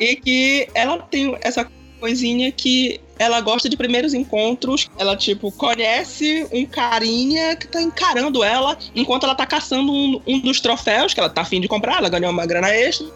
e 0.00 0.16
que 0.16 0.66
ela 0.74 0.96
tem 0.96 1.36
essa 1.42 1.70
coisinha 2.00 2.50
que 2.50 3.00
ela 3.18 3.40
gosta 3.40 3.68
de 3.68 3.76
primeiros 3.76 4.14
encontros. 4.14 4.88
Ela, 4.96 5.16
tipo, 5.16 5.50
conhece 5.52 6.46
um 6.52 6.64
carinha 6.64 7.56
que 7.56 7.66
tá 7.66 7.82
encarando 7.82 8.44
ela 8.44 8.78
enquanto 8.94 9.24
ela 9.24 9.34
tá 9.34 9.46
caçando 9.46 9.92
um, 9.92 10.20
um 10.26 10.38
dos 10.40 10.60
troféus 10.60 11.12
que 11.12 11.20
ela 11.20 11.28
tá 11.28 11.42
afim 11.42 11.60
de 11.60 11.68
comprar. 11.68 11.98
Ela 11.98 12.08
ganhou 12.08 12.30
uma 12.30 12.46
grana 12.46 12.68
extra. 12.68 13.06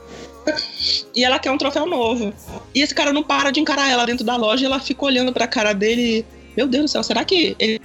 E 1.15 1.25
ela 1.25 1.39
quer 1.39 1.51
um 1.51 1.59
troféu 1.59 1.87
novo. 1.87 2.33
E 2.75 2.81
esse 2.83 2.95
cara 2.95 3.13
não 3.13 3.23
para 3.23 3.51
de 3.51 3.61
encarar 3.61 3.89
ela 3.89 4.05
dentro 4.05 4.25
da 4.25 4.37
loja 4.37 4.65
e 4.65 4.67
ela 4.67 4.81
fica 4.81 5.05
olhando 5.05 5.33
pra 5.33 5.47
cara 5.47 5.73
dele. 5.73 6.27
Meu 6.57 6.67
Deus 6.69 6.85
do 6.85 6.89
céu, 6.89 7.03
será 7.03 7.25
que 7.25 7.57
ele, 7.59 7.81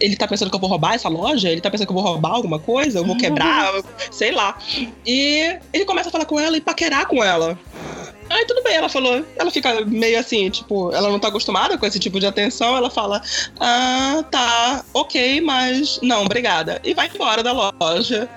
ele 0.00 0.16
tá 0.16 0.26
pensando 0.26 0.48
que 0.48 0.56
eu 0.56 0.60
vou 0.60 0.70
roubar 0.70 0.94
essa 0.94 1.08
loja? 1.08 1.50
Ele 1.50 1.60
tá 1.60 1.70
pensando 1.70 1.86
que 1.86 1.92
eu 1.92 2.00
vou 2.00 2.04
roubar 2.04 2.30
alguma 2.30 2.58
coisa? 2.58 3.00
Eu 3.00 3.04
vou 3.04 3.16
quebrar? 3.16 3.70
Sei 4.10 4.32
lá. 4.32 4.56
E 5.04 5.58
ele 5.70 5.84
começa 5.84 6.08
a 6.08 6.12
falar 6.12 6.24
com 6.24 6.40
ela 6.40 6.56
e 6.56 6.60
paquerar 6.60 7.06
com 7.06 7.22
ela. 7.22 7.58
Aí 8.28 8.44
tudo 8.44 8.62
bem, 8.62 8.74
ela 8.74 8.88
falou. 8.88 9.24
Ela 9.36 9.50
fica 9.50 9.84
meio 9.84 10.18
assim, 10.18 10.50
tipo, 10.50 10.92
ela 10.92 11.08
não 11.10 11.18
tá 11.18 11.28
acostumada 11.28 11.78
com 11.78 11.86
esse 11.86 11.98
tipo 11.98 12.18
de 12.18 12.26
atenção. 12.26 12.76
Ela 12.76 12.90
fala: 12.90 13.22
Ah, 13.60 14.24
tá, 14.30 14.84
ok, 14.92 15.40
mas 15.40 16.00
não, 16.02 16.24
obrigada. 16.24 16.80
E 16.84 16.94
vai 16.94 17.10
embora 17.12 17.42
da 17.42 17.52
loja 17.52 18.28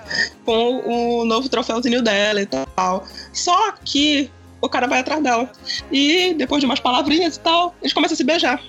com 0.45 0.82
o 0.86 1.26
novo 1.26 1.49
troféuzinho 1.49 2.02
dela 2.02 2.41
e 2.41 2.45
tal. 2.45 3.03
Só 3.34 3.74
que 3.84 4.30
o 4.61 4.70
cara 4.70 4.88
vai 4.88 4.99
atrás 4.99 5.22
dela. 5.24 5.52
E 5.91 6.34
depois 6.36 6.60
de 6.60 6.66
umas 6.66 6.80
palavrinhas 6.80 7.36
e 7.36 7.40
tal, 7.40 7.76
eles 7.82 7.94
começam 7.94 8.14
a 8.14 8.18
se 8.18 8.24
beijar. 8.24 8.61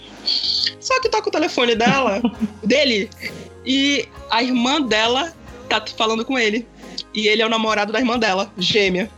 Só 0.80 1.00
que 1.00 1.08
toca 1.08 1.28
o 1.28 1.32
telefone 1.32 1.74
dela, 1.74 2.20
dele, 2.64 3.10
e 3.64 4.08
a 4.30 4.42
irmã 4.42 4.80
dela 4.80 5.32
tá 5.68 5.82
falando 5.96 6.24
com 6.24 6.38
ele. 6.38 6.66
E 7.14 7.28
ele 7.28 7.42
é 7.42 7.46
o 7.46 7.48
namorado 7.48 7.92
da 7.92 7.98
irmã 7.98 8.18
dela, 8.18 8.50
gêmea. 8.56 9.10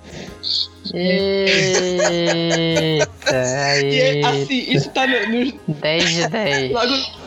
Eita, 0.95 2.29
E 3.83 4.01
aí. 4.01 4.25
assim, 4.25 4.65
isso 4.69 4.91
tá 4.91 5.07
no, 5.07 5.45
no, 5.45 5.53
10 5.69 6.11
de 6.11 6.29
10. 6.29 6.73
Logo 6.73 7.23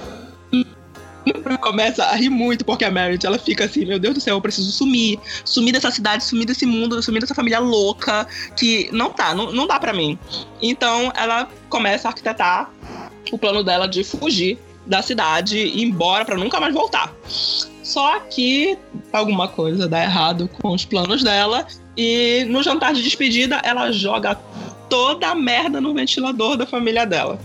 começa 1.60 2.04
a 2.04 2.16
rir 2.16 2.30
muito 2.30 2.64
porque 2.64 2.86
a 2.86 2.92
Merit 2.92 3.26
ela 3.26 3.40
fica 3.40 3.66
assim, 3.66 3.86
meu 3.86 3.98
Deus 3.98 4.14
do 4.14 4.22
céu, 4.22 4.36
eu 4.36 4.42
preciso 4.42 4.72
sumir, 4.72 5.20
sumir 5.44 5.72
dessa 5.72 5.90
cidade, 5.90 6.24
sumir 6.24 6.46
desse 6.46 6.66
mundo, 6.66 7.02
sumir 7.02 7.22
dessa 7.22 7.34
família 7.34 7.60
louca 7.60 8.28
que 8.56 8.90
não 8.92 9.10
tá, 9.10 9.34
não, 9.34 9.52
não 9.52 9.66
dá 9.66 9.80
pra 9.80 9.94
mim. 9.94 10.20
Então 10.62 11.12
ela 11.16 11.50
começa 11.70 12.08
a 12.08 12.10
arquitetar 12.10 12.72
o 13.32 13.38
plano 13.38 13.64
dela 13.64 13.88
de 13.88 14.04
fugir 14.04 14.60
da 14.86 15.02
cidade 15.02 15.58
e 15.58 15.80
ir 15.80 15.84
embora 15.84 16.24
pra 16.24 16.38
nunca 16.38 16.60
mais 16.60 16.74
voltar. 16.74 17.12
Só 17.86 18.20
que 18.20 18.76
alguma 19.14 19.48
coisa 19.48 19.88
dá 19.88 20.02
errado 20.02 20.50
com 20.60 20.74
os 20.74 20.84
planos 20.84 21.24
dela 21.24 21.68
e 21.96 22.44
no 22.50 22.64
jantar 22.64 22.96
de 22.96 23.04
despedida 23.04 23.62
ela 23.64 23.92
joga 23.92 24.34
toda 24.90 25.28
a 25.28 25.36
merda 25.36 25.80
no 25.80 25.94
ventilador 25.94 26.58
da 26.58 26.66
família 26.66 27.06
dela. 27.06 27.40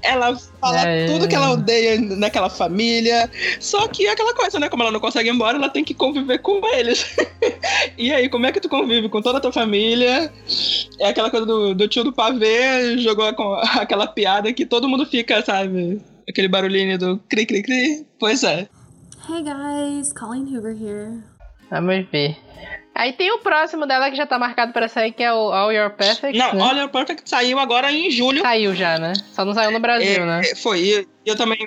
Ela 0.00 0.38
fala 0.58 0.88
É. 0.88 1.06
tudo 1.06 1.28
que 1.28 1.34
ela 1.34 1.50
odeia 1.50 2.00
naquela 2.00 2.48
família. 2.48 3.30
Só 3.60 3.86
que 3.88 4.06
é 4.06 4.10
aquela 4.12 4.32
coisa, 4.34 4.58
né? 4.58 4.70
Como 4.70 4.82
ela 4.82 4.92
não 4.92 5.00
consegue 5.00 5.28
ir 5.28 5.32
embora, 5.32 5.58
ela 5.58 5.68
tem 5.68 5.84
que 5.84 5.92
conviver 5.92 6.38
com 6.38 6.66
eles. 6.74 7.04
e 7.98 8.10
aí, 8.10 8.26
como 8.30 8.46
é 8.46 8.52
que 8.52 8.60
tu 8.60 8.70
convive 8.70 9.10
com 9.10 9.20
toda 9.20 9.36
a 9.36 9.40
tua 9.40 9.52
família? 9.52 10.32
É 10.98 11.08
aquela 11.08 11.30
coisa 11.30 11.44
do, 11.44 11.74
do 11.74 11.88
tio 11.88 12.04
do 12.04 12.12
pavê, 12.12 12.96
jogou 12.98 13.30
com 13.34 13.52
aquela 13.78 14.06
piada 14.06 14.50
que 14.50 14.64
todo 14.64 14.88
mundo 14.88 15.04
fica, 15.04 15.44
sabe? 15.44 16.00
Aquele 16.26 16.48
barulhinho 16.48 16.96
do 16.98 17.18
cri 17.28 17.44
cri 17.44 17.62
cri. 17.62 18.06
Pois 18.18 18.42
é. 18.44 18.66
Hey 19.28 19.42
guys, 19.42 20.12
Colleen 20.14 20.46
Hoover 20.46 20.72
here. 20.74 21.22
Vamos 21.70 22.06
ver. 22.10 22.36
Aí 22.94 23.12
tem 23.12 23.30
o 23.30 23.38
próximo 23.38 23.86
dela 23.86 24.10
que 24.10 24.16
já 24.16 24.26
tá 24.26 24.38
marcado 24.38 24.72
pra 24.72 24.88
sair, 24.88 25.12
que 25.12 25.22
é 25.22 25.32
o 25.32 25.52
All 25.52 25.70
Your 25.72 25.90
Perfect. 25.90 26.36
Não, 26.36 26.54
né? 26.54 26.62
Olha 26.64 26.88
Perfect 26.88 27.28
saiu 27.28 27.58
agora 27.58 27.92
em 27.92 28.10
julho. 28.10 28.40
Saiu 28.42 28.74
já, 28.74 28.98
né? 28.98 29.12
Só 29.32 29.44
não 29.44 29.52
saiu 29.54 29.70
no 29.70 29.80
Brasil, 29.80 30.22
É, 30.22 30.26
né? 30.26 30.40
é, 30.44 30.54
Foi. 30.54 30.80
E 30.80 31.06
eu 31.26 31.36
também 31.36 31.58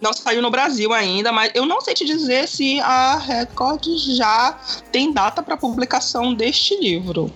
não 0.00 0.12
saiu 0.12 0.42
no 0.42 0.50
Brasil 0.50 0.92
ainda, 0.92 1.32
mas 1.32 1.50
eu 1.54 1.64
não 1.64 1.80
sei 1.80 1.94
te 1.94 2.04
dizer 2.04 2.46
se 2.46 2.78
a 2.80 3.16
Record 3.16 3.84
já 4.16 4.58
tem 4.92 5.12
data 5.12 5.42
para 5.42 5.56
publicação 5.56 6.34
deste 6.34 6.78
livro. 6.78 7.32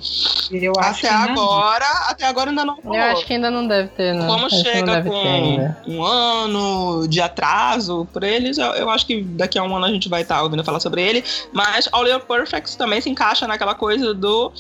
Eu 0.51 0.73
acho 0.79 1.07
Até 1.07 1.09
que 1.09 1.33
não. 1.33 1.43
agora, 1.43 1.87
até 2.09 2.27
agora 2.27 2.51
ainda 2.51 2.65
não 2.65 2.79
Eu 2.85 3.03
acho 3.03 3.27
que 3.27 3.33
ainda 3.33 3.51
não 3.51 3.67
deve 3.67 3.89
ter, 3.89 4.15
não. 4.15 4.27
Como 4.27 4.47
Acho 4.47 4.63
chega 4.63 5.03
com 5.03 5.75
um 5.87 6.05
ano 6.05 7.09
de 7.09 7.21
atraso 7.21 8.07
por 8.13 8.23
eles, 8.23 8.59
eu, 8.59 8.67
eu 8.73 8.91
acho 8.91 9.07
que 9.07 9.23
daqui 9.23 9.59
a 9.59 9.63
um 9.63 9.75
ano 9.75 9.87
a 9.87 9.91
gente 9.91 10.09
vai 10.09 10.23
estar 10.23 10.43
ouvindo 10.43 10.63
falar 10.65 10.81
sobre 10.81 11.03
ele. 11.03 11.25
Mas 11.53 11.89
All 11.93 12.07
Your 12.07 12.21
Perfect 12.21 12.77
também 12.77 13.01
se 13.01 13.09
encaixa 13.09 13.47
naquela 13.47 13.75
coisa 13.75 14.13
do 14.13 14.53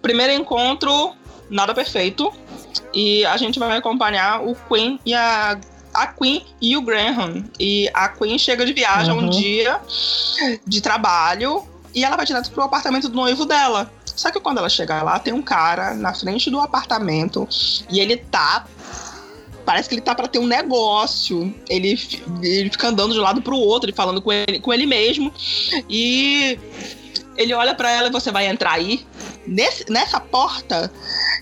primeiro 0.00 0.32
encontro, 0.32 1.12
nada 1.48 1.74
perfeito. 1.74 2.32
E 2.94 3.24
a 3.26 3.36
gente 3.36 3.58
vai 3.58 3.76
acompanhar 3.76 4.42
o 4.42 4.54
Queen 4.68 4.98
e 5.04 5.14
a. 5.14 5.58
A 5.92 6.06
Queen 6.06 6.44
e 6.60 6.76
o 6.76 6.82
Graham. 6.82 7.44
E 7.58 7.90
a 7.94 8.08
Queen 8.08 8.38
chega 8.38 8.64
de 8.64 8.72
viagem 8.72 9.12
Uhum. 9.12 9.26
um 9.26 9.30
dia 9.30 9.80
de 10.66 10.80
trabalho 10.80 11.66
e 11.94 12.04
ela 12.04 12.16
vai 12.16 12.24
direto 12.26 12.50
pro 12.50 12.62
apartamento 12.62 13.08
do 13.08 13.16
noivo 13.16 13.44
dela. 13.44 13.90
Só 14.04 14.30
que 14.30 14.38
quando 14.38 14.58
ela 14.58 14.68
chega 14.68 15.02
lá, 15.02 15.18
tem 15.18 15.32
um 15.32 15.42
cara 15.42 15.94
na 15.94 16.12
frente 16.14 16.50
do 16.50 16.60
apartamento 16.60 17.48
e 17.90 18.00
ele 18.00 18.16
tá. 18.16 18.66
Parece 19.64 19.88
que 19.88 19.94
ele 19.94 20.02
tá 20.02 20.14
pra 20.14 20.26
ter 20.28 20.38
um 20.38 20.46
negócio. 20.46 21.54
Ele, 21.68 21.98
ele 22.42 22.70
fica 22.70 22.88
andando 22.88 23.12
de 23.12 23.20
um 23.20 23.22
lado 23.22 23.40
pro 23.40 23.56
outro 23.56 23.88
e 23.88 23.92
falando 23.92 24.20
com 24.20 24.32
ele, 24.32 24.58
com 24.60 24.72
ele 24.72 24.84
mesmo. 24.86 25.32
E 25.88 26.58
ele 27.36 27.54
olha 27.54 27.74
pra 27.74 27.90
ela 27.90 28.08
e 28.08 28.12
você 28.12 28.30
vai 28.30 28.46
entrar 28.46 28.72
aí? 28.72 29.06
Nesse, 29.46 29.90
nessa 29.90 30.20
porta? 30.20 30.92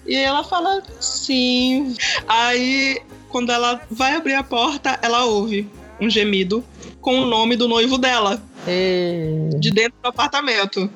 E 0.06 0.14
ela 0.14 0.44
fala 0.44 0.82
sim. 1.00 1.96
Aí, 2.28 3.00
quando 3.28 3.50
ela 3.50 3.80
vai 3.90 4.14
abrir 4.14 4.34
a 4.34 4.42
porta, 4.42 4.98
ela 5.02 5.24
ouve. 5.24 5.68
um 6.00 6.08
gemido 6.08 6.64
com 7.00 7.20
o 7.20 7.26
nome 7.26 7.56
do 7.56 7.66
noivo 7.66 7.98
dela 7.98 8.40
E... 8.66 9.50
de 9.58 9.70
dentro 9.70 9.94
do 10.02 10.08
apartamento. 10.08 10.90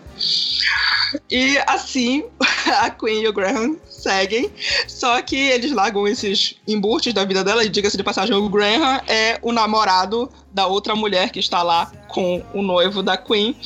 E 1.30 1.59
assim 1.66 2.24
a 2.80 2.90
Queen 2.90 3.22
e 3.22 3.28
o 3.28 3.32
Graham 3.32 3.76
seguem, 3.88 4.50
só 4.88 5.20
que 5.22 5.36
eles 5.36 5.72
largam 5.72 6.06
esses 6.09 6.54
embustes 6.66 7.14
da 7.14 7.24
vida 7.24 7.44
dela, 7.44 7.64
e 7.64 7.68
diga-se 7.68 7.96
de 7.96 8.02
passagem, 8.02 8.34
o 8.34 8.48
Graham 8.48 9.00
é 9.06 9.38
o 9.42 9.52
namorado 9.52 10.30
da 10.52 10.66
outra 10.66 10.94
mulher 10.94 11.30
que 11.30 11.38
está 11.38 11.62
lá 11.62 11.90
com 12.09 12.42
o 12.52 12.62
noivo 12.62 13.02
da 13.02 13.16
Queen. 13.16 13.56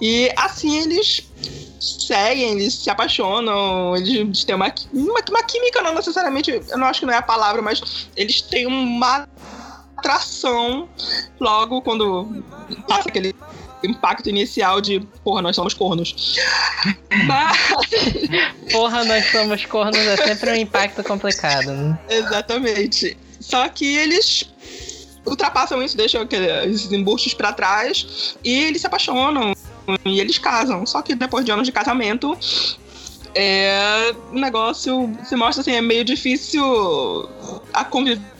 E 0.00 0.30
assim 0.36 0.78
eles 0.78 1.31
seguem, 1.80 2.52
eles 2.52 2.74
se 2.74 2.90
apaixonam, 2.90 3.96
eles 3.96 4.44
têm 4.44 4.54
uma, 4.54 4.72
uma, 4.92 5.20
uma 5.28 5.42
química, 5.42 5.82
não 5.82 5.94
necessariamente, 5.94 6.50
eu 6.50 6.78
não 6.78 6.86
acho 6.86 7.00
que 7.00 7.06
não 7.06 7.14
é 7.14 7.18
a 7.18 7.22
palavra, 7.22 7.60
mas 7.60 8.08
eles 8.16 8.40
têm 8.40 8.66
uma 8.66 9.28
atração 9.96 10.88
logo 11.40 11.82
quando 11.82 12.44
passa 12.88 13.08
aquele 13.08 13.34
impacto 13.84 14.28
inicial 14.28 14.80
de 14.80 15.00
porra, 15.24 15.42
nós 15.42 15.56
somos 15.56 15.74
cornos. 15.74 16.36
Mas, 17.26 17.58
Porra, 18.70 19.04
nós 19.04 19.30
somos 19.30 19.64
cornos, 19.66 19.98
é 19.98 20.16
sempre 20.16 20.50
um 20.50 20.56
impacto 20.56 21.02
complicado, 21.02 21.72
né? 21.72 21.98
exatamente. 22.08 23.16
Só 23.40 23.68
que 23.68 23.84
eles 23.84 24.48
ultrapassam 25.26 25.82
isso, 25.82 25.96
deixam 25.96 26.26
esses 26.64 26.90
embustes 26.92 27.34
pra 27.34 27.52
trás 27.52 28.36
e 28.42 28.64
eles 28.64 28.80
se 28.80 28.86
apaixonam 28.86 29.52
e 30.04 30.20
eles 30.20 30.38
casam. 30.38 30.84
Só 30.86 31.02
que 31.02 31.14
depois 31.14 31.44
de 31.44 31.50
anos 31.50 31.66
de 31.66 31.72
casamento, 31.72 32.36
é, 33.34 34.14
o 34.30 34.38
negócio 34.38 35.10
se 35.24 35.36
mostra 35.36 35.62
assim, 35.62 35.72
é 35.72 35.80
meio 35.80 36.04
difícil 36.04 37.28
a 37.72 37.84
convivência 37.84 38.32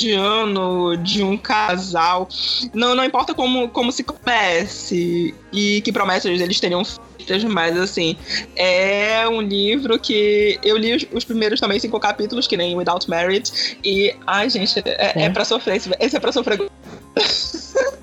de 0.00 0.12
ano 0.12 0.96
de 0.96 1.22
um 1.22 1.36
casal. 1.36 2.26
Não, 2.72 2.94
não 2.94 3.04
importa 3.04 3.34
como, 3.34 3.68
como 3.68 3.92
se 3.92 4.02
comece 4.02 5.34
e 5.52 5.82
que 5.82 5.92
promessas 5.92 6.40
eles 6.40 6.58
teriam 6.58 6.82
feitas, 6.84 7.44
mas 7.44 7.76
assim, 7.76 8.16
é 8.56 9.28
um 9.28 9.42
livro 9.42 9.98
que 9.98 10.58
eu 10.64 10.76
li 10.78 10.94
os, 10.94 11.06
os 11.12 11.24
primeiros 11.24 11.60
também 11.60 11.78
cinco 11.78 12.00
capítulos, 12.00 12.46
que 12.46 12.56
nem 12.56 12.74
Without 12.74 13.08
Merit, 13.10 13.78
e 13.84 14.14
ai, 14.26 14.48
gente, 14.48 14.80
é, 14.86 15.24
é 15.24 15.30
pra 15.30 15.44
sofrer. 15.44 15.76
Esse, 15.76 15.90
esse 16.00 16.16
é 16.16 16.20
pra 16.20 16.32
sofrer. 16.32 16.70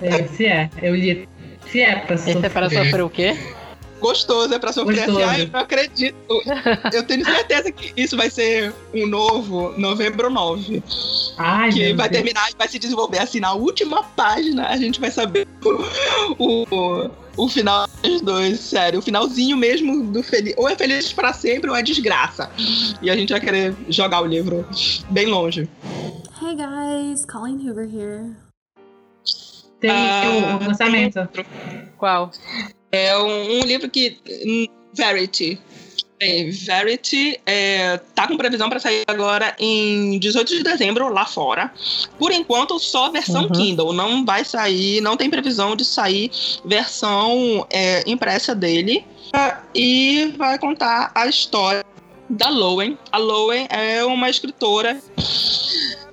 Esse 0.02 0.46
é, 0.46 0.70
eu 0.82 0.96
li. 0.96 1.28
Esse 1.68 1.82
é 1.82 1.96
pra 1.96 2.16
Esse 2.16 2.46
é 2.46 2.50
para 2.50 2.70
sofrer 2.70 3.04
o 3.04 3.10
quê? 3.10 3.38
Gostoso, 4.00 4.54
é 4.54 4.60
pra 4.60 4.72
sofrer 4.72 5.02
assim. 5.02 5.12
Gostoso. 5.12 5.30
Ai, 5.30 5.42
eu 5.42 5.50
não 5.50 5.60
acredito. 5.60 6.16
Eu 6.94 7.04
tenho 7.04 7.26
certeza 7.26 7.72
que 7.72 7.92
isso 8.00 8.16
vai 8.16 8.30
ser 8.30 8.74
um 8.94 9.08
novo 9.08 9.74
novembro 9.78 10.30
9. 10.30 10.84
Ai, 11.38 11.72
que 11.72 11.94
vai 11.94 12.08
Deus. 12.08 12.24
terminar 12.24 12.50
e 12.50 12.56
vai 12.58 12.68
se 12.68 12.80
desenvolver 12.80 13.20
assim 13.20 13.40
na 13.40 13.54
última 13.54 14.04
página 14.04 14.68
a 14.68 14.78
gente 14.78 15.00
vai 15.00 15.12
saber 15.12 15.48
o, 16.38 16.66
o, 16.70 17.10
o 17.36 17.50
final 17.50 17.88
dos 18.04 18.22
dois, 18.22 18.60
sério, 18.60 19.00
o 19.00 19.02
finalzinho 19.02 19.58
mesmo 19.58 20.04
do 20.12 20.22
feliz, 20.24 20.54
ou 20.58 20.70
é 20.70 20.76
feliz 20.76 21.12
pra 21.12 21.34
sempre 21.34 21.70
ou 21.70 21.76
é 21.76 21.82
desgraça. 21.82 22.50
E 23.02 23.10
a 23.10 23.16
gente 23.16 23.32
vai 23.32 23.42
querer 23.42 23.76
jogar 23.90 24.22
o 24.22 24.26
livro 24.26 24.66
bem 25.10 25.26
longe. 25.26 25.68
Hey 26.40 26.56
guys, 26.56 27.26
Colleen 27.26 27.68
Hoover 27.68 27.90
here. 27.92 28.47
Tem 29.80 29.92
Ah, 29.92 30.58
o, 30.60 30.64
o 30.64 30.68
lançamento. 30.68 31.28
Qual? 31.98 32.32
É 32.92 33.18
um, 33.18 33.60
um 33.60 33.62
livro 33.62 33.90
que 33.90 34.18
hum, 34.46 34.66
Verity 34.94 35.60
Bem, 36.20 36.50
Verity 36.50 37.40
é, 37.46 37.98
tá 38.16 38.28
com 38.28 38.36
previsão 38.38 38.68
para 38.70 38.80
sair 38.80 39.04
agora 39.08 39.56
em 39.60 40.18
18 40.18 40.58
de 40.58 40.64
dezembro 40.64 41.10
lá 41.10 41.28
fora. 41.28 41.72
Por 42.18 42.32
enquanto, 42.32 42.80
só 42.80 43.12
versão 43.12 43.44
Uhum. 43.44 43.52
Kindle. 43.52 43.94
Não 43.94 44.26
vai 44.26 44.44
sair, 44.44 45.00
não 45.00 45.16
tem 45.16 45.30
previsão 45.30 45.76
de 45.76 45.86
sair 45.86 46.32
versão 46.66 47.68
é, 47.70 48.04
impressa 48.10 48.56
dele. 48.56 49.06
E 49.76 50.34
vai 50.38 50.58
contar 50.58 51.12
a 51.14 51.28
história 51.28 51.86
da 52.30 52.50
Lowen. 52.50 52.98
A 53.12 53.18
Lowen 53.18 53.68
é 53.70 54.04
uma 54.04 54.30
escritora. 54.30 55.02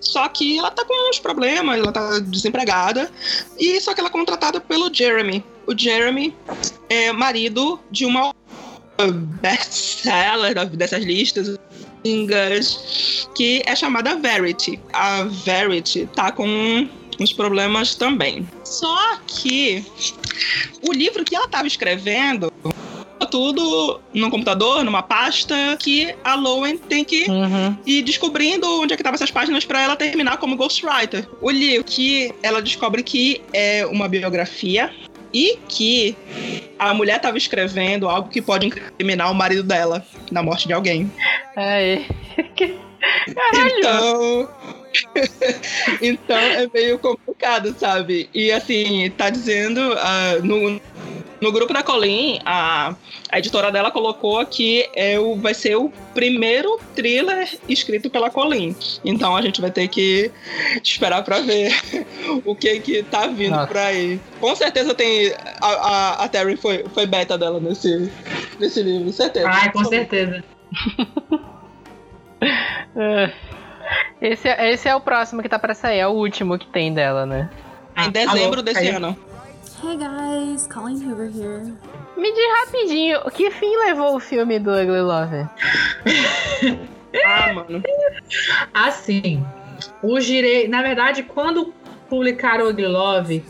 Só 0.01 0.29
que 0.29 0.59
ela 0.59 0.71
tá 0.71 0.85
com 0.85 1.11
uns 1.11 1.19
problemas, 1.19 1.79
ela 1.79 1.91
tá 1.91 2.21
desempregada. 2.21 3.11
E 3.59 3.81
só 3.81 3.95
que 3.95 4.01
ela 4.01 4.09
é 4.09 4.13
contratada 4.13 4.61
pelo 4.61 4.93
Jeremy. 4.93 5.45
O 5.67 5.77
Jeremy 5.77 6.37
é 6.89 7.13
marido 7.13 7.81
de 7.91 8.07
uma 8.07 8.33
best-seller 9.41 10.69
dessas 10.71 11.05
listas 11.05 11.59
que 13.35 13.63
é 13.67 13.75
chamada 13.75 14.15
Verity. 14.17 14.79
A 14.93 15.25
Verity 15.25 16.09
tá 16.15 16.31
com 16.31 16.47
uns 17.19 17.33
problemas 17.33 17.95
também. 17.95 18.49
Só 18.63 19.17
que 19.27 19.85
o 20.83 20.93
livro 20.93 21.25
que 21.25 21.35
ela 21.35 21.47
estava 21.47 21.67
escrevendo 21.67 22.53
tudo 23.27 24.01
no 24.13 24.31
computador, 24.31 24.85
numa 24.85 25.03
pasta, 25.03 25.55
que 25.79 26.15
a 26.25 26.35
Lowen 26.35 26.77
tem 26.79 27.05
que 27.05 27.25
Uhum. 27.29 27.77
e 27.87 28.03
descobrindo 28.03 28.67
onde 28.81 28.93
é 28.93 28.97
que 28.97 29.03
estavam 29.03 29.15
essas 29.15 29.31
páginas 29.31 29.65
para 29.65 29.83
ela 29.83 29.97
terminar 29.97 30.37
como 30.39 30.57
ghostwriter. 30.57 31.29
O 31.41 31.51
livro 31.51 31.85
que 31.85 32.33
ela 32.43 32.61
descobre 32.61 33.03
que 33.03 33.41
é 33.53 33.87
uma 33.87 34.09
biografia 34.09 34.91
e 35.33 35.59
que 35.69 36.17
a 36.79 36.95
mulher 36.95 37.17
estava 37.17 37.37
escrevendo 37.37 38.09
algo 38.09 38.29
que 38.29 38.41
pode 38.41 38.67
incriminar 38.67 39.31
o 39.31 39.35
marido 39.35 39.63
dela 39.63 40.05
na 40.31 40.43
morte 40.43 40.67
de 40.67 40.73
alguém. 40.73 41.11
Aí. 41.57 42.07
Então. 43.55 44.49
então 46.01 46.37
é 46.37 46.69
meio 46.73 46.99
complicado, 46.99 47.75
sabe? 47.79 48.29
E 48.35 48.51
assim, 48.51 49.11
tá 49.17 49.31
dizendo 49.31 49.81
ah, 49.99 50.39
no, 50.43 50.81
no 51.41 51.53
grupo 51.53 51.73
da 51.73 51.83
Colleen, 51.83 52.41
a, 52.45 52.95
a 53.31 53.39
editora 53.39 53.71
dela 53.71 53.91
colocou 53.91 54.45
que 54.47 54.89
é 54.95 55.19
o, 55.19 55.37
vai 55.37 55.55
ser 55.55 55.77
o 55.77 55.91
primeiro 56.15 56.81
thriller 56.95 57.49
escrito 57.69 58.09
pela 58.09 58.31
Colleen. 58.31 58.75
Então 59.05 59.37
a 59.37 59.43
gente 59.43 59.61
vai 59.61 59.71
ter 59.71 59.89
que 59.89 60.31
esperar 60.83 61.23
pra 61.23 61.41
ver 61.41 61.75
o 62.45 62.55
que 62.55 62.81
que 62.81 63.03
tá 63.03 63.27
vindo 63.27 63.57
Nossa. 63.57 63.67
por 63.67 63.77
aí. 63.77 64.21
Com 64.41 64.55
certeza 64.57 64.95
tem. 64.95 65.33
A, 65.61 65.69
a, 65.69 66.25
a 66.25 66.29
Terry 66.29 66.57
foi, 66.57 66.85
foi 66.95 67.07
beta 67.07 67.37
dela 67.37 67.61
nesse, 67.61 68.11
nesse 68.59 68.83
livro, 68.83 69.13
certeza. 69.13 69.49
Ai, 69.49 69.71
com 69.73 69.85
certeza. 69.85 70.43
É. 72.97 73.33
Esse, 74.21 74.49
é- 74.49 74.73
esse 74.73 74.89
é 74.89 74.95
o 74.95 75.01
próximo 75.01 75.43
que 75.43 75.49
tá 75.49 75.59
pra 75.59 75.75
sair, 75.75 75.99
é 75.99 76.07
o 76.07 76.11
último 76.13 76.59
que 76.59 76.67
tem 76.67 76.93
dela, 76.93 77.27
né? 77.27 77.51
Em 77.97 78.11
dezembro 78.11 78.55
Alô, 78.55 78.63
desse 78.63 78.81
caiu. 78.81 78.97
ano. 78.97 79.17
Hey 79.83 79.97
guys, 79.99 80.67
Colleen 80.67 80.97
Hoover 81.07 81.31
here. 81.35 81.75
Me 82.17 82.33
diz 82.33 82.45
rapidinho, 82.65 83.21
que 83.33 83.51
fim 83.51 83.77
levou 83.85 84.17
o 84.17 84.21
filme 84.21 84.59
do 84.59 84.71
Ugly 84.71 85.01
Love? 85.01 85.47
Ah, 87.25 87.53
mano. 87.53 87.81
Assim, 88.73 89.45
os 90.03 90.25
direitos. 90.25 90.69
Na 90.69 90.83
verdade, 90.83 91.23
quando 91.23 91.73
publicaram 92.09 92.67
o 92.67 92.71
Ugly 92.71 92.89
Love, 92.89 93.45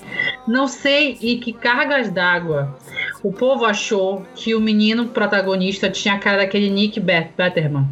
não 0.46 0.68
sei 0.68 1.18
em 1.22 1.38
que 1.40 1.50
cargas 1.52 2.10
d'água 2.10 2.76
o 3.22 3.32
povo 3.32 3.64
achou 3.64 4.26
que 4.34 4.54
o 4.54 4.60
menino 4.60 5.06
protagonista 5.08 5.88
tinha 5.88 6.14
a 6.14 6.18
cara 6.18 6.38
daquele 6.38 6.68
Nick 6.68 7.00
Bet- 7.00 7.32
Betterman. 7.38 7.86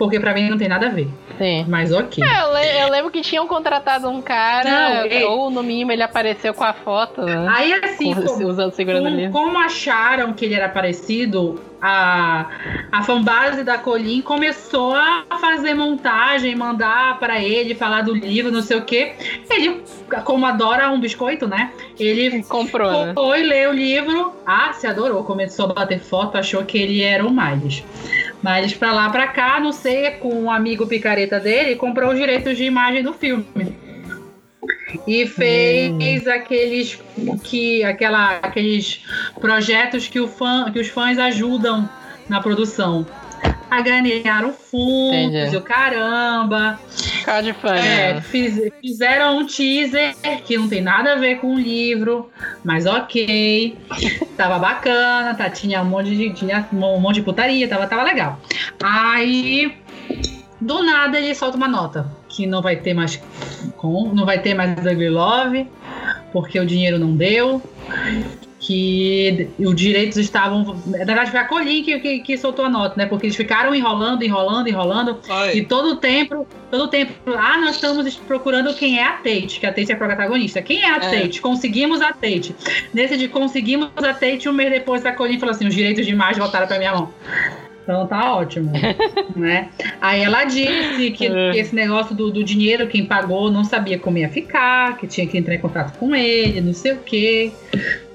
Porque 0.00 0.18
pra 0.18 0.32
mim 0.32 0.48
não 0.48 0.56
tem 0.56 0.66
nada 0.66 0.86
a 0.86 0.88
ver. 0.88 1.08
Sim. 1.36 1.66
Mas 1.68 1.92
ok. 1.92 2.24
É, 2.24 2.40
eu, 2.42 2.54
le- 2.54 2.82
eu 2.84 2.90
lembro 2.90 3.10
que 3.10 3.20
tinham 3.20 3.46
contratado 3.46 4.08
um 4.08 4.22
cara, 4.22 4.70
Não, 5.00 5.04
ei. 5.04 5.24
ou 5.24 5.50
no 5.50 5.62
mínimo 5.62 5.92
ele 5.92 6.02
apareceu 6.02 6.54
com 6.54 6.64
a 6.64 6.72
foto, 6.72 7.20
né? 7.20 7.46
Aí 7.54 7.70
assim, 7.74 8.14
Com- 8.14 8.22
como, 8.22 8.46
usando 8.48 8.72
segurando 8.72 9.06
o 9.08 9.30
como, 9.30 9.30
como 9.30 9.58
acharam 9.58 10.32
que 10.32 10.46
ele 10.46 10.54
era 10.54 10.70
parecido, 10.70 11.60
a, 11.80 12.48
a 12.92 13.02
fanbase 13.02 13.64
da 13.64 13.78
Colin 13.78 14.20
começou 14.22 14.94
a 14.94 15.24
fazer 15.40 15.74
montagem, 15.74 16.54
mandar 16.54 17.18
pra 17.18 17.42
ele 17.42 17.74
falar 17.74 18.02
do 18.02 18.14
livro, 18.14 18.52
não 18.52 18.62
sei 18.62 18.76
o 18.76 18.82
quê. 18.82 19.14
Ele, 19.48 19.82
como 20.24 20.44
adora 20.46 20.90
um 20.90 21.00
biscoito, 21.00 21.48
né? 21.48 21.72
Ele 21.98 22.42
Comprou, 22.44 23.06
né? 23.06 23.14
foi 23.14 23.42
ler 23.42 23.68
o 23.68 23.72
livro. 23.72 24.32
Ah, 24.46 24.72
se 24.72 24.86
adorou. 24.86 25.24
Começou 25.24 25.66
a 25.66 25.74
bater 25.74 26.00
foto, 26.00 26.36
achou 26.36 26.64
que 26.64 26.78
ele 26.78 27.02
era 27.02 27.26
o 27.26 27.30
Miles. 27.30 27.82
Miles 28.42 28.74
pra 28.74 28.92
lá, 28.92 29.10
pra 29.10 29.28
cá, 29.28 29.60
não 29.60 29.72
sei, 29.72 30.12
com 30.12 30.44
um 30.44 30.50
amigo 30.50 30.86
picareta 30.86 31.38
dele, 31.38 31.76
comprou 31.76 32.10
os 32.10 32.18
direitos 32.18 32.56
de 32.56 32.64
imagem 32.64 33.02
do 33.02 33.12
filme. 33.12 33.44
E 35.06 35.26
fez 35.26 36.26
aqueles 36.26 36.98
que 37.44 37.82
aquela, 37.84 38.38
aqueles 38.42 39.00
projetos 39.40 40.08
que, 40.08 40.18
o 40.20 40.28
fã, 40.28 40.70
que 40.72 40.78
os 40.80 40.88
fãs 40.88 41.18
ajudam 41.18 41.88
na 42.28 42.40
produção. 42.40 43.06
A 43.70 43.80
ganharam 43.82 44.52
fundos, 44.52 45.32
Entendi. 45.32 45.56
o 45.56 45.60
caramba. 45.62 46.78
Cara 47.24 47.40
de 47.40 47.52
fã, 47.52 47.72
É, 47.76 48.14
né? 48.14 48.20
fiz- 48.20 48.68
fizeram 48.80 49.38
um 49.38 49.46
teaser 49.46 50.12
que 50.44 50.58
não 50.58 50.68
tem 50.68 50.80
nada 50.80 51.12
a 51.12 51.16
ver 51.16 51.36
com 51.36 51.54
o 51.54 51.58
livro, 51.58 52.28
mas 52.64 52.84
ok. 52.86 53.78
Tava 54.36 54.58
bacana, 54.58 55.34
tá, 55.34 55.48
tinha 55.48 55.80
um 55.82 55.84
monte 55.84 56.16
de 56.16 56.30
tinha 56.34 56.66
um 56.72 56.98
monte 56.98 57.16
de 57.16 57.22
putaria, 57.22 57.68
tava, 57.68 57.86
tava 57.86 58.02
legal. 58.02 58.40
Aí 58.82 59.72
do 60.60 60.82
nada 60.82 61.18
ele 61.20 61.32
solta 61.34 61.56
uma 61.56 61.68
nota. 61.68 62.10
Que 62.30 62.46
não 62.46 62.62
vai 62.62 62.76
ter 62.76 62.94
mais 62.94 63.20
com, 63.76 64.14
não 64.14 64.24
vai 64.24 64.40
ter 64.40 64.54
mais 64.54 64.78
Ugly 64.78 65.10
Love, 65.10 65.66
porque 66.32 66.58
o 66.58 66.64
dinheiro 66.64 66.98
não 66.98 67.14
deu. 67.14 67.60
Que 68.62 69.48
os 69.58 69.74
direitos 69.74 70.18
estavam. 70.18 70.76
Na 70.86 70.98
verdade, 70.98 71.30
foi 71.30 71.40
a 71.40 71.44
Colin 71.44 71.82
que, 71.82 71.98
que, 71.98 72.20
que 72.20 72.36
soltou 72.36 72.66
a 72.66 72.68
nota, 72.68 72.94
né? 72.94 73.06
Porque 73.06 73.26
eles 73.26 73.34
ficaram 73.34 73.74
enrolando, 73.74 74.22
enrolando, 74.22 74.68
enrolando. 74.68 75.18
Ai. 75.30 75.56
E 75.56 75.64
todo 75.64 75.92
o 75.92 75.96
tempo, 75.96 76.46
todo 76.70 76.84
o 76.84 76.88
tempo, 76.88 77.12
ah, 77.26 77.56
nós 77.56 77.76
estamos 77.76 78.16
procurando 78.16 78.74
quem 78.74 78.98
é 78.98 79.02
a 79.02 79.12
Tate, 79.12 79.58
que 79.58 79.66
a 79.66 79.72
Tate 79.72 79.90
é 79.90 79.94
a 79.94 79.98
protagonista. 79.98 80.60
Quem 80.60 80.82
é 80.82 80.90
a 80.90 80.96
É. 80.96 81.22
Tate? 81.22 81.40
Conseguimos 81.40 82.02
a 82.02 82.12
Tate. 82.12 82.54
Nesse 82.92 83.16
de 83.16 83.28
conseguimos 83.28 83.88
a 83.96 84.12
Tate, 84.12 84.46
um 84.46 84.52
mês 84.52 84.70
depois 84.70 85.06
a 85.06 85.12
Colin 85.12 85.38
falou 85.40 85.54
assim: 85.54 85.66
os 85.66 85.74
direitos 85.74 86.04
de 86.04 86.12
imagem 86.12 86.38
voltaram 86.40 86.66
pra 86.66 86.76
minha 86.76 86.92
mão. 86.94 87.10
Então 87.82 88.06
tá 88.06 88.34
ótimo, 88.36 88.72
né? 89.34 89.68
Aí 90.00 90.22
ela 90.22 90.44
disse 90.44 91.10
que, 91.10 91.28
que 91.28 91.58
esse 91.58 91.74
negócio 91.74 92.14
do, 92.14 92.30
do 92.30 92.44
dinheiro, 92.44 92.86
quem 92.86 93.04
pagou 93.04 93.50
não 93.50 93.64
sabia 93.64 93.98
como 93.98 94.18
ia 94.18 94.28
ficar, 94.28 94.96
que 94.96 95.06
tinha 95.06 95.26
que 95.26 95.36
entrar 95.38 95.54
em 95.54 95.58
contato 95.60 95.96
com 95.98 96.14
ele, 96.14 96.60
não 96.60 96.72
sei 96.74 96.92
o 96.92 96.98
que, 96.98 97.52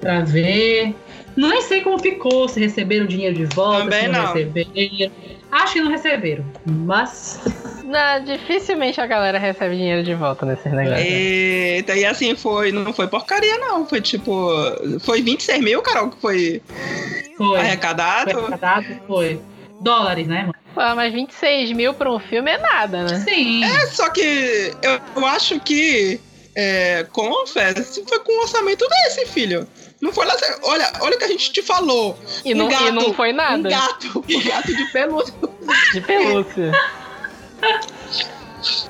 pra 0.00 0.20
ver. 0.20 0.94
Não 1.36 1.50
nem 1.50 1.60
sei 1.60 1.82
como 1.82 1.98
ficou, 1.98 2.48
se 2.48 2.58
receberam 2.58 3.04
o 3.04 3.08
dinheiro 3.08 3.34
de 3.34 3.44
volta, 3.44 3.84
Também 3.84 4.02
se 4.04 4.08
não, 4.08 4.22
não. 4.22 4.32
receberam. 4.32 5.12
Acho 5.52 5.72
que 5.74 5.80
não 5.80 5.90
receberam, 5.90 6.44
mas 6.64 7.40
Não, 7.84 8.24
dificilmente 8.24 9.00
a 9.00 9.06
galera 9.06 9.38
recebe 9.38 9.76
dinheiro 9.76 10.02
de 10.02 10.14
volta 10.14 10.44
nesses 10.46 10.72
negócios. 10.72 11.06
Eita, 11.06 11.94
e 11.94 12.04
assim 12.04 12.34
foi, 12.34 12.72
não 12.72 12.92
foi 12.92 13.06
porcaria, 13.06 13.58
não. 13.58 13.86
Foi 13.86 14.00
tipo. 14.00 14.50
Foi 15.00 15.22
26 15.22 15.62
mil, 15.62 15.82
Carol, 15.82 16.10
que 16.10 16.20
foi 16.20 16.62
foi. 17.36 17.58
arrecadado. 17.58 18.30
Foi 18.32 18.40
arrecadado? 18.42 18.86
Foi. 19.06 19.40
Dólares, 19.80 20.26
né, 20.26 20.42
mano? 20.42 20.54
Pô, 20.74 20.94
mas 20.94 21.12
26 21.12 21.72
mil 21.72 21.94
pra 21.94 22.12
um 22.12 22.18
filme 22.18 22.50
é 22.50 22.58
nada, 22.58 23.04
né? 23.04 23.20
Sim. 23.20 23.64
É, 23.64 23.86
só 23.86 24.10
que 24.10 24.72
eu, 24.82 25.00
eu 25.16 25.26
acho 25.26 25.58
que 25.60 26.20
é, 26.54 27.04
Confess 27.12 28.00
foi 28.06 28.18
com 28.20 28.32
um 28.32 28.40
orçamento 28.42 28.86
desse, 28.88 29.26
filho. 29.26 29.66
Não 30.00 30.12
foi 30.12 30.26
lá. 30.26 30.34
Olha, 30.62 30.92
olha 31.00 31.16
o 31.16 31.18
que 31.18 31.24
a 31.24 31.28
gente 31.28 31.50
te 31.50 31.62
falou. 31.62 32.18
E 32.44 32.54
não, 32.54 32.66
um 32.66 32.68
gato, 32.68 32.86
e 32.88 32.90
não 32.92 33.14
foi 33.14 33.32
Um 33.32 33.36
nada 33.36 33.68
gato. 33.68 34.24
Um 34.28 34.44
gato 34.44 34.74
de 34.74 34.92
pelúcia. 34.92 35.34
de 35.92 36.00
pelúcia. 36.02 36.72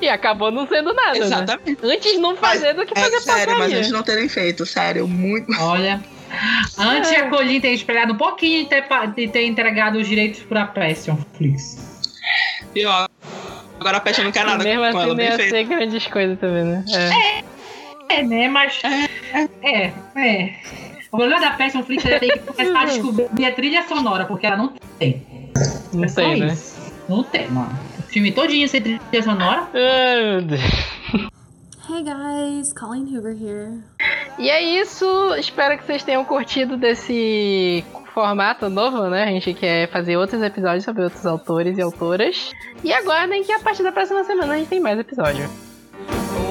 E 0.01 0.09
acabou 0.09 0.49
não 0.49 0.67
sendo 0.67 0.91
nada, 0.91 1.19
né? 1.19 1.25
Exatamente. 1.25 1.77
Antes 1.83 2.17
não 2.17 2.35
fazer 2.35 2.73
do 2.73 2.83
que 2.85 2.97
É 2.97 3.03
fazer 3.03 3.21
sério, 3.21 3.57
mas 3.59 3.71
eles 3.71 3.91
não 3.91 4.01
terem 4.01 4.27
feito, 4.27 4.65
sério, 4.65 5.07
muito. 5.07 5.51
Olha. 5.61 6.01
Antes 6.77 7.11
É. 7.11 7.17
a 7.21 7.29
Colin 7.29 7.59
ter 7.59 7.71
esperado 7.73 8.13
um 8.13 8.17
pouquinho 8.17 8.63
de 8.63 8.69
ter, 8.69 8.85
de 9.15 9.27
ter 9.27 9.45
entregado 9.45 9.97
os 9.97 10.07
direitos 10.07 10.41
pra 10.41 10.65
Passion, 10.67 11.15
please. 11.37 11.77
Pior. 12.73 13.07
Agora 13.79 13.97
a 13.97 13.99
Pet 13.99 14.21
não 14.23 14.31
quer 14.31 14.45
nada 14.45 14.63
Mesmo 14.63 14.81
com 14.81 14.87
assim 14.87 14.99
ela, 15.01 15.15
bem 15.15 15.25
ia 15.27 15.35
feito. 15.35 15.49
ser 15.51 15.63
grandes 15.65 16.07
coisas 16.07 16.39
também, 16.39 16.63
né? 16.63 16.83
É. 18.09 18.15
É, 18.19 18.23
né? 18.23 18.47
Mas. 18.47 18.81
É, 19.63 19.91
é. 20.15 20.53
O 21.11 21.17
problema 21.17 21.39
da 21.39 21.51
Passion 21.51 21.83
Flix 21.83 22.05
é 22.05 22.19
ter 22.19 22.31
que 22.33 22.39
começar 22.39 22.81
a 22.81 22.85
descobrir 22.85 23.45
a 23.45 23.51
trilha 23.51 23.83
sonora, 23.87 24.25
porque 24.25 24.45
ela 24.45 24.57
não 24.57 24.73
tem. 24.99 25.23
Não 25.93 26.03
É 26.03 26.07
sei, 26.07 26.35
né? 26.39 26.57
Não 27.07 27.23
tem, 27.23 27.47
mano. 27.49 27.77
O 27.99 28.01
filme 28.03 28.31
todinho 28.31 28.67
sem 28.67 28.81
trilha 28.81 29.23
sonora. 29.23 29.67
Ai, 29.73 30.23
meu 30.23 30.41
Deus. 30.41 30.61
Hey 31.89 32.03
guys, 32.03 32.73
Colleen 32.73 33.05
Hoover 33.15 33.31
here. 33.31 33.81
E 34.37 34.49
é 34.49 34.61
isso, 34.61 35.05
espero 35.35 35.77
que 35.77 35.85
vocês 35.85 36.03
tenham 36.03 36.25
curtido 36.25 36.75
desse 36.75 37.81
formato 38.13 38.69
novo, 38.69 39.09
né? 39.09 39.23
A 39.23 39.27
gente 39.27 39.53
quer 39.53 39.89
fazer 39.89 40.17
outros 40.17 40.41
episódios 40.41 40.83
sobre 40.83 41.03
outros 41.03 41.25
autores 41.25 41.77
e 41.77 41.81
autoras. 41.81 42.51
E 42.83 42.91
aguardem 42.91 43.41
que 43.41 43.53
a 43.53 43.59
partir 43.59 43.83
da 43.83 43.93
próxima 43.93 44.21
semana 44.25 44.55
a 44.55 44.57
gente 44.57 44.67
tem 44.67 44.81
mais 44.81 44.99
episódio. 44.99 45.49
Oh, 46.09 46.47